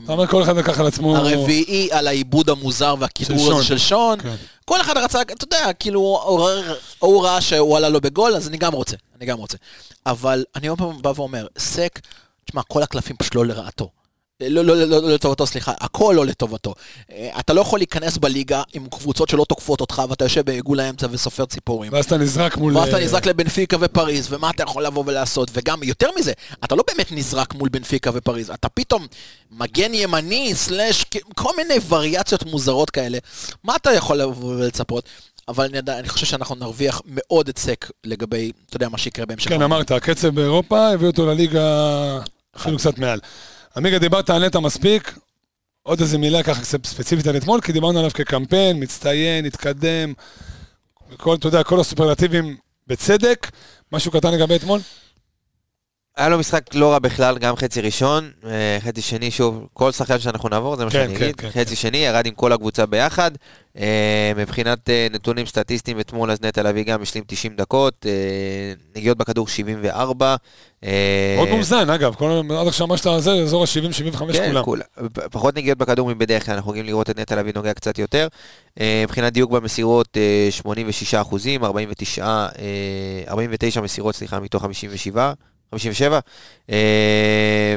אתה 0.04 0.14
אומר 0.14 0.28
כל 0.28 0.44
אחד 0.44 0.58
לקח 0.58 0.80
על 0.80 0.88
עצמו... 0.88 1.18
הרביעי 1.18 1.90
על 1.92 2.08
העיבוד 2.08 2.50
המוזר 2.50 2.96
והכידור 3.00 3.38
של 3.48 3.54
הזה 3.54 3.64
של 3.64 3.78
שון. 3.78 4.22
כן. 4.22 4.36
כל 4.66 4.82
אחד 4.82 4.98
רצה, 4.98 5.22
אתה 5.22 5.44
יודע, 5.44 5.74
כאילו, 5.80 6.00
הוא 6.00 6.40
ראה- 6.42 6.74
הוא 7.00 7.24
ראה 7.26 7.42
שהוא 7.42 7.78
עלה 7.78 7.90
לו 7.90 8.02
בגול, 8.02 8.36
אז 8.36 8.48
אני 8.48 8.58
גם 8.58 8.74
רוצה, 8.74 8.96
אני 9.18 9.26
גם 9.26 9.38
רוצה. 9.38 9.58
אבל 10.06 10.44
אני 10.56 10.68
עוד 10.68 10.78
פעם 10.78 11.02
בא 11.02 11.12
ואומר, 11.16 11.48
סק, 11.58 12.00
תשמע, 12.46 12.62
כל 12.64 12.84
הקלפים 12.84 13.16
פשוט 13.20 13.36
לא 13.36 13.46
לרעתו. 13.46 13.90
לא, 14.42 14.66
לא, 14.66 14.76
לא, 14.76 15.02
לא 15.02 15.14
לטובתו, 15.14 15.48
סליחה, 15.48 15.74
הכל 15.82 16.14
לא 16.18 16.26
לטובתו. 16.26 16.74
אה, 17.12 17.30
אתה 17.40 17.54
לא 17.54 17.62
יכול 17.62 17.80
להיכנס 17.80 18.18
בליגה 18.18 18.62
עם 18.74 18.88
קבוצות 18.88 19.30
שלא 19.30 19.46
תוקפות 19.50 19.82
אותך, 19.82 20.02
ואתה 20.10 20.26
יושב 20.26 20.46
בעיגול 20.46 20.80
האמצע 20.80 21.08
וסופר 21.12 21.46
ציפורים. 21.46 21.94
ואז 21.94 22.06
אתה 22.06 22.18
נזרק 22.18 22.58
מול... 22.58 22.78
ואז 22.78 22.88
אתה 22.88 22.98
אה, 22.98 23.04
נזרק 23.04 23.26
לבנפיקה 23.26 23.78
ופריז, 23.80 24.28
ומה 24.34 24.50
אתה 24.50 24.64
יכול 24.64 24.86
לבוא 24.86 25.04
ולעשות? 25.08 25.52
וגם, 25.54 25.84
יותר 25.84 26.10
מזה, 26.20 26.32
אתה 26.64 26.76
לא 26.76 26.84
באמת 26.88 27.12
נזרק 27.12 27.54
מול 27.54 27.70
בנפיקה 27.70 28.12
ופריז, 28.14 28.50
אתה 28.50 28.70
פתאום 28.70 29.08
מגן 29.52 29.94
ימני, 29.94 30.56
סלאש, 30.56 31.06
כל 31.36 31.52
מיני 31.58 31.76
וריאציות 31.90 32.46
מוזרות 32.46 32.90
כאלה. 32.90 33.18
מה 33.64 33.76
אתה 33.76 33.94
יכול 33.94 34.18
לבוא 34.18 34.56
ולצפות? 34.56 35.04
אבל 35.48 35.66
אני, 35.66 35.78
יודע- 35.78 36.00
אני 36.00 36.10
חושב 36.10 36.26
שאנחנו 36.26 36.56
נרוויח 36.56 37.02
מאוד 37.08 37.50
סק 37.58 37.90
לגבי, 38.04 38.52
אתה 38.70 38.76
יודע, 38.76 38.90
מה 38.90 38.98
שיקרה 38.98 39.26
בהמשך. 39.26 39.50
כן, 39.50 39.62
אמרת, 39.62 39.92
הקצב 39.92 40.28
באירופה 40.28 40.90
הביא 40.90 41.08
אותו 41.08 41.26
לליגה 41.26 41.62
אפילו 42.58 42.78
קצת 42.78 42.98
מעל. 42.98 43.20
עמיגה, 43.78 44.00
דיברת 44.00 44.30
על 44.30 44.46
נטע 44.46 44.60
מספיק, 44.60 45.18
עוד 45.84 46.02
איזה 46.02 46.18
מילה 46.18 46.44
ככה 46.44 46.64
ספציפית 46.64 47.28
על 47.28 47.38
אתמול, 47.38 47.62
כי 47.62 47.72
דיברנו 47.72 48.00
עליו 48.00 48.12
כקמפיין, 48.12 48.84
מצטיין, 48.84 49.46
התקדם, 49.46 50.14
כל, 51.18 51.36
אתה 51.36 51.48
יודע, 51.48 51.64
כל 51.64 51.80
הסופרלטיבים 51.80 52.58
בצדק. 52.88 53.52
משהו 53.92 54.12
קטן 54.12 54.34
לגבי 54.34 54.56
אתמול? 54.56 54.80
היה 56.18 56.30
לו 56.30 56.38
משחק 56.40 56.76
לא 56.76 56.92
רע 56.92 57.00
בכלל, 57.00 57.38
גם 57.38 57.56
חצי 57.56 57.82
ראשון, 57.82 58.32
אה, 58.46 58.78
חצי 58.82 59.02
שני, 59.02 59.32
שוב, 59.32 59.68
כל 59.74 59.92
שחקן 59.92 60.20
שאנחנו 60.20 60.50
נעבור, 60.50 60.76
זה 60.76 60.86
מה 60.86 60.92
כן, 60.92 60.98
שאני 61.06 61.16
כן, 61.16 61.24
אגיד. 61.24 61.36
כן, 61.36 61.50
חצי 61.50 61.76
שני, 61.76 61.98
ירד 61.98 62.26
עם 62.26 62.34
כל 62.34 62.54
הקבוצה 62.54 62.86
ביחד. 62.86 63.32
אה, 63.78 64.32
מבחינת 64.36 64.90
אה, 64.90 65.08
נתונים 65.12 65.46
סטטיסטיים, 65.46 66.00
אתמול 66.00 66.32
אז 66.32 66.42
נטע 66.42 66.64
לביא 66.64 66.84
גם 66.84 67.02
השלים 67.02 67.24
90 67.28 67.56
דקות, 67.56 68.06
נגיעות 68.96 69.18
בכדור 69.18 69.48
74. 69.48 70.36
אה, 70.84 71.36
מאוד 71.38 71.50
מאוזן, 71.50 71.90
אגב, 71.90 72.16
כל, 72.16 72.42
עד 72.60 72.68
עכשיו 72.68 72.88
מה 72.88 72.98
שאתה 72.98 73.20
זה, 73.20 73.32
אזור 73.32 73.64
ה-70-75 73.64 74.34
כן, 74.34 74.62
כולם. 74.64 74.84
פ- 75.14 75.20
פחות 75.32 75.56
נגיעות 75.56 75.78
בכדור 75.78 76.10
מבדרך 76.10 76.46
כלל, 76.46 76.56
אנחנו 76.56 76.72
רגילים 76.72 76.88
לראות 76.88 77.10
את 77.10 77.20
נטע 77.20 77.36
לביא 77.36 77.52
נוגע 77.56 77.74
קצת 77.74 78.00
יותר. 78.00 78.28
מבחינת 79.04 79.34
דיוק 79.34 79.52
במסירות, 79.52 80.18
אה, 80.18 80.48
86 80.52 81.14
אחוזים, 81.14 81.64
49, 81.64 82.26
אה, 82.26 82.48
49 83.28 83.82
מסירות, 83.82 84.16
סליחה, 84.16 84.40
מתוך 84.40 84.62
57. 84.64 85.34
57. 85.76 86.20
אה, 86.70 87.76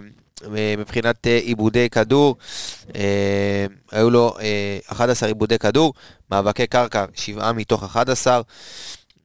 מבחינת 0.79 1.27
אה, 1.27 1.39
עיבודי 1.39 1.91
כדור, 1.91 2.37
אה, 2.97 3.67
היו 3.93 4.11
לו 4.11 4.35
אה, 4.41 4.79
11 4.87 5.29
עיבודי 5.29 5.59
כדור, 5.59 5.95
מאבקי 6.31 6.67
קרקע, 6.67 7.05
7 7.15 7.53
מתוך 7.53 7.85
11. 7.85 8.41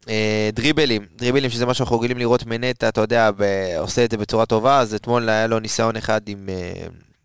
אה, 0.10 0.50
דריבלים, 0.54 1.06
דריבלים 1.16 1.50
שזה 1.50 1.66
מה 1.66 1.74
שאנחנו 1.74 2.00
רגילים 2.00 2.18
לראות 2.18 2.46
מנטע, 2.46 2.88
אתה 2.90 3.02
יודע, 3.02 3.32
ב- 3.38 3.76
עושה 3.78 4.06
את 4.06 4.12
זה 4.12 4.18
בצורה 4.18 4.46
טובה, 4.46 4.80
אז 4.80 4.94
אתמול 4.94 5.30
היה 5.30 5.48
לו 5.48 5.60
ניסיון 5.60 5.96
אחד 5.96 6.22
עם, 6.28 6.50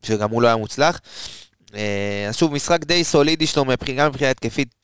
שגם 0.02 0.30
הוא 0.30 0.42
לא 0.42 0.46
היה 0.46 0.56
מוצלח. 0.56 1.00
אז 2.28 2.36
שוב, 2.36 2.52
משחק 2.52 2.84
די 2.84 3.04
סולידי 3.04 3.46
שלו, 3.46 3.64
גם 3.64 3.70
מבחינה 4.06 4.30
התקפית, 4.30 4.77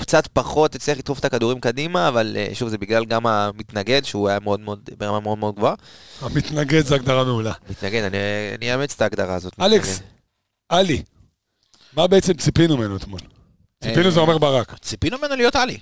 קצת 0.00 0.26
פחות 0.26 0.74
הצליח 0.74 0.98
לדחוף 0.98 1.18
את 1.18 1.24
הכדורים 1.24 1.60
קדימה, 1.60 2.08
אבל 2.08 2.36
אה, 2.36 2.48
שוב, 2.54 2.68
זה 2.68 2.78
בגלל 2.78 3.04
גם 3.04 3.26
המתנגד, 3.26 4.04
שהוא 4.04 4.28
היה 4.28 4.40
מאוד 4.40 4.60
מאוד, 4.60 4.90
ברמה 4.98 5.20
מאוד 5.20 5.38
מאוד 5.38 5.54
גבוהה. 5.54 5.74
המתנגד 6.20 6.86
זה 6.86 6.94
הגדרה 6.94 7.24
מעולה. 7.24 7.52
מתנגד, 7.70 8.02
אני, 8.02 8.16
אני 8.58 8.72
אאמץ 8.74 8.94
את 8.94 9.02
ההגדרה 9.02 9.34
הזאת. 9.34 9.52
אלכס. 9.60 10.00
עלי, 10.68 11.02
מה 11.96 12.06
בעצם 12.06 12.32
ציפינו 12.32 12.76
ממנו 12.76 12.96
אתמול? 12.96 13.20
ציפינו 13.84 14.10
זה 14.10 14.20
אומר 14.20 14.38
ברק. 14.38 14.78
ציפינו 14.78 15.18
ממנו 15.18 15.36
להיות 15.36 15.56
עלי. 15.56 15.78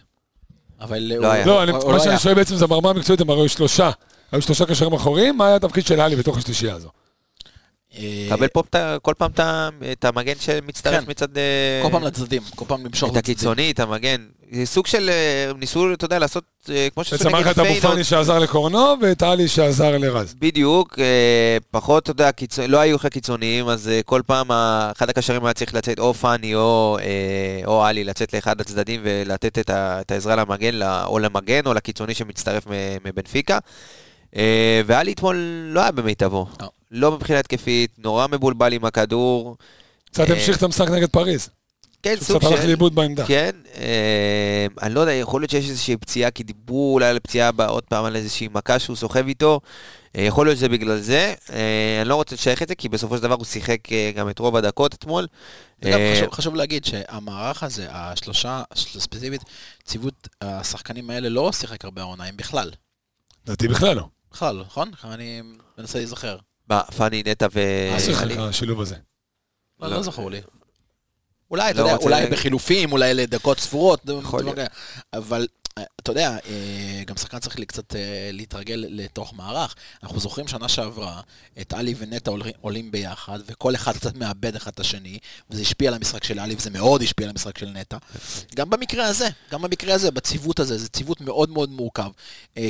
אבל... 0.80 0.98
לא 0.98 1.26
הוא- 1.26 1.26
היה. 1.26 1.46
לא, 1.46 1.62
אני- 1.62 1.72
הוא 1.72 1.86
מה 1.92 1.96
לא 1.98 2.04
שאני. 2.04 2.18
שואל 2.18 2.34
בעצם 2.34 2.56
זה 2.56 2.66
ברמה 2.66 2.90
המקצועית, 2.90 3.20
הם 3.20 3.30
הרי 3.30 3.40
היו 3.40 3.48
שלושה. 3.48 3.90
היו 4.32 4.42
שלושה 4.42 4.66
קשרים 4.66 4.92
אחוריים, 4.92 5.36
מה 5.38 5.46
היה 5.46 5.56
התפקיד 5.56 5.86
של 5.86 6.00
עלי 6.00 6.16
בתוך 6.16 6.38
השלישייה 6.38 6.74
הזו? 6.74 6.88
אה, 7.98 8.26
קבל 8.30 8.48
פה 8.48 8.62
כל 9.02 9.14
פעם 9.18 9.30
את 9.92 10.04
המגן 10.04 10.34
שמצטרף 10.40 11.04
כן. 11.04 11.10
מצד... 11.10 11.38
אה, 11.38 11.80
כל 11.82 11.88
פעם 11.90 12.02
לצדדים, 12.02 12.42
כל 12.54 12.64
פעם 12.68 12.86
למשוך 12.86 13.12
את 13.12 13.16
הקיצוני, 13.16 13.70
את 13.70 13.80
המגן. 13.80 14.26
זה 14.52 14.66
סוג 14.66 14.86
של... 14.86 15.10
אה, 15.10 15.52
ניסו, 15.58 15.92
אתה 15.92 16.04
יודע, 16.04 16.18
לעשות... 16.18 16.44
כמו 16.94 17.04
שעשו 17.04 17.24
בעצם 17.24 17.36
היה 17.36 17.50
לך 17.50 17.58
נגד 17.58 17.66
את 17.66 17.72
אבו. 17.82 17.88
פאני 17.88 18.04
שעזר 18.04 18.38
לקורנו, 18.38 18.94
ואת 19.02 19.22
עלי 19.22 19.48
שעזר 19.48 19.98
לרז. 19.98 20.34
בדיוק, 20.38 20.98
פחות, 21.70 22.02
אתה 22.02 22.10
יודע, 22.10 22.32
קיצוני, 22.32 22.68
לא 22.68 22.78
היו 22.78 22.96
לך 22.96 23.06
קיצוניים, 23.06 23.68
אז 23.68 23.90
כל 24.04 24.22
פעם 24.26 24.50
אחד 24.96 25.10
הקשרים 25.10 25.44
היה 25.44 25.54
צריך 25.54 25.74
לצאת 25.74 25.98
או 25.98 26.14
פאני 26.14 26.54
או, 26.54 26.98
או 27.66 27.84
עלי, 27.84 28.04
לצאת 28.04 28.34
לאחד 28.34 28.60
הצדדים 28.60 29.00
ולתת 29.04 29.58
את, 29.58 29.70
ה, 29.70 30.00
את 30.00 30.10
העזרה 30.10 30.36
למגן, 30.36 30.82
או 30.82 31.18
למגן 31.18 31.66
או 31.66 31.74
לקיצוני 31.74 32.14
שמצטרף 32.14 32.66
מ- 32.66 32.96
מבנפיקה. 33.04 33.58
ועלי 34.86 35.12
אתמול 35.12 35.36
לא 35.72 35.80
היה 35.80 35.90
במיטבו. 35.90 36.46
לא. 36.92 37.12
מבחינה 37.12 37.38
התקפית, 37.38 37.90
נורא 37.98 38.26
מבולבל 38.26 38.72
עם 38.72 38.84
הכדור. 38.84 39.56
קצת 40.10 40.30
אה, 40.30 40.34
המשיך 40.34 40.56
את 40.56 40.62
המשחק 40.62 40.88
נגד 40.90 41.08
פריז. 41.08 41.48
כן, 42.02 42.16
סוג 42.20 42.38
קצת 42.38 42.50
הלך 42.50 42.60
של... 42.60 42.66
לאיבוד 42.66 42.94
בעמדה. 42.94 43.26
כן, 43.26 43.50
אה, 43.76 44.66
אני 44.82 44.94
לא 44.94 45.00
יודע, 45.00 45.12
יכול 45.12 45.40
להיות 45.40 45.50
שיש 45.50 45.68
איזושהי 45.68 45.96
פציעה, 45.96 46.30
כי 46.30 46.42
דיברו 46.42 46.94
אולי 46.94 47.06
על 47.06 47.18
פציעה 47.18 47.50
עוד 47.68 47.84
פעם 47.84 48.04
על 48.04 48.16
איזושהי 48.16 48.48
מכה 48.52 48.78
שהוא 48.78 48.96
סוחב 48.96 49.26
איתו. 49.26 49.60
אה, 50.16 50.22
יכול 50.22 50.46
להיות 50.46 50.58
שזה 50.58 50.68
בגלל 50.68 51.00
זה. 51.00 51.34
אה, 51.52 51.98
אני 52.00 52.08
לא 52.08 52.14
רוצה 52.14 52.34
לשייך 52.34 52.62
את 52.62 52.68
זה, 52.68 52.74
כי 52.74 52.88
בסופו 52.88 53.16
של 53.16 53.22
דבר 53.22 53.34
הוא 53.34 53.44
שיחק 53.44 53.92
אה, 53.92 54.12
גם 54.16 54.30
את 54.30 54.38
רוב 54.38 54.56
הדקות 54.56 54.94
אתמול. 54.94 55.26
חשוב, 55.84 56.32
חשוב 56.32 56.54
להגיד 56.54 56.84
שהמערך 56.84 57.62
הזה, 57.62 57.86
השלושה, 57.90 58.62
ספציפית, 58.74 59.42
ציוות 59.84 60.28
השחקנים 60.40 61.10
האלה 61.10 61.28
לא 61.28 61.52
שיחק 61.52 61.84
הרבה 61.84 62.02
העונה, 62.02 62.24
הם 62.24 62.36
בכלל. 62.36 62.70
לדעתי 63.46 63.68
בכלל 63.68 63.96
לא. 63.96 64.06
בכלל, 64.32 64.62
נכון? 64.66 64.90
אני 65.04 65.42
מנסה 65.78 65.98
להיזכר. 65.98 66.36
מה, 66.72 66.82
פאני, 66.96 67.22
נטע 67.26 67.46
ו... 67.52 67.60
מה 67.92 68.00
שיחק 68.00 68.22
עלי? 68.22 68.34
השילוב 68.38 68.80
הזה? 68.80 68.96
לא, 69.80 69.88
לא. 69.88 69.96
לא 69.96 70.02
זכור 70.02 70.30
לי. 70.30 70.40
אולי, 71.50 71.70
אתה 71.70 71.82
לא 71.82 71.88
יודע, 71.88 71.96
אולי. 72.04 72.26
בחילופים, 72.26 72.92
אולי 72.92 73.14
לדקות 73.14 73.60
ספורות. 73.60 74.00
אבל 75.12 75.46
אה, 75.78 75.82
אתה 76.00 76.10
יודע, 76.10 76.36
אה, 76.46 77.02
גם 77.06 77.16
שחקן 77.16 77.38
צריך 77.38 77.58
לי 77.58 77.66
קצת 77.66 77.96
אה, 77.96 78.30
להתרגל 78.32 78.84
לתוך 78.88 79.34
מערך. 79.34 79.74
אנחנו 80.02 80.20
זוכרים 80.20 80.48
שנה 80.48 80.68
שעברה, 80.68 81.20
את 81.60 81.72
עלי 81.72 81.94
ונטע 81.98 82.30
עול- 82.30 82.42
עולים 82.60 82.90
ביחד, 82.90 83.38
וכל 83.46 83.74
אחד 83.74 83.92
קצת 83.96 84.16
מאבד 84.16 84.56
אחד 84.56 84.70
את 84.74 84.80
השני, 84.80 85.18
וזה 85.50 85.62
השפיע 85.62 85.88
על 85.88 85.94
המשחק 85.94 86.24
של 86.24 86.38
עלי, 86.38 86.54
וזה 86.54 86.70
מאוד 86.70 87.02
השפיע 87.02 87.26
על 87.26 87.30
המשחק 87.30 87.58
של 87.58 87.68
נטע. 87.68 87.96
גם 88.54 88.70
במקרה 88.70 89.06
הזה, 89.06 89.28
גם 89.50 89.62
במקרה 89.62 89.94
הזה, 89.94 90.10
בציוות 90.10 90.60
הזה, 90.60 90.78
זה 90.78 90.88
ציוות 90.88 91.20
מאוד 91.20 91.50
מאוד 91.50 91.70
מורכב. 91.70 92.10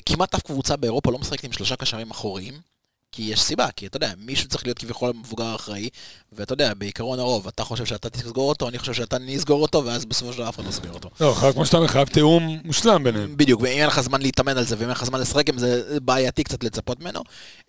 כמעט 0.07 0.35
אף 0.35 0.43
קבוצה 0.43 0.77
באירופה 0.77 1.13
לא 1.13 1.19
משחקת 1.19 1.45
עם 1.45 1.53
שלושה 1.53 1.77
קשרים 1.77 2.11
אחוריים. 2.11 2.72
כי 3.13 3.23
יש 3.23 3.43
סיבה, 3.43 3.69
כי 3.77 3.87
אתה 3.87 3.97
יודע, 3.97 4.13
מישהו 4.19 4.49
צריך 4.49 4.65
להיות 4.65 4.79
כביכול 4.79 5.11
המבוגר 5.11 5.45
האחראי, 5.45 5.89
ואתה 6.33 6.53
יודע, 6.53 6.75
בעיקרון 6.75 7.19
הרוב, 7.19 7.47
אתה 7.47 7.65
חושב 7.65 7.85
שאתה 7.85 8.11
תסגור 8.11 8.49
אותו, 8.49 8.69
אני 8.69 8.79
חושב 8.79 8.93
שאתה 8.93 9.19
נסגור 9.19 9.63
אותו, 9.63 9.85
ואז 9.85 10.05
בסופו 10.05 10.33
של 10.33 10.39
דבר 10.39 10.49
אף 10.49 10.55
אחד 10.55 10.67
לא 10.67 10.71
סוגר 10.71 10.93
אותו. 10.93 11.11
לא, 11.21 11.35
כמו 11.53 11.67
שאתה 11.67 11.77
אומר, 11.77 11.89
חייב 11.89 12.09
תיאום 12.09 12.59
מושלם 12.65 13.05
ביניהם. 13.05 13.37
בדיוק, 13.37 13.61
ואם 13.61 13.79
אין 13.79 13.87
לך 13.87 14.01
זמן 14.01 14.23
להתאמן 14.23 14.57
על 14.57 14.65
זה, 14.65 14.75
ואם 14.79 14.83
אין 14.83 14.91
לך 14.91 15.05
זמן 15.05 15.21
לשחק 15.21 15.49
עם 15.49 15.59
זה, 15.59 15.99
בעייתי 16.03 16.45
קצת 16.45 16.65
לצפות 16.65 17.01
ממנו. 17.01 17.21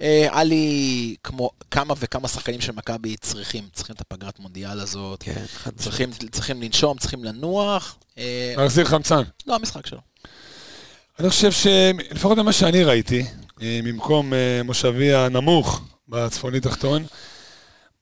אה, 0.02 0.28
היה 0.32 0.44
לי 0.44 1.16
כמו 1.24 1.50
כמה 1.72 1.94
וכמה 2.00 2.28
שחקנים 2.28 2.62
של 2.62 2.72
מכבי 2.72 3.16
צריכים, 3.18 3.64
צריכים 3.74 3.96
את 3.96 4.02
הפגרת 4.02 4.40
מונדיאל 4.40 4.80
הזאת, 4.80 5.24
כן, 5.24 5.44
צריכים, 5.76 6.10
צריכים 6.32 6.62
לנשום, 6.62 6.98
צריכים 6.98 7.24
לנוח. 7.24 7.96
אה, 8.18 8.54
להחזיר 8.58 8.86
חמצן. 8.86 9.22
לא 9.48 9.56
המשחק 9.56 9.88
שלו. 9.88 10.00
אני 11.20 11.30
חושב 11.30 11.52
שלפחות 11.52 12.38
ממה 12.38 12.54
שאני 12.54 12.84
ראיתי, 12.84 13.22
אה, 13.22 13.43
ממקום 13.62 14.34
אה, 14.34 14.62
מושבי 14.64 15.14
הנמוך 15.14 15.82
בצפוני 16.10 16.60
תחתון, 16.60 17.06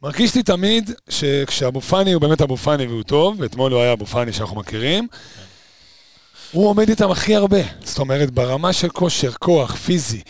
מרגיש 0.04 0.36
לי 0.36 0.44
תמיד 0.44 0.92
שכשאבו 1.10 1.82
פאני 1.82 2.14
הוא 2.14 2.22
באמת 2.22 2.42
אבו 2.42 2.58
פאני 2.58 2.86
והוא 2.86 3.04
טוב, 3.04 3.40
ואתמול 3.40 3.72
הוא 3.72 3.82
היה 3.82 3.94
אבו 3.94 4.06
פאני 4.06 4.34
שאנחנו 4.34 4.56
מכירים, 4.56 5.08
הוא 6.52 6.70
עומד 6.70 6.90
איתם 6.90 7.12
הכי 7.12 7.36
הרבה. 7.36 7.62
זאת 7.84 8.00
אומרת, 8.00 8.32
ברמה 8.32 8.74
של 8.74 8.90
כושר, 8.90 9.32
כוח, 9.32 9.76
פיזי. 9.76 10.22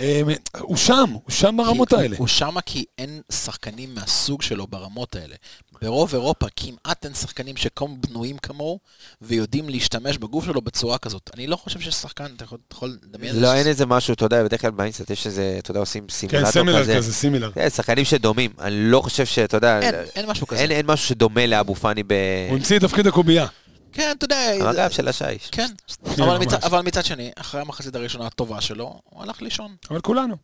אה, 0.00 0.20
הוא 0.58 0.76
שם, 0.76 1.10
הוא 1.12 1.22
שם 1.28 1.54
ברמות 1.56 1.92
האלה. 1.92 2.16
הוא 2.18 2.26
שמה 2.26 2.60
כי 2.60 2.84
אין 2.98 3.20
שחקנים 3.32 3.94
מהסוג 3.94 4.42
שלו 4.42 4.66
ברמות 4.66 5.16
האלה. 5.16 5.34
ברוב 5.82 6.14
אירופה 6.14 6.46
כמעט 6.56 7.04
אין 7.04 7.14
שחקנים 7.14 7.56
שכמו 7.56 7.96
בנויים 7.96 8.38
כמוהו, 8.38 8.78
ויודעים 9.22 9.68
להשתמש 9.68 10.18
בגוף 10.18 10.44
שלו 10.44 10.60
בצורה 10.60 10.98
כזאת. 10.98 11.30
אני 11.34 11.46
לא 11.46 11.56
חושב 11.56 11.80
שיש 11.80 11.94
שחקן, 11.94 12.26
אתה 12.36 12.44
יכול- 12.72 12.98
לדמיין... 13.02 13.40
לא, 13.40 13.54
אין 13.54 13.66
איזה 13.66 13.86
משהו, 13.86 14.14
אתה 14.14 14.24
יודע, 14.24 14.44
בדרך 14.44 14.60
כלל 14.60 14.70
ב 14.70 14.76
InStat 14.76 15.10
יש 15.10 15.26
איזה, 15.26 15.56
אתה 15.58 15.70
יודע, 15.70 15.80
עושים 15.80 16.06
כן, 16.28 16.44
similar 16.50 16.80
כזה. 16.82 16.96
כזה, 16.96 17.12
similar. 17.12 17.52
כן, 17.52 17.70
שחקנים 17.70 18.04
שדומים. 18.04 18.50
אני 18.60 18.74
לא 18.78 19.00
חושב 19.00 19.26
שאתה 19.26 19.56
יודע, 19.56 19.80
אין, 19.80 19.94
אין 20.16 20.26
משהו 20.26 20.46
כזה. 20.46 20.60
אין 20.60 20.70
אין 20.70 20.86
משהו 20.86 21.06
שדומה 21.08 21.46
לאבו 21.46 21.74
פאני 21.74 22.02
ב... 22.02 22.12
הוא 22.48 22.56
המציא 22.56 22.76
את 22.76 22.82
תפקיד 22.82 23.06
הקובייה. 23.06 23.46
כן, 23.92 24.12
אתה 24.18 24.24
יודע... 24.24 24.50
המגב 24.60 24.90
של 24.90 25.08
השיש. 25.08 25.48
כן, 25.52 25.66
כן, 26.16 26.22
אבל. 26.22 26.38
מצד- 26.38 26.64
אבל 26.64 26.80
מצד 26.80 27.04
שני, 27.04 27.30
אחרי 27.36 27.60
המחצית 27.60 27.94
הראשונה 27.96 28.26
הטובה 28.26 28.60
שלו, 28.60 29.00
הוא 29.04 29.22
הלך 29.22 29.42
לישון. 29.42 29.74
אבל 29.90 30.00
כולנו. 30.00 30.36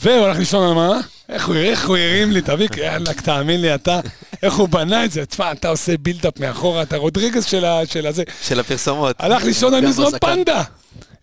והוא 0.00 0.26
הלך 0.26 0.38
לישון 0.38 0.68
על 0.68 0.74
מה? 0.74 1.00
איך 1.28 1.46
הוא, 1.48 1.56
איך 1.56 1.88
הוא 1.88 1.96
הרים 1.96 2.30
לי, 2.30 2.42
תביא, 2.42 2.68
יאללה, 2.76 3.14
תאמין 3.14 3.60
לי, 3.60 3.74
אתה, 3.74 4.00
איך 4.42 4.54
הוא 4.54 4.68
בנה 4.68 5.04
את 5.04 5.10
זה. 5.12 5.26
תשמע, 5.26 5.52
אתה 5.52 5.68
עושה 5.68 5.96
בילדאפ 5.96 6.40
מאחורה, 6.40 6.82
אתה 6.82 6.96
רודריגז 6.96 7.44
של 7.44 7.64
הזה. 8.06 8.22
של 8.42 8.60
הפרסומות. 8.60 9.16
הלך 9.18 9.44
לישון 9.44 9.74
על 9.74 9.86
מזרון. 9.86 10.12
פנדה. 10.20 10.62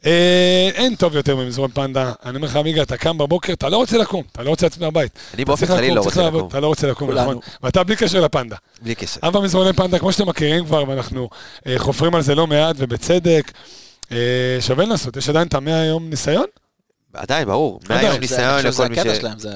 אה, 0.06 0.70
אין 0.74 0.96
טוב 0.96 1.16
יותר 1.16 1.36
ממזרון 1.36 1.72
פנדה. 1.72 2.12
אני 2.26 2.36
אומר 2.36 2.48
לך, 2.48 2.56
עמיגה, 2.56 2.82
אתה 2.82 2.98
קם 2.98 3.18
בבוקר, 3.18 3.54
אתה 3.54 3.70
לא 3.70 3.78
רוצה 3.78 3.98
לקום, 3.98 4.24
אתה 4.32 4.44
לא 4.44 4.50
רוצה 4.50 4.66
לצאת 4.66 4.82
מהבית. 4.82 5.12
אני 5.34 5.46
באופן 5.46 5.66
כללי 5.66 5.92
לא 5.92 6.02
רוצה 6.02 6.28
לקום. 6.28 6.48
אתה 6.48 6.60
לא 6.60 6.68
רוצה 6.68 6.88
לקום. 6.88 7.12
נכון. 7.12 7.38
ואתה 7.64 7.84
בלי 7.84 7.96
קשר 7.96 8.22
לפנדה. 8.22 8.56
בלי 8.82 8.96
קשר. 8.96 9.20
אבא 9.24 9.40
מזרוני 9.40 9.74
פנדה, 9.74 10.00
כמו 10.00 10.12
שאתם 10.12 10.30
מכירים 10.30 10.66
כבר, 10.66 10.84
ואנחנו 10.88 11.30
אה, 11.68 11.76
חופרים 11.78 12.16
על 12.16 12.22
זה 12.22 12.36
לא 12.36 12.48
מעט, 12.48 12.76
ובצדק. 12.80 13.52
אה, 14.12 14.18
שווה 14.60 14.86
לנסות, 14.86 15.18
יש 15.18 15.30
עדיין 15.30 15.48
את 15.48 15.54
המאה 15.54 15.86
יום 15.86 16.10
ניסיון? 16.10 16.46
עדיין, 17.14 17.48
ברור. 17.48 17.80
מהיום 17.90 18.18
ניסיון 18.20 18.66
לכל 18.66 18.88
מי 18.88 19.00
הקטע 19.00 19.16
ש... 19.16 19.18
שלהם, 19.18 19.40
זה 19.40 19.50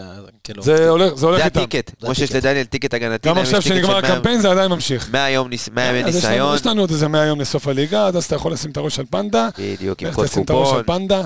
כאילו... 0.43 0.63
זה 0.63 0.89
הולך 0.89 1.13
זה 1.15 1.25
הולך 1.25 1.37
זה 1.39 1.45
איתם. 1.45 1.59
הטיקט. 1.59 1.89
זה 1.89 2.05
כמו 2.05 2.15
שיש 2.15 2.29
הטיקט. 2.29 2.45
לדניאל 2.45 2.65
טיקט 2.65 2.93
הגנתי. 2.93 3.29
גם 3.29 3.37
עכשיו 3.37 3.61
שנגמר 3.61 3.81
של 4.01 4.07
100 4.07 4.13
הקמפיין 4.13 4.41
זה 4.41 4.51
עדיין 4.51 4.71
ממשיך. 4.71 5.09
100 5.11 5.29
יום 5.29 5.49
ניס- 5.49 5.69
100 5.73 5.85
ימי 5.85 6.03
אז 6.03 6.15
יש 6.15 6.23
לנו- 6.23 6.31
ניסיון. 6.31 6.55
יש 6.55 6.65
לנו 6.65 6.81
עוד 6.81 6.91
איזה 6.91 7.07
100 7.07 7.25
יום 7.25 7.41
לסוף 7.41 7.67
הליגה, 7.67 8.07
עד 8.07 8.15
אז 8.15 8.23
אתה 8.25 8.35
יכול 8.35 8.53
לשים 8.53 8.71
את 8.71 8.77
הראש 8.77 8.99
על 8.99 9.05
פנדה. 9.09 9.49
בדיוק, 9.59 10.01
עם 10.03 10.11
קוד 10.13 10.27
תשים 10.27 10.43
את 10.43 10.49
הראש 10.49 10.63
קופון. 10.67 10.77
על 10.77 10.83
פנדה? 10.83 11.21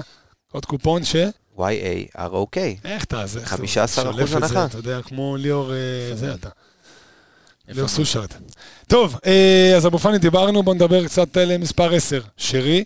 עוד 0.52 0.66
קופון 0.66 1.04
ש... 1.04 1.16
Y-A-R-O-K. 1.58 2.58
איך 2.86 3.04
אתה 3.04 3.26
זה? 3.28 3.40
איך 3.40 3.54
אתה 3.54 3.64
15% 3.64 3.88
שולף 3.88 4.24
את 4.24 4.28
זה, 4.28 4.36
הנחה. 4.38 4.66
אתה 4.66 4.78
יודע, 4.78 5.00
כמו 5.02 5.38
ליאור, 5.38 5.72
אה, 5.74 5.78
זה 6.16 6.34
אתה. 6.34 6.50
ליאור 7.70 7.88
סושרד. 7.88 8.28
טוב, 8.88 9.18
אה, 9.26 9.74
אז 9.78 9.86
אבו 9.86 10.00
פאני 10.00 10.18
דיברנו, 10.18 10.64
בוא 10.64 10.74
נדבר 10.74 11.06
קצת 11.08 11.38
על 11.38 11.58
מספר 11.58 11.94
10, 11.96 12.22
שרי. 12.38 12.84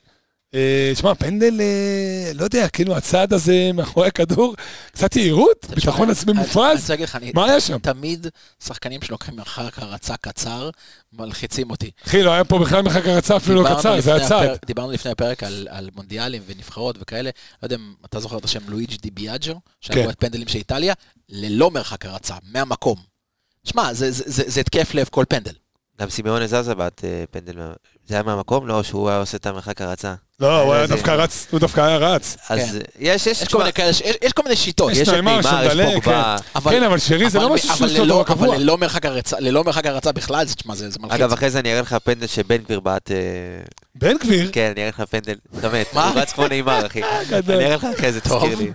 אה, 0.55 0.91
תשמע, 0.95 1.15
פנדל, 1.15 1.61
אה, 1.61 2.31
לא 2.33 2.43
יודע, 2.43 2.67
כאילו 2.69 2.95
הצעד 2.97 3.33
הזה 3.33 3.71
מאחורי 3.73 4.07
הכדור, 4.07 4.55
קצת 4.91 5.15
יהירות, 5.15 5.65
ביטחון 5.75 6.09
עצמי 6.09 6.33
מופרז. 6.33 6.91
מה 7.33 7.45
היה 7.45 7.59
שם? 7.59 7.77
תמיד 7.79 8.27
שחקנים 8.63 9.01
שלוקחים 9.01 9.35
מרחק 9.35 9.79
הרצה 9.79 10.17
קצר, 10.17 10.69
מלחיצים 11.13 11.69
אותי. 11.71 11.91
אחי, 12.05 12.23
לא 12.23 12.31
היה 12.31 12.43
פה 12.43 12.59
בכלל 12.59 12.81
מרחק 12.81 13.05
הרצה 13.05 13.37
אפילו 13.37 13.63
לא 13.63 13.69
קצר, 13.69 13.91
זה 13.91 13.97
לפני 13.97 14.11
היה 14.13 14.27
צעד. 14.29 14.45
הפרק- 14.49 14.65
דיברנו 14.65 14.91
לפני 14.91 15.11
הפרק 15.11 15.43
על, 15.43 15.67
על 15.71 15.89
מונדיאלים 15.95 16.41
ונבחרות 16.45 16.95
וכאלה, 17.01 17.29
לא 17.63 17.65
יודע 17.65 17.75
אם 17.75 17.93
אתה 18.05 18.19
זוכר 18.19 18.37
את 18.37 18.45
השם 18.45 18.59
לואיג' 18.67 18.95
די 19.01 19.11
ביאג'ו, 19.11 19.53
כן. 19.53 19.59
שהיה 19.81 20.09
את 20.09 20.19
פנדלים 20.19 20.47
של 20.47 20.57
איטליה, 20.57 20.93
ללא 21.29 21.71
מרחק 21.71 22.05
הרצה, 22.05 22.35
מהמקום. 22.51 22.95
שמע, 23.63 23.93
זה, 23.93 24.11
זה, 24.11 24.23
זה, 24.27 24.43
זה 24.47 24.59
התקף 24.59 24.93
לב 24.93 25.07
כל 25.11 25.25
פנדל. 25.29 25.51
גם 26.01 26.09
סימיון 26.09 26.47
זזה 26.47 26.75
בעט 26.75 27.05
אה, 27.05 27.23
פנדל. 27.31 27.53
זה 28.07 28.13
היה 28.15 28.23
מהמקום? 28.23 28.67
לא, 28.67 28.83
שהוא 28.83 29.09
היה 29.09 29.19
עושה 29.19 29.37
את 29.37 29.45
המרחק 29.45 29.81
הרצה. 29.81 30.15
לא, 30.41 30.61
הוא 30.61 30.73
היה 30.73 30.87
זה- 30.87 30.93
דווקא 30.95 31.11
רץ, 31.11 31.47
הוא 31.51 31.59
דווקא 31.59 31.81
היה 31.81 31.97
רץ. 31.97 32.37
אז 32.49 32.59
כן. 32.59 32.77
יש, 32.99 33.27
יש, 33.27 33.41
יש 33.41 34.33
כל 34.33 34.43
מיני 34.43 34.55
שיטות. 34.55 34.91
יש 34.91 35.09
את 35.09 35.13
נעימר, 35.13 35.39
יש 35.63 35.93
פוגבה. 35.93 36.35
אבל- 36.55 36.71
כן, 36.71 36.83
אבל 36.83 36.97
שרי 36.99 37.29
זה 37.29 37.39
לא 37.39 37.53
משהו 37.53 37.69
אבל 37.69 37.77
שהוא 37.77 37.87
עושה 37.87 37.99
ללא- 38.03 38.13
אותו 38.13 38.33
קבוע. 38.33 38.47
אבל 38.47 38.57
ללא 38.57 38.77
מרחק 38.77 39.05
הרצה, 39.05 39.39
ללא 39.39 39.63
מרחק 39.63 39.85
הרצה 39.85 40.11
בכלל, 40.11 40.45
זה, 40.47 40.55
תשמע, 40.55 40.75
זה, 40.75 40.89
זה 40.89 40.99
מלחיץ. 40.99 41.15
אגב, 41.19 41.33
אחרי 41.33 41.49
זה 41.49 41.59
אני 41.59 41.71
אראה 41.71 41.81
לך 41.81 41.95
פנדל 42.03 42.27
שבן 42.27 42.57
גביר 42.57 42.79
בעט... 42.79 43.11
אה, 43.11 43.17
בן 43.95 44.17
גביר, 44.17 44.49
כן, 44.53 44.71
אני 44.75 44.81
אראה 44.81 44.89
לך 44.89 45.01
פנדל. 45.09 45.35
באמת, 45.61 45.93
מה? 45.93 46.09
הוא 46.09 46.19
רץ 46.21 46.31
כמו 46.33 46.47
נעימר, 46.47 46.85
אחי. 46.87 47.01
אני 47.49 47.65
אראה 47.65 47.75
לך 47.75 47.87
אחרי 47.97 48.11
זה. 48.11 48.19
תזכיר 48.21 48.55
לי. 48.55 48.71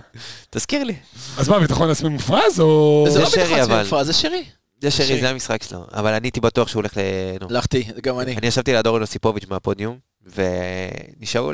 תזכיר 0.49 0.83
לי. 0.83 0.95
אז 1.37 1.49
מה, 1.49 1.59
ביטחון 1.59 1.89
עצמי 1.89 2.09
מופרז 2.09 2.59
או... 2.59 3.05
זה 3.09 3.19
לא 3.19 3.25
שרי, 3.29 3.43
ביטחון 3.43 3.59
עצמי 3.59 3.73
אבל. 3.75 3.83
מופרע, 3.83 4.03
זה 4.03 4.13
שרי. 4.13 4.43
זה 4.81 4.91
שרי. 4.91 5.21
זה 5.21 5.29
המשחק 5.29 5.63
שלו. 5.63 5.85
אבל 5.93 6.13
אני 6.13 6.27
הייתי 6.27 6.39
בטוח 6.39 6.67
שהוא 6.67 6.79
הולך 6.79 6.97
ל... 6.97 7.01
הלכתי, 7.49 7.83
גם 8.03 8.19
אני. 8.19 8.37
אני 8.37 8.47
ישבתי 8.47 8.71
ליד 8.73 8.87
אורן 8.87 9.01
אוסיפוביץ' 9.01 9.45
מהפודיום, 9.49 9.97
ונשאר 10.35 11.51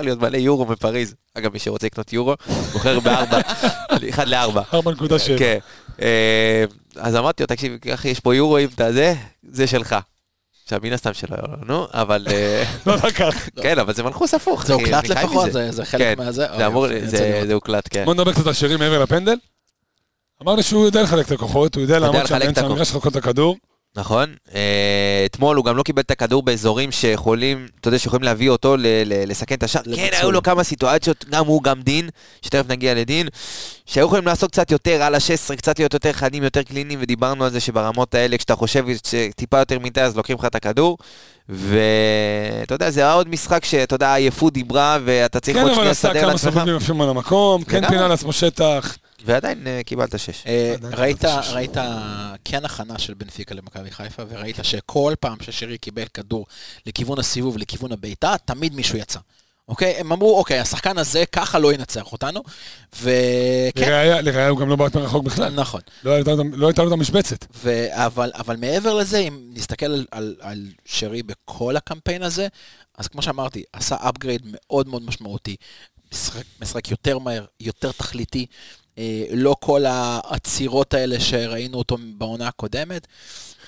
לי 0.02 0.10
עוד 0.10 0.20
מלא 0.22 0.36
יורו 0.36 0.66
מפריז. 0.66 1.14
אגב, 1.34 1.52
מי 1.52 1.58
שרוצה 1.58 1.86
לקנות 1.86 2.12
יורו, 2.12 2.34
בוחר 2.72 3.00
בארבע, 3.00 3.40
אחד 4.10 4.28
לארבע. 4.28 4.62
4.7. 4.72 4.78
כן. 5.38 5.58
אה, 6.02 6.64
אז 6.96 7.16
אמרתי 7.16 7.42
לו, 7.42 7.46
תקשיב, 7.46 7.72
אחי, 7.94 8.08
יש 8.08 8.20
פה 8.20 8.34
יורו, 8.34 8.58
אם 8.58 8.68
אתה 8.74 8.92
זה, 8.92 9.14
זה 9.50 9.66
שלך. 9.66 9.96
עכשיו, 10.64 10.80
מן 10.82 10.92
הסתם 10.92 11.14
שלא, 11.14 11.36
נו, 11.66 11.86
אבל... 11.92 12.26
אה, 12.30 12.64
לא 12.86 12.96
לקח. 13.04 13.48
כן, 13.62 13.78
אבל 13.78 13.94
זה 13.94 14.02
מנחוס 14.02 14.34
הפוך, 14.34 14.66
זה 14.66 14.72
הוקלט 14.72 15.08
לפחות. 15.08 15.52
זה 15.70 15.84
חלק 15.84 16.00
כן, 16.00 16.14
מהזה. 16.24 16.46
זה 16.56 16.66
אמור, 16.66 16.86
אוי, 16.86 16.96
יפה, 16.96 17.06
זה- 17.46 17.54
הוקלט, 17.54 17.88
כן. 17.90 18.04
בוא 18.04 18.14
נדבר 18.14 18.32
קצת 18.32 18.46
על 18.46 18.52
שרי 18.52 18.76
מעבר 18.76 19.02
לפנדל. 19.02 19.36
אמרנו 20.42 20.62
שהוא 20.62 20.86
יודע 20.86 21.02
לחלק 21.02 21.26
את 21.26 21.32
הכוחות, 21.32 21.74
הוא 21.74 21.82
יודע 21.82 21.98
לעמוד 21.98 22.26
שם 22.26 22.38
באמצע. 22.38 22.66
המגרש 22.66 22.90
לחכות 22.90 23.12
את 23.12 23.16
הכדור. 23.16 23.56
נכון. 23.96 24.34
אה, 24.54 25.22
אתמול 25.26 25.56
הוא 25.56 25.64
גם 25.64 25.76
לא 25.76 25.82
קיבל 25.82 26.02
את 26.02 26.10
הכדור 26.10 26.42
באזורים 26.42 26.92
שיכולים, 26.92 27.66
אתה 27.80 27.88
יודע, 27.88 27.98
שיכולים 27.98 28.22
להביא 28.22 28.50
אותו 28.50 28.76
לסכן 29.06 29.54
את 29.54 29.62
השער. 29.62 29.82
כן. 29.94 30.08
היו 30.12 30.32
לו 30.32 30.42
כמה 30.42 30.64
סיטואציות, 30.64 31.24
גם 31.30 31.46
הוא, 31.46 31.62
גם 31.62 31.82
דין, 31.82 32.08
שתכף 32.42 32.68
נגיע 32.68 32.94
לדין, 32.94 33.28
שהיו 33.86 34.06
יכולים 34.06 34.26
לעשות 34.26 34.50
קצת 34.50 34.70
יותר 34.70 35.02
על 35.02 35.14
ה-16, 35.14 35.56
קצת 35.56 35.78
להיות 35.78 35.94
יותר 35.94 36.12
חדים, 36.12 36.42
יותר 36.42 36.62
קליניים, 36.62 36.98
ודיברנו 37.02 37.44
על 37.44 37.50
זה 37.50 37.60
שברמות 37.60 38.14
האלה, 38.14 38.38
כשאתה 38.38 38.56
חושב 38.56 38.84
שטיפה 39.06 39.58
יותר 39.58 39.78
מדי, 39.78 40.00
אז 40.00 40.16
לוקחים 40.16 40.36
לך 40.38 40.44
את 40.44 40.54
הכדור. 40.54 40.98
ואתה 41.48 42.74
יודע, 42.74 42.90
זה 42.90 43.00
היה 43.00 43.12
עוד 43.12 43.28
משחק 43.28 43.64
שאתה 43.64 43.94
יודע, 43.94 44.08
העייפות 44.08 44.52
דיברה, 44.52 44.98
ואתה 45.04 45.40
צריך 45.40 45.56
כן, 45.56 45.62
עוד 45.62 45.70
אבל 45.70 45.76
שנייה 45.76 45.90
עשה 45.90 46.08
לסדר 46.08 46.20
כמה 46.20 46.32
לעצמך, 46.32 46.54
סבבים 46.54 46.76
יפים 46.76 47.00
על 47.00 47.08
המקום, 47.08 47.64
כן. 47.64 47.88
פינה 47.88 48.08
לעצמו 48.08 48.32
שטח. 48.32 48.96
ועדיין 49.24 49.66
אה, 49.66 49.80
קיבלת 49.86 50.18
שש. 50.18 50.46
אה, 50.46 50.74
ראית. 50.82 51.24
ראית 51.52 51.76
כן 52.44 52.64
הכנה 52.64 52.98
של 52.98 53.14
בנפיקה 53.14 53.54
למכבי 53.54 53.90
חיפה, 53.90 54.22
וראית 54.28 54.56
שכל 54.62 55.14
פעם 55.20 55.36
ששירי 55.40 55.78
קיבל 55.78 56.04
כדור 56.14 56.46
לכיוון 56.86 57.18
הסיבוב, 57.18 57.58
לכיוון 57.58 57.92
הבעיטה, 57.92 58.34
תמיד 58.44 58.74
מישהו 58.74 58.98
יצא. 58.98 59.18
אוקיי? 59.68 59.94
הם 59.98 60.12
אמרו, 60.12 60.38
אוקיי, 60.38 60.58
השחקן 60.58 60.98
הזה 60.98 61.24
ככה 61.32 61.58
לא 61.58 61.72
ינצח 61.72 62.12
אותנו, 62.12 62.42
וכן, 63.02 63.10
לראיה, 63.76 64.20
לראיה 64.20 64.48
הוא 64.48 64.58
גם 64.58 64.68
לא 64.68 64.76
בעט 64.76 64.96
מרחוק 64.96 65.24
בכלל. 65.24 65.52
נכון. 65.54 65.80
לא 66.04 66.10
הייתה 66.10 66.30
לו- 66.34 66.44
לא 66.56 66.66
את 66.86 66.92
המשבצת. 66.92 67.44
אבל, 67.90 68.56
מעבר 68.56 68.94
לזה, 68.94 69.18
אם 69.18 69.50
נסתכל 69.52 69.86
על, 69.86 70.06
על, 70.10 70.36
על 70.40 70.66
שרי 70.84 71.22
בכל 71.22 71.76
הקמפיין 71.76 72.22
הזה, 72.22 72.48
אז 72.98 73.08
כמו 73.08 73.22
שאמרתי, 73.22 73.62
עשה 73.72 73.96
upgrade 73.96 74.42
מאוד 74.44 74.88
מאוד 74.88 75.02
משמעותי. 75.02 75.56
משחק, 76.12 76.42
משחק 76.60 76.90
יותר 76.90 77.18
מהר, 77.18 77.44
יותר 77.60 77.92
תכליתי, 77.92 78.46
אה, 78.98 79.24
לא 79.30 79.56
כל 79.60 79.84
העצירות 79.86 80.94
האלה 80.94 81.20
שראינו 81.20 81.78
אותו 81.78 81.96
בעונה 82.18 82.48
הקודמת. 82.48 83.06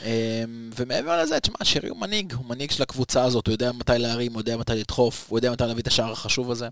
אה, 0.05 0.45
ומעבר 0.77 1.23
לזה, 1.23 1.41
תשמע, 1.41 1.57
שרי 1.63 1.89
הוא 1.89 1.99
מנהיג, 1.99 2.33
הוא 2.33 2.47
מנהיג 2.47 2.71
של 2.71 2.83
הקבוצה 2.83 3.25
הזאת, 3.25 3.47
הוא 3.47 3.53
יודע 3.53 3.73
מתי 3.73 3.93
להרים, 3.99 4.33
הוא 4.33 4.41
יודע 4.41 4.57
מתי 4.57 4.73
לדחוף, 4.75 5.27
הוא 5.29 5.39
יודע 5.39 5.53
מתי 5.53 5.65
להביא 5.65 5.83
את 5.83 5.87
השער 5.87 6.13
החשוב 6.13 6.51
הזה. 6.51 6.69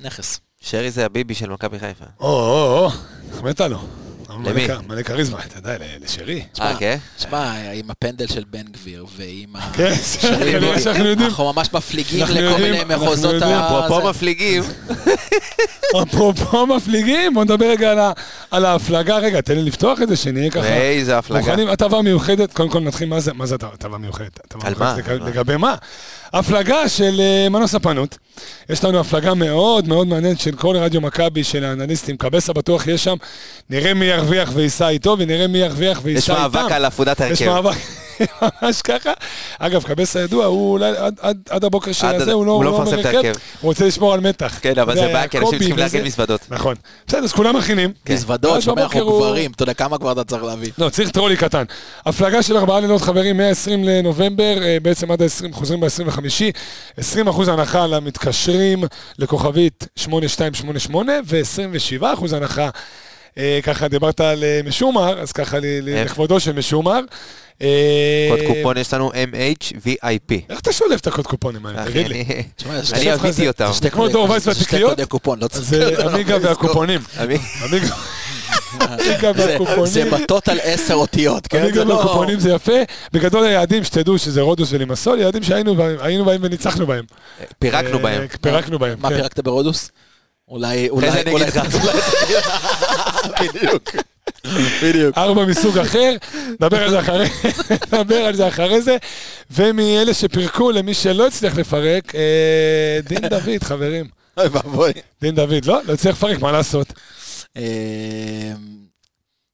נכס. 0.00 0.40
שרי 0.60 0.90
זה 0.90 1.06
הביבי 1.06 1.34
של 1.34 1.50
מכבי 1.50 1.78
חיפה. 1.78 2.04
או, 2.20 2.26
או, 2.26 2.78
או, 2.78 2.90
החמאת 3.32 3.60
לו. 3.60 3.78
מלא 4.38 4.50
למי? 4.50 4.66
מלא 4.88 5.02
כריזמה, 5.02 5.38
אתה 5.46 5.58
יודע, 5.58 5.76
ל- 5.78 6.04
לשרי. 6.04 6.42
אה, 6.60 6.76
כן? 6.78 6.96
שמע, 7.18 7.52
עם 7.72 7.90
הפנדל 7.90 8.26
של 8.26 8.44
בן 8.50 8.62
גביר 8.72 9.06
ועם 9.16 9.56
ה... 9.56 9.70
כן. 9.76 9.92
אנחנו 11.20 11.52
ממש 11.52 11.68
מפליגים 11.72 12.24
לכל 12.30 12.60
מיני 12.62 12.84
מחוזות. 12.88 13.42
ה... 13.42 13.66
אפרופו 13.78 14.02
זה. 14.02 14.08
מפליגים, 14.10 14.62
אפרופו 16.02 16.66
מפליגים, 16.66 17.34
בוא 17.34 17.44
נדבר 17.44 17.66
רגע 17.70 18.10
על 18.50 18.64
ההפלגה. 18.64 19.16
רגע, 19.18 19.40
תן 19.40 19.54
לי 19.56 19.62
לפתוח 19.62 20.02
את 20.02 20.08
זה, 20.08 20.16
שנהיה 20.16 20.50
ככה. 20.50 20.60
ואיזה 20.60 21.18
הפלגה. 21.18 21.40
מוכנים, 21.40 21.68
הטבה 21.68 22.02
מיוחדת, 22.02 22.52
קודם 22.52 22.68
כל 22.68 22.80
נתחיל, 22.80 23.08
מה 23.08 23.20
זה, 23.20 23.32
מה 23.32 23.46
זה 23.46 23.54
הטבה- 23.54 23.98
מיוחדת? 23.98 24.54
על 24.64 24.74
מה? 24.78 24.96
לג- 24.98 25.10
לגבי 25.22 25.56
מה? 25.56 25.74
הפלגה 26.32 26.88
של 26.88 27.20
אה, 27.20 27.48
מנוס 27.48 27.74
הפנות. 27.74 28.18
יש 28.70 28.84
לנו 28.84 29.00
הפלגה 29.00 29.34
מאוד 29.34 29.88
מאוד 29.88 30.06
מעניינת 30.06 30.40
של 30.40 30.52
כל 30.56 30.76
רדיו 30.76 31.00
מכבי, 31.00 31.44
של 31.44 31.64
האנליסטים. 31.64 32.16
קבסה 32.16 32.52
בטוח 32.52 32.86
יהיה 32.86 32.98
שם. 32.98 33.16
נראה 33.70 33.94
מי 33.94 34.04
ירוויח 34.04 34.50
וייסע 34.54 34.88
איתו, 34.88 35.16
ונראה 35.18 35.46
מי 35.46 35.58
ירוויח 35.58 35.98
יש 35.98 36.04
וייסע 36.04 36.32
איתם. 36.32 36.42
מאבק 36.42 36.72
על 36.72 36.84
עפודת 36.84 37.20
יש 37.20 37.42
הרכב. 37.42 37.52
מאבק, 37.54 37.76
ממש 38.62 38.82
ככה. 38.82 39.12
אגב, 39.58 39.82
קבסה 39.82 40.20
ידוע, 40.20 40.44
הוא 40.44 40.72
אולי 40.72 40.88
עד- 40.96 41.18
עד- 41.20 41.38
עד 41.50 41.64
הבוקר 41.64 41.92
של 41.92 42.06
הזה, 42.06 42.32
הוא 42.32 42.46
לא 42.46 42.52
הוא 42.52 42.64
לא 42.64 42.70
הוא 42.70 42.78
לא 42.78 42.82
מפרסם 42.82 43.00
את 43.00 43.04
ההרכב. 43.06 43.28
הוא 43.60 43.68
רוצה 43.68 43.86
לשמור 43.86 44.14
על 44.14 44.20
מתח. 44.20 44.58
כן, 44.62 44.78
אבל 44.78 44.94
זה 44.94 45.00
בעיה, 45.02 45.28
כי 45.28 45.38
אנשים 45.38 45.58
צריכים 45.58 45.76
לארגן. 45.78 46.04
מזוודות. 46.04 46.40
נכון. 46.50 46.74
בסדר, 47.06 47.24
אז 47.24 47.32
כולם 47.32 47.56
מכינים. 47.56 47.92
מזוודות, 48.08 48.52
ואז 48.52 48.62
שומע, 48.64 48.82
אנחנו 48.82 49.06
גברים, 49.18 49.50
אתה 49.52 49.62
יודע 49.62 49.74
כמה 49.74 49.98
כבר 49.98 50.12
אתה 50.12 50.24
צריך 50.24 50.44
להביא. 50.44 50.70
לא, 50.78 50.88
צריך 50.88 51.10
טרולי 51.10 51.36
קטן. 51.36 51.64
הפלגה 52.06 52.42
של 52.42 52.56
ארבעה 52.56 52.80
לילות 52.80 53.02
חברים, 53.02 53.36
120 53.36 53.84
לנובמבר, 53.84 54.62
אה, 54.62 54.76
בעצם 54.82 55.10
עד 55.10 55.22
ה-20, 55.22 55.52
חוזרים 55.52 55.80
ב-25, 55.80 56.21
20 56.96 57.28
אחוז 57.28 57.48
הנחה 57.48 57.86
למתקשרים 57.86 58.84
לכוכבית 59.18 59.86
8288, 59.96 61.12
ו-27 61.26 62.14
אחוז 62.14 62.32
הנחה, 62.32 62.68
אה, 63.38 63.58
ככה 63.62 63.88
דיברת 63.88 64.20
על 64.20 64.44
אה, 64.44 64.60
משומר, 64.64 65.20
אז 65.20 65.32
ככה 65.32 65.58
ל-? 65.60 66.04
לכבודו 66.04 66.40
של 66.40 66.52
משומר. 66.52 67.00
אה, 67.62 68.28
קוד 68.30 68.40
קופון 68.46 68.76
יש 68.76 68.94
לנו 68.94 69.10
MHVIP. 69.12 70.34
איך 70.50 70.60
אתה 70.60 70.72
שולף 70.72 71.00
את 71.00 71.06
הקוד 71.06 71.26
קופונים 71.26 71.66
האלה? 71.66 71.84
תגיד 71.84 72.08
לי. 72.08 72.24
אני 72.92 73.14
אביתי 73.14 73.48
אותם. 73.48 73.66
זה 73.68 73.74
שתי 73.74 73.90
כמו 73.90 74.02
קודי- 74.02 74.12
דור 74.12 74.30
וייס 74.30 74.44
זה 74.44 74.54
שתי 74.54 74.60
והתקריות? 74.60 74.90
קודי 74.90 75.06
קופון, 75.06 75.38
לא 75.42 75.48
צריך... 75.48 75.64
זה 75.64 76.04
עמיגה 76.12 76.36
לזכור. 76.38 76.50
והקופונים. 76.50 77.00
עמיגה 77.18 77.86
זה-. 79.84 80.10
בטוטל 80.10 80.58
עשר 80.62 80.94
אותיות, 80.94 81.46
כן? 81.46 81.58
עמיגה 81.62 81.74
זה 81.74 81.84
לא... 81.84 81.94
והקופונים 81.94 82.40
זה 82.40 82.50
יפה. 82.50 82.72
בגדול 83.12 83.44
היעדים, 83.44 83.84
שתדעו 83.84 84.18
שזה 84.18 84.40
רודוס 84.40 84.72
ולימסול, 84.72 85.20
יעדים 85.20 85.42
שהיינו 85.42 85.74
בהם- 86.24 86.40
וניצחנו 86.42 86.86
בהם. 86.86 87.04
פירקנו 87.58 87.96
אה, 87.98 88.02
בהם. 88.02 88.26
פירקנו 88.40 88.78
בהם, 88.78 88.98
מה, 89.00 89.08
כן. 89.08 89.16
פירקת 89.16 89.40
ברודוס? 89.40 89.90
אולי... 90.48 90.88
אולי... 90.88 91.08
אני 91.10 91.32
אולי-. 91.32 91.44
אולי- 91.72 93.48
בדיוק. 93.48 93.90
בדיוק. 94.82 95.18
ארבע 95.18 95.44
מסוג 95.44 95.78
אחר, 95.78 96.14
נדבר 96.60 96.82
על 96.82 96.90
זה 96.90 97.00
אחרי, 97.00 97.26
נדבר 97.92 98.16
על 98.16 98.34
זה 98.36 98.48
אחרי 98.48 98.82
זה. 98.82 98.96
ומאלה 99.50 100.14
שפירקו, 100.14 100.70
למי 100.70 100.94
שלא 100.94 101.26
הצליח 101.26 101.56
לפרק, 101.58 102.14
אה, 102.14 102.20
דין 103.08 103.28
דוד, 103.28 103.62
חברים. 103.62 104.06
אוי 104.38 104.46
ואבוי. 104.48 104.92
דין 105.22 105.34
דוד, 105.34 105.64
לא? 105.64 105.80
לא 105.84 105.92
הצליח 105.92 106.16
לפרק, 106.16 106.40
מה 106.40 106.52
לעשות? 106.52 106.92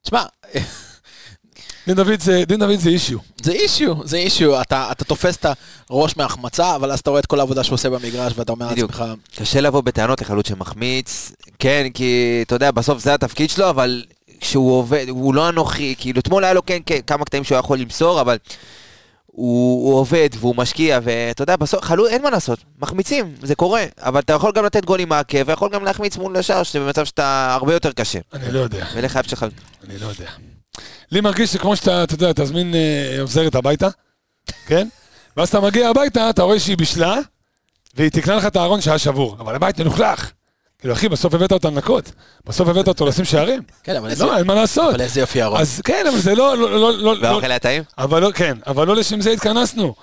תשמע, 0.02 0.22
דין 1.86 1.96
דוד 1.96 2.20
זה, 2.20 2.42
דין 2.46 2.60
דוד 2.60 2.78
זה 2.78 2.88
אישיו. 2.88 3.18
זה 3.42 3.52
אישיו, 3.52 3.94
זה 4.04 4.16
אישיו, 4.16 4.60
אתה, 4.60 4.88
אתה 4.92 5.04
תופס 5.04 5.36
את 5.36 5.46
הראש 5.90 6.16
מהחמצה, 6.16 6.76
אבל 6.76 6.92
אז 6.92 6.98
אתה 6.98 7.10
רואה 7.10 7.20
את 7.20 7.26
כל 7.26 7.40
העבודה 7.40 7.64
שהוא 7.64 7.74
עושה 7.74 7.90
במגרש, 7.90 8.32
ואתה 8.36 8.52
אומר. 8.52 8.68
לעצמך, 8.70 9.04
קשה 9.36 9.60
לבוא 9.60 9.80
בטענות 9.80 10.20
לחלוץ 10.20 10.48
שמחמיץ, 10.48 11.32
כן, 11.58 11.86
כי 11.94 12.40
אתה 12.46 12.54
יודע, 12.54 12.70
בסוף 12.70 12.98
זה 12.98 13.14
התפקיד 13.14 13.50
שלו, 13.50 13.70
אבל 13.70 14.04
כשהוא 14.40 14.72
עובד, 14.72 15.06
הוא 15.08 15.34
לא 15.34 15.48
אנוכי, 15.48 15.94
כאילו 15.98 16.20
אתמול 16.20 16.44
היה 16.44 16.52
לו 16.52 16.66
כן 16.66 16.78
כן, 16.86 16.98
כמה 17.06 17.24
קטעים 17.24 17.44
שהוא 17.44 17.58
יכול 17.58 17.78
למסור, 17.78 18.20
אבל 18.20 18.36
הוא, 19.38 19.88
הוא 19.88 20.00
עובד 20.00 20.28
והוא 20.38 20.54
משקיע, 20.56 21.00
ואתה 21.02 21.42
יודע, 21.42 21.56
בסוף, 21.56 21.82
חלוץ, 21.82 22.08
אין 22.10 22.22
מה 22.22 22.30
לעשות, 22.30 22.58
מחמיצים, 22.78 23.34
זה 23.42 23.54
קורה, 23.54 23.84
אבל 23.98 24.20
אתה 24.20 24.32
יכול 24.32 24.52
גם 24.54 24.64
לתת 24.64 24.84
גולים 24.84 25.08
מהעקב, 25.08 25.38
ויכול 25.46 25.70
גם 25.70 25.84
להחמיץ 25.84 26.16
מול 26.16 26.36
השאר, 26.36 26.62
שזה 26.62 26.80
במצב 26.80 27.04
שאתה 27.04 27.54
הרבה 27.54 27.72
יותר 27.72 27.92
קשה. 27.92 28.18
אני 28.32 28.52
לא 28.52 28.58
יודע, 28.58 28.86
ולך 28.94 29.12
חייב 29.12 29.24
שלך, 29.28 29.46
אני 29.84 29.98
לא 29.98 30.06
יודע. 30.06 30.30
לי 31.12 31.20
מרגיש 31.20 31.52
שכמו 31.52 31.76
שאתה, 31.76 32.04
אתה 32.04 32.14
יודע, 32.14 32.32
תזמין 32.32 32.74
אה, 32.74 33.20
עוזרת 33.20 33.54
הביתה, 33.54 33.88
כן? 34.66 34.88
ואז 35.36 35.48
אתה 35.48 35.60
מגיע 35.60 35.88
הביתה, 35.88 36.30
אתה 36.30 36.42
רואה 36.42 36.60
שהיא 36.60 36.76
בישלה, 36.76 37.16
והיא 37.94 38.10
תקנה 38.10 38.36
לך 38.36 38.46
את 38.46 38.56
הארון 38.56 38.80
שהיה 38.80 38.98
שבור, 38.98 39.36
אבל 39.40 39.54
הבית 39.54 39.80
מלוכלך. 39.80 40.30
כאילו, 40.80 40.94
אחי, 40.94 41.08
בסוף 41.08 41.34
הבאת 41.34 41.52
אותה 41.52 41.68
לנקות, 41.70 42.12
בסוף 42.46 42.68
הבאת 42.68 42.88
אותו 42.88 43.06
לשים 43.06 43.24
שערים. 43.24 43.62
כן, 43.82 43.96
אבל 43.96 44.10
איזה, 44.10 44.24
לא, 44.24 44.36
אין 44.38 44.46
מה 44.46 44.54
לעשות. 44.54 44.94
אבל 44.94 45.00
איזה 45.00 45.20
יופי 45.20 45.42
ארון. 45.42 45.60
אז 45.60 45.80
כן, 45.84 46.04
אבל 46.08 46.18
זה 46.18 46.34
לא, 46.34 46.58
לא, 46.58 46.70
לא, 46.70 46.80
לא, 46.80 47.16
לא, 47.16 47.16
והאוכל 47.28 47.50
היה 47.50 47.58
טעים? 47.58 47.82
אבל 47.98 48.22
לא, 48.22 48.30
כן, 48.34 48.56
אבל 48.66 48.86
לא 48.86 48.96
לשם 48.96 49.20
זה 49.20 49.30
התכנסנו. 49.30 49.94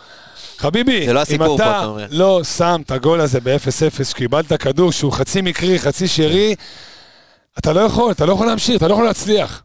חביבי, 0.57 1.05
זה 1.05 1.13
לא 1.13 1.21
אם 1.33 1.37
פה, 1.37 1.55
אתה 1.55 1.85
אומר. 1.85 2.05
לא 2.09 2.41
שם 2.43 2.81
את 2.85 2.91
הגול 2.91 3.21
הזה 3.21 3.39
ב-0-0, 3.43 4.03
שקיבלת 4.03 4.53
כדור 4.53 4.91
שהוא 4.91 5.11
חצי 5.11 5.41
מקרי, 5.41 5.79
חצי 5.79 6.07
שרי, 6.07 6.55
אתה 7.59 7.73
לא 7.73 7.79
יכול, 7.79 8.11
אתה 8.11 8.25
לא 8.25 8.33
יכול 8.33 8.47
להמשיך, 8.47 8.75
אתה 8.77 8.87
לא 8.87 8.93
יכול 8.93 9.05
להצליח. 9.05 9.63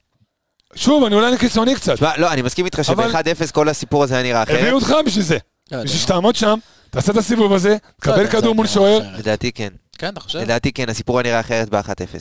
שוב, 0.74 1.04
אני 1.04 1.14
אולי 1.14 1.38
קיצוני 1.38 1.74
קצת. 1.74 1.94
תשמע, 1.94 2.10
לא, 2.16 2.32
אני 2.32 2.42
מסכים 2.42 2.64
איתך 2.64 2.80
אבל- 2.88 3.12
שב-1-0 3.12 3.52
כל 3.52 3.68
הסיפור 3.68 4.02
הזה 4.04 4.14
היה 4.14 4.22
נראה 4.22 4.42
הביאו 4.42 4.58
אחרת. 4.58 4.72
אותך 4.72 4.94
בשביל 5.06 5.24
זה. 5.24 5.38
לא. 5.72 5.82
בשביל 5.82 6.00
שתעמוד 6.00 6.36
שם, 6.36 6.58
תעשה 6.90 7.12
את 7.12 7.16
הסיבוב 7.16 7.52
הזה, 7.52 7.70
לא 7.70 7.76
תקבל 8.00 8.18
יודע, 8.18 8.30
כדור 8.30 8.54
מול 8.54 8.66
שוער. 8.66 9.00
לדעתי 9.18 9.52
כן. 9.52 9.68
כן, 10.00 10.08
אתה 10.12 10.20
חושב? 10.20 10.38
לדעתי 10.38 10.72
כן, 10.72 10.88
הסיפור 10.88 11.18
היה 11.18 11.22
נראה 11.22 11.40
אחרת 11.40 11.68
ב-1-0. 11.68 12.18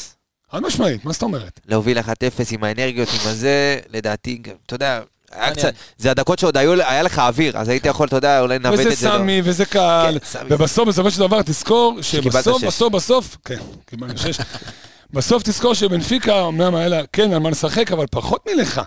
חד 0.51 0.61
משמעית, 0.61 1.05
מה 1.05 1.11
זאת 1.11 1.21
אומרת? 1.21 1.59
להוביל 1.65 1.99
1-0 1.99 2.03
עם 2.51 2.63
האנרגיות, 2.63 3.09
עם 3.13 3.29
הזה, 3.29 3.79
לדעתי, 3.89 4.41
אתה 4.65 4.75
יודע, 4.75 5.01
היה. 5.31 5.51
קצת, 5.55 5.73
זה 5.97 6.11
הדקות 6.11 6.39
שעוד 6.39 6.57
היו, 6.57 6.73
היה 6.73 7.03
לך 7.03 7.19
אוויר, 7.19 7.57
אז 7.57 7.69
היית 7.69 7.85
יכול, 7.85 8.07
אתה 8.07 8.15
יודע, 8.15 8.41
אולי 8.41 8.59
לנווט 8.59 8.79
וזה 8.79 8.89
את 8.89 8.97
זה. 8.97 9.09
לא. 9.09 9.17
סמי, 9.17 9.41
וזה 9.43 9.65
קהל, 9.65 10.19
כן. 10.19 10.39
ובסוף, 10.49 10.87
בסופו 10.87 11.11
של 11.11 11.19
דבר, 11.19 11.41
תזכור 11.41 12.01
שבסוף. 12.01 12.63
בסוף, 12.63 12.93
בסוף, 12.93 13.37
כן, 13.45 13.59
קיבלנו 13.85 14.17
שש. 14.17 14.39
בסוף 15.13 15.43
תזכור 15.43 15.73
שבנפיקה, 15.73 16.47
אמנם 16.47 16.75
היה 16.75 16.87
לה, 16.87 17.01
כן, 17.13 17.33
על 17.33 17.39
מה 17.39 17.49
לשחק, 17.49 17.91
אבל 17.91 18.05
פחות 18.11 18.47
מלך. 18.53 18.81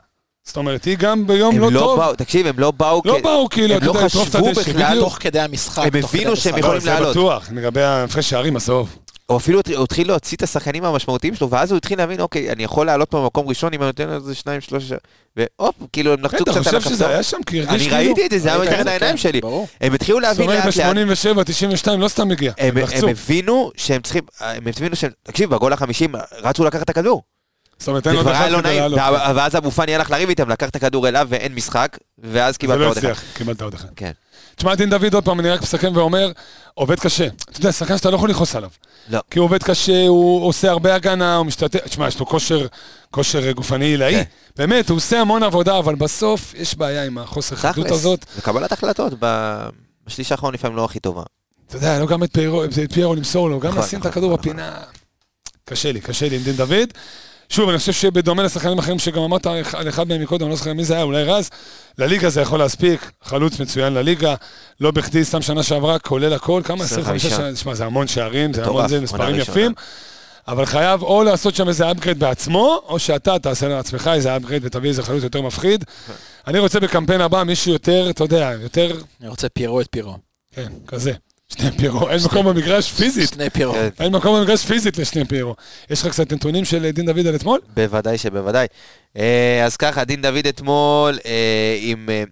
זאת 0.44 0.56
אומרת, 0.56 0.84
היא 0.84 0.96
גם 0.98 1.26
ביום 1.26 1.58
לא 1.58 1.72
לא 1.72 1.80
טוב. 1.80 1.98
באו, 1.98 2.14
תקשיב, 2.16 2.46
הם 2.46 2.58
לא 2.58 2.70
באו, 2.70 3.02
לא 3.04 3.16
כ- 3.20 3.22
באו, 3.24 3.48
כאילו, 3.48 3.74
הם 3.74 3.78
אתה 3.82 3.86
לא 3.86 3.92
חשבו 3.92 4.50
בכלל, 4.50 4.88
בדיוק. 4.88 5.04
תוך 5.04 5.16
כדי 5.20 5.40
המשחק. 5.40 5.82
הם 5.94 6.00
תוך 6.00 6.10
כדי 6.10 6.20
הבינו 6.20 6.36
שהם. 6.36 6.58
יכולים 6.58 6.74
לא, 6.74 6.80
זה 6.80 6.90
לעלות. 6.90 7.10
בטוח, 7.10 7.48
לגבי 7.54 7.82
ההפרש 7.82 8.30
שערים, 8.30 8.56
עזוב. 8.56 8.96
או 9.28 9.36
אפילו 9.36 9.60
הוא 9.76 9.84
התחיל 9.84 10.06
להוציא 10.08 10.36
את 10.36 10.42
השחקנים 10.42 10.84
המשמעותיים 10.84 11.34
שלו, 11.34 11.50
ואז 11.50 11.70
הוא 11.70 11.76
התחיל 11.76 11.98
להבין, 11.98 12.20
אוקיי, 12.20 12.52
אני 12.52 12.64
יכול 12.64 12.86
לעלות 12.86 13.14
במקום 13.14 13.48
ראשון 13.48 13.74
אם 13.74 13.80
אני 13.82 13.86
נותן 13.86 14.08
לו 14.08 14.14
איזה 14.14 14.34
שניים, 14.34 14.60
שלושה, 14.60 14.94
והופ, 15.36 15.74
כאילו 15.92 16.12
הם 16.12 16.24
לחצו 16.24 16.36
אתה 16.36 16.50
קצת 16.50 16.56
על 16.56 16.62
חושב 16.62 16.76
הכפתור. 16.76 16.92
שזה 16.94 17.08
היה 17.08 17.22
שם? 17.22 17.36
כי 17.46 17.60
הרגיש 17.60 17.82
אני 17.82 17.90
כאילו... 17.90 17.96
ראיתי 18.14 18.26
את 18.26 18.30
זה, 18.30 18.38
זה 18.38 18.48
היה 18.48 18.58
ראית 18.58 18.70
מתחת 18.70 18.84
זה, 18.84 18.90
העיניים 18.90 19.12
כן, 19.12 19.22
שלי. 19.22 19.40
הם 19.80 19.92
התחילו 19.94 20.18
זאת 20.18 20.22
להבין 20.28 20.48
אומרת, 20.50 20.64
לאט 20.64 20.76
לאט. 20.76 20.96
ב-87, 21.36 21.44
92 21.44 22.00
לא 22.00 22.08
סתם 22.08 22.30
הגיע. 22.30 22.52
הם 22.58 22.68
הם 22.68 22.76
הם 22.78 22.84
לחצו. 22.84 23.08
הבינו 23.08 23.70
שהם 23.76 24.02
צריכים, 24.02 24.22
הם 24.40 24.62
הבינו 24.76 24.96
שהם, 24.96 25.10
תקשיב, 25.22 25.50
בגול 25.50 25.72
החמישים 25.72 26.12
רצו 26.42 26.64
לקחת 26.64 26.82
את 26.82 26.90
הכדור. 26.90 27.22
זאת 27.82 27.88
אומרת, 27.88 28.04
זה 28.04 28.10
אין 28.10 28.26
היה 28.28 28.40
אחד 28.40 28.50
לא 28.50 28.62
נעים. 28.62 28.92
וה- 28.92 29.32
ואז 29.36 29.56
אבו 29.56 29.70
פאני 29.70 29.94
הלך 29.94 30.10
לריב 30.10 30.28
איתם, 30.28 30.48
לקח 30.48 30.68
את 30.68 30.76
הכדור 30.76 31.08
אליו 31.08 31.26
ואין 31.30 31.54
משחק, 31.54 31.98
ואז 32.18 32.54
זה 32.54 32.58
קיבלת 32.58 32.78
לא 32.78 32.84
עוד 32.88 32.96
אחד. 32.98 33.06
הצליח, 33.08 33.22
קיבלת 33.34 33.62
עוד 33.62 33.74
אחד. 33.74 33.88
כן. 33.96 34.10
תשמע, 34.56 34.74
דין 34.74 34.90
דוד, 34.90 35.14
עוד 35.14 35.24
פעם, 35.24 35.40
אני 35.40 35.50
רק 35.50 35.62
מסכם 35.62 35.92
ואומר, 35.96 36.32
עובד 36.74 37.00
קשה. 37.00 37.26
אתה 37.26 37.60
יודע, 37.60 37.72
שחקן 37.72 37.96
שאתה 37.96 38.10
לא 38.10 38.16
יכול 38.16 38.30
לכעוס 38.30 38.56
עליו. 38.56 38.70
לא. 39.08 39.20
כי 39.30 39.38
הוא 39.38 39.44
עובד 39.44 39.62
קשה, 39.62 40.06
הוא 40.06 40.46
עושה 40.46 40.70
הרבה 40.70 40.94
הגנה, 40.94 41.36
הוא 41.36 41.46
משתתף, 41.46 41.80
תשמע, 41.84 42.08
יש 42.08 42.18
לו 42.20 42.26
כושר, 42.26 42.66
כושר 43.10 43.52
גופני 43.52 43.84
עילאי. 43.84 44.12
כן. 44.14 44.22
באמת, 44.56 44.88
הוא 44.88 44.96
עושה 44.96 45.20
המון 45.20 45.42
עבודה, 45.42 45.78
אבל 45.78 45.94
בסוף 45.94 46.54
יש 46.56 46.74
בעיה 46.74 47.04
עם 47.04 47.18
החוסר 47.18 47.56
חדות 47.56 47.90
הזאת. 47.90 48.24
וקבלת 48.36 48.72
החלטות 48.72 49.12
בשליש 50.06 50.32
האחרון 50.32 50.54
לפעמים 50.54 50.76
לא 50.76 50.84
הכי 50.84 51.00
טובה. 51.00 51.22
אתה 51.68 51.76
יודע, 51.76 51.98
לא 51.98 52.06
גם 52.06 52.22
את 52.24 52.32
פיירו, 52.32 52.64
את 52.64 52.92
פיירו 52.92 53.14
למסור 53.14 53.50
לו, 53.50 53.60
גם 53.60 53.70
נכון, 53.70 53.82
לשים 53.82 53.98
את 54.00 54.06
נכון, 54.06 54.10
הכדור 54.12 54.30
נכון, 54.30 54.40
בפינה. 54.40 54.72
קשה 55.64 55.92
לי, 55.92 56.00
קשה 56.00 56.28
לי 56.28 56.36
עם 56.36 56.42
דין 56.42 56.56
דוד. 56.56 56.88
שוב, 57.52 57.68
אני 57.68 57.78
חושב 57.78 57.92
שבדומה 57.92 58.42
לשחקנים 58.42 58.78
אחרים 58.78 58.98
שגם 58.98 59.22
אמרת 59.22 59.46
על 59.46 59.88
אחד 59.88 60.08
מהם 60.08 60.20
מקודם, 60.22 60.42
אני 60.42 60.50
לא 60.50 60.56
זוכר 60.56 60.72
מי 60.72 60.84
זה 60.84 60.94
היה, 60.94 61.02
אולי 61.02 61.24
רז, 61.24 61.50
לליגה 61.98 62.30
זה 62.30 62.40
יכול 62.40 62.58
להספיק, 62.58 63.10
חלוץ 63.22 63.60
מצוין 63.60 63.92
לליגה, 63.92 64.34
לא 64.80 64.90
בכדי, 64.90 65.24
סתם 65.24 65.42
שנה 65.42 65.62
שעברה, 65.62 65.98
כולל 65.98 66.32
הכל, 66.32 66.62
כמה? 66.64 66.84
25 66.84 67.24
25. 67.24 67.38
שנה, 67.38 67.52
תשמע, 67.52 67.74
זה 67.74 67.84
המון 67.84 68.06
שערים, 68.06 68.52
זה 68.52 68.64
המון 68.64 68.88
זה, 68.88 69.00
מספרים. 69.00 69.34
יפים, 69.34 69.72
אבל 70.48 70.66
חייב 70.66 71.02
או 71.02 71.22
לעשות 71.22 71.54
שם 71.54 71.68
איזה 71.68 71.90
upgrade 71.90 72.14
בעצמו, 72.18 72.82
או 72.88 72.98
שאתה 72.98 73.38
תעשה 73.38 73.68
לעצמך 73.68 74.10
איזה 74.14 74.36
upgrade 74.36 74.60
ותביא 74.62 74.88
איזה 74.90 75.02
חלוץ 75.02 75.22
יותר 75.22 75.42
מפחיד. 75.42 75.84
אני 76.46 76.58
רוצה 76.58 76.80
בקמפיין 76.80 77.20
הבא 77.20 77.42
מישהו 77.42 77.72
יותר, 77.72 78.10
אתה 78.10 78.24
יודע, 78.24 78.52
יותר, 78.62 78.96
אני 79.20 79.28
רוצה 79.28 79.48
פירו 79.48 79.80
את 79.80 79.86
פירו. 79.90 80.16
כן, 80.54 80.72
כזה. 80.86 81.12
שני 81.58 81.70
פירו, 81.70 82.08
אין 82.08 82.18
מקום 82.24 82.46
במגרש 82.46 82.92
פיזית. 82.92 83.28
שני 83.28 83.50
פירו. 83.50 83.72
כן. 83.72 83.88
אין 84.00 84.12
מקום 84.12 84.36
במגרש 84.40 84.66
פיזית 84.66 84.98
לשני 84.98 85.24
פיירו. 85.24 85.54
יש 85.90 86.02
לך 86.02 86.08
קצת 86.08 86.32
נתונים 86.32 86.64
של 86.64 86.90
דין 86.90 87.06
דוד 87.06 87.26
על 87.26 87.34
אתמול? 87.34 87.60
בוודאי 87.74 88.18
שבוודאי. 88.18 88.66
אה, 89.16 89.64
אז 89.64 89.76
ככה, 89.76 90.04
דין 90.04 90.22
דוד 90.22 90.46
אתמול 90.48 91.18
אה, 91.26 91.76
עם 91.80 92.08
אה, 92.10 92.22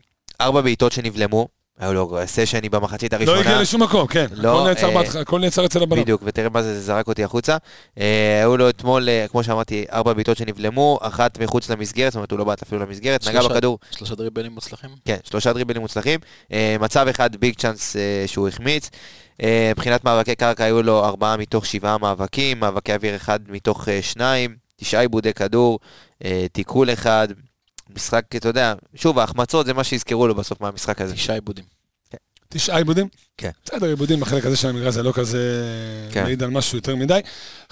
ארבע 0.41 0.61
בעיטות 0.61 0.93
שנבלמו. 0.93 1.60
היו 1.81 1.95
לו 1.95 2.19
סשני 2.27 2.69
במחצית 2.69 3.13
לא 3.13 3.17
הראשונה. 3.19 3.41
הגיע 3.41 3.61
לשום 3.61 3.83
מקום, 3.83 4.07
כן. 4.07 4.27
לא, 4.33 4.59
הכל 4.61 4.69
נעצר 4.69 4.89
אה, 4.89 4.95
בהתחלה, 4.95 5.21
הכל 5.21 5.41
נעצר 5.41 5.67
אצל 5.67 5.83
הבלם. 5.83 6.03
בדיוק, 6.03 6.23
ותראה 6.25 6.49
מה 6.49 6.63
זה, 6.63 6.75
זה 6.75 6.81
זרק 6.81 7.07
אותי 7.09 7.25
החוצה. 7.25 7.57
אה, 7.99 8.39
היו 8.41 8.57
לו 8.57 8.69
אתמול, 8.69 9.09
אה, 9.09 9.27
כמו 9.31 9.45
שאמרתי, 9.45 9.85
ארבע 9.93 10.13
בעיטות 10.13 10.37
שנבלמו, 10.37 10.99
אחת 11.03 11.39
מחוץ 11.41 11.71
למסגרת, 11.71 12.13
זאת 12.13 12.17
אומרת, 12.17 12.31
הוא 12.31 12.39
לא 12.39 12.45
בעט 12.45 12.63
אפילו 12.63 12.81
למסגרת, 12.81 13.29
נגע 13.29 13.41
שלושה- 13.41 13.55
בכדור, 13.55 13.79
שלושה 13.91 14.15
דריבלים 14.15 14.53
מוצלחים? 14.53 14.91
כן, 15.05 15.17
שלושה 15.25 15.53
דריבלים 15.53 15.83
מוצלחים. 15.83 16.21
אה, 16.53 16.77
מצב 16.81 17.07
אחד 17.09 17.37
ביג 17.37 17.55
צ'אנס 17.59 17.97
אה, 17.97 18.01
שהוא 18.27 18.49
החמיץ. 18.49 18.91
אה, 19.43 19.73
מבחינת 19.77 20.05
מאבקי 20.05 20.35
קרקע 20.35 20.65
היו 20.65 20.83
לו 20.83 21.05
ארבעה 21.05 21.37
מתוך 21.37 21.67
שבעה 21.67 21.99
מאבקים, 21.99 22.61
מאבקי 22.61 22.95
אוויר 22.95 23.17
אחד 23.17 23.41
מתוך 23.49 23.89
אה, 23.89 24.03
שניים, 24.03 24.57
תשעה 24.77 25.01
עיבודי 25.01 25.33
כדור, 25.35 25.79
אה, 26.25 26.47
תיקול 26.53 26.93
אחד. 26.93 27.29
משחק, 27.97 28.25
אתה 28.37 28.49
יודע, 28.49 28.75
שוב, 28.95 29.19
ההחמצות 29.19 29.67
זה 29.67 29.75
מה 29.75 29.85
שיזכרו 29.85 30.29
לו 30.29 30.35
בסוף 30.35 30.61
מהמשחק 30.61 31.01
הזה. 31.01 31.15
תשעה 31.15 31.35
עיבודים. 31.37 31.65
תשעה 32.53 32.77
עיבודים? 32.79 33.09
כן. 33.37 33.51
בסדר, 33.65 33.87
עיבודים 33.87 34.21
בחלק 34.21 34.47
הזה 34.47 34.57
של 34.57 34.69
המגרש 34.69 34.95
זה 34.95 35.03
לא 35.03 35.13
כזה 35.13 35.63
כן. 36.13 36.23
מעיד 36.23 36.43
על 36.43 36.51
משהו 36.51 36.79
יותר 36.79 36.97
מדי. 36.97 37.21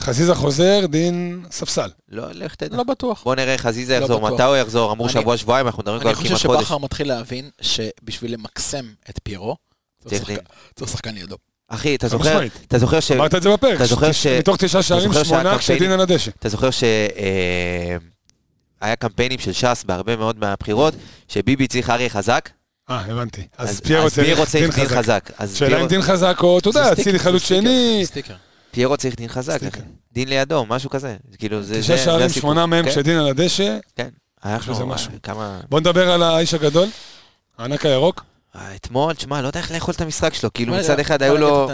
חזיזה 0.00 0.34
חוזר, 0.34 0.86
דין 0.86 1.44
ספסל. 1.50 1.90
לא, 2.08 2.24
לך 2.32 2.54
תדע. 2.54 2.76
לא 2.76 2.82
בטוח. 2.82 3.22
בוא 3.24 3.34
נראה 3.34 3.52
איך 3.52 3.60
חזיזה 3.60 3.98
לא 3.98 4.04
יחזור. 4.04 4.30
מתי 4.30 4.42
הוא 4.42 4.56
יחזור, 4.56 4.92
אמרו 4.92 5.04
אני- 5.06 5.12
שבוע 5.12 5.36
שבועיים, 5.36 5.66
אנחנו 5.66 5.82
מדברים 5.82 6.00
כבר 6.00 6.10
אני 6.10 6.16
חושב 6.16 6.28
כמעט 6.28 6.46
חודש. 6.46 6.60
שבכר 6.62 6.78
מתחיל 6.78 7.08
להבין 7.08 7.50
שבשביל 7.60 8.32
למקסם 8.34 8.84
את 9.10 9.18
פיירו, 9.22 9.56
צריך 10.08 10.30
שחקן- 10.86 11.14
לידו. 11.14 11.36
אחי, 11.68 11.94
אתה 11.94 12.08
זוכר. 12.08 12.40
אתה 12.68 12.78
זוכר 12.78 13.00
ש... 13.00 13.12
אמרת 13.12 13.34
את 13.34 13.42
זה 13.42 13.48
בפרק. 13.52 13.80
מתוך 14.38 14.56
תשעה 14.58 14.82
שערים, 14.82 15.10
שמונה 15.24 15.58
כשדין 15.58 15.90
על 15.90 16.00
הדשא. 16.00 16.30
אתה 16.38 16.48
זוכר 16.48 16.70
ש... 16.70 16.84
היה 18.80 18.96
קמפיינים 18.96 19.38
של 19.38 19.52
ש"ס 19.52 19.84
בהרבה 19.86 20.16
מאוד 20.16 20.38
מהבחירות, 20.38 20.94
שביבי 21.28 21.66
צריך 21.66 21.90
אריה 21.90 22.08
חזק, 22.08 22.50
אה, 22.90 23.00
הבנתי. 23.00 23.42
אז 23.58 23.80
פיירו 23.80 24.10
צריך 24.46 24.76
דין 24.76 24.86
חזק. 24.86 24.96
חזק. 24.96 25.30
אז 25.38 25.56
שאלה 25.56 25.80
אם 25.80 25.86
דין 25.86 26.02
חזק 26.02 26.38
או, 26.42 26.58
אתה 26.58 26.68
יודע, 26.68 26.92
אצילי 26.92 27.18
חלוץ 27.18 27.42
שני. 27.42 28.04
פיירו 28.70 28.96
צריך 28.96 29.16
דין 29.16 29.28
חזק. 29.28 29.60
דין 30.12 30.28
לידו, 30.28 30.66
משהו 30.68 30.90
כזה. 30.90 31.16
כאילו, 31.38 31.62
זה... 31.62 31.80
תשעה 31.80 31.98
שערים. 31.98 32.28
שמונה 32.28 32.66
מהם 32.66 32.84
כן, 32.84 32.90
כשדין 32.90 33.18
על 33.18 33.28
הדשא. 33.28 33.78
כן. 33.96 34.08
היה 34.42 34.58
לו 34.68 34.86
משהו. 34.86 35.12
כמה... 35.22 35.60
בוא 35.68 35.80
נדבר 35.80 36.10
על 36.10 36.22
האיש 36.22 36.54
הגדול, 36.54 36.88
הענק 37.58 37.86
הירוק. 37.86 38.24
אה, 38.56 38.74
אתמול, 38.74 39.14
תשמע, 39.14 39.42
לא 39.42 39.46
יודע 39.46 39.60
איך 39.60 39.72
לאכול 39.72 39.94
את 39.94 40.00
המשחק 40.00 40.34
שלו. 40.34 40.52
כאילו, 40.52 40.72
בוא 40.72 40.80
מצד 40.80 41.00
אחד 41.00 41.22
היו 41.22 41.36
לו... 41.36 41.68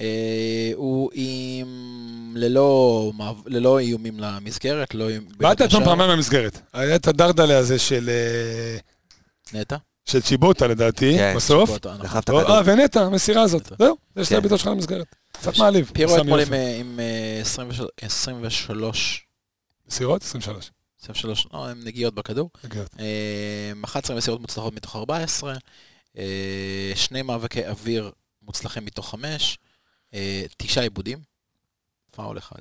אה, 0.00 0.70
הוא 0.74 1.10
עם... 1.14 1.90
ללא 2.34 3.12
ללא 3.46 3.78
איומים 3.78 4.20
למסגרת, 4.20 4.94
לא 4.94 5.08
איום... 5.08 5.24
אתמול 5.28 5.52
השער. 5.66 5.84
פעמיים 5.84 6.10
במסגרת. 6.10 6.60
היה 6.72 6.96
את 6.96 7.08
הדרדלה 7.08 7.58
הזה 7.58 7.78
של 7.78 8.10
אה, 8.10 8.78
נטע? 9.60 9.76
של 10.04 10.20
צ'יבוטה 10.20 10.66
לדעתי, 10.66 11.14
כן, 11.16 11.32
בסוף. 11.36 11.68
צ'יבוטה, 11.68 11.96
נכון. 11.98 12.20
אה, 12.50 12.60
ונטע, 12.64 13.00
המסירה 13.00 13.42
הזאת. 13.42 13.72
זהו, 13.78 13.96
זה 14.16 14.24
שתי 14.24 14.34
כן. 14.34 14.38
הבעיטות 14.38 14.58
שלך 14.58 14.68
למסגרת. 14.68 15.06
קצת 15.32 15.58
מעליב. 15.58 15.90
פיירו 15.94 16.12
סמי 16.12 16.20
אתמול. 16.22 16.40
עם, 16.40 16.54
אה, 16.54 16.76
עם 16.80 17.00
אה, 17.00 17.40
23 17.40 17.90
23, 18.02 19.26
מסירות? 19.88 20.22
23. 20.22 20.70
23, 21.02 21.46
לא, 21.52 21.68
עם 21.68 21.84
נגיעות 21.84 22.14
בכדור. 22.14 22.50
נגיעות. 22.64 22.88
אה, 23.00 23.72
11 23.84 24.16
מסירות 24.16 24.40
מוצלחות 24.40 24.74
מתוך 24.74 24.96
14, 24.96 25.54
אה, 26.18 26.92
שני 26.94 27.22
מאבקי 27.22 27.66
אוויר 27.66 28.10
מוצלחים 28.42 28.84
מתוך 28.84 29.10
5, 29.10 29.58
תשעה 30.56 30.84
עיבודים, 30.84 31.18
פאול 32.10 32.38
אחד. 32.38 32.58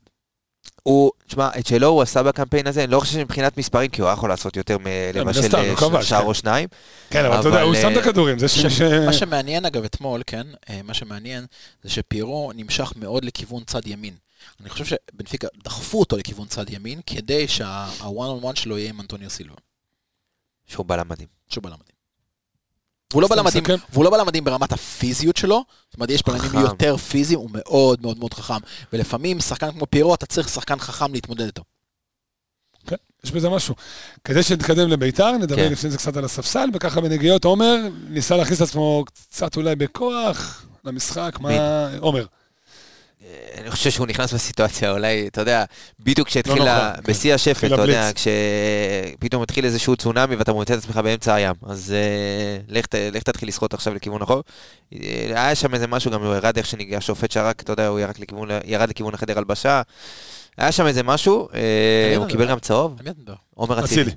הוא, 0.83 1.11
תשמע, 1.27 1.49
את 1.59 1.67
שלו 1.67 1.87
הוא 1.87 2.01
עשה 2.01 2.23
בקמפיין 2.23 2.67
הזה, 2.67 2.83
אני 2.83 2.91
לא 2.91 2.99
חושב 2.99 3.13
שמבחינת 3.13 3.57
מספרים, 3.57 3.91
כי 3.91 4.01
הוא 4.01 4.07
היה 4.07 4.13
יכול 4.13 4.29
לעשות 4.29 4.55
יותר 4.55 4.77
מלבשל 4.77 5.55
אה, 5.55 5.75
כבש, 5.75 6.09
שער 6.09 6.21
כן. 6.21 6.27
או 6.27 6.33
שניים. 6.33 6.67
כן, 7.09 7.25
אבל 7.25 7.39
אתה 7.39 7.47
יודע, 7.47 7.61
הוא 7.61 7.75
שם 7.75 7.91
את 7.91 7.97
אה, 7.97 8.01
הכדורים, 8.01 8.39
זה 8.39 8.47
שמי 8.47 8.69
ש... 8.69 8.81
מה 8.81 9.13
שמעניין 9.13 9.65
אגב 9.65 9.83
אתמול, 9.83 10.21
כן, 10.27 10.47
אה, 10.69 10.81
מה 10.83 10.93
שמעניין 10.93 11.45
זה 11.83 11.89
שפיירו 11.89 12.51
נמשך 12.55 12.93
מאוד 12.95 13.25
לכיוון 13.25 13.63
צד 13.63 13.87
ימין. 13.87 14.15
אני 14.61 14.69
חושב 14.69 14.85
שבנפיקה 14.85 15.47
דחפו 15.63 15.99
אותו 15.99 16.17
לכיוון 16.17 16.47
צד 16.47 16.69
ימין, 16.69 17.01
כדי 17.05 17.47
שה-one 17.47 18.41
on 18.41 18.45
one 18.45 18.55
שלו 18.55 18.77
יהיה 18.77 18.89
עם 18.89 19.01
אנטוניו 19.01 19.29
סילבה, 19.29 19.55
שהוא 20.67 20.85
בלם 20.85 21.09
מדהים. 21.09 21.27
שהוא 21.47 21.63
בלם 21.63 21.73
מדהים. 21.73 21.88
והוא 23.13 23.21
לא 23.21 23.27
בלם 23.27 23.45
מדהים? 23.45 23.63
והוא 23.93 24.05
לא 24.05 24.09
בלם 24.09 24.27
מדהים 24.27 24.43
ברמת 24.43 24.71
הפיזיות 24.71 25.37
שלו, 25.37 25.63
זאת 25.89 25.95
אומרת, 25.95 26.09
יש 26.09 26.23
בלמים. 26.27 26.59
יותר 26.61 26.97
פיזיים, 26.97 27.39
הוא 27.39 27.49
מאוד 27.53 28.01
מאוד 28.01 28.19
מאוד 28.19 28.33
חכם. 28.33 28.57
ולפעמים 28.93 29.39
שחקן 29.39 29.71
כמו 29.71 29.85
פיירו, 29.89 30.13
אתה 30.13 30.25
צריך 30.25 30.49
שחקן 30.49 30.79
חכם 30.79 31.13
להתמודד 31.13 31.45
איתו. 31.45 31.63
כן, 32.87 32.95
יש 33.23 33.31
בזה 33.31 33.49
משהו. 33.49 33.75
כדי 34.23 34.43
שנתקדם 34.43 34.89
לביתר, 34.89 35.31
נדבר 35.31 35.55
כן. 35.55 35.71
לפני 35.71 35.89
זה 35.89 35.97
קצת 35.97 36.17
על 36.17 36.25
הספסל, 36.25 36.69
וככה 36.73 37.01
בנגיעות 37.01 37.45
עומר 37.45 37.75
ניסה 38.09 38.37
להכניס 38.37 38.61
את 38.61 38.67
עצמו 38.67 39.03
קצת 39.05 39.57
אולי 39.57 39.75
בכוח 39.75 40.65
למשחק, 40.83 41.37
מה... 41.39 41.49
עומר. 41.99 42.25
אה, 43.23 43.27
אני 43.61 43.71
חושב 43.71 43.89
שהוא 43.89 44.07
נכנס 44.07 44.33
בסיטואציה, 44.33 44.91
אולי, 44.91 45.27
אתה 45.27 45.41
יודע, 45.41 45.63
בדיוק 45.99 46.27
כשהתחיל, 46.27 46.67
ה- 46.67 46.93
כן. 46.95 47.11
בשיא 47.11 47.33
השפל, 47.33 47.73
אתה 47.73 47.81
יודע. 47.81 48.09
כשפתאום 48.15 49.43
התחיל 49.43 49.65
איזשהו 49.65 49.95
צונאמי 49.95 50.35
ואתה 50.35 50.53
מוצא 50.53 50.73
את 50.73 50.79
עצמך 50.79 50.97
באמצע 50.97 51.33
הים. 51.33 51.55
אז 51.61 51.91
אה, 51.91 52.57
לך 52.67 52.85
לך 53.13 53.23
תתחיל 53.23 53.49
לשחות 53.49 53.73
עכשיו 53.73 53.93
לכיוון 53.93 54.21
החור. 54.21 54.43
אה, 54.93 54.99
היה 55.25 55.55
שם 55.55 55.73
איזה 55.73 55.87
משהו, 55.87 56.11
גם 56.11 56.23
הוא 56.23 56.35
ירד 56.35 56.57
איך 56.57 56.65
שניגע, 56.65 56.97
השופט 56.97 57.31
שרק, 57.31 57.61
אתה 57.61 57.73
יודע, 57.73 57.87
הוא 57.87 57.99
ירד 57.99 58.17
לכיוון, 58.19 58.49
ירד 58.65 58.89
לכיוון 58.89 59.13
החדר 59.13 59.37
הלבשה. 59.37 59.81
היה 60.57 60.71
שם 60.71 60.85
איזה 60.87 61.03
משהו, 61.03 61.47
אה, 61.53 61.59
הוא. 62.17 62.27
קיבל 62.27 62.47
גם 62.49 62.59
צהוב? 62.59 62.95
עומר 63.55 63.79
אצילי. 63.85 64.11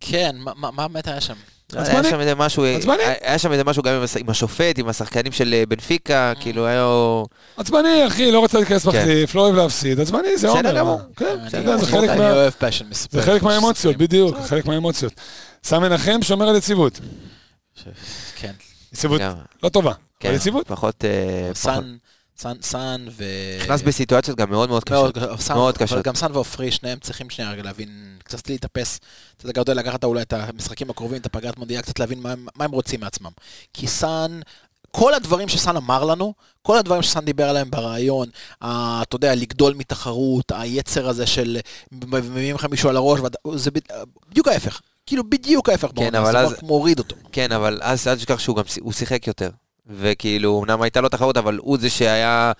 כן, 0.00 0.36
מה- 0.38 0.52
מה 0.56 0.70
מה 0.70 0.88
באמת 0.88 1.08
היה 1.08 1.20
שם? 1.20 1.34
היה 1.74 1.82
עצבני. 1.82 2.10
שם 2.10 2.20
איזה 2.20 2.34
משהו, 2.34 2.64
עצבני. 2.64 3.02
היה 3.20 3.38
שם 3.38 3.52
איזה 3.52 3.64
משהו 3.64 3.82
גם 3.82 3.94
עם 3.94 4.02
הש- 4.02 4.16
עם 4.16 4.30
השופט, 4.30 4.78
עם 4.78 4.88
השחקנים 4.88 5.32
של 5.32 5.54
אה, 5.54 5.66
בנפיקה, 5.68 6.32
כאילו 6.40 6.66
היה... 6.66 6.86
עצבני, 7.56 8.06
אחי, 8.06 8.30
לא 8.32 8.38
רוצה 8.38 8.58
להיכנס 8.58 8.86
מחליף, 8.86 9.34
לא 9.34 9.40
אוהב 9.40 9.54
להפסיד, 9.54 10.00
עצבני, 10.00 10.36
זה 10.36 10.48
בסדר 10.48 10.58
עומר. 10.68 10.78
גמור. 10.78 10.98
מה? 10.98 11.04
כן, 11.16 11.36
אני- 11.54 11.78
זה 11.78 11.86
חלק 11.86 12.10
אני 12.10 12.18
מה- 12.18 12.32
אוהב 12.32 12.52
passion 12.52 12.84
מספר. 12.90 13.18
זה 13.20 13.26
חלק 13.26 13.42
מהאמוציות, 13.42 13.96
בדיוק, 13.96 14.36
חלק 14.38 14.66
מהאמוציות. 14.66 15.12
סם 15.64 15.82
מנחם 15.82 16.22
שומר 16.22 16.48
על 16.48 16.56
יציבות. 16.56 17.00
כן. 18.36 18.52
יציבות 18.92 19.20
לא 19.62 19.68
טובה, 19.68 19.92
כן, 20.20 20.28
אבל 20.28 20.36
יציבות. 20.36 20.66
פחות... 20.68 21.04
סאן, 22.42 22.56
סאן, 22.62 23.06
ו... 23.10 23.24
נכנס 23.62 23.82
בסיטואציות 23.82 24.38
גם 24.38 24.50
מאוד 24.50 24.68
מאוד 24.68 24.82
מאוד, 24.90 25.18
קשות. 25.18 25.40
סאן, 25.40 25.56
מאוד 25.56 25.74
אבל 25.76 25.86
קשות. 25.86 26.04
גם 26.04 26.14
סאן 26.14 26.32
ועופרי, 26.32 26.70
שניהם 26.70 26.98
צריכים 26.98 27.30
שנייה 27.30 27.50
רגע 27.50 27.62
להבין, 27.62 27.88
קצת 28.24 28.48
להתאפס. 28.50 29.00
אתה 29.36 29.46
יודע, 29.48 29.62
גדול 29.62 29.76
לקחת 29.76 30.04
אולי 30.04 30.22
את 30.22 30.32
המשחקים 30.32 30.90
הקרובים, 30.90 31.20
את 31.20 31.26
הפגרת 31.26 31.58
מונדיאל, 31.58 31.80
קצת 31.82 31.98
להבין 31.98 32.20
מה, 32.20 32.34
מה 32.56 32.64
הם 32.64 32.70
רוצים 32.70 33.00
מעצמם. 33.00 33.30
כי 33.74 33.86
סאן, 33.86 34.40
כל 34.90 35.14
הדברים 35.14 35.48
שסאן 35.48 35.76
אמר 35.76 36.04
לנו, 36.04 36.34
כל 36.62 36.78
הדברים 36.78 37.02
שסאן 37.02 37.24
דיבר 37.24 37.48
עליהם 37.48 37.70
בריאיון, 37.70 38.28
ה- 38.62 39.02
אתה 39.02 39.16
יודע, 39.16 39.34
לגדול 39.34 39.74
מתחרות, 39.74 40.52
היצר 40.54 41.08
הזה 41.08 41.26
של 41.26 41.58
מביאים 41.92 42.54
לך 42.56 42.64
מישהו 42.64 42.88
על 42.88 42.96
הראש, 42.96 43.20
זה 43.54 43.70
בד- 43.70 43.80
בדיוק 44.30 44.48
ההפך. 44.48 44.80
כאילו 45.06 45.30
בדיוק 45.30 45.68
ההפך. 45.68 45.88
בעונה, 45.94 46.18
אבל 46.18 46.32
זה 46.32 46.38
אז- 46.38 46.52
רק 46.52 46.62
מוריד 46.62 46.98
אותו. 46.98 47.16
כן, 47.32 47.52
אבל 47.52 47.78
אז 47.82 48.08
אל 48.08 48.16
תשכח 48.16 48.38
שהוא 48.38 48.56
גם 48.56 48.64
הוא 48.80 48.92
שיחק 48.92 49.26
יותר. 49.26 49.50
וכאילו, 49.86 50.62
אמנם 50.62 50.82
הייתה 50.82 51.00
לו 51.00 51.08
תחרות, 51.08 51.36
אבל 51.36 51.58
הוא 51.62 51.78
זה 51.78 51.90
שהיה, 51.90 52.52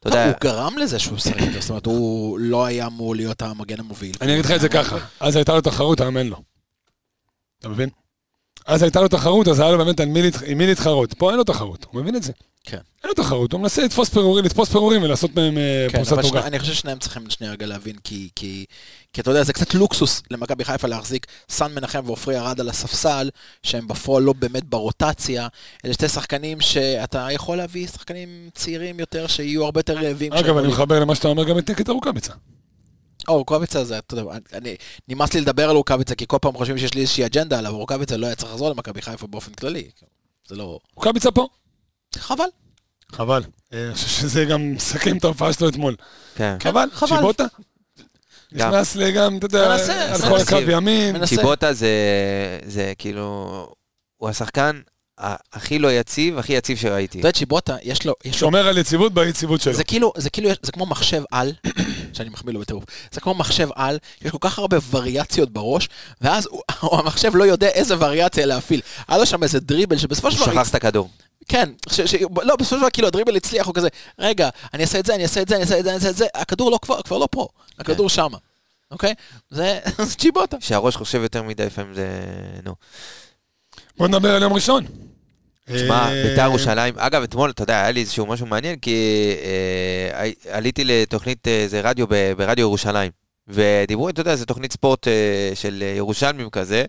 אתה 0.00 0.08
יודע, 0.08 0.24
הוא 0.26 0.34
גרם 0.40 0.78
לזה 0.78 0.98
שהוא 0.98 1.18
שיחק 1.18 1.40
יותר, 1.40 1.60
זאת 1.60 1.70
אומרת, 1.70 1.86
הוא 1.86 2.38
לא 2.38 2.64
היה 2.64 2.86
אמור 2.86 3.14
להיות 3.14 3.42
המגן 3.42 3.80
המוביל. 3.80 4.16
אני 4.20 4.32
אגיד 4.32 4.44
לך 4.44 4.50
את 4.50 4.60
זה 4.60 4.68
ככה, 4.68 4.96
אז 5.20 5.36
הייתה 5.36 5.54
לו 5.54 5.60
תחרות, 5.60 6.00
היום 6.00 6.16
אין 6.16 6.26
לו. 6.26 6.36
אתה 7.60 7.68
מבין? 7.68 7.88
אז 8.66 8.82
הייתה 8.82 9.00
לו 9.00 9.08
תחרות, 9.08 9.48
אז 9.48 9.60
היה 9.60 9.70
לו 9.70 9.78
באמת 9.78 10.00
עם 10.46 10.58
מי 10.58 10.66
להתחרות. 10.66 11.14
פה 11.14 11.30
אין 11.30 11.38
לו 11.38 11.44
תחרות, 11.44 11.86
הוא 11.90 12.00
מבין 12.00 12.16
את 12.16 12.22
זה. 12.22 12.32
כן. 12.70 12.78
אין 13.02 13.08
לו 13.08 13.14
תחרות, 13.14 13.52
הוא 13.52 13.60
מנסה 13.60 13.84
לתפוס 13.84 14.08
פירורים, 14.08 14.44
לתפוס 14.44 14.68
פירורים 14.68 15.02
ולעשות 15.02 15.34
מהם 15.34 15.58
אה, 15.58 15.86
כן, 15.90 15.96
פרוסת 15.98 16.24
עוגה. 16.24 16.46
אני 16.46 16.58
חושב 16.58 16.72
ששניהם 16.72 16.98
צריכים 16.98 17.30
שנייה 17.30 17.52
רגע 17.52 17.66
להבין, 17.66 17.96
כי, 18.04 18.28
כי, 18.36 18.64
כי 19.12 19.20
אתה 19.20 19.30
יודע, 19.30 19.42
זה 19.42 19.52
קצת 19.52 19.74
לוקסוס 19.74 20.22
למכבי 20.30 20.64
חיפה 20.64 20.88
להחזיק 20.88 21.26
סן 21.48 21.74
מנחם 21.74 22.02
ועופרי 22.06 22.38
ארד 22.38 22.60
על 22.60 22.68
הספסל, 22.68 23.30
שהם 23.62 23.88
בפועל 23.88 24.22
לא 24.22 24.32
באמת 24.32 24.64
ברוטציה. 24.64 25.48
אלה 25.84 25.92
שתי 25.92 26.08
שחקנים 26.08 26.60
שאתה 26.60 27.28
יכול 27.30 27.56
להביא 27.56 27.86
שחקנים 27.86 28.50
צעירים 28.54 29.00
יותר, 29.00 29.26
שיהיו 29.26 29.64
הרבה 29.64 29.78
יותר 29.80 29.94
רעבים. 29.94 30.32
אגב, 30.32 30.56
אני. 30.56 30.68
מחבר 30.68 31.00
למה 31.00 31.14
שאתה 31.14 31.28
אומר 31.28 31.44
גם 31.44 31.58
את 31.58 31.68
ניקית 31.68 31.88
רוקאביצה. 31.88 32.32
או, 33.28 33.36
רוקאביצה 33.38 33.84
זה, 33.84 33.98
אתה 33.98 34.14
יודע, 34.14 34.32
אני, 34.52 34.76
נמאס 35.08 35.34
לי 35.34 35.40
לדבר 35.40 35.70
על 35.70 35.76
רוקאביצה, 35.76 36.14
כי 36.14 36.24
כל 36.28 36.38
פעם 36.40 36.54
חושבים 36.54 36.78
שיש 36.78 36.94
לי 36.94 37.00
איזושהי 37.00 37.26
אג'נדה 37.26 37.58
עליו, 37.58 37.76
רוקאביצה 37.76 38.16
לא 38.16 38.26
היה 38.26 38.34
צריך 38.34 38.52
לחזור 38.52 38.70
למכבי 38.70 39.02
חיפה 39.02 39.26
באופן 39.26 39.52
כללי. 39.52 39.90
זה 40.48 40.56
לא... 40.56 40.78
רוקאביצה 40.94 41.30
פה. 41.30 41.46
חבל. 42.16 42.44
חבל. 43.12 43.42
אה, 43.72 43.84
אני 43.86 43.94
חושב 43.94 44.08
שזה 44.08 44.44
גם 44.44 44.72
מסכם 44.72 45.16
את 45.16 45.24
ההופעה 45.24 45.52
שלו 45.52 45.68
אתמול. 45.68 45.96
כן. 46.36 46.56
חבל, 46.62 46.88
חבל. 46.92 47.08
שיבוטה. 47.16 47.44
נכנס 48.52 48.96
לגam, 48.96 49.36
אתה 49.38 49.46
יודע, 49.46 49.68
מנסה, 49.68 50.14
על. 50.14 50.20
כל 50.20 50.40
הקו 50.40 50.70
ימין. 50.70 51.16
מנסה. 51.16 51.36
צ'יבוטה 51.36 51.72
זה, 51.72 51.88
זה 52.66 52.92
כאילו, 52.98 53.66
הוא 54.16 54.28
השחקן 54.28 54.80
הכי 55.52 55.78
לא 55.78 55.92
יציב, 55.92 56.38
הכי 56.38 56.52
יציב 56.52 56.78
שראיתי. 56.78 57.18
אתה 57.20 57.28
יודע, 57.28 57.38
צ'יבוטה, 57.38 57.76
יש 57.82 58.06
לו... 58.06 58.14
יש 58.24 58.32
לו 58.34 58.38
שומר 58.38 58.68
על 58.68 58.78
יציבות 58.78 59.14
ביציבות 59.14 59.60
שלו. 59.60 59.72
זה 59.74 59.84
כאילו, 59.84 60.12
זה 60.16 60.30
כאילו, 60.30 60.50
זה 60.62 60.72
כמו 60.72 60.86
מחשב 60.86 61.22
על, 61.30 61.52
שאני 62.14 62.28
מחמיא 62.28 62.54
לו 62.54 62.60
בטירוף. 62.60 62.84
זה 63.12 63.20
כמו 63.20 63.34
מחשב 63.34 63.68
על, 63.74 63.98
יש 64.22 64.30
כל 64.30 64.38
כך 64.40 64.58
הרבה 64.58 64.76
וריאציות 64.90 65.50
בראש, 65.50 65.88
ואז 66.20 66.46
הוא- 66.80 66.98
המחשב 66.98 67.36
לא 67.36 67.44
יודע 67.44 67.68
איזה 67.68 67.94
וריאציה 67.98 68.46
להפעיל. 68.46 68.80
היה 69.08 69.18
לו 69.18 69.26
שם 69.26 69.42
איזה 69.42 69.60
דריבל 69.60 69.98
שבסופו 69.98 70.30
של 70.30 70.36
דבר... 70.36 70.52
שכח 70.52 70.70
את 70.70 70.74
הכדור. 70.74 71.08
כן, 71.48 71.68
ש, 71.92 72.00
ש, 72.00 72.14
לא, 72.42 72.56
בסופו 72.56 72.74
של 72.76 72.80
דבר 72.80 72.90
כאילו 72.90 73.08
הדריבל 73.08 73.36
הצליח, 73.36 73.66
הוא 73.66 73.74
כזה, 73.74 73.88
רגע, 74.18 74.48
אני 74.74 74.82
אעשה 74.82 74.98
את 74.98 75.06
זה, 75.06 75.14
אני 75.14 75.22
אעשה 75.22 75.42
את 75.42 75.48
זה, 75.48 75.54
אני 75.54 75.62
אעשה 75.64 75.78
את 75.78 75.84
זה, 75.84 75.90
אני 75.90 75.96
אעשה 75.98 76.10
את 76.10 76.16
זה, 76.16 76.26
הכדור 76.34 76.70
לא 76.70 76.78
כבר, 76.82 77.02
כבר 77.02 77.18
לא 77.18 77.28
פה, 77.30 77.48
הכדור 77.78 78.08
שמה, 78.08 78.38
אוקיי? 78.90 79.14
זה 79.50 79.78
זה 79.98 80.16
צ'יבוטה. 80.16 80.56
שהראש 80.60 80.96
חושב 80.96 81.22
יותר 81.22 81.42
מדי 81.42 81.66
לפעמים 81.66 81.94
זה... 81.94 82.06
נו. 82.64 82.74
בוא 83.96 84.08
נדבר 84.08 84.34
על 84.34 84.42
יום 84.42 84.52
ראשון. 84.52 84.84
תשמע, 85.74 86.08
אה, 86.12 86.22
בית"ר 86.28 86.42
ירושלים, 86.44 86.94
אגב, 86.98 87.22
אתמול, 87.22 87.50
אתה 87.50 87.62
יודע, 87.62 87.80
היה 87.80 87.90
לי 87.90 88.00
איזשהו 88.00 88.26
משהו 88.26 88.46
מעניין, 88.46 88.76
כי 88.78 88.96
אה, 89.42 90.20
הי- 90.22 90.34
עליתי 90.50 90.84
לתוכנית, 90.84 91.48
אה, 91.48 91.64
זה 91.68 91.80
רדיו, 91.80 92.06
ב- 92.08 92.32
ברדיו 92.36 92.62
ירושלים, 92.62 93.10
ודיברו, 93.48 94.08
אתה 94.08 94.20
יודע, 94.20 94.36
זו 94.36 94.44
תוכנית 94.44 94.72
ספורט 94.72 95.08
אה, 95.08 95.12
של 95.54 95.82
אה, 95.86 95.94
ירושלמים 95.96 96.50
כזה, 96.50 96.84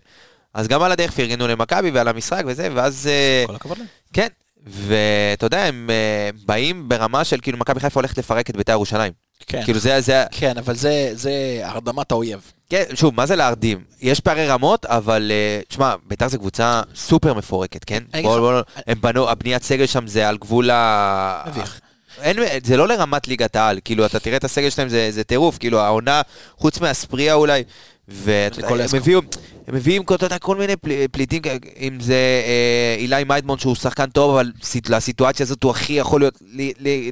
אז 0.54 0.68
גם 0.68 0.82
על 0.82 0.92
הדרך 0.92 1.10
פרגנו 1.12 1.48
למכבי 1.48 1.90
ועל 1.90 2.08
המשחק 2.08 2.42
וזה, 2.46 2.68
ואז... 2.74 3.06
אה, 3.06 3.44
כל 3.46 3.54
הכבוד 3.54 3.78
להם. 3.78 3.86
כן, 4.12 4.28
ואתה 4.66 5.46
יודע, 5.46 5.64
הם 5.64 5.90
אה, 5.90 6.30
באים 6.46 6.88
ברמה 6.88 7.24
של 7.24 7.40
כאילו 7.40 7.58
מכבי 7.58 7.80
חיפה 7.80 8.00
הולכת 8.00 8.18
לפרק 8.18 8.50
את 8.50 8.56
בית"ר 8.56 8.72
ירושלים. 8.72 9.12
כן, 9.46 9.64
כאילו 9.64 9.78
זה, 9.78 10.00
זה, 10.00 10.24
כן, 10.30 10.58
אבל 10.58 10.74
זה, 10.74 11.10
זה 11.12 11.60
הרדמת 11.62 12.12
האויב. 12.12 12.52
כן, 12.70 12.84
שוב, 12.94 13.14
מה 13.14 13.26
זה 13.26 13.36
להרדים? 13.36 13.84
יש 14.00 14.20
פערי 14.20 14.46
רמות, 14.46 14.86
אבל 14.86 15.32
אה, 15.34 15.60
תשמע, 15.68 15.94
בית"ר 16.06 16.28
זה 16.28 16.38
קבוצה 16.38 16.82
סופר 16.94 17.34
מפורקת, 17.34 17.84
כן? 17.84 18.02
בוא, 18.22 18.40
בוא, 18.40 18.60
הם 18.86 19.00
בנו, 19.00 19.30
הבניית 19.30 19.62
סגל 19.62 19.86
שם 19.86 20.06
זה 20.06 20.28
על 20.28 20.36
גבול 20.36 20.70
ה... 20.70 21.42
מביך. 21.46 21.80
אין, 22.22 22.36
זה 22.64 22.76
לא 22.76 22.88
לרמת 22.88 23.28
ליגת 23.28 23.56
העל, 23.56 23.78
כאילו, 23.84 24.06
אתה 24.06 24.20
תראה 24.20 24.36
את 24.36 24.44
הסגל 24.44 24.70
שלהם, 24.70 24.88
זה, 24.88 25.10
זה 25.10 25.24
טירוף, 25.24 25.58
כאילו, 25.58 25.78
העונה, 25.78 26.22
חוץ 26.56 26.80
מהספריה 26.80 27.34
אולי, 27.34 27.62
ואתה 28.10 28.60
יודע, 28.60 28.84
הם. 28.92 28.96
הביאו, 28.96 29.20
הם 29.66 29.74
מביאים 29.74 30.04
כל, 30.04 30.14
אתה 30.14 30.26
יודע, 30.26 30.38
כל 30.38 30.56
מיני 30.56 30.76
פל, 30.76 30.90
פליטים, 31.12 31.42
אם 31.80 31.98
זה 32.00 32.14
אה, 32.14 32.94
אילי 32.98 33.24
מיידמון 33.24 33.58
שהוא 33.58 33.74
שחקן 33.74 34.06
טוב, 34.10 34.30
אבל 34.34 34.52
סיט- 34.62 34.88
לסיטואציה 34.88 35.44
הזאת 35.44 35.62
הוא 35.62 35.70
הכי 35.70 35.92
יכול 35.92 36.20
להיות, 36.20 36.42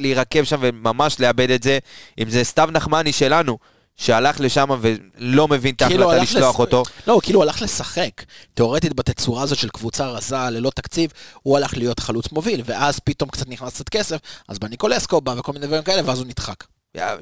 להירקב 0.01 0.45
שם 0.45 0.57
וממש 0.61 1.21
לאבד 1.21 1.51
את 1.51 1.63
זה, 1.63 1.79
אם 2.23 2.31
זה 2.31 2.45
סתיו 2.45 2.69
נחמני 2.73 3.13
שלנו, 3.13 3.59
שהלך 3.97 4.41
לשם 4.41 4.69
ולא 4.81 5.49
מבין 5.49 5.75
את 5.75 5.83
כאילו 5.83 6.05
ההחלטה 6.13 6.23
לשלוח 6.23 6.55
לס- 6.55 6.61
אותו. 6.61 6.83
לא, 7.07 7.13
הוא 7.13 7.23
כאילו 7.23 7.43
הלך 7.43 7.63
לשחק. 7.63 8.11
תאורטית 8.55 8.95
בתצורה 8.97 9.43
הזאת 9.43 9.59
של 9.59 9.69
קבוצה 9.69 10.07
רזה 10.07 10.37
ללא 10.51 10.71
תקציב, 10.75 11.11
הוא 11.43 11.57
הלך 11.57 11.77
להיות 11.77 12.01
חלוץ 12.01 12.33
מוביל, 12.33 12.63
ואז 12.65 12.99
פתאום 12.99 13.31
קצת 13.31 13.49
נכנס 13.49 13.75
קצת 13.75 13.89
כסף, 13.89 14.17
אז 14.49 14.59
בניקולסקו 14.59 15.21
בא 15.21 15.35
וכל 15.39 15.53
מיני 15.53 15.67
דברים 15.67 15.83
כאלה, 15.83 16.03
ואז 16.05 16.19
הוא 16.19 16.27
נדחק. 16.27 16.65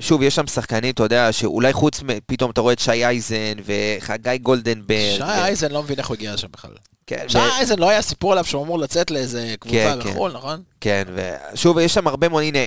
שוב, 0.00 0.22
יש 0.22 0.34
שם 0.34 0.46
שחקנים, 0.46 0.94
אתה 0.94 1.02
יודע, 1.02 1.32
שאולי 1.32 1.72
חוץ, 1.72 2.00
פתאום 2.26 2.50
אתה 2.50 2.60
רואה 2.60 2.72
את 2.72 2.78
שי 2.78 2.90
אייזן 3.04 3.54
וחגי 3.64 4.38
גולדנברג. 4.38 5.16
שי 5.16 5.22
ו- 5.22 5.26
אייזן 5.26 5.70
לא 5.70 5.82
מבין 5.82 5.98
איך 5.98 6.06
הוא 6.06 6.14
הגיע 6.14 6.34
לשם 6.34 6.48
בכלל. 6.52 6.70
כן, 7.06 7.24
שי 7.28 7.38
ו- 7.38 7.40
אייזן 7.40 7.78
לא 7.78 7.90
היה 7.90 8.02
סיפור 8.02 8.32
עליו 8.32 8.44
שהוא 8.44 8.62
אמור 8.64 8.78
לצאת 8.78 9.10
לאיזה 9.10 9.54
קבוצה 9.60 9.76
כן, 9.94 10.02
כן. 10.02 10.10
בחו"ל, 10.10 10.32
נכון? 10.32 10.62
כן, 10.80 11.02
ושוב, 11.54 11.78
יש 11.78 11.94
שם 11.94 12.06
הרבה 12.06 12.28
מאוד, 12.28 12.42
הנה, 12.42 12.58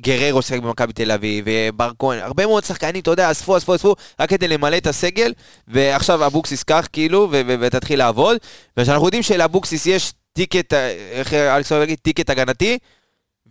גררו 0.00 0.42
שיחק 0.42 0.60
במכבי 0.60 0.92
תל 0.92 1.10
אביב, 1.12 1.44
ובר 1.48 1.90
כהן, 1.98 2.18
הרבה 2.18 2.46
מאוד 2.46 2.64
שחקנים, 2.64 3.02
אתה 3.02 3.10
יודע, 3.10 3.30
אספו, 3.30 3.56
אספו, 3.56 3.74
אספו, 3.74 3.94
רק 4.20 4.28
כדי 4.28 4.48
למלא 4.48 4.76
את 4.76 4.86
הסגל, 4.86 5.32
ועכשיו 5.68 6.26
אבוקסיס 6.26 6.62
קח, 6.62 6.88
כאילו, 6.92 7.28
ו- 7.32 7.40
ו- 7.46 7.54
ותתחיל 7.60 7.98
לעבוד, 7.98 8.36
ושאנחנו 8.76 9.06
יודעים 9.06 9.22
שלאבוקסיס 9.22 9.86
יש 9.86 10.12
ticket, 10.32 10.72
אה, 10.72 10.90
איך 11.10 11.32
אלכס 11.34 11.72
אוהב 11.72 11.80
להגיד, 11.80 11.98
ticket 12.02 12.30
הגנתי, 12.30 12.78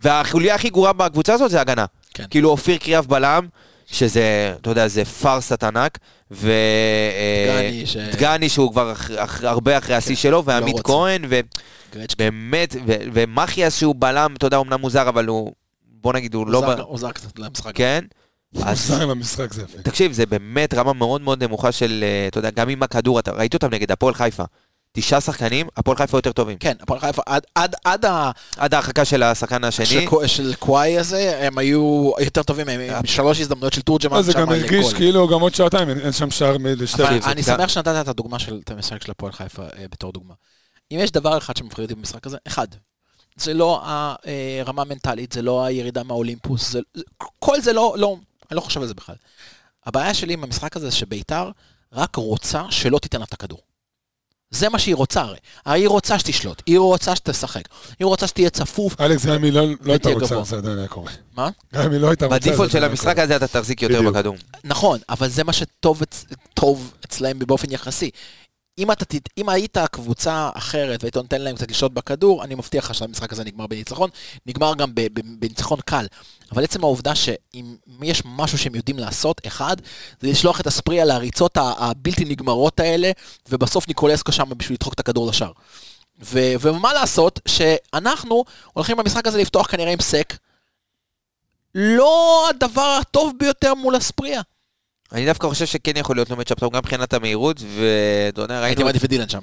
והחוליה 0.02 0.54
הכי 0.54 0.70
גרועה 0.70 0.92
בקבוצה 0.92 1.34
הזאת 1.34 1.50
זה 1.50 1.60
הגנה. 1.60 1.84
כן. 2.14 2.24
כאילו 2.30 2.50
אופיר 2.50 2.76
קריאף 2.76 3.06
בלם, 3.06 3.46
שזה, 3.86 4.54
אתה 4.60 4.70
יודע, 4.70 4.88
זה 4.88 5.04
פארסת 5.04 5.64
ענק, 5.64 5.98
ו... 6.30 6.50
אה, 6.50 7.68
דגני 7.68 7.86
ש- 7.86 7.96
דגני 7.96 8.48
שהוא 8.48 8.72
כבר 8.72 8.92
אח- 8.92 9.10
אח- 9.10 9.44
הרבה 9.44 9.78
אחרי 9.78 9.94
השיא 9.94 10.16
שלו, 10.16 10.44
ועמית 10.44 10.72
רוצה. 10.74 10.88
כהן, 10.88 11.22
ו... 11.28 11.40
גרצ'קי. 11.94 12.14
באמת, 12.18 12.76
ו- 12.86 12.92
ומחיאס 13.12 13.78
שהוא 13.78 13.94
בלם, 13.98 14.34
אתה 14.36 14.46
יודע, 14.46 14.58
אמנם 14.58 14.80
מוזר, 14.80 15.08
אבל 15.08 15.26
הוא, 15.26 15.52
בוא 16.00 16.12
נגיד, 16.12 16.34
הוא 16.34 16.46
לא... 16.46 16.58
הוא 16.58 16.66
ב- 16.66 16.76
זר- 16.76 16.82
הוא 16.82 16.98
זר 16.98 17.12
קצת 17.12 17.38
למשחק. 17.38 17.72
כן? 17.74 18.04
אז 18.62 18.90
מוזר 18.90 19.06
למשחק 19.06 19.52
זה 19.52 19.62
יפה. 19.62 19.78
תקשיב, 19.82 20.12
זה 20.12 20.26
באמת 20.26 20.74
רמה 20.74 20.92
מאוד 20.92 21.20
מאוד 21.20 21.42
נמוכה 21.44 21.72
של, 21.72 22.04
אה, 22.06 22.28
אתה 22.28 22.38
יודע, 22.38 22.50
גם 22.50 22.68
עם 22.68 22.82
הכדור, 22.82 23.18
אתה 23.18 23.30
ראית 23.32 23.54
אותם 23.54 23.74
נגד 23.74 23.92
הפועל 23.92 24.14
חיפה. 24.14 24.44
תשעה 25.00 25.20
שחקנים, 25.20 25.66
הפועל 25.76 25.96
חיפה 25.96 26.18
יותר 26.18 26.32
טובים. 26.32 26.58
כן, 26.58 26.74
הפועל 26.80 27.00
חיפה, 27.00 27.22
עד- 27.26 27.46
עד- 27.54 27.74
עד 27.84 28.04
ה... 28.04 28.30
עד 28.56 28.74
ההרחקה 28.74 29.04
של 29.04 29.22
השחקן 29.22 29.64
השני. 29.64 29.86
של 29.86 30.26
של 30.26 30.54
קוואי 30.54 30.98
הזה, 30.98 31.46
הם 31.46 31.58
היו 31.58 32.12
יותר 32.20 32.42
טובים, 32.42 32.68
הם 32.68 32.80
עם 32.80 33.06
שלוש 33.06 33.40
הזדמנויות 33.40 33.72
של 33.72 33.82
תורג'מן 33.82 34.16
לא, 34.16 34.22
זה 34.22 34.32
גם 34.32 34.48
הרגיש. 34.48 34.94
כאילו 34.94 35.28
גם 35.28 35.40
עוד 35.40 35.54
שעתיים, 35.54 35.88
אין 35.90 36.12
שם 36.12 36.30
שער 36.30 36.56
לשתי. 36.60 37.02
אני 37.24 37.42
זה- 37.42 37.52
שמח 37.56 37.68
שנתת 37.68 37.94
את 38.00 38.08
הדוגמה 38.08 38.38
של 38.38 38.60
את 38.64 38.70
המשחק 38.70 39.02
של 39.04 39.10
הפועל 39.10 39.32
חיפה 39.32 39.62
אה, 39.62 39.84
בתור 39.90 40.12
דוגמה. 40.12 40.34
אם 40.92 40.98
יש 41.00 41.10
דבר 41.10 41.38
אחד 41.38 41.56
שמפחיד 41.56 41.82
אותי 41.82 41.94
במשחק 41.94 42.26
הזה, 42.26 42.36
אחד, 42.48 42.66
זה 43.36 43.54
לא 43.54 43.82
הרמה 44.60 44.82
המנטלית, 44.82 45.32
זה 45.32 45.42
לא 45.42 45.64
הירידה 45.64 46.02
מהאולימפוס, 46.02 46.72
זה- 46.72 46.80
זה- 46.94 47.02
כל 47.38 47.60
זה 47.60 47.72
לא, 47.72 47.94
לא, 47.98 48.16
אני 48.50 48.56
לא 48.56 48.60
חושב 48.60 48.80
על 48.80 48.86
זה 48.86 48.94
בכלל. 48.94 49.14
הבעיה 49.86 50.14
שלי 50.14 50.32
עם 50.32 50.44
המשחק 50.44 50.76
הזה, 50.76 50.90
שביתר 50.90 51.50
רק 51.92 52.16
רוצה 52.16 52.62
שלא 52.70 52.98
תיתן 52.98 53.18
לה 53.18 53.24
את 53.24 53.32
הכדור. 53.32 53.58
זה 54.50 54.68
מה 54.68 54.78
שהיא 54.78 54.94
רוצה 54.94 55.20
הרי. 55.20 55.36
היא 55.64 55.88
רוצה 55.88 56.18
שתשלוט, 56.18 56.62
היא 56.66 56.78
רוצה 56.78 57.16
שתשחק, 57.16 57.62
היא 57.98 58.06
רוצה 58.06 58.26
שתהיה 58.26 58.50
צפוף. 58.50 59.00
אלכס, 59.00 59.26
גם 59.26 59.32
אם 59.34 59.42
היא 59.42 59.52
לא 59.52 59.66
לא 59.80 59.92
הייתה 59.92 60.08
רוצה, 60.08 60.26
גבוה. 60.26 60.44
זה 60.44 60.56
עדיין 60.56 60.78
היה 60.78 60.88
קורה. 60.88 61.12
מה? 61.36 61.48
גם 61.74 61.82
אם 61.82 61.92
היא 61.92 62.00
לא 62.00 62.08
הייתה 62.08 62.26
רוצה, 62.26 62.38
זה 62.38 62.48
בדיפולט 62.48 62.70
של 62.70 62.76
עדיין 62.76 62.90
היה 62.90 62.90
המשחק. 62.90 63.18
הזה 63.18 63.36
אתה 63.36 63.46
תחזיק 63.48 63.82
יותר. 63.82 64.10
בכדור. 64.10 64.36
נכון, 64.64 64.98
אבל 65.08 65.28
זה 65.28 65.44
מה 65.44 65.52
שטוב 65.52 66.02
אצ... 66.02 66.24
טוב 66.54 66.92
אצלהם 67.04 67.38
באופן 67.38 67.72
יחסי. 67.72 68.10
אם, 68.78 68.92
אתה, 68.92 69.04
אם 69.38 69.48
היית 69.48 69.78
קבוצה 69.92 70.50
אחרת 70.54 71.02
והיית 71.02 71.16
נותן 71.16 71.40
להם 71.42 71.56
קצת 71.56 71.70
לשלוט 71.70 71.92
בכדור, 71.92 72.44
אני 72.44 72.54
מבטיח 72.54 72.84
לך 72.84 72.94
שהמשחק 72.94 73.32
הזה 73.32 73.44
נגמר 73.44 73.66
בניצחון, 73.66 74.10
נגמר 74.46 74.74
גם 74.74 74.90
בניצחון 75.38 75.80
קל. 75.80 76.06
אבל 76.52 76.64
עצם 76.64 76.84
העובדה 76.84 77.14
שאם 77.14 77.76
יש 78.02 78.22
משהו 78.24 78.58
שהם 78.58 78.74
יודעים 78.74 78.98
לעשות, 78.98 79.40
אחד, 79.46 79.76
זה 80.20 80.28
לשלוח 80.28 80.60
את 80.60 80.66
הספריה 80.66 81.04
להריצות 81.04 81.56
ה- 81.56 81.72
הבלתי 81.78 82.24
נגמרות 82.24 82.80
האלה, 82.80 83.10
ובסוף 83.48 83.88
ניקולסקו 83.88 84.32
שם 84.32 84.44
בשביל 84.56 84.74
לדחוק 84.74 84.94
את 84.94 85.00
הכדור 85.00 85.28
לשער. 85.28 85.52
ו- 86.22 86.54
ומה 86.60 86.92
לעשות, 86.92 87.40
שאנחנו 87.48 88.44
הולכים 88.72 88.96
במשחק 88.96 89.26
הזה 89.26 89.38
לפתוח 89.38 89.66
כנראה 89.66 89.92
עם 89.92 90.00
סק, 90.00 90.34
לא 91.74 92.46
הדבר 92.50 92.98
הטוב 93.00 93.32
ביותר 93.38 93.74
מול 93.74 93.94
הספריה. 93.94 94.40
אני 95.12 95.26
דווקא 95.26 95.48
חושב 95.48 95.66
שכן 95.66 95.92
יכול 95.96 96.16
להיות 96.16 96.30
לו 96.30 96.36
מצ'אפ 96.36 96.58
טוב 96.58 96.72
גם 96.72 96.78
מבחינת 96.78 97.14
המהירות, 97.14 97.60
ואתה 97.60 98.42
יודע, 98.42 98.54
הייתי 98.54 98.66
ראינו... 98.66 98.84
מעדיף 98.84 99.04
את 99.04 99.08
דילן 99.08 99.28
שם. 99.28 99.40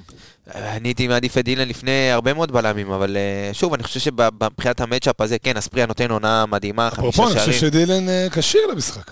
אני 0.54 0.88
הייתי 0.88 1.08
מעדיף 1.08 1.38
את 1.38 1.44
דילן 1.44 1.68
לפני 1.68 2.10
הרבה 2.10 2.34
מאוד 2.34 2.52
בלמים, 2.52 2.90
אבל 2.90 3.16
אה, 3.16 3.50
שוב, 3.54 3.74
אני 3.74 3.82
חושב 3.82 4.00
שמבחינת 4.00 4.80
המצ'אפ 4.80 5.20
הזה, 5.20 5.38
כן, 5.38 5.56
אספריה 5.56 5.86
נותן 5.86 6.10
עונה 6.10 6.46
מדהימה, 6.46 6.90
חמישה 6.90 7.08
אפרופו, 7.08 7.30
אני 7.30 7.38
חושב 7.38 7.52
שערים. 7.52 7.72
שדילן 7.72 8.08
אה, 8.08 8.26
כשיר 8.32 8.60
למשחק. 8.72 9.10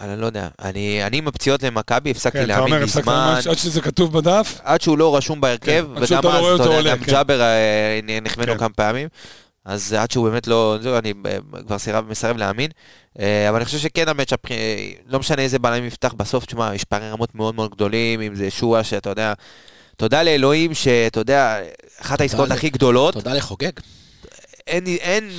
אני 0.00 0.20
לא 0.20 0.26
יודע, 0.26 0.48
אני 0.62 1.06
אני 1.06 1.18
עם 1.18 1.28
הפציעות 1.28 1.62
למכבי 1.62 2.10
הפסקתי 2.10 2.38
כן, 2.38 2.44
אתה 2.44 2.52
להאמין 2.52 2.72
אומר, 2.72 2.84
הפסקת 2.84 3.00
מזמן, 3.00 3.40
עד 3.50 3.58
שזה 3.58 3.80
כתוב 3.80 4.12
בדף, 4.12 4.60
עד 4.64 4.80
שהוא 4.80 4.98
לא 4.98 5.16
רשום 5.16 5.40
בהרכב, 5.40 5.86
כן, 5.94 6.02
וגם 6.02 6.22
לא 6.24 6.30
אז, 6.30 6.60
אתה 6.60 6.64
אותו 6.64 6.72
יודע, 6.72 6.96
גם 6.96 7.04
כן. 7.04 7.12
ג'אבר 7.12 7.40
אה, 7.40 8.00
נחמנו 8.22 8.52
כן. 8.52 8.58
כמה 8.58 8.68
פעמים, 8.68 9.08
אז 9.64 9.92
עד 9.92 10.10
שהוא 10.10 10.28
באמת 10.28 10.46
לא, 10.46 10.78
אני 10.98 11.12
אה, 11.26 11.36
כבר 11.66 11.78
סירב- 11.78 12.08
מסרב 12.10 12.36
להאמין, 12.36 12.70
אה, 13.18 13.48
אבל 13.48 13.56
אני 13.56 13.64
חושב 13.64 13.78
שכן 13.78 14.08
המצ'אפ, 14.08 14.50
אה, 14.50 14.90
לא 15.06 15.18
משנה 15.18 15.42
איזה 15.42 15.58
בלם 15.58 15.84
יפתח 15.84 16.12
בסוף, 16.12 16.44
תשמע, 16.44 16.74
יש 16.74 16.84
פערי 16.84 17.10
רמות 17.10 17.34
מאוד 17.34 17.54
מאוד 17.54 17.70
גדולים, 17.70 18.20
אם 18.20 18.34
זה 18.34 18.50
שואה 18.50 18.84
שאתה 18.84 19.10
יודע, 19.10 19.32
תודה 19.96 20.22
לאלוהים 20.22 20.74
שאתה 20.74 21.20
יודע, 21.20 21.58
אחת 22.00 22.20
העסקאות 22.20 22.50
הכי 22.50 22.70
גדולות, 22.70 23.14
תודה 23.14 23.34
לחוגג. 23.34 23.70
אין, 24.66 24.86
אין, 24.86 25.30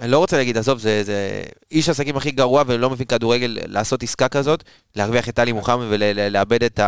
אני 0.00 0.10
לא 0.10 0.18
רוצה 0.18 0.36
להגיד, 0.36 0.58
עזוב, 0.58 0.78
זה, 0.78 1.04
זה 1.04 1.42
איש 1.70 1.88
עסקים 1.88 2.16
הכי 2.16 2.30
גרוע 2.30 2.62
ולא 2.66 2.90
מבין 2.90 3.06
כדורגל 3.06 3.58
לעשות 3.66 4.02
עסקה 4.02 4.28
כזאת, 4.28 4.64
להרוויח 4.96 5.28
את 5.28 5.34
טלי 5.34 5.52
מוחמד 5.52 5.86
ולאבד 5.90 6.64
את. 6.64 6.80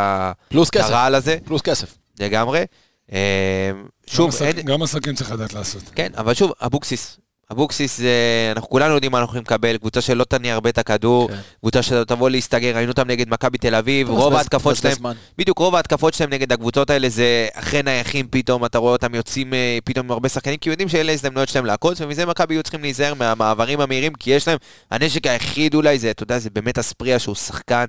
הרעל 0.91 1.15
הזה, 1.15 1.37
פלוס 1.45 1.61
כסף. 1.61 1.95
לגמרי. 2.21 2.65
אה, 3.13 3.71
שוב, 4.07 4.31
גם 4.41 4.47
אין, 4.47 4.57
עסק- 4.57 4.65
גם 4.65 4.83
עסקים 4.83 5.15
צריך 5.15 5.31
לדעת 5.33 5.55
לעשות. 5.55 5.83
כן, 5.95 6.09
אבל 6.17 6.35
שוב, 6.35 6.53
אבוקסיס. 6.67 7.17
אבוקסיס, 7.53 7.99
זה, 7.99 8.13
אנחנו 8.57 8.69
כולנו 8.71 8.95
יודעים 8.95 9.13
מה 9.13 9.19
אנחנו 9.19 9.31
יכולים 9.31 9.43
לקבל, 9.43 9.77
קבוצה 9.77 10.01
שלא 10.01 10.25
תניע 10.25 10.55
הרבה 10.55 10.71
את 10.71 10.79
הכדור, 10.79 11.29
כן. 11.29 11.37
קבוצה 11.61 11.83
שתבוא 11.83 12.31
להסתגר, 12.31 12.77
ראינו 12.77 12.91
אותם 12.91 13.09
נגד 13.09 13.29
מכבי 13.29 13.59
תל 13.59 13.75
אביב, 13.75 14.09
רוב 14.11 14.35
ההתקפות 14.35 14.77
שלהם, 14.77 14.95
בדיוק 15.39 15.59
רוב 15.59 15.75
ההתקפות 15.75 16.15
שלהם 16.15 16.31
נגד 16.31 16.53
הקבוצות 16.53 16.91
האלה 16.91 17.09
זה 17.09 17.49
אחרי 17.55 17.83
נייחים 17.83 18.27
פתאום, 18.31 18.65
אתה 18.65 18.79
רואה 18.79 18.93
אותם 18.93 19.15
יוצאים 19.15 19.55
אה, 19.55 19.79
פתאום 19.85 20.07
עם 20.07 20.13
הרבה 20.13 20.29
שחקנים, 20.29 20.57
כי 20.57 20.71
יודעים 20.71 20.89
שאלה 20.89 21.13
ההזדמנויות 21.13 21.49
שלהם 21.49 21.65
לעקוץ, 21.67 22.01
ומזה 22.01 22.27
מכבי 22.27 22.55
יהיו 22.55 22.63
צריכים 22.63 22.83
להיזהר 22.83 23.15
מהמעברים 23.15 23.81
המהירים, 23.81 24.13
כי 24.15 24.31
יש 24.31 24.49
להם, 24.49 24.59
הנשק 24.91 25.27
היחיד 25.27 25.75
אולי 25.75 25.99
זה, 25.99 26.11
אתה 26.11 26.23
יודע, 26.23 26.39
זה 26.39 26.51
באמת 26.51 26.79
אספריה 26.79 27.19
שהוא 27.19 27.35
שחקן 27.35 27.85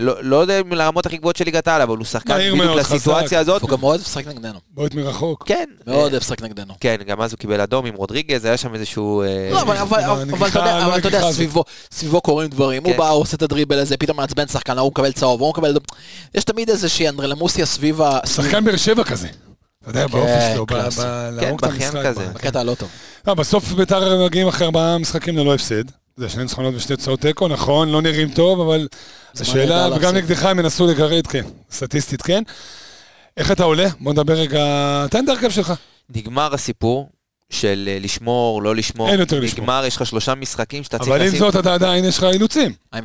לא 0.00 0.14
לא 0.22 0.36
יודע 0.36 0.60
אם 0.60 0.72
לרמות 0.72 1.06
הכי 1.06 1.16
גבוהות 1.16 1.36
של 1.36 1.44
ליגת 1.44 1.68
העל, 1.68 1.82
אבל 1.82 1.96
הוא 1.96 2.04
שחקן 2.06 2.38
בדיוק 2.38 2.56
מאוד, 2.58 2.78
לסיטואציה 2.78 3.26
חזק. 3.28 3.36
הזאת. 3.36 3.62
הוא 3.62 3.70
גם 3.70 3.80
מאוד 3.80 4.00
לשחק 4.00 4.26
נגדנו. 4.26 4.58
בועט 4.74 4.94
מרחוק. 4.94 5.42
כן. 5.46 5.64
מאוד 5.86 6.12
אה, 6.12 6.18
לשחק 6.18 6.42
נגדנו. 6.42 6.74
כן, 6.80 6.96
גם 7.06 7.20
אז 7.22 7.32
הוא 7.32 7.38
קיבל 7.38 7.60
אדום 7.60 7.86
עם 7.86 7.94
רודריגז, 7.94 8.44
היה 8.44 8.56
שם 8.56 8.74
איזשהו... 8.74 9.22
אה, 9.22 9.50
לא, 9.52 9.62
אבל- 9.62 9.76
אתה 10.48 10.58
יודע, 10.58 10.78
לא 10.78 10.84
אבל 10.86 10.98
אתה 10.98 11.08
יודע. 11.08 11.32
סביבו- 11.32 11.64
סביבו 11.92 12.20
קורים 12.20 12.48
דברים. 12.50 12.82
הוא 12.84 12.92
כן. 12.92 12.98
בא, 12.98 13.08
הוא 13.08 13.20
עושה 13.22 13.36
את 13.36 13.42
הדריבל 13.42 13.78
הזה, 13.78 13.96
פתאום 13.96 14.16
מעצבן 14.16 14.46
שחקן, 14.48 14.78
ההוא 14.78 14.90
מקבל 14.90 15.12
צהוב, 15.12 15.40
ההוא 15.42 15.50
מקבל... 15.52 15.76
יש 16.34 16.44
תמיד 16.44 16.70
איזושהי 16.70 17.08
אנדרלמוסיה 17.08 17.66
סביב 17.66 18.02
ה... 18.02 18.18
שחקן 18.26 18.64
באר 18.64 18.76
שבע 18.76 19.04
כזה. 19.04 19.28
אתה 19.82 19.90
יודע, 19.90 20.06
באופי 20.06 20.30
שלו, 20.54 20.66
כן, 20.66 20.74
להרוג 21.32 21.64
את 21.64 21.70
בכיין 21.70 21.96
המשחק. 21.96 22.06
כזה. 22.06 22.26
ב- 22.26 22.32
בקטע 22.34 22.60
הלא 22.60 22.74
טוב. 22.74 22.88
בסוף 23.36 23.72
ביתר 23.72 24.24
מגיעים 24.26 24.48
אחרי 24.48 24.66
ארבעה 24.66 24.98
משחקים 24.98 25.36
ללא 25.38 25.54
הפסד. 25.54 25.84
זה 26.16 26.28
שני 26.28 26.42
ניצחונות 26.42 26.74
ושתי 26.74 26.96
תוצאות 26.96 27.20
תיקו, 27.20 27.48
נכון, 27.48 27.88
לא 27.88 28.02
נראים 28.02 28.30
טוב, 28.30 28.60
אבל 28.60 28.88
השאלה, 29.40 29.88
וגם. 29.96 30.14
נגדך 30.16 30.44
הם 30.44 30.58
ינסו 30.58 30.86
לגרד, 30.86 31.26
כן, 31.26 31.44
סטטיסטית 31.72 32.22
כן. 32.22 32.42
איך 33.36 33.50
אתה 33.52 33.64
עולה? 33.64 33.88
בוא 34.00 34.12
נדבר 34.12 34.34
רגע, 34.34 34.64
תן 35.10 35.24
את 35.24 35.28
ההרכב 35.28 35.50
שלך. 35.50 35.72
נגמר 36.16 36.54
הסיפור 36.54 37.08
של 37.50 37.88
אה, 37.92 37.98
לשמור, 38.00 38.62
לא 38.62 38.76
לשמור. 38.76 39.08
אין 39.08 39.20
יותר 39.20 39.40
לשמור. 39.40 39.60
נגמר, 39.62 39.84
יש 39.86 39.96
לך 39.96 40.06
שלושה 40.06 40.34
משחקים 40.34 40.84
שאתה 40.84 40.98
צריך 40.98 41.08
אבל 41.10 41.20
עם 41.20 41.26
לשים... 41.26 41.38
זאת, 41.38 41.56
אתה 41.56 41.74
עדיין, 41.74 42.04
יש 42.04 42.18
לך 42.18 42.24
אילוצים. 42.24 42.72
אה, 42.94 43.00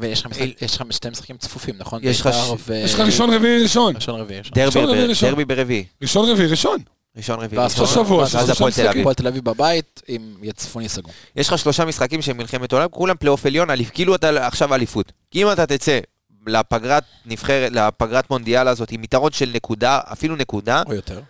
יש 0.62 0.76
לך 0.76 0.84
שתי 0.92 1.10
משחקים 1.10 1.38
צפופים, 1.38 1.76
נכון? 1.78 2.00
יש 2.04 2.20
לך 2.22 2.26
בית"ר 2.28 2.38
ש- 2.58 2.62
ו- 2.68 2.74
יש 2.76 2.94
לך 2.94 3.00
ראשון, 3.00 3.34
רביעי, 3.34 3.64
ראשון. 3.64 3.96
ראשון 3.96 4.20
רביעי. 4.22 4.40
ראשון. 4.40 4.54
דרבי 4.56 4.66
ראשון, 4.68 4.90
רביעי, 4.90 5.06
ב- 5.06 5.10
ראשון. 5.10 5.30
דרבי 5.30 5.46
ברביעי. 5.46 5.86
ראשון, 6.02 6.30
רביעי, 6.30 6.48
ראשון. 6.48 6.80
ראשון 7.18 7.40
רביעי. 7.40 7.62
ואז 7.62 7.80
ראשון. 7.80 8.06
שבוע, 8.06 8.26
ואז 8.34 8.50
הפועל 8.50 8.72
תל 8.72 8.88
אביב. 8.88 9.02
הפועל 9.02 9.16
תל 9.16 9.28
אביב 9.28 9.44
בבית 9.44 10.02
עם 10.08 10.36
צפוני 10.56 10.90
סגור. 10.90 11.12
יש 11.36 11.48
לך 11.48 11.58
שלושה 11.58 11.86
משחקים 11.86 12.22
שהם 12.22 12.38
מלחמת 12.38 12.72
עולם, 12.72 12.88
כולם 12.92 13.16
פלייאוף 13.20 13.46
עליון, 13.46 13.68
כאילו 13.94 14.16
אתה 14.16 14.48
עכשיו 14.48 14.74
אליפות. 14.76 15.12
כי 15.32 15.44
אם 15.44 15.52
אתה 15.52 15.66
תצא 15.66 16.00
לפגרת 16.48 17.04
נבחרת, 17.26 17.72
לפגרת 17.72 18.30
מונדיאל 18.30 18.68
הזאת 18.68 18.92
עם 18.92 19.04
יתרון 19.04 19.32
של 19.32 19.52
נקודה, 19.54 20.00
אפילו 20.12 20.36
נקודה, 20.36 20.84
או 20.88 20.94
יותר. 20.94 21.22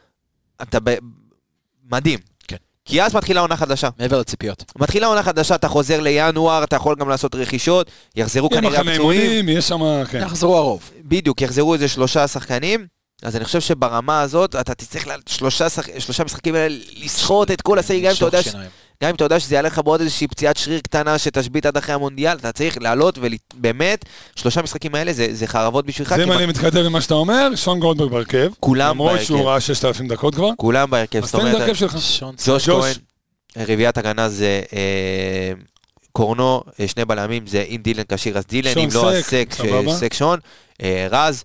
אתה 0.61 0.79
ב... 0.83 0.95
מדהים. 1.91 2.19
כן. 2.47 2.55
כי 2.85 3.03
אז 3.03 3.15
מתחילה 3.15 3.41
עונה 3.41 3.57
חדשה. 3.57 3.89
מעבר 3.99 4.19
לציפיות. 4.19 4.71
מתחילה 4.77 5.07
עונה 5.07 5.23
חדשה, 5.23 5.55
אתה 5.55 5.67
חוזר 5.67 6.01
לינואר, 6.01 6.63
אתה 6.63 6.75
יכול 6.75 6.95
גם 6.99 7.09
לעשות 7.09 7.35
רכישות, 7.35 7.91
יחזרו 8.15 8.49
יהיה 8.51 8.61
כנראה 8.61 8.79
מחנה 8.79 8.91
הפצועים. 8.91 9.21
אימונים, 9.21 9.49
יש 9.49 9.67
שם, 9.67 10.03
כן. 10.11 10.21
יחזרו 10.21 10.57
הרוב. 10.57 10.91
בדיוק, 11.01 11.41
יחזרו 11.41 11.73
איזה 11.73 11.87
שלושה 11.87 12.27
שחקנים. 12.27 12.87
אז 13.23 13.35
אני 13.35 13.45
חושב 13.45 13.61
שברמה 13.61 14.21
הזאת, 14.21 14.55
אתה 14.55 14.73
תצטרך 14.75 15.07
ל- 15.07 15.11
שלושה, 15.29 15.69
שח... 15.69 15.85
משחקים 16.25 16.55
האלה 16.55 16.75
לסחוט 17.03 17.51
את 17.51 17.61
כל 17.61 17.79
הסגל, 17.79 17.99
גם 17.99 18.09
אם 18.09 18.15
אתה 18.17 18.25
יודע 18.25 18.43
ש... 18.43 18.47
גם 19.03 19.09
אם 19.09 19.15
אתה 19.15 19.23
יודע 19.23 19.39
שזה 19.39 19.55
יעלה 19.55 19.67
לך 19.67 19.79
בעוד 19.79 20.01
איזושהי 20.01 20.27
פציעת 20.27 20.57
שריר 20.57 20.79
קטנה 20.79 21.17
שתשבית 21.17 21.65
עד 21.65 21.77
אחרי 21.77 21.95
המונדיאל, 21.95 22.37
אתה 22.37 22.51
צריך 22.51 22.77
לעלות 22.81 23.19
ובאמת, 23.21 24.05
שלושה 24.35 24.61
משחקים 24.61 24.95
האלה 24.95 25.13
זה, 25.13 25.27
זה 25.31 25.47
חרבות 25.47 25.85
בשבילך. 25.85 26.15
זה 26.15 26.23
אם 26.23 26.31
אני 26.31 26.45
מתכתב 26.45 26.77
עם 26.77 26.91
מה 26.91 27.01
שאתה 27.01 27.13
אומר, 27.13 27.55
שון 27.55 27.79
גולדברג 27.79 28.11
בהרכב. 28.11 28.51
כולם 28.59 28.89
למרות 28.89 29.11
בהרכב. 29.11 29.25
שהוא 29.25 29.49
ראה 29.49 29.61
6,000 29.61 30.07
דקות 30.07 30.35
כבר. 30.35 30.49
כולם 30.57 30.89
בהרכב, 30.89 31.23
אז 31.23 31.29
זאת 31.29 31.31
תן 31.31 31.37
את 31.37 31.43
אומרת, 31.43 31.61
ההרכב 31.61 31.75
שלך. 31.75 31.97
שון 31.99 32.35
ג'וש 32.47 32.69
ג'וש. 32.69 32.85
כהן, 32.85 32.95
רביעיית 33.67 33.97
הגנה 33.97 34.29
זה 34.29 34.61
אה, 34.73 35.51
קורנו, 36.11 36.63
אה, 36.79 36.87
שני 36.87 37.05
בלמים 37.05 37.47
זה 37.47 37.65
אם 37.69 37.81
דילן 37.83 38.03
כשיר 38.07 38.37
אז 38.37 38.45
דילן, 38.45 38.77
אם 38.77 38.89
לא 38.93 39.11
אז 39.11 39.23
סק, 39.23 39.53
סק, 39.53 39.67
סק 39.91 40.13
שון, 40.13 40.39
אה, 40.83 41.07
רז, 41.11 41.43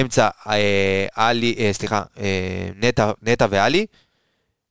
אמצע 0.00 0.28
אה, 0.48 1.06
עלי, 1.14 1.54
אה, 1.58 1.70
סליחה, 1.72 2.02
אה, 2.20 2.24
נטע- 2.80 3.12
נטע 3.22 3.46
ועלי. 3.50 3.86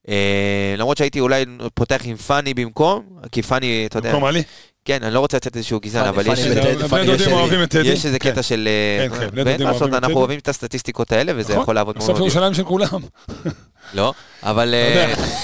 אה, 0.09 0.75
למרות 0.77 0.97
שהייתי 0.97 1.19
אולי 1.19 1.45
פותח 1.73 2.01
עם 2.03 2.15
פאני 2.15 2.53
במקום, 2.53 3.03
כי 3.31 3.41
פאני, 3.41 3.83
אתה 3.85 3.97
יודע, 3.97 4.09
במקום 4.09 4.25
עלי. 4.25 4.43
כן, 4.85 5.03
אני 5.03 5.13
לא 5.13 5.19
רוצה 5.19 5.37
לצאת 5.37 5.55
איזשהו 5.55 5.79
גזען, 5.79 6.05
אבל 6.07 6.33
יש 6.33 6.39
איזה... 6.39 6.61
פאני 6.89 7.03
בני 7.03 7.05
דודים 7.05 7.27
יש 7.27 7.33
אוהבים 7.33 7.63
את 7.63 7.69
טדי. 7.69 7.87
יש 7.87 8.05
איזה 8.05 8.19
כן. 8.19 8.31
קטע 8.31 8.43
של... 8.43 8.69
כן, 9.09 9.15
כן, 9.15 9.27
ואין 9.33 9.45
דודים 9.45 9.67
מה 9.67 9.71
לעשות, 9.71 9.81
אוהבים 9.81 9.97
את 9.97 10.03
אנחנו. 10.03 10.17
אוהבים 10.19 10.39
את 10.39 10.47
הסטטיסטיקות 10.49 11.11
האלה, 11.11 11.31
וזה 11.35 11.51
נכון. 11.53 11.63
יכול 11.63 11.75
לעבוד 11.75 11.95
מאוד. 11.97 12.07
בסוף 12.09 12.19
ירושלים 12.19 12.53
של 12.53 12.63
כולם. 12.63 12.99
לא, 13.93 14.13
אבל... 14.43 14.75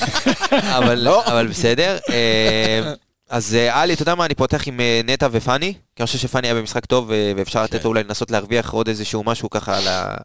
אבל 0.78 1.08
אבל 1.08 1.48
בסדר. 1.48 1.98
אז 3.30 3.56
אה, 3.56 3.82
עלי, 3.82 3.94
אתה 3.94 4.02
יודע 4.02 4.16
מה, 4.16 4.26
אני 4.26 4.36
פותח 4.36 4.68
עם 4.68 4.80
אה, 4.80 5.02
נטע 5.06 5.28
ופאני, 5.32 5.74
כי 5.74 6.04
אני 6.04 6.06
חושב 6.08 6.18
שפאני 6.18 6.48
היה 6.48 6.54
במשחק 6.56 6.86
טוב, 6.86 7.12
אה, 7.12 7.34
ואפשר 7.36 7.64
לתת 7.64 7.72
כן. 7.78 7.84
לו 7.84 7.90
אולי 7.90 8.04
לנסות 8.04 8.32
להרוויח 8.32 8.72
עוד 8.72 8.88
איזשהו 8.88 9.24
משהו 9.24 9.50
ככה 9.50 9.78
על 9.78 9.88
ה... 9.88 10.16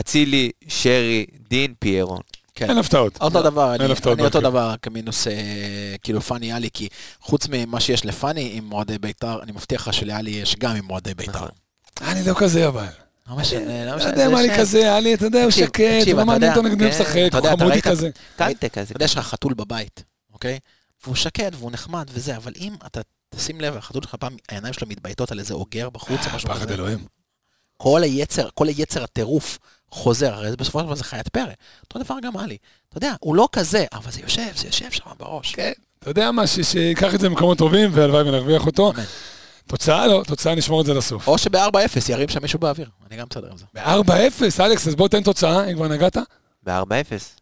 אצילי, 0.00 0.50
שרי, 0.68 1.26
דין, 1.50 1.74
פיירון. 1.78 2.20
כן. 2.54 2.68
אין 2.68 2.78
הפתעות. 2.78 3.18
אותו 3.20 3.42
דבר, 3.42 3.72
אין 3.72 3.80
אני 3.80 3.92
אני 3.92 3.92
אותו 4.08 4.16
בהרכב. 4.16 4.40
דבר 4.40 4.74
כמינוס 4.82 5.26
כאילו 6.02 6.20
פאני 6.20 6.52
עלי, 6.52 6.68
כי 6.72 6.88
חוץ 7.20 7.46
ממה 7.50 7.80
שיש 7.80 8.06
לפאני 8.06 8.50
עם 8.54 8.72
אוהדי 8.72 8.98
בית"ר, 8.98 9.42
אני 9.42 9.52
מבטיח 9.52 9.88
לך 9.88 9.94
שלעלי 9.94 10.30
יש 10.30 10.56
גם 10.56 10.76
עם 10.76 10.90
אוהדי 10.90 11.14
בית"ר. 11.14 11.32
נכון. 11.32 11.48
אני 12.02 12.26
לא 12.26 12.34
כזה 12.38 12.68
אבל. 12.68 12.86
לא 13.30 13.36
משנה, 13.36 13.84
לא 13.84 13.90
לא 13.90 13.96
משנה. 13.96 14.10
יודע 14.10 14.24
זה 14.28 14.34
מה 14.34 14.42
לי. 14.42 14.58
כזה, 14.58 14.94
עלי, 14.94 15.14
אתה 15.14 15.24
יודע, 15.24 15.42
הוא 15.42 15.50
שקט, 15.50 15.80
לא 15.80 16.12
אתה 16.12 16.24
מעניין 16.24 16.42
יודע, 16.42 16.48
אותו 16.48 16.62
נגד 16.62 16.82
מי 16.82 16.90
כן, 16.90 17.00
משחק, 17.00 17.16
אתה 17.26 17.38
הוא 17.38 17.46
יודע, 17.46 17.52
אתה 17.52 17.62
חמודי 17.64 17.82
כזה. 17.82 18.10
אתה 18.34 18.94
יודע, 18.94 19.04
יש 19.04 19.16
לך 19.16 19.26
חתול 19.26 19.54
בבית, 19.54 20.04
אוקיי? 20.32 20.58
והוא 21.04 21.14
שקט 21.14 21.52
והוא 21.58 21.70
נחמד 21.72 22.10
וזה, 22.12 22.36
אבל 22.36 22.52
אם 22.56 22.74
אתה 22.86 23.00
תשים 23.34 23.60
לב, 23.60 23.76
החתול 23.76 24.02
שלך 24.02 24.14
פעם, 24.14 24.36
העיניים 24.48 24.74
שלו 24.74 24.86
מתבייתות 24.88 25.32
על 25.32 25.38
איזה 25.38 25.54
אוגר 25.54 25.90
בחוץ 25.90 26.20
או 26.26 26.36
משהו 26.36 26.48
פחד 26.48 26.62
כזה. 26.64 26.74
אלוהים. 26.74 27.04
כל 27.76 28.02
היצר, 28.02 28.48
כל 28.54 28.68
היצר 28.68 29.04
הטירוף 29.04 29.58
חוזר, 29.90 30.34
הרי 30.34 30.56
בסופו 30.56 30.78
של 30.80 30.84
דבר 30.86 30.94
זה 30.94 31.04
חיית 31.04 31.28
פרא. 31.28 31.52
אותו 31.84 31.98
דבר 31.98 32.14
גם 32.22 32.36
עלי. 32.36 32.56
אתה 32.88 32.98
יודע, 32.98 33.14
הוא 33.20 33.36
לא 33.36 33.48
כזה, 33.52 33.84
אבל 33.92 34.10
זה 34.12 34.20
יושב, 34.20 34.48
זה 34.56 34.66
יושב 34.66 34.90
שם 34.90 35.04
בראש. 35.18 35.54
כן. 35.54 35.72
אתה 35.98 36.10
יודע 36.10 36.30
מה, 36.32 36.46
ש- 36.46 36.60
שייקח 36.60 37.14
את 37.14 37.20
זה 37.20 37.28
למקומות 37.28 37.58
טובים, 37.58 37.90
והלוואי 37.94 38.22
ונרוויח 38.22 38.66
אותו. 38.66 38.90
אמן. 38.92 39.04
תוצאה 39.66 40.06
לא, 40.06 40.22
תוצאה 40.26 40.54
נשמור 40.54 40.80
את 40.80 40.86
זה 40.86 40.94
לסוף. 40.94 41.28
או 41.28 41.38
שב-4-0 41.38 41.58
ירים 42.10 42.28
שם 42.28 42.42
מישהו 42.42 42.58
באוויר, 42.58 42.88
אני 43.10 43.16
גם 43.16 43.26
בסדר 43.30 43.50
עם 43.50 43.56
זה. 43.58 43.64
ב-4-0, 43.74 44.60
אלכס, 44.64 44.88
אז 44.88 44.94
בוא 44.94 45.08
תן 45.08 45.22
תוצאה, 45.22 45.64
אם 45.70 45.74
כבר 45.76 45.88
נגעת. 45.88 46.16
ב-4-0. 46.62 47.37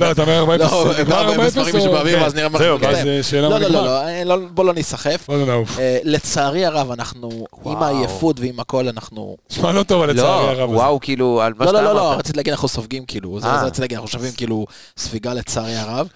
לא, 0.00 0.10
אתה 0.10 0.22
אומר 0.22 0.44
4-0. 0.44 0.58
לא, 0.58 0.92
נגמר 0.98 1.22
ב-4-0 1.32 1.36
4-0 1.36 1.56
מרים 1.56 1.74
מישהו 1.74 1.86
או- 1.86 1.92
באוויר, 1.92 2.16
כן. 2.16 2.22
ואז 2.22 2.34
נראה 2.34 2.48
מה 2.48 2.58
זהו. 2.58 2.80
ואז 2.80 3.06
אה, 3.06 3.22
שאלה 3.22 3.42
לא, 3.42 3.50
מה 3.50 3.58
לא, 3.58 3.68
לא, 3.68 3.68
נגמר. 3.68 3.84
לא, 3.84 4.06
אה, 4.06 4.24
לא, 4.24 4.36
בוא 4.50 4.64
לא 4.64 4.74
ניסחף. 4.74 5.24
בוא 5.28 5.36
נעוף. 5.46 5.78
אה, 5.78 5.98
לצערי 6.04 6.66
הרב, 6.66 6.90
אנחנו, 6.90 7.46
עם. 7.64 7.82
העייפות 7.82 8.40
ועם 8.40 8.60
הכל, 8.60 8.88
אנחנו... 8.88 9.36
שמע 9.48 9.72
לא 9.72 9.82
טוב, 9.82 10.02
אבל 10.02 10.12
לצערי 10.12 10.48
הרב. 10.48 10.70
לא. 10.72 10.76
וואו, 10.76 11.00
כאילו, 11.00 11.42
על 11.42 11.52
מה 11.58 11.64
לא, 11.64 11.70
שאתה 11.70 11.82
לא, 11.82 11.88
לא, 11.88 11.94
לא, 11.94 12.08
אמרת. 12.08 12.18
רציתי 12.18 12.36
להגיד, 12.36 12.52
אנחנו 12.52 12.68
סופגים 12.68 13.04
כאילו. 13.04 13.40
זה 13.40 13.48
רציתי 13.48 13.80
להגיד, 13.80 13.96
אנחנו 13.96 14.08
שווים 14.08 14.32
כאילו 14.36 14.66
ספיגה 14.98 15.34
לצערי 15.34 15.76
הרב. 15.76 16.08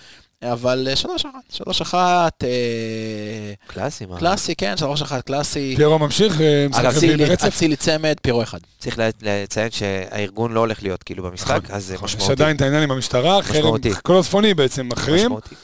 אבל 0.42 0.88
אה, 0.90 0.96
שלוש 0.96 1.24
אחת, 1.24 1.52
שלוש 1.52 1.80
אחת, 1.80 2.44
אה, 2.44 3.52
קלאסי, 3.66 4.06
מה? 4.06 4.18
קלאסי, 4.18 4.54
כן, 4.54 4.76
שלוש 4.76 5.02
אחת 5.02 5.24
קלאסי. 5.24 5.74
פיירו 5.76 5.98
ממשיך, 5.98 6.40
אה, 6.40 6.66
משחק 6.70 6.84
רביעי 6.84 7.16
ברצף. 7.16 7.46
אצילי 7.46 7.76
צמד, 7.76 8.16
פירו 8.22 8.42
אחד. 8.42 8.58
צריך 8.78 8.98
לציין 9.22 9.70
שהארגון 9.70 10.52
לא 10.52 10.60
הולך 10.60 10.82
להיות 10.82 11.02
כאילו 11.02 11.22
במשחק, 11.22 11.70
אז 11.70 11.84
זה 11.84 11.94
נכון, 11.94 12.08
יש 12.08 12.14
משמעותי. 12.14 12.32
עדיין 12.32 12.56
את 12.56 12.62
העניין 12.62 12.82
עם 12.82 12.90
המשטרה. 12.90 13.40
כל 14.02 14.18
הצפוני 14.18 14.54
בעצם 14.54 14.88
מחרים. 14.88 15.24
משמעותי. 15.24 15.54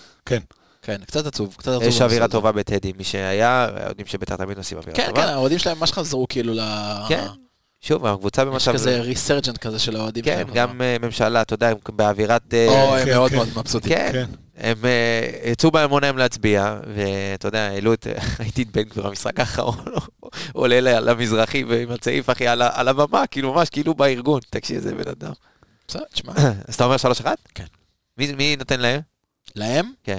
כן, 0.82 0.96
קצת 1.06 1.26
עצוב, 1.26 1.54
קצת 1.58 1.68
עצוב. 1.68 1.82
יש 1.82 2.00
אווירה. 2.00 2.28
טובה 2.28 2.52
בטדי, 2.52 2.92
מי 2.98 3.04
שהיה, 3.04 3.68
יודעים 3.88 4.06
שביתר 4.06 4.36
תמיד 4.36 4.58
עושים 4.58 4.78
אווירה 4.78 4.96
כן, 4.96 5.02
כן, 5.02 5.08
טובה. 5.08 5.24
האוהדים 5.24 5.58
שלהם 5.58 5.78
ממש 5.78 5.92
חזרו 5.92 6.26
כאילו 6.28 6.54
ל... 6.54 6.60
כן, 7.08 7.26
שוב, 7.80 8.06
הקבוצה 8.06 8.42
יש 8.42 8.48
במצב... 8.48 8.72
כזה 8.72 9.00
ריסרג'נט 9.00 9.58
כזה 9.58 9.78
של 9.78 9.96
האוהדים 9.96 10.24
כן. 10.24 10.42
גם 10.54 10.82
אה, 10.82 10.96
ממשלה, 11.02 11.42
אתה 11.42 11.54
יודע, 11.54 11.72
באווירת... 11.88 12.54
אה, 12.54 12.68
או, 12.68 12.96
הם 12.96 13.04
כן, 13.04 13.14
מאוד 13.14 13.30
כן. 13.30 13.36
מאוד 13.36 13.48
מבסוטים. 13.56 13.92
כן, 13.92 14.10
כן. 14.12 14.45
הם 14.56 14.84
אה, 14.84 15.50
יצאו 15.50 15.70
בהמוניהם 15.70 16.18
להצביע, 16.18 16.76
ואתה 16.94 17.48
יודע, 17.48 17.60
העלו 17.68 17.92
את... 17.94 18.06
ראיתי 18.40 18.62
את 18.62 18.70
בן 18.70 18.82
גביר 18.82 19.06
במשחק 19.06 19.40
האחרון, 19.40 19.84
עולה 20.52 20.80
למזרחי 21.00 21.64
ועם 21.64 21.90
הצעיף, 21.90 22.30
אחי, 22.30 22.46
על 22.48 22.88
הבמה, 22.88 23.26
כאילו 23.26 23.54
ממש, 23.54 23.68
כאילו 23.68 23.94
בארגון. 23.94 24.40
תקשיב, 24.50 24.82
זה 24.82 24.94
בן 24.94 25.08
אדם. 25.10 25.32
בסדר, 25.88 26.04
תשמע. 26.12 26.32
אז 26.68 26.74
אתה 26.74 26.84
אומר 26.84 26.96
3-1? 26.96 27.26
כן. 27.54 27.64
מי 28.18 28.56
נותן 28.56 28.80
להם? 28.80 29.00
להם? 29.56 29.92
כן. 30.04 30.18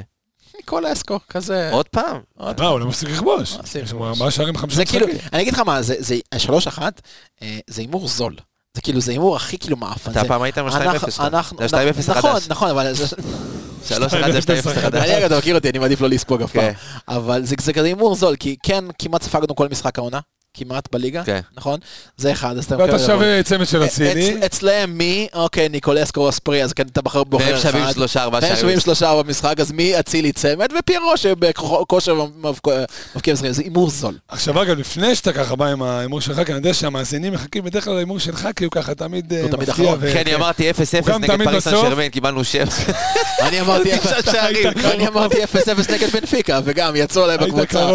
ניקול 0.58 0.94
אסקו, 0.94 1.20
כזה. 1.30 1.70
עוד 1.72 1.88
פעם? 1.88 2.18
עוד 2.38 2.60
לא, 2.60 2.68
הוא 2.68 2.80
לא 2.80 2.88
מפסיק 2.88 3.10
לכבוש. 3.10 3.58
יש 3.64 3.76
לכבוש. 3.76 4.08
ארבעה 4.08 4.32
שערים 4.32 4.54
בחמישה 4.54 4.76
זה 4.76 4.86
כאילו, 4.86 5.08
משחקים. 5.08 5.30
אני 5.34 5.42
אגיד 5.42 5.54
לך 5.54 5.60
מה, 5.60 5.82
זה, 5.82 5.96
זה, 6.00 6.16
שלוש 6.38 6.68
אחת, 6.68 7.02
אה, 7.42 7.60
זה 7.68 7.82
הימור 7.82 8.08
זול. 8.08 8.36
זה 8.74 8.82
כאילו, 8.82 9.02
זה 9.02 9.12
הימור 9.12 9.36
הכי 9.36 9.58
כאילו 9.60 9.78
מאפן. 9.78 10.12
אתה 10.12 10.24
פעם 10.28 10.42
היית 10.42 10.58
עם 10.58 10.68
ה-2-0 10.68 10.76
אנחנו- 10.76 11.12
שלך. 11.12 11.22
אנחנו- 11.22 11.58
זה 11.68 11.78
ה-2-0 11.80 12.00
נכון, 12.12 12.32
החדש. 12.32 12.48
נכון, 12.50 12.70
אבל 12.70 12.94
זה... 13.88 13.96
3-1 13.96 14.32
זה 14.32 14.40
2-0 14.40 14.70
החדש. 14.70 15.04
אני 15.04 15.18
אגב, 15.18 15.26
אתה 15.26 15.38
מכיר 15.38 15.56
אותי, 15.56 15.70
אני 15.70 15.80
מעדיף 15.80 16.02
לא 16.02 16.10
לספוג 16.10 16.42
אף 16.42 16.52
פעם. 16.52 16.62
כן. 16.62 16.74
אבל 17.08 17.46
זה 17.46 17.56
זה 17.62 17.74
כזה 17.74 17.88
הימור 17.88 18.16
זול, 18.16 18.36
כי 18.36 18.56
כן, 18.64 18.84
כמעט 19.00 19.22
ספגנו 19.22 19.56
כל 19.56 19.68
משחק 19.72 19.98
העונה, 20.00 20.20
כמעט 20.58 20.88
בליגה, 20.92 21.24
כן. 21.24 21.40
נכון? 21.58 21.80
זה 22.18 22.32
אחד, 22.32 22.58
אז 22.58 22.66
אתה 22.66 22.78
ואתה 22.78 23.00
שווה 23.00 23.44
צמד 23.44 23.66
של 23.68 23.84
אצילי. 23.84 24.38
אצ- 24.40 24.44
אצלם 24.46 24.98
מי, 24.98 25.28
אוקיי, 25.34 25.70
ניקולסקו 25.70 26.22
או 26.22 26.30
אספרי, 26.30 26.64
אז 26.64 26.74
כן, 26.74 26.84
אתה 26.92 27.02
בחר 27.02 27.24
בוחר 27.24 27.46
והם 27.46 27.56
אחד. 27.56 27.70
שווים 27.72 27.86
שלושה, 27.94 28.24
ארבעה 28.24 28.42
והם 28.42 28.50
שערים. 28.50 28.62
שווים 28.62 28.80
שלושה 28.80 29.16
במשחק, 29.24 29.60
אז 29.60 29.72
מי 29.72 30.00
אצילי 30.00 30.32
צמד, 30.32 30.70
ופיירו 30.80 31.18
שבכושר 31.18 32.26
מבקיע 32.38 32.86
משחקים, 33.34 33.54
זה 33.54 33.62
הימור 33.64 33.90
זול. 33.90 34.18
עכשיו 34.28 34.62
אגב, 34.62 34.78
לפני 34.80 35.16
שאתה 35.16 35.34
ככה 35.34 35.56
בא 35.56 35.66
עם 35.66 35.82
ההימור 35.84 36.22
שלך, 36.22 36.36
כי 36.46 36.52
אני 36.52 36.60
יודע 36.60 36.74
שהמאזינים 36.74 37.34
מחכים 37.34 37.64
בדרך 37.64 37.84
כלל 37.86 37.94
להימור 37.94 38.20
שלך, 38.20 38.48
כי 38.56 38.64
הוא 38.64 38.72
ככה 38.72 38.96
תמיד 38.96 39.34
אה, 39.34 39.44
מפתיע. 39.58 39.96
כן, 40.14 40.20
אני 40.20 40.36
אמרתי 40.36 40.70
0-0 40.72 40.74
הוא 41.00 41.08
גם 41.08 41.22
נגד 41.24 41.44
פריס 41.44 41.64
סן. 41.64 41.72
שרמן, 41.72 42.10
קיבלנו 42.10 42.44
שם. 42.44 42.64
אני 43.48 43.62
אמרתי 43.62 43.98
תשעה 43.98 44.22
שערים. 44.34 44.68
אני 44.94 45.08
אמרתי 45.08 45.44
0-0 45.44 45.48
נגד 45.94 46.10
בנפיקה, 46.10 46.60
וגם 46.64 46.96
יצאו 46.96 47.24
עליי 47.24 47.38
בקבוצה. 47.38 47.92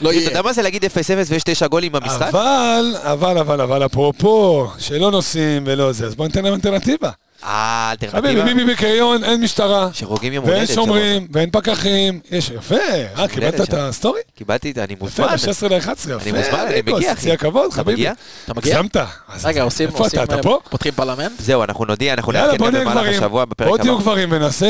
לא 0.00 0.10
אתה. 0.10 0.18
יודע 0.18 0.42
מה 0.42 0.52
זה 0.52 0.62
להגיד 0.62 0.84
0-0 0.84 0.88
ויש 1.28 1.42
תשע 1.42 1.66
גולים 1.66 1.89
עם 1.96 2.02
המשחק? 2.02 2.28
אבל, 2.28 2.94
אבל, 3.02 3.38
אבל, 3.38 3.60
אבל, 3.60 3.86
אפרופו, 3.86 4.68
שלא 4.78 5.10
נוסעים 5.10 5.62
ולא 5.66 5.92
זה, 5.92 6.06
אז 6.06 6.14
בוא 6.14 6.26
ניתן 6.26 6.44
להם 6.44 6.54
אלטרנטיבה. 6.54 7.10
אה, 7.44 7.92
חביבי, 8.08 8.28
אלטרנטיבה? 8.28 8.54
ביבי 8.54 8.72
בקריון, 8.72 9.24
אין 9.24 9.40
משטרה. 9.40 9.88
שרוגים 9.92 10.32
יום 10.32 10.44
ואין 10.44 10.56
הולדת. 10.56 10.74
שומרים, 10.74 11.26
ואין 11.32 11.50
פקחים. 11.50 12.20
יש, 12.30 12.50
יפה. 12.50 12.74
אה, 13.18 13.28
קיבלת 13.28 13.60
את. 13.60 13.74
הסטורי? 13.74 14.20
קיבלתי 14.34 14.70
את 14.70 14.74
זה, 14.74 14.84
אני 14.84 14.92
יפה, 14.92 15.04
מוזמן. 15.04 15.26
ב-16 15.26 15.68
ל-11. 15.68 15.92
יפה. 15.92 16.30
אני 16.30 16.32
מוזמן, 16.38 16.66
אני 16.66 16.82
מגיע, 16.94 17.12
אחי. 17.12 17.32
הכבוד, 17.32 17.72
חביבי. 17.72 18.06
אתה 18.44 18.54
מגיע? 18.56 18.78
הגזמת. 18.78 18.96
רגע, 19.44 19.62
עושים, 19.62 19.88
איפה 19.88 20.06
אתה? 20.06 20.22
אתה 20.22 20.36
אה, 20.36 20.42
פה? 20.42 20.58
פותחים 20.70 20.92
פרלמנט? 20.92 21.40
זהו, 21.40 21.62
אנחנו 21.62 21.84
נודיע, 21.84 22.14
אנחנו 22.14 22.32
נעדכן 22.32 22.56
גם 22.56 22.72
במהלך. 22.72 23.16
השבוע 23.16 23.44
בפרק 23.44 23.68
בוא 23.68 23.74
הבא. 23.74 23.84
תהיו 23.84 23.98
גברים 23.98 24.28
ונעשה 24.32 24.66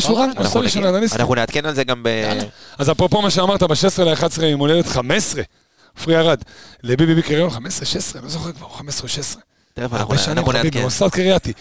שולחן, 0.00 0.30
אנחנו 1.16 1.34
נעדכן 1.34 1.66
על 1.66 1.74
זה 1.74 1.84
גם 1.84 2.02
ב... 2.02 2.08
אז 2.78 2.90
אפרופו 2.90 3.22
מה 3.22 3.30
שאמרת, 3.30 3.62
ב-16 3.62 4.02
ל-11 4.02 4.44
יום 4.44 4.60
הולדת 4.60 4.86
15, 4.86 5.42
עופרי 5.98 6.16
ארד, 6.16 6.42
לביבי 6.82 7.14
בקריון 7.14 7.50
15, 7.50 7.86
16, 7.86 8.22
לא 8.22 8.28
זוכר 8.28 8.52
כבר, 8.52 8.68
15 8.68 9.02
או 9.02 9.08
16. 9.08 9.42
תכף 9.74 9.82
אנחנו 9.82 9.98
הרבה 9.98 10.18
שנים 10.18 10.44
חביבי. 10.44 10.82
מוסד 10.82 11.08
קרייתי. 11.08 11.52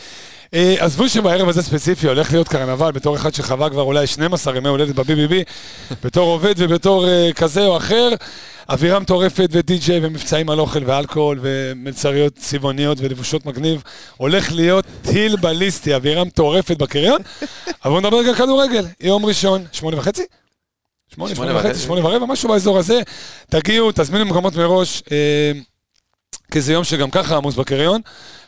עזבו 0.56 1.10
שבערב 1.10 1.50
הזה 1.50 1.62
ספציפי 1.62 2.08
הולך 2.08 2.32
להיות 2.32 2.48
קרנבל 2.48 2.92
בתור 2.92 3.16
אחד 3.16 3.34
שחווה 3.34 3.70
כבר 3.70 3.82
אולי 3.82 4.08
12 4.08 4.58
ימי 4.58 4.70
הולדת 4.70 4.96
ב-BBB, 4.96 5.34
בתור 6.04 6.30
עובד 6.30 6.54
ובתור 6.58 7.08
אה, 7.08 7.30
כזה 7.36 7.66
או 7.66 7.78
אחר, 7.78 8.10
אווירה 8.70 9.00
מטורפת 9.00 9.50
ודי-ג'יי 9.52 10.00
ומבצעים 10.04 10.50
על 10.50 10.60
אוכל 10.60 10.84
ואלכוהול 10.86 11.40
ומלצריות 11.42 12.36
צבעוניות 12.36 12.98
ולבושות 13.02 13.46
מגניב, 13.46 13.84
הולך 14.18 14.52
להיות 14.52 14.86
טיל 15.02 15.36
בליסטי, 15.36 15.96
אווירה 15.96 16.24
מטורפת 16.24 16.78
בקריון, 16.78 17.22
אבל 17.86 17.92
בואו 17.92 18.00
נדבר 18.00 18.18
רגע 18.18 18.34
כדורגל, 18.34 18.86
יום 19.00 19.26
ראשון, 19.26 19.66
שמונה 19.72 19.98
וחצי? 19.98 20.24
שמונה, 21.16 21.36
שמונה 21.36 21.58
וחצי. 21.58 21.80
שמונה 21.80 22.06
ורבע, 22.06 22.26
משהו 22.26 22.50
באזור 22.50 22.78
הזה. 22.78 23.02
תגיעו, 23.50 23.92
תזמינו 23.96 24.26
מקומות 24.26 24.56
מראש, 24.56 25.04
אה, 25.12 25.52
כי 26.52 26.62
זה 26.62 26.74
יום 26.74 26.84
שגם 26.84 27.12
ככה 27.12 27.38
עמוס 27.38 27.56
בקריון, 27.56 28.02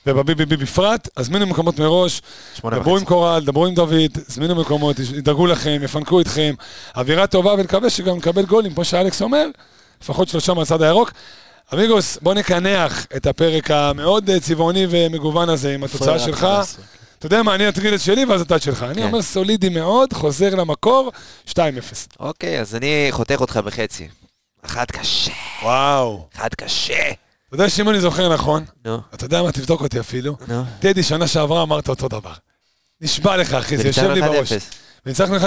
ובביבי 0.07 0.57
בפרט, 0.57 1.09
הזמינו 1.17 1.47
מקומות 1.47 1.79
מראש, 1.79 2.21
שמונה 2.53 2.79
דברו 2.79 2.91
עם 2.91 2.97
וחצי. 2.97 3.05
קורל, 3.05 3.43
דברו 3.45 3.65
עם 3.65 3.73
דוד, 3.73 4.17
הזמינו 4.29 4.55
מקומות, 4.55 4.99
ידאגו 4.99 5.47
לכם, 5.47 5.79
יפנקו 5.83 6.21
אתכם, 6.21 6.53
אווירה 6.97 7.27
טובה 7.27 7.53
ונקווה 7.53 7.89
שגם 7.89 8.17
נקבל 8.17 8.45
גולים, 8.45 8.73
כמו 8.73 8.85
שאלכס 8.85 9.21
אומר, 9.21 9.45
לפחות 10.01 10.27
שלושה 10.27 10.53
מהצד 10.53 10.81
הירוק. 10.81 11.11
אמיגוס, 11.73 12.17
בוא 12.21 12.33
נקנח 12.33 13.05
את 13.15 13.25
הפרק 13.27 13.71
המאוד 13.71 14.29
אה, 14.29 14.39
צבעוני 14.39 14.87
ומגוון 14.89 15.49
הזה 15.49 15.73
עם 15.73 15.83
התוצאה 15.83 16.19
שלך. 16.19 16.47
אתה 17.25 17.35
יודע 17.35 17.43
מה, 17.43 17.55
אני 17.55 17.69
אתחיל 17.69 17.95
את 17.95 18.01
שלי 18.01 18.25
ואז 18.25 18.41
אתה 18.41 18.55
את 18.55 18.61
שלך. 18.61 18.83
אני 18.83 18.95
כן. 18.95 19.03
אומר 19.03 19.21
סולידי 19.21 19.69
מאוד, 19.69 20.13
חוזר 20.13 20.55
למקור, 20.55 21.11
2-0. 21.49 21.53
אוקיי, 22.19 22.59
אז 22.61 22.75
אני 22.75 23.07
חותך 23.11 23.35
אותך 23.41 23.57
בחצי. 23.57 24.07
אחת 24.61 24.91
קשה, 24.91 25.31
וואו. 25.63 26.27
אחת 26.37 26.55
קשה. 26.55 26.93
אתה 27.47 27.55
יודע 27.55 27.69
שאם 27.69 27.89
אני 27.89 28.01
זוכר 28.01 28.33
נכון, 28.33 28.65
נו, 28.85 28.97
אתה 29.13 29.25
יודע 29.25 29.43
מה, 29.43 29.51
תבדוק 29.51 29.81
אותי 29.81 29.99
אפילו, 29.99 30.35
נו. 30.47 30.63
טדי 30.79 31.03
שנה 31.03 31.27
שעברה 31.27 31.61
אמרת 31.63 31.89
אותו 31.89 32.07
דבר. 32.07 32.33
נשבע 33.01 33.37
לך, 33.37 33.53
אחי, 33.53 33.77
זה 33.77 33.87
יושב 33.87 34.01
לי 34.01 34.07
וניצחנו 34.21 34.33
בראש. 34.33 34.51
1-0. 34.51 34.55
וניצחנו 35.05 35.35
1-0, 35.37 35.41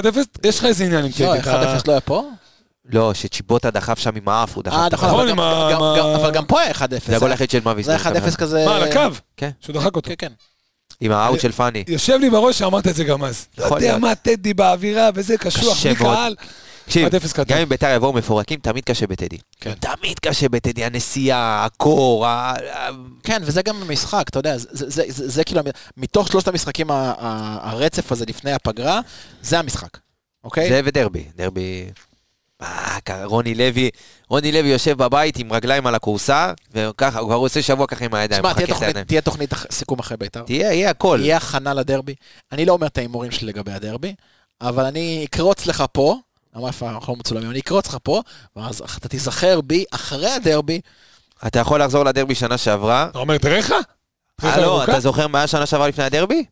יש 0.44 0.58
לך 0.58 0.64
איזה 0.64 0.84
עניין 0.84 1.04
עם 1.04 1.10
טדי. 1.12 1.24
לא, 1.26 1.34
1-0 1.34 1.40
אתה- 1.40 1.78
לא 1.86 1.92
היה 1.92 2.00
פה? 2.00 2.28
לא, 2.84 3.14
שצ'יבוטה 3.14 3.70
דחף 3.70 3.98
שם 3.98 4.16
עם 4.16 4.28
האף, 4.28 4.54
הוא 4.56 4.64
דחף. 4.64 4.74
אה, 4.76 4.86
את 4.86 4.92
נכון. 4.94 5.08
נכון, 5.08 5.20
אבל 5.20 6.28
עם 6.28 6.34
גם- 6.34 6.44
פה 6.46 6.60
היה 6.60 6.70
1-0. 6.70 6.82
זה 7.06 7.16
הגול 7.16 7.30
היחיד 7.30 7.50
של 7.50 7.60
מאביס. 7.64 7.86
זה 7.86 7.92
היה 7.92 8.00
1-0 8.00 8.36
כזה... 8.36 8.64
מה, 8.66 8.76
על 8.76 8.82
הקו? 8.82 9.00
כן, 9.36 9.50
שהוא 9.60 9.74
דחק 9.74 9.96
אותו. 9.96 10.08
כן, 10.08 10.14
כן. 10.18 10.32
עם 11.00 11.12
האאוט 11.12 11.40
של 11.40 11.52
פאני. 11.52 11.84
יושב 11.88 12.16
לי 12.20 12.30
בראש 12.30 12.58
שאמרת 12.58 12.86
את 12.86 12.94
זה 12.94 13.04
גם 13.04 13.24
אז. 13.24 13.46
לא 13.58 13.64
יודע. 13.64 13.98
מה, 13.98 14.14
טדי 14.14 14.54
באווירה 14.54 15.10
וזה, 15.14 15.38
קשוח, 15.38 15.82
בלי. 15.86 15.94
קהל. 15.94 16.34
תקשיב, 16.84 17.08
1-0 17.08 17.32
קטן. 17.32 17.44
גם 17.54 17.58
אם 17.58 17.68
ביתר 17.68 17.94
יבואו 17.96 18.12
מפורקים, 18.12 18.58
תמיד 18.62 18.84
קשה 18.84 19.06
בטדי. 19.06 19.36
כן. 19.60 19.72
תמיד 19.80 20.18
קשה 20.18 20.48
בטדי, 20.48 20.84
הנסיעה, 20.84 21.64
הקור, 21.64 22.26
ה- 22.26 22.54
כן, 23.22 23.42
וזה 23.44 23.62
גם 23.62 23.82
המשחק, 23.82 24.24
אתה 24.28 24.38
יודע, 24.38 24.58
זה, 24.58 24.68
זה, 24.70 25.02
זה, 25.08 25.28
זה, 25.28 25.44
כאילו, 25.44 25.60
מתוך 25.96 26.28
שלושת 26.28 26.48
המשחקים, 26.48 26.86
הרצף 26.90 28.12
הזה 28.12 28.24
לפני 28.28 28.52
הפגרה, 28.52 29.00
זה 29.42 29.58
המשחק, 29.58 29.98
אוקיי? 30.44 30.68
זה 30.68 30.80
ודרבי. 30.84 31.24
דרבי... 31.36 31.84
אה, 32.62 32.98
כ- 33.04 33.10
רוני 33.24 33.54
לוי, 33.54 33.90
רוני 34.28 34.52
לוי 34.52 34.68
יושב 34.68 34.98
בבית 34.98 35.38
עם 35.38 35.52
רגליים 35.52 35.86
על 35.86 35.94
הכורסה, 35.94 36.52
וככה, 36.74 37.18
הוא 37.18 37.28
כבר 37.28 37.36
עושה 37.36 37.62
שבוע 37.62 37.86
ככה 37.86 38.04
עם 38.04 38.14
הידיים, 38.14 38.42
תשמע, 38.42 38.52
תהיה. 38.52 39.04
תהיה 39.04 39.20
תוכנית 39.20 39.50
סיכום 39.70 39.98
אחרי 39.98 40.16
בית"ר. 40.16 40.42
תהיה, 40.42 40.72
יהיה 40.72 40.90
הכל. 40.90 41.18
יהיה 41.22 41.36
הכנה 41.36 41.74
לדרבי. 41.74 42.14
אני 42.52 42.66
לא 42.66 42.72
אומר 42.72 42.86
את 42.86 42.98
ההימורים 42.98 43.30
שלי 43.30 43.46
לגבי 43.48 43.72
הדרבי, 43.72 44.14
אבל 44.60 44.84
אני 44.84 45.26
אקרוץ 45.30 45.66
לך 45.66 45.84
פה, 45.92 46.16
למה 46.56 46.66
איפה 46.68 46.90
אנחנו 46.90 47.16
מצולמים, 47.16 47.50
אני 47.50 47.58
אקרוץ 47.60 47.86
לך 47.88 47.96
פה, 48.02 48.22
ואז 48.56 48.82
אתה 48.98 49.08
תיזכר 49.08 49.60
בי 49.60 49.84
אחרי 49.90 50.30
הדרבי, 50.30 50.80
אתה 51.46 51.58
יכול 51.58 51.82
לחזור 51.82 52.04
לדרבי 52.04 52.34
שנה 52.34 52.58
שעברה. 52.58 53.06
אתה 53.10 53.18
אומר, 53.18 53.38
תראה 53.38 53.58
לך? 53.58 53.74
אה, 54.44 54.60
לא? 54.60 54.84
אתה 54.84 55.00
זוכר 55.00 55.26
מה 55.26 55.38
היה 55.38 55.46
שנה 55.46 55.66
שעברה 55.66 55.88
לפני 55.88 56.04
הדרבי? 56.04 56.44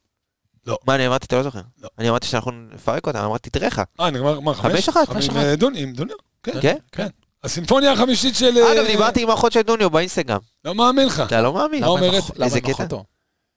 לא. 0.67 0.79
מה 0.87 0.95
אני 0.95 1.07
אמרתי, 1.07 1.27
אתה 1.27 1.37
לא 1.37 1.43
זוכר? 1.43 1.61
לא. 1.83 1.89
אני 1.99 2.11
אמרתי 2.11 2.27
שאנחנו 2.27 2.53
נפרק 2.75 3.07
אותם, 3.07 3.19
אמרתי, 3.19 3.51
תראה 3.51 3.67
לך. 3.67 3.83
אה, 4.01 4.11
נגמר, 4.11 4.41
מה, 4.41 4.55
חמש? 4.55 4.73
חמש 4.73 4.89
אחת, 4.89 5.09
חמש 5.09 5.29
עם 5.29 5.37
אחת. 5.37 5.47
עם 5.77 5.93
דוניו? 5.93 6.17
כן, 6.43 6.61
כן? 6.61 6.77
כן. 6.93 7.07
הסימפוניה 7.45 7.93
החמישית 7.93 8.37
של... 8.37 8.59
אגב, 8.59 8.85
אה, 8.85 8.87
דיברתי 8.87 9.23
עם 9.23 9.31
האחות 9.31 9.53
של 9.53 9.63
דוניו 9.63 9.91
באינסטגרם. 9.91 10.41
לא 10.65 10.75
מאמין 10.75 11.07
לך. 11.07 11.23
אתה 11.27 11.43
לא 11.43 11.53
מאמין. 11.53 11.81
מה 11.81 11.87
אומרת? 11.87 12.23
איזה 12.43 12.61
קטע? 12.61 12.97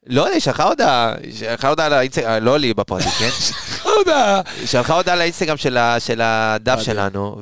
לא, 0.07 0.27
היא 0.27 0.39
שלחה 0.39 0.63
הודעה, 0.63 1.13
היא 1.23 1.35
שלחה 1.35 1.69
הודעה 1.69 1.89
לאינסטגרם, 1.89 2.43
לא 2.43 2.57
לי 2.57 2.73
בפרטי, 2.73 3.09
כן? 3.09 3.29
יודע. 3.99 4.41
היא 4.59 4.67
שלחה 4.67 4.93
הודעה 4.93 5.15
לאינסטגרם 5.15 5.57
של 5.57 6.21
הדף 6.21 6.71
מדהים. 6.71 6.85
שלנו, 6.85 7.41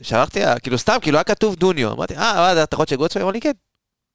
ושלחתי 0.00 0.40
לה, 0.40 0.58
כאילו 0.58 0.78
סתם, 0.78 0.96
כאילו 1.02 1.18
היה 1.18 1.24
כתוב 1.24 1.54
דוניו. 1.54 1.92
אמרתי, 1.92 2.16
אה, 2.16 2.62
אתה 2.62 2.76
אחות 2.76 2.88
של 2.88 2.96
גולדסווי? 2.96 3.22
אמרה 3.22 3.32
לי, 3.32 3.40
כן. 3.40 3.52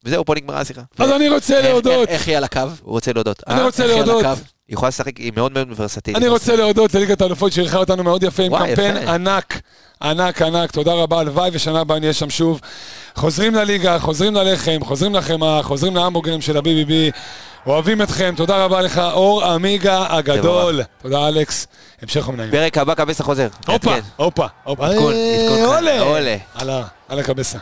וזהו, 0.04 0.24
פה 0.24 0.34
נגמרה 0.34 0.60
השיחה. 0.60 0.80
אז 0.98 1.10
אני 1.10 1.28
רוצה 1.28 1.62
להודות. 1.62 2.08
איך- 2.08 2.28
היא 2.28 2.36
על 2.36 2.44
הקו? 2.44 2.60
הוא 2.82 2.92
רוצה 2.92 3.12
להודות. 3.12 3.42
אני 3.46 3.60
אה? 3.60 3.64
רוצה 3.64 3.86
להודות. 3.86 4.24
היא 4.24 4.74
יכולה 4.74 4.88
לשחק, 4.88 5.16
היא 5.16 5.32
מאוד 5.36 5.52
מאוד 5.52 5.68
ורסטילית. 5.76 6.18
אני 6.22 6.28
רוצה 6.28 6.56
להודות 6.56 6.94
לליגת 6.94 7.20
האלופות 7.20 7.52
שאירחה 7.52 7.78
אותנו 7.78 8.02
מאוד 8.04 8.22
יפה 8.22 8.42
עם 8.42 8.58
קמפיין. 8.58 8.96
ענק, 8.96 9.60
ענק, 10.02 10.42
ענק, 10.42 10.70
תודה 10.72 10.92
רבה, 10.94 11.20
הלוואי 11.20 11.50
ושנה 11.52 11.80
הבאה 11.80 11.98
נהיה 11.98 12.12
שם 12.12 12.30
שוב. 12.30 12.60
חוזרים 13.14 13.54
לליגה, 13.54 13.98
חוזרים 13.98 14.34
ללחם, 14.34 14.78
חוזרים 14.84 15.14
לחמאה, 15.14 15.62
חוזרים 15.62 15.96
להמבורגרים 15.96 16.40
של 16.40 16.56
ה-BBB. 16.56 16.92
אוהבים 17.66 18.02
אתכם, 18.02 18.34
תודה 18.36 18.64
רבה 18.64 18.80
לך, 18.80 18.98
אור 18.98 19.44
עמיגה 19.44 20.06
הגדול. 20.10 20.80
תודה 21.02 21.28
אלכס, 21.28 21.66
המשך 22.02 22.28
נעים. 22.28 22.50
פרק 22.50 22.78
הבא 22.78 22.94
קבסה 22.94 23.24
חוזר. 23.24 23.48
הופה. 23.66 23.94
הופה, 24.16 24.46
הופה. 24.64 24.86
עדכון, 24.86 25.12
עדכון. 25.14 25.64
עולה. 25.74 26.00
עולה. 26.00 26.36
על 26.54 26.70
ה- 26.70 26.82
על 27.08 27.18
הקבסה. 27.18 27.58